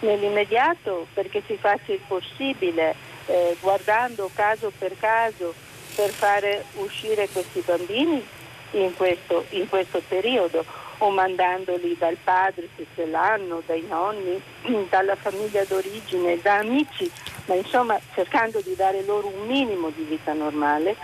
Nell'immediato 0.00 1.06
perché 1.12 1.42
si 1.46 1.56
faccia 1.56 1.92
il 1.92 2.00
possibile, 2.06 2.94
eh, 3.26 3.56
guardando 3.60 4.30
caso 4.34 4.72
per 4.76 4.96
caso, 4.98 5.54
per 5.94 6.10
fare 6.10 6.64
uscire 6.76 7.28
questi 7.28 7.60
bambini 7.60 8.26
in 8.72 8.94
questo, 8.96 9.44
in 9.50 9.68
questo 9.68 10.00
periodo 10.06 10.64
o 11.00 11.10
mandandoli 11.10 11.96
dal 11.98 12.16
padre 12.22 12.68
se 12.76 12.86
ce 12.94 13.06
l'hanno, 13.06 13.62
dai 13.66 13.84
nonni, 13.88 14.40
dalla 14.88 15.16
famiglia 15.16 15.64
d'origine, 15.64 16.40
da 16.40 16.56
amici, 16.56 17.10
ma 17.46 17.54
insomma 17.54 17.98
cercando 18.14 18.60
di 18.60 18.74
dare 18.74 19.02
loro 19.04 19.28
un 19.28 19.46
minimo 19.46 19.90
di 19.90 20.02
vita 20.02 20.32
normale 20.32 20.96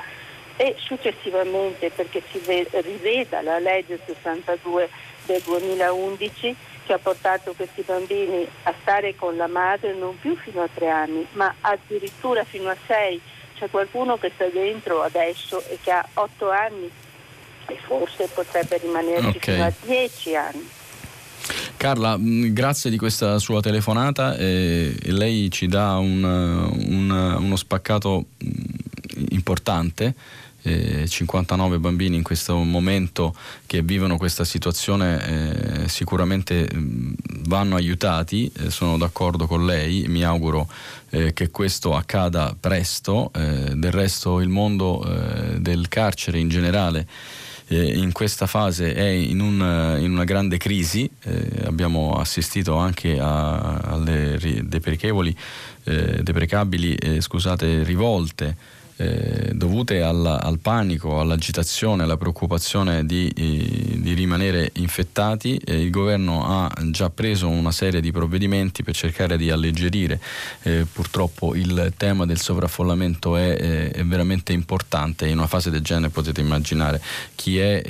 e 0.57 0.75
successivamente 0.79 1.91
perché 1.91 2.23
si 2.31 2.41
riveda 2.47 3.43
la 3.43 3.59
legge 3.59 3.99
62 4.05 4.89
del 5.27 5.43
2011 5.43 6.57
che 6.87 6.93
ha 6.93 6.99
portato 6.99 7.53
questi 7.55 7.83
bambini 7.83 8.47
a 8.63 8.75
stare 8.81 9.17
con 9.17 9.37
la 9.37 9.49
madre 9.49 9.93
non 9.93 10.19
più 10.19 10.37
fino 10.37 10.63
a 10.63 10.69
tre 10.73 10.89
anni, 10.89 11.27
ma 11.33 11.53
addirittura 11.61 12.45
fino 12.45 12.71
a 12.71 12.77
sei. 12.87 13.21
C'è 13.59 13.69
qualcuno 13.71 14.19
che 14.19 14.31
sta 14.35 14.47
dentro 14.47 15.03
adesso 15.03 15.63
e 15.69 15.79
che 15.83 15.91
ha 15.91 16.07
otto 16.15 16.51
anni 16.51 16.91
e 17.67 17.79
forse 17.87 18.29
potrebbe 18.33 18.79
rimanerci 18.79 19.37
okay. 19.37 19.55
fino 19.55 19.65
a 19.65 19.73
dieci 19.85 20.35
anni. 20.35 20.69
Carla, 21.77 22.17
mm, 22.17 22.53
grazie 22.53 22.91
di 22.91 22.97
questa 22.97 23.39
sua 23.39 23.61
telefonata. 23.61 24.37
Eh, 24.37 24.97
lei 25.03 25.51
ci 25.51 25.67
dà 25.67 25.97
un, 25.97 26.23
un, 26.23 27.37
uno 27.39 27.57
spaccato 27.57 28.27
mm, 28.43 29.25
importante. 29.31 30.15
59 30.67 31.79
bambini 31.79 32.17
in 32.17 32.25
questo 32.25 32.57
momento 32.57 33.37
che 33.67 33.83
vivono 33.83 34.17
questa 34.17 34.43
situazione 34.43 35.85
eh, 35.85 35.89
sicuramente 35.89 36.69
mm, 36.75 37.13
vanno 37.45 37.77
aiutati, 37.77 38.51
eh, 38.53 38.71
sono 38.71 38.99
d'accordo 38.99 39.47
con 39.47 39.65
lei, 39.65 40.07
mi 40.09 40.25
auguro 40.25 40.67
eh, 41.11 41.33
che 41.33 41.51
questo 41.51 41.95
accada 41.95 42.57
presto, 42.59 43.31
eh, 43.33 43.77
del 43.77 43.93
resto 43.93 44.41
il 44.41 44.49
mondo 44.49 45.05
eh, 45.05 45.61
del 45.61 45.87
carcere 45.87 46.41
in 46.41 46.49
generale 46.49 47.07
eh, 47.69 47.99
in 47.99 48.13
questa 48.13 48.47
fase 48.47 48.95
è 48.95 49.07
in, 49.07 49.41
un, 49.41 49.97
in 50.01 50.13
una 50.13 50.25
grande 50.25 50.57
crisi, 50.57 51.09
eh, 51.23 51.65
abbiamo 51.65 52.13
assistito 52.13 52.77
anche 52.77 53.19
a, 53.19 53.79
alle 53.79 54.39
deprecabili, 54.63 55.37
eh, 55.85 56.23
deprecabili 56.23 57.21
scusate, 57.21 57.83
rivolte 57.83 58.57
eh, 58.99 59.51
dovute 59.53 60.01
alla, 60.01 60.41
al 60.41 60.59
panico, 60.59 61.21
all'agitazione, 61.21 62.05
alla 62.05 62.17
preoccupazione 62.17 63.05
di, 63.05 63.29
eh, 63.29 64.01
di 64.01 64.15
rimanere 64.15 64.71
infettati, 64.75 65.59
eh, 65.59 65.83
il 65.83 65.91
governo 65.91 66.47
ha 66.47 66.73
già 66.85 67.11
preso 67.11 67.47
una 67.47 67.73
serie 67.73 68.01
di 68.01 68.11
provvedimenti 68.11 68.83
per 68.83 68.95
cercare 68.95 69.37
di 69.37 69.51
alleggerire. 69.51 70.19
Eh, 70.63 70.87
purtroppo 70.91 71.55
il 71.55 71.93
tema 71.99 72.25
del 72.25 72.41
sovraffollamento 72.41 73.37
è, 73.37 73.59
eh, 73.61 73.91
è, 73.91 74.05
veramente 74.05 74.55
importante. 74.55 75.27
In 75.27 75.37
una 75.37 75.47
fase 75.47 75.69
del 75.69 75.83
genere 75.83 76.09
potete 76.09 76.41
immaginare 76.41 77.01
chi 77.35 77.59
è 77.59 77.83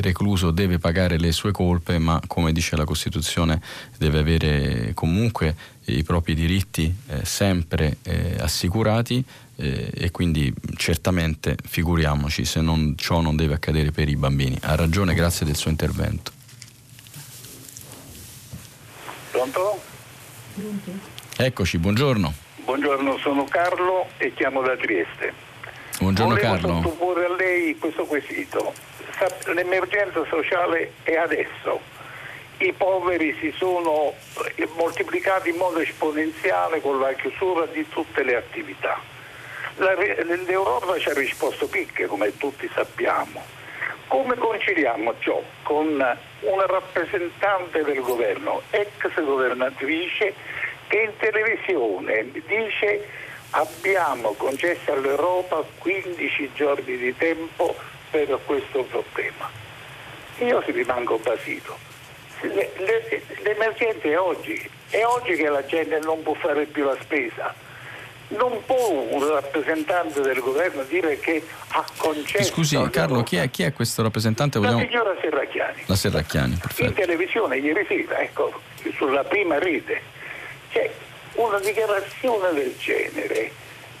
recluso 0.00 0.50
deve 0.50 0.78
pagare 0.78 1.16
le 1.16 1.30
sue 1.30 1.52
colpe, 1.52 1.98
ma 1.98 2.20
come 2.26 2.52
dice 2.52 2.74
la 2.74 2.84
Costituzione 2.84 3.60
deve 3.98 4.18
avere 4.18 4.90
comunque 4.94 5.54
i 5.86 6.02
propri 6.02 6.34
diritti 6.34 6.92
sempre 7.22 7.98
assicurati 8.38 9.24
eh, 9.56 9.90
e 9.94 10.10
quindi 10.10 10.52
certamente 10.76 11.56
figuriamoci 11.62 12.44
se 12.44 12.60
non, 12.60 12.94
ciò 12.96 13.20
non 13.20 13.36
deve 13.36 13.54
accadere 13.54 13.90
per 13.90 14.08
i 14.08 14.16
bambini. 14.16 14.58
Ha 14.62 14.74
ragione, 14.74 15.14
grazie 15.14 15.46
del 15.46 15.56
suo 15.56 15.70
intervento. 15.70 16.32
Pronto? 19.30 19.80
Eccoci, 21.36 21.78
buongiorno. 21.78 22.32
Buongiorno, 22.64 23.18
sono 23.18 23.44
Carlo 23.44 24.06
e 24.18 24.32
chiamo 24.34 24.62
da 24.62 24.76
Trieste. 24.76 25.32
Buongiorno 25.98 26.34
Volevo 26.34 26.52
Carlo. 26.52 26.82
sottoporre 26.82 27.24
a 27.26 27.34
lei 27.34 27.78
questo 27.78 28.04
quesito. 28.04 28.72
L'emergenza 29.54 30.24
sociale 30.28 30.94
è 31.02 31.14
adesso. 31.14 31.80
I 32.58 32.72
poveri 32.72 33.36
si 33.40 33.52
sono 33.56 34.12
moltiplicati 34.76 35.50
in 35.50 35.56
modo 35.56 35.80
esponenziale 35.80 36.80
con 36.80 36.98
la 36.98 37.12
chiusura 37.14 37.66
di 37.66 37.86
tutte 37.88 38.22
le 38.22 38.36
attività 38.36 39.12
L'Europa 39.76 40.98
ci 40.98 41.08
ha 41.08 41.14
risposto 41.14 41.66
picche, 41.66 42.06
come 42.06 42.36
tutti 42.36 42.68
sappiamo. 42.72 43.42
Come 44.06 44.36
conciliamo 44.36 45.14
ciò 45.18 45.42
con 45.62 45.86
una 45.86 46.66
rappresentante 46.66 47.82
del 47.82 48.00
governo, 48.00 48.62
ex 48.70 49.12
governatrice, 49.14 50.34
che 50.86 50.98
in 50.98 51.16
televisione 51.16 52.30
dice 52.46 53.08
abbiamo 53.50 54.34
concesso 54.34 54.92
all'Europa 54.92 55.64
15 55.78 56.50
giorni 56.54 56.96
di 56.96 57.16
tempo 57.16 57.74
per 58.10 58.38
questo 58.44 58.84
problema. 58.84 59.50
Io 60.38 60.62
rimango 60.66 61.18
basito. 61.18 61.76
Le, 62.42 62.70
le, 62.76 63.22
l'emergenza 63.42 64.06
è 64.06 64.18
oggi, 64.18 64.70
è 64.90 65.02
oggi 65.04 65.34
che 65.34 65.48
la 65.48 65.64
gente 65.64 65.98
non 66.00 66.22
può 66.22 66.34
fare 66.34 66.66
più 66.66 66.84
la 66.84 66.96
spesa 67.00 67.63
non 68.36 68.62
può 68.64 68.90
un 68.90 69.28
rappresentante 69.28 70.20
del 70.20 70.40
governo 70.40 70.82
dire 70.84 71.18
che 71.18 71.44
ha 71.68 71.84
concesso. 71.96 72.52
Scusi 72.52 72.80
Carlo, 72.90 73.22
chi 73.22 73.36
è, 73.36 73.50
chi 73.50 73.62
è, 73.62 73.72
questo 73.72 74.02
rappresentante? 74.02 74.58
Vogliamo... 74.58 74.80
La 74.80 74.86
signora 74.86 75.16
Serracchiani. 75.20 75.82
La 75.86 75.94
Serracchiani, 75.94 76.54
perfetto. 76.60 76.88
In 76.88 76.94
televisione 76.94 77.56
ieri 77.58 77.84
sera, 77.86 78.18
ecco, 78.20 78.60
sulla 78.96 79.24
prima 79.24 79.58
rete. 79.58 80.00
C'è 80.70 80.90
una 81.34 81.58
dichiarazione 81.58 82.52
del 82.52 82.74
genere. 82.78 83.50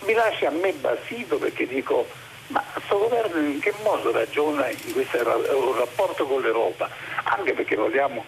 Mi 0.06 0.12
lascia 0.12 0.48
a 0.48 0.50
me 0.50 0.72
basito 0.72 1.38
perché 1.38 1.66
dico, 1.66 2.06
ma 2.48 2.62
questo 2.72 2.98
governo 2.98 3.40
in 3.40 3.60
che 3.60 3.72
modo 3.82 4.12
ragiona 4.12 4.68
in 4.68 4.92
questo 4.92 5.22
rapporto 5.22 6.26
con 6.26 6.42
l'Europa? 6.42 6.88
Anche 7.24 7.54
perché 7.54 7.74
vogliamo 7.74 8.24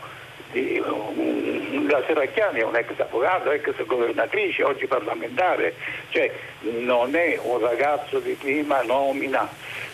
la 0.52 2.02
Serracchiani 2.06 2.60
è 2.60 2.64
un 2.64 2.76
ex 2.76 2.98
avvocato, 2.98 3.50
ex 3.50 3.84
governatrice, 3.84 4.62
oggi 4.62 4.86
parlamentare, 4.86 5.74
cioè 6.10 6.32
non 6.60 7.14
è 7.14 7.38
un 7.42 7.58
ragazzo 7.58 8.18
di 8.18 8.32
prima 8.34 8.82
nomina 8.82 9.48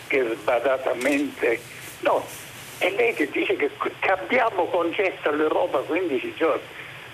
che 0.07 0.23
sbadatamente, 0.33 1.59
no, 2.01 2.25
è 2.77 2.89
lei 2.91 3.13
che 3.13 3.29
dice 3.29 3.55
che, 3.55 3.69
che 3.99 4.11
abbiamo 4.11 4.65
concesso 4.65 5.29
all'Europa 5.29 5.79
15 5.79 6.33
giorni, 6.35 6.61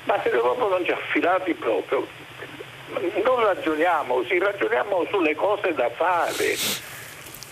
ma 0.04 0.20
se 0.22 0.32
l'Europa 0.32 0.68
non 0.68 0.84
ci 0.86 0.92
ha 0.92 0.96
affilati 0.96 1.54
proprio, 1.54 2.08
non 3.24 3.40
ragioniamo, 3.44 4.24
si 4.24 4.38
ragioniamo 4.38 5.06
sulle 5.10 5.36
cose 5.36 5.74
da 5.74 5.90
fare. 5.90 6.89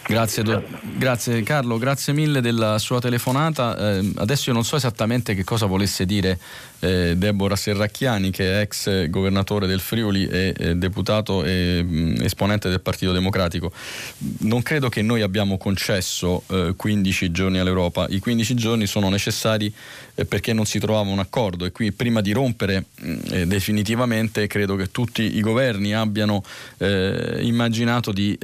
Grazie, 0.08 0.42
do- 0.42 0.64
grazie, 0.96 1.44
Carlo, 1.44 1.78
grazie 1.78 2.14
mille 2.14 2.40
della 2.40 2.80
sua 2.80 3.02
telefonata. 3.02 3.98
Eh, 3.98 4.14
adesso 4.16 4.50
io 4.50 4.56
non 4.56 4.64
so 4.64 4.78
esattamente 4.78 5.36
che 5.36 5.44
cosa 5.44 5.66
volesse 5.66 6.06
dire 6.06 6.40
eh, 6.80 7.16
Deborah 7.18 7.58
Serracchiani 7.58 8.32
che 8.32 8.54
è 8.54 8.62
ex 8.62 9.10
governatore 9.10 9.68
del 9.68 9.82
Friuli 9.82 10.26
e 10.26 10.54
eh, 10.58 10.76
deputato 10.76 11.44
e 11.44 11.84
mh, 11.84 12.22
esponente 12.24 12.70
del 12.70 12.80
Partito 12.80 13.12
Democratico. 13.12 13.74
Non 14.40 14.62
credo 14.62 14.88
che 14.88 15.02
noi 15.02 15.24
abbiamo 15.24 15.58
concesso 15.58 16.42
15 16.78 17.26
eh, 17.26 17.32
giorni 17.32 17.60
all'Europa, 17.60 18.08
i 18.08 18.20
15 18.20 18.56
giorni 18.56 18.88
sono 18.88 19.10
necessari 19.10 19.74
eh, 20.18 20.26
perché 20.26 20.54
non 20.54 20.66
si 20.66 20.80
trovava 20.80 21.10
un 21.10 21.20
accordo. 21.20 21.66
E 21.66 21.72
qui 21.72 21.92
prima 21.92 22.22
di 22.22 22.32
rompere 22.32 22.86
mh, 22.96 23.44
definitivamente 23.44 24.48
credo 24.48 24.76
che 24.76 24.90
tutti 24.90 25.38
i 25.38 25.42
governi 25.42 25.94
abbiano 25.94 26.44
immaginato 26.80 28.12
di 28.12 28.38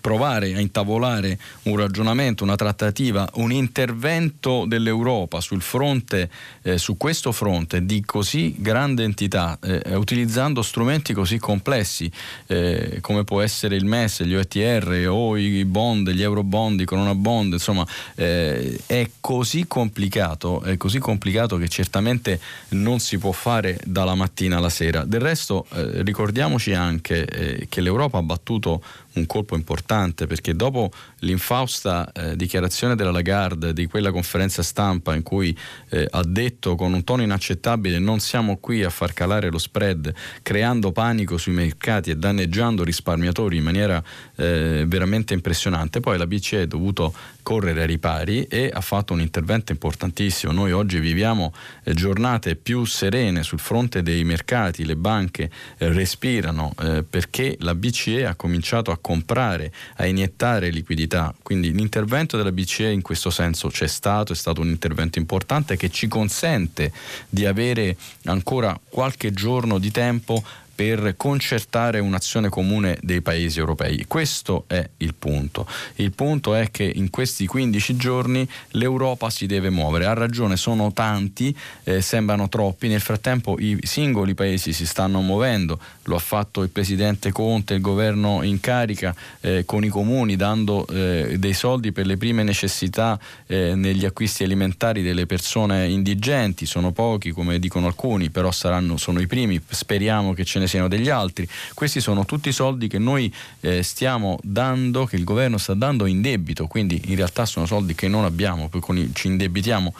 provare 0.00 0.54
a 0.54 0.60
intavolare 0.60 1.38
un 1.64 1.76
ragionamento, 1.76 2.44
una 2.44 2.56
trattativa, 2.56 3.28
un 3.34 3.52
intervento 3.52 4.64
dell'Europa 4.66 5.40
sul 5.40 5.62
fronte, 5.62 6.30
su 6.76 6.96
questo 6.96 7.32
fronte 7.32 7.84
di 7.84 8.02
così 8.04 8.54
grande 8.58 9.04
entità, 9.04 9.58
eh, 9.60 9.94
utilizzando 9.94 10.62
strumenti 10.62 11.12
così 11.12 11.38
complessi 11.38 12.10
eh, 12.46 12.98
come 13.00 13.24
può 13.24 13.40
essere 13.40 13.76
il 13.76 13.84
MES, 13.84 14.22
gli 14.22 14.34
OETR 14.34 15.06
o 15.08 15.36
i 15.36 15.64
bond, 15.64 16.10
gli 16.10 16.22
eurobond, 16.22 16.80
i 16.80 16.84
corona 16.84 17.14
bond, 17.14 17.54
insomma 17.54 17.86
eh, 18.14 18.78
è 18.86 19.10
così 19.20 19.66
complicato, 19.66 20.62
è 20.62 20.76
così 20.76 20.98
complicato 21.02 21.58
che 21.58 21.68
certamente 21.68 22.40
non 22.70 22.98
si 22.98 23.18
può 23.18 23.32
fare 23.32 23.78
dalla 23.84 24.14
mattina 24.14 24.56
alla 24.56 24.70
sera. 24.70 25.04
Del 25.04 25.20
resto 25.20 25.66
eh, 25.72 26.02
ricordiamoci 26.02 26.72
anche 26.72 27.26
eh, 27.26 27.66
che 27.68 27.80
l'Europa 27.82 28.18
ha 28.18 28.22
battuto 28.22 28.82
un 29.14 29.26
colpo 29.26 29.56
importante 29.56 30.26
perché 30.26 30.54
dopo 30.54 30.90
l'infausta 31.20 32.10
eh, 32.12 32.36
dichiarazione 32.36 32.94
della 32.94 33.10
Lagarde 33.10 33.72
di 33.72 33.86
quella 33.86 34.10
conferenza 34.10 34.62
stampa 34.62 35.14
in 35.14 35.22
cui 35.22 35.56
eh, 35.90 36.06
ha 36.10 36.22
detto 36.24 36.74
con 36.74 36.92
un 36.92 37.04
tono 37.04 37.22
inaccettabile 37.22 37.98
non 37.98 38.20
siamo 38.20 38.56
qui 38.58 38.82
a 38.82 38.90
far 38.90 39.12
calare 39.12 39.50
lo 39.50 39.58
spread 39.58 40.12
creando 40.42 40.92
panico 40.92 41.36
sui 41.36 41.52
mercati 41.52 42.10
e 42.10 42.16
danneggiando 42.16 42.84
risparmiatori 42.84 43.56
in 43.56 43.64
maniera 43.64 44.02
eh, 44.36 44.84
veramente 44.86 45.34
impressionante, 45.34 46.00
poi 46.00 46.18
la 46.18 46.26
BCE 46.26 46.62
ha 46.62 46.66
dovuto 46.66 47.14
correre 47.42 47.82
ai 47.82 47.86
ripari 47.86 48.44
e 48.44 48.70
ha 48.72 48.80
fatto 48.80 49.12
un 49.12 49.20
intervento 49.20 49.72
importantissimo. 49.72 50.52
Noi 50.52 50.72
oggi 50.72 51.00
viviamo 51.00 51.52
eh, 51.84 51.94
giornate 51.94 52.56
più 52.56 52.84
serene 52.84 53.42
sul 53.42 53.58
fronte 53.58 54.02
dei 54.02 54.24
mercati, 54.24 54.84
le 54.84 54.96
banche 54.96 55.50
eh, 55.78 55.92
respirano 55.92 56.72
eh, 56.80 57.02
perché 57.02 57.56
la 57.60 57.74
BCE 57.74 58.26
ha 58.26 58.34
cominciato 58.34 58.90
a 58.90 58.98
comprare, 59.02 59.70
a 59.96 60.06
iniettare 60.06 60.70
liquidità. 60.70 61.34
Quindi 61.42 61.72
l'intervento 61.72 62.38
della 62.38 62.52
BCE 62.52 62.90
in 62.90 63.02
questo 63.02 63.28
senso 63.28 63.68
c'è 63.68 63.86
stato, 63.86 64.32
è 64.32 64.36
stato 64.36 64.62
un 64.62 64.68
intervento 64.68 65.18
importante 65.18 65.76
che 65.76 65.90
ci 65.90 66.08
consente 66.08 66.90
di 67.28 67.44
avere 67.44 67.98
ancora 68.24 68.80
qualche 68.88 69.32
giorno 69.32 69.78
di 69.78 69.90
tempo 69.90 70.42
per 70.74 71.14
concertare 71.16 71.98
un'azione 71.98 72.48
comune 72.48 72.98
dei 73.02 73.20
paesi 73.20 73.58
europei. 73.58 74.04
Questo 74.06 74.64
è 74.66 74.88
il 74.98 75.14
punto. 75.14 75.66
Il 75.96 76.12
punto 76.12 76.54
è 76.54 76.70
che 76.70 76.90
in 76.94 77.10
questi 77.10 77.46
15 77.46 77.96
giorni 77.96 78.48
l'Europa 78.70 79.30
si 79.30 79.46
deve 79.46 79.70
muovere. 79.70 80.06
Ha 80.06 80.14
ragione, 80.14 80.56
sono 80.56 80.92
tanti, 80.92 81.54
eh, 81.84 82.00
sembrano 82.00 82.48
troppi, 82.48 82.88
nel 82.88 83.00
frattempo 83.00 83.56
i 83.58 83.78
singoli 83.82 84.34
paesi 84.34 84.72
si 84.72 84.86
stanno 84.86 85.20
muovendo, 85.20 85.78
lo 86.04 86.16
ha 86.16 86.20
fatto 86.20 86.62
il 86.62 86.70
Presidente 86.70 87.32
Conte, 87.32 87.74
il 87.74 87.80
governo 87.80 88.42
in 88.42 88.60
carica 88.60 89.14
eh, 89.40 89.64
con 89.64 89.84
i 89.84 89.88
comuni 89.88 90.36
dando 90.36 90.86
eh, 90.88 91.36
dei 91.38 91.52
soldi 91.52 91.92
per 91.92 92.06
le 92.06 92.16
prime 92.16 92.42
necessità 92.42 93.18
eh, 93.46 93.74
negli 93.74 94.04
acquisti 94.04 94.44
alimentari 94.44 95.02
delle 95.02 95.26
persone 95.26 95.88
indigenti, 95.88 96.66
sono 96.66 96.92
pochi 96.92 97.30
come 97.30 97.58
dicono 97.58 97.86
alcuni, 97.86 98.30
però 98.30 98.50
saranno, 98.50 98.96
sono 98.96 99.20
i 99.20 99.26
primi, 99.26 99.60
speriamo 99.68 100.32
che 100.32 100.44
ce 100.44 100.58
ne 100.58 100.61
siano 100.66 100.88
degli 100.88 101.08
altri. 101.08 101.48
Questi 101.74 102.00
sono 102.00 102.24
tutti 102.24 102.52
soldi 102.52 102.88
che 102.88 102.98
noi 102.98 103.32
eh, 103.60 103.82
stiamo 103.82 104.38
dando, 104.42 105.04
che 105.04 105.16
il 105.16 105.24
governo 105.24 105.58
sta 105.58 105.74
dando 105.74 106.06
in 106.06 106.20
debito, 106.20 106.66
quindi 106.66 107.00
in 107.06 107.16
realtà 107.16 107.46
sono 107.46 107.66
soldi 107.66 107.94
che 107.94 108.08
non 108.08 108.24
abbiamo, 108.24 108.68
poi 108.68 109.10
ci 109.14 109.26
indebitiamo 109.26 109.94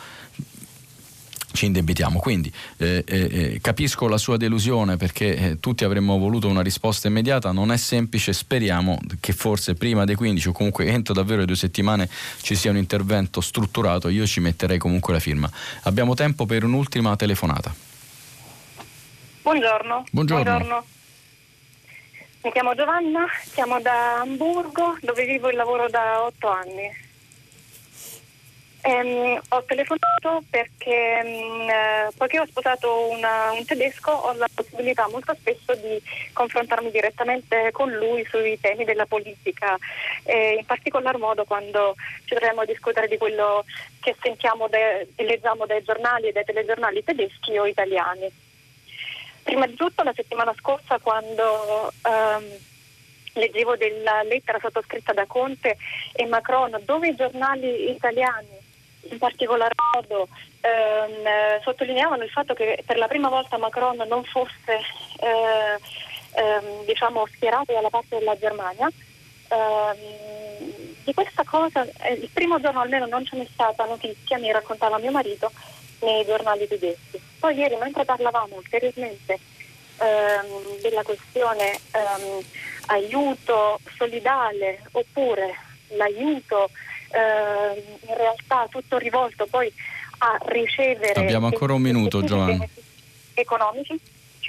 ci 1.52 1.66
indebitiamo. 1.66 2.18
Quindi 2.18 2.52
eh, 2.78 3.04
eh, 3.06 3.18
eh, 3.30 3.58
capisco 3.60 4.08
la 4.08 4.18
sua 4.18 4.36
delusione 4.36 4.96
perché 4.96 5.36
eh, 5.36 5.60
tutti 5.60 5.84
avremmo 5.84 6.18
voluto 6.18 6.48
una 6.48 6.62
risposta 6.62 7.08
immediata, 7.08 7.52
non 7.52 7.70
è 7.70 7.76
semplice, 7.76 8.32
speriamo 8.32 8.98
che 9.20 9.32
forse 9.32 9.74
prima 9.74 10.04
dei 10.04 10.14
15 10.14 10.48
o 10.48 10.52
comunque 10.52 10.86
entro 10.86 11.14
davvero 11.14 11.40
le 11.40 11.46
due 11.46 11.56
settimane 11.56 12.08
ci 12.42 12.54
sia 12.54 12.70
un 12.70 12.76
intervento 12.76 13.40
strutturato, 13.40 14.08
io 14.08 14.26
ci 14.26 14.40
metterei 14.40 14.78
comunque 14.78 15.12
la 15.12 15.20
firma. 15.20 15.50
Abbiamo 15.82 16.14
tempo 16.14 16.46
per 16.46 16.64
un'ultima 16.64 17.14
telefonata. 17.16 17.91
Buongiorno. 19.42 20.04
Buongiorno. 20.12 20.44
Buongiorno. 20.44 20.84
Mi 22.44 22.52
chiamo 22.52 22.74
Giovanna, 22.76 23.26
siamo 23.42 23.80
da 23.80 24.20
Hamburgo 24.20 24.96
dove 25.00 25.24
vivo 25.24 25.48
e 25.48 25.54
lavoro 25.54 25.88
da 25.88 26.22
otto 26.22 26.48
anni. 26.48 26.88
Ehm, 28.84 29.40
ho 29.48 29.64
telefonato 29.64 30.42
perché 30.48 31.22
mh, 31.22 31.28
mm, 31.28 31.68
eh, 31.68 32.08
poiché 32.16 32.38
ho 32.38 32.46
sposato 32.46 33.10
una, 33.10 33.50
un 33.52 33.64
tedesco 33.64 34.10
ho 34.10 34.32
la 34.34 34.48
possibilità 34.52 35.08
molto 35.08 35.34
spesso 35.34 35.74
di 35.74 36.00
confrontarmi 36.32 36.90
direttamente 36.90 37.70
con 37.72 37.90
lui 37.90 38.24
sui 38.28 38.58
temi 38.60 38.84
della 38.84 39.06
politica, 39.06 39.76
eh, 40.24 40.54
in 40.58 40.66
particolar 40.66 41.18
modo 41.18 41.44
quando 41.44 41.94
ci 42.24 42.34
troviamo 42.34 42.60
a 42.60 42.64
discutere 42.64 43.08
di 43.08 43.18
quello 43.18 43.64
che 44.00 44.16
sentiamo 44.20 44.68
e 44.70 45.06
leggiamo 45.16 45.66
dai 45.66 45.82
giornali 45.82 46.28
e 46.28 46.32
dai 46.32 46.44
telegiornali 46.44 47.04
tedeschi 47.04 47.58
o 47.58 47.66
italiani. 47.66 48.41
Prima 49.42 49.66
di 49.66 49.74
tutto 49.74 50.02
la 50.02 50.12
settimana 50.14 50.54
scorsa 50.58 50.98
quando 50.98 51.92
ehm, 52.02 52.44
leggevo 53.34 53.76
della 53.76 54.22
lettera 54.22 54.58
sottoscritta 54.60 55.12
da 55.12 55.26
Conte 55.26 55.76
e 56.12 56.26
Macron 56.26 56.80
dove 56.84 57.08
i 57.08 57.16
giornali 57.16 57.90
italiani 57.90 58.60
in 59.10 59.18
particolar 59.18 59.72
modo 59.94 60.28
ehm, 60.60 61.60
sottolineavano 61.62 62.22
il 62.22 62.30
fatto 62.30 62.54
che 62.54 62.82
per 62.86 62.96
la 62.96 63.08
prima 63.08 63.28
volta 63.28 63.58
Macron 63.58 63.96
non 64.08 64.22
fosse 64.24 64.80
eh, 65.20 65.78
ehm, 66.34 66.84
diciamo, 66.84 67.26
schierato 67.34 67.72
dalla 67.72 67.90
parte 67.90 68.18
della 68.18 68.38
Germania. 68.38 68.88
Ehm, 69.48 70.80
di 71.04 71.14
questa 71.14 71.42
cosa, 71.44 71.82
eh, 71.82 72.12
il 72.12 72.30
primo 72.32 72.60
giorno 72.60 72.80
almeno 72.80 73.06
non 73.06 73.24
ce 73.24 73.36
n'è 73.36 73.46
stata 73.50 73.84
notizia, 73.84 74.38
mi 74.38 74.52
raccontava 74.52 74.98
mio 74.98 75.10
marito 75.10 75.50
nei 76.02 76.24
giornali 76.24 76.68
tedeschi. 76.68 77.20
Poi 77.38 77.56
ieri 77.56 77.76
mentre 77.76 78.04
parlavamo 78.04 78.56
ulteriormente 78.56 79.38
ehm, 79.98 80.80
della 80.80 81.02
questione 81.02 81.78
ehm, 81.90 82.40
aiuto 82.86 83.80
solidale 83.96 84.82
oppure 84.92 85.54
l'aiuto 85.96 86.70
eh, 87.10 87.98
in 88.06 88.16
realtà 88.16 88.66
tutto 88.70 88.98
rivolto 88.98 89.46
poi 89.46 89.72
a 90.18 90.38
ricevere... 90.46 91.20
Abbiamo 91.20 91.46
ancora 91.46 91.74
un 91.74 91.82
minuto 91.82 92.22
Giovanni. 92.22 92.68
Economici, 93.34 94.00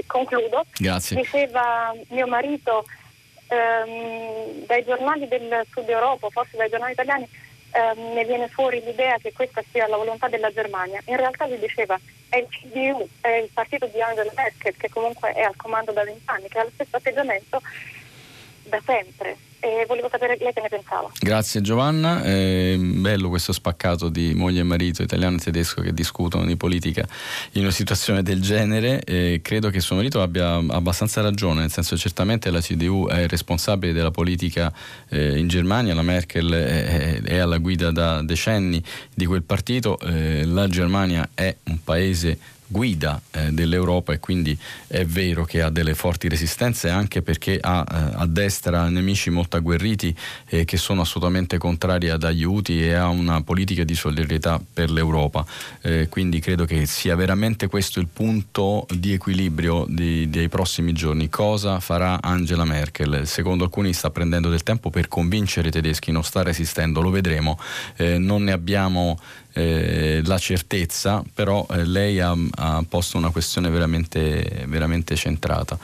concludo. 0.06 0.66
Grazie. 0.78 1.16
Diceva 1.16 1.94
mio 2.10 2.28
marito 2.28 2.86
ehm, 3.48 4.66
dai 4.66 4.84
giornali 4.84 5.28
del 5.28 5.66
sud 5.72 5.90
Europa, 5.90 6.30
forse 6.30 6.58
dai 6.58 6.70
giornali 6.70 6.92
italiani, 6.94 7.28
ehm, 7.74 8.14
ne 8.14 8.26
viene 8.26 8.48
fuori 8.48 8.82
l'idea 8.84 9.18
che 9.18 9.34
questa 9.34 9.64
sia 9.72 9.88
la 9.88 9.98
volontà 9.98 10.28
della 10.28 10.52
Germania. 10.52 11.02
In 11.06 11.18
realtà 11.18 11.48
lui 11.48 11.60
diceva 11.60 12.00
è 12.30 12.38
il 12.38 12.48
CDU, 12.48 13.08
è 13.22 13.30
il 13.30 13.50
partito 13.54 13.86
di 13.88 14.02
Angela 14.02 14.32
Merkel 14.36 14.76
che 14.78 14.90
comunque 14.90 15.34
è 15.34 15.42
al 15.42 15.56
comando 15.56 15.92
da 15.92 16.04
vent'anni, 16.04 16.48
che 16.48 16.60
ha 16.60 16.64
lo 16.64 16.72
stesso 16.74 16.96
atteggiamento 16.96 17.62
da 18.64 18.82
sempre 18.86 19.38
e 19.64 19.86
volevo 19.88 20.10
sapere 20.12 20.36
lei 20.42 20.52
che 20.52 20.60
ne 20.60 20.68
pensava. 20.68 21.10
Grazie 21.18 21.62
Giovanna, 21.62 22.22
è 22.22 22.76
bello 22.78 23.30
questo 23.30 23.54
spaccato 23.54 24.10
di 24.10 24.34
moglie 24.34 24.60
e 24.60 24.64
marito 24.64 25.02
italiano 25.02 25.38
e 25.38 25.40
tedesco 25.40 25.82
che 25.82 25.94
discutono 25.94 26.46
di 26.46 26.58
politica 26.58 27.08
in 27.54 27.62
una 27.62 27.72
situazione 27.72 28.24
del 28.24 28.42
genere. 28.42 29.02
E 29.04 29.40
credo 29.42 29.70
che 29.70 29.80
suo 29.80 29.96
marito 29.96 30.22
abbia 30.22 30.56
abbastanza 30.56 31.22
ragione, 31.22 31.62
nel 31.62 31.72
senso 31.72 31.96
certamente 31.96 32.52
la 32.52 32.60
CDU 32.60 33.08
è 33.08 33.26
responsabile 33.28 33.94
della 33.94 34.12
politica 34.12 34.74
eh, 35.08 35.38
in 35.40 35.48
Germania, 35.48 35.94
la 35.94 36.02
Merkel 36.02 36.52
è, 36.52 37.22
è, 37.22 37.38
alla 37.38 37.58
guida 37.58 37.92
da 37.92 38.22
decenni 38.22 38.84
di 39.14 39.26
quel 39.26 39.44
partito, 39.44 39.98
eh, 40.00 40.44
la 40.44 40.68
Germania 40.68 41.30
è 41.34 41.56
un 41.64 41.82
paese 41.82 42.38
guida 42.74 43.22
eh, 43.30 43.52
dell'Europa 43.52 44.14
e 44.14 44.20
quindi 44.20 44.58
è 44.88 45.06
vero 45.06 45.46
che 45.46 45.62
ha 45.62 45.70
delle 45.70 45.94
forti 45.94 46.28
resistenze 46.28 46.90
anche 46.90 47.22
perché 47.22 47.60
ha 47.62 47.86
eh, 47.88 48.16
a 48.16 48.26
destra 48.26 48.90
nemici 48.90 49.30
molto 49.30 49.58
agguerriti 49.58 50.14
eh, 50.48 50.66
che 50.66 50.78
sono 50.78 51.02
assolutamente 51.02 51.60
contrari 51.60 52.10
ad 52.10 52.24
aiuti 52.24 52.82
e 52.82 52.94
ha 52.94 53.08
una 53.10 53.44
politica 53.44 53.84
di 53.84 53.94
solidarietà 53.94 54.60
per 54.74 54.90
l'Europa. 54.90 55.46
Eh, 55.82 56.08
quindi 56.10 56.40
credo 56.40 56.66
che 56.66 56.88
sia 56.88 57.16
veramente 57.16 57.68
questo 57.68 58.00
il 58.00 58.08
punto 58.08 58.88
di 58.90 59.14
equilibrio 59.14 59.86
di, 59.88 60.30
dei 60.30 60.50
prossimi 60.50 60.94
giorni. 60.94 61.30
Cosa 61.30 61.80
farà 61.80 62.22
Angela 62.22 62.66
Merkel? 62.66 63.28
Secondo 63.28 63.66
alcuni 63.66 63.94
sta 63.94 64.10
prendendo 64.10 64.50
del 64.50 64.64
tempo 64.64 64.90
per 64.90 65.08
convincere 65.08 65.68
i 65.68 65.72
tedeschi, 65.72 66.12
non 66.12 66.24
sta 66.24 66.42
resistendo, 66.42 67.02
lo 67.02 67.12
vedremo. 67.12 67.60
Eh, 67.98 68.18
non 68.18 68.44
ne 68.44 68.52
abbiamo 68.52 69.20
eh, 69.54 70.22
la 70.26 70.38
certezza, 70.38 71.24
però 71.34 71.66
eh, 71.70 71.86
lei 71.86 72.20
ha, 72.20 72.36
ha, 72.56 72.84
posto 72.88 73.18
una 73.18 73.30
questione 73.30 73.70
veramente, 73.70 74.66
veramente 74.68 75.16
centrata. 75.16 75.78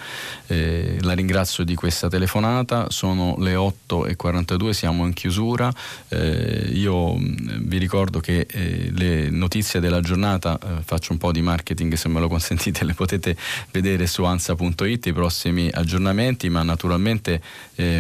Eh, 0.48 0.98
la 1.02 1.14
ringrazio 1.14 1.64
di 1.64 1.76
questa 1.76 2.10
telefonata, 2.10 2.90
sono 2.90 3.36
le 3.38 3.54
8.42, 3.54 4.72
siamo 4.72 5.06
in 5.06 5.14
chiusura. 5.14 5.72
Eh, 6.08 6.70
io 6.74 7.16
mm, 7.16 7.68
vi 7.68 7.78
ricordo 7.78 8.20
che 8.20 8.48
eh, 8.50 8.90
le 8.92 9.30
notizie 9.30 9.80
della 9.80 10.02
giornata, 10.02 10.58
faccio 10.84 11.12
un 11.12 11.20
po' 11.20 11.32
di 11.32 11.42
marketing 11.42 11.94
se 11.94 12.10
me 12.10 12.20
lo 12.20 12.28
consentite, 12.28 12.84
le 12.86 12.94
potete 12.94 13.36
vedere 13.72 14.08
su 14.08 14.24
ansa.it, 14.24 15.06
i 15.06 15.14
prossimi 15.14 15.70
aggiornamenti, 15.72 16.50
ma 16.50 16.64
naturalmente 16.64 17.42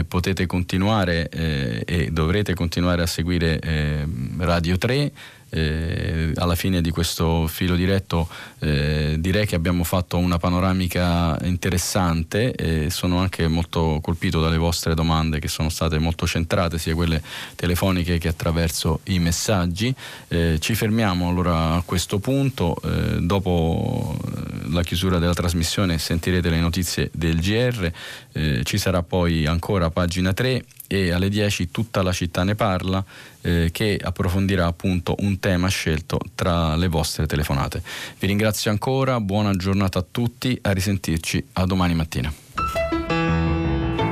potete 0.08 0.46
continuare 0.46 1.30
e 1.30 2.10
dovrete 2.12 2.54
continuare 2.54 3.02
a 3.02 3.06
seguire 3.06 4.08
Radio 4.38 4.78
3 4.78 5.12
eh, 5.50 6.32
alla 6.36 6.56
fine 6.56 6.82
di 6.82 6.92
questo 6.92 7.48
filo 7.48 7.76
diretto 7.76 8.28
eh, 8.60 9.16
direi 9.20 9.46
che 9.46 9.56
abbiamo 9.56 9.84
fatto 9.84 10.18
una 10.18 10.38
panoramica 10.38 11.38
interessante 11.44 12.54
e 12.54 12.90
sono 12.90 13.20
anche 13.20 13.48
molto 13.48 14.00
colpito 14.02 14.42
dalle 14.42 14.58
vostre 14.58 14.94
domande 14.94 15.40
che 15.40 15.48
sono 15.48 15.70
state 15.70 15.98
molto 16.00 16.28
centrate, 16.28 16.78
sia 16.78 16.94
quelle 16.94 17.22
telefoniche 17.56 18.18
che 18.18 18.28
attraverso 18.28 19.00
i 19.06 19.20
messaggi. 19.20 19.94
Eh, 20.28 20.58
ci 20.60 20.76
fermiamo 20.76 21.28
allora 21.28 21.74
a 21.74 21.82
questo 21.86 22.20
punto, 22.20 22.76
eh, 22.84 23.22
dopo 23.22 24.18
eh, 24.26 24.72
la 24.72 24.84
chiusura 24.84 25.20
della 25.20 25.34
trasmissione 25.34 25.98
sentirete 25.98 26.50
le 26.50 26.60
notizie 26.60 27.10
del 27.14 27.40
GR, 27.40 27.92
eh, 28.34 28.62
ci 28.64 28.78
sarà 28.78 29.04
poi 29.04 29.46
ancora 29.46 29.90
pagina 29.90 30.34
3 30.34 30.64
e 30.91 31.11
alle 31.11 31.30
10 31.30 31.70
tutta 31.70 32.02
la 32.02 32.11
città 32.11 32.44
ne 32.44 32.56
parla 32.56 33.06
eh, 33.41 33.70
che 33.72 33.99
approfondirà 34.02 34.66
appunto 34.66 35.16
un 35.20 35.40
tema 35.40 35.68
scelto 35.68 36.20
tra 36.34 36.76
le 36.76 36.88
vostre 36.88 37.28
telefonate. 37.28 37.84
Vi 38.18 38.26
ringrazio 38.26 38.72
ancora, 38.72 39.20
buona 39.20 39.53
giornata 39.56 39.99
a 39.99 40.06
tutti, 40.10 40.57
a 40.64 40.72
risentirci 40.72 41.45
a 41.53 41.66
domani 41.66 41.94
mattina. 41.94 42.34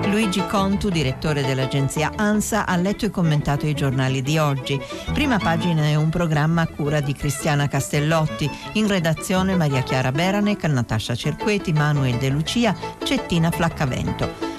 Luigi 0.05 0.45
Contu, 0.47 0.89
direttore 0.89 1.43
dell'agenzia 1.43 2.11
ANSA, 2.15 2.65
ha 2.65 2.75
letto 2.75 3.05
e 3.05 3.09
commentato 3.09 3.65
i 3.65 3.73
giornali 3.73 4.21
di 4.21 4.37
oggi. 4.37 4.79
Prima 5.13 5.37
pagina 5.37 5.85
è 5.85 5.95
un 5.95 6.09
programma 6.09 6.61
a 6.61 6.67
cura 6.67 7.01
di 7.01 7.13
Cristiana 7.13 7.67
Castellotti, 7.67 8.49
in 8.73 8.87
redazione 8.87 9.55
Maria 9.55 9.83
Chiara 9.83 10.11
Beranec, 10.11 10.63
Natascia 10.65 11.15
Cerqueti, 11.15 11.73
Manuel 11.73 12.17
De 12.17 12.29
Lucia, 12.29 12.75
Cettina 13.03 13.51
Flaccavento. 13.51 14.56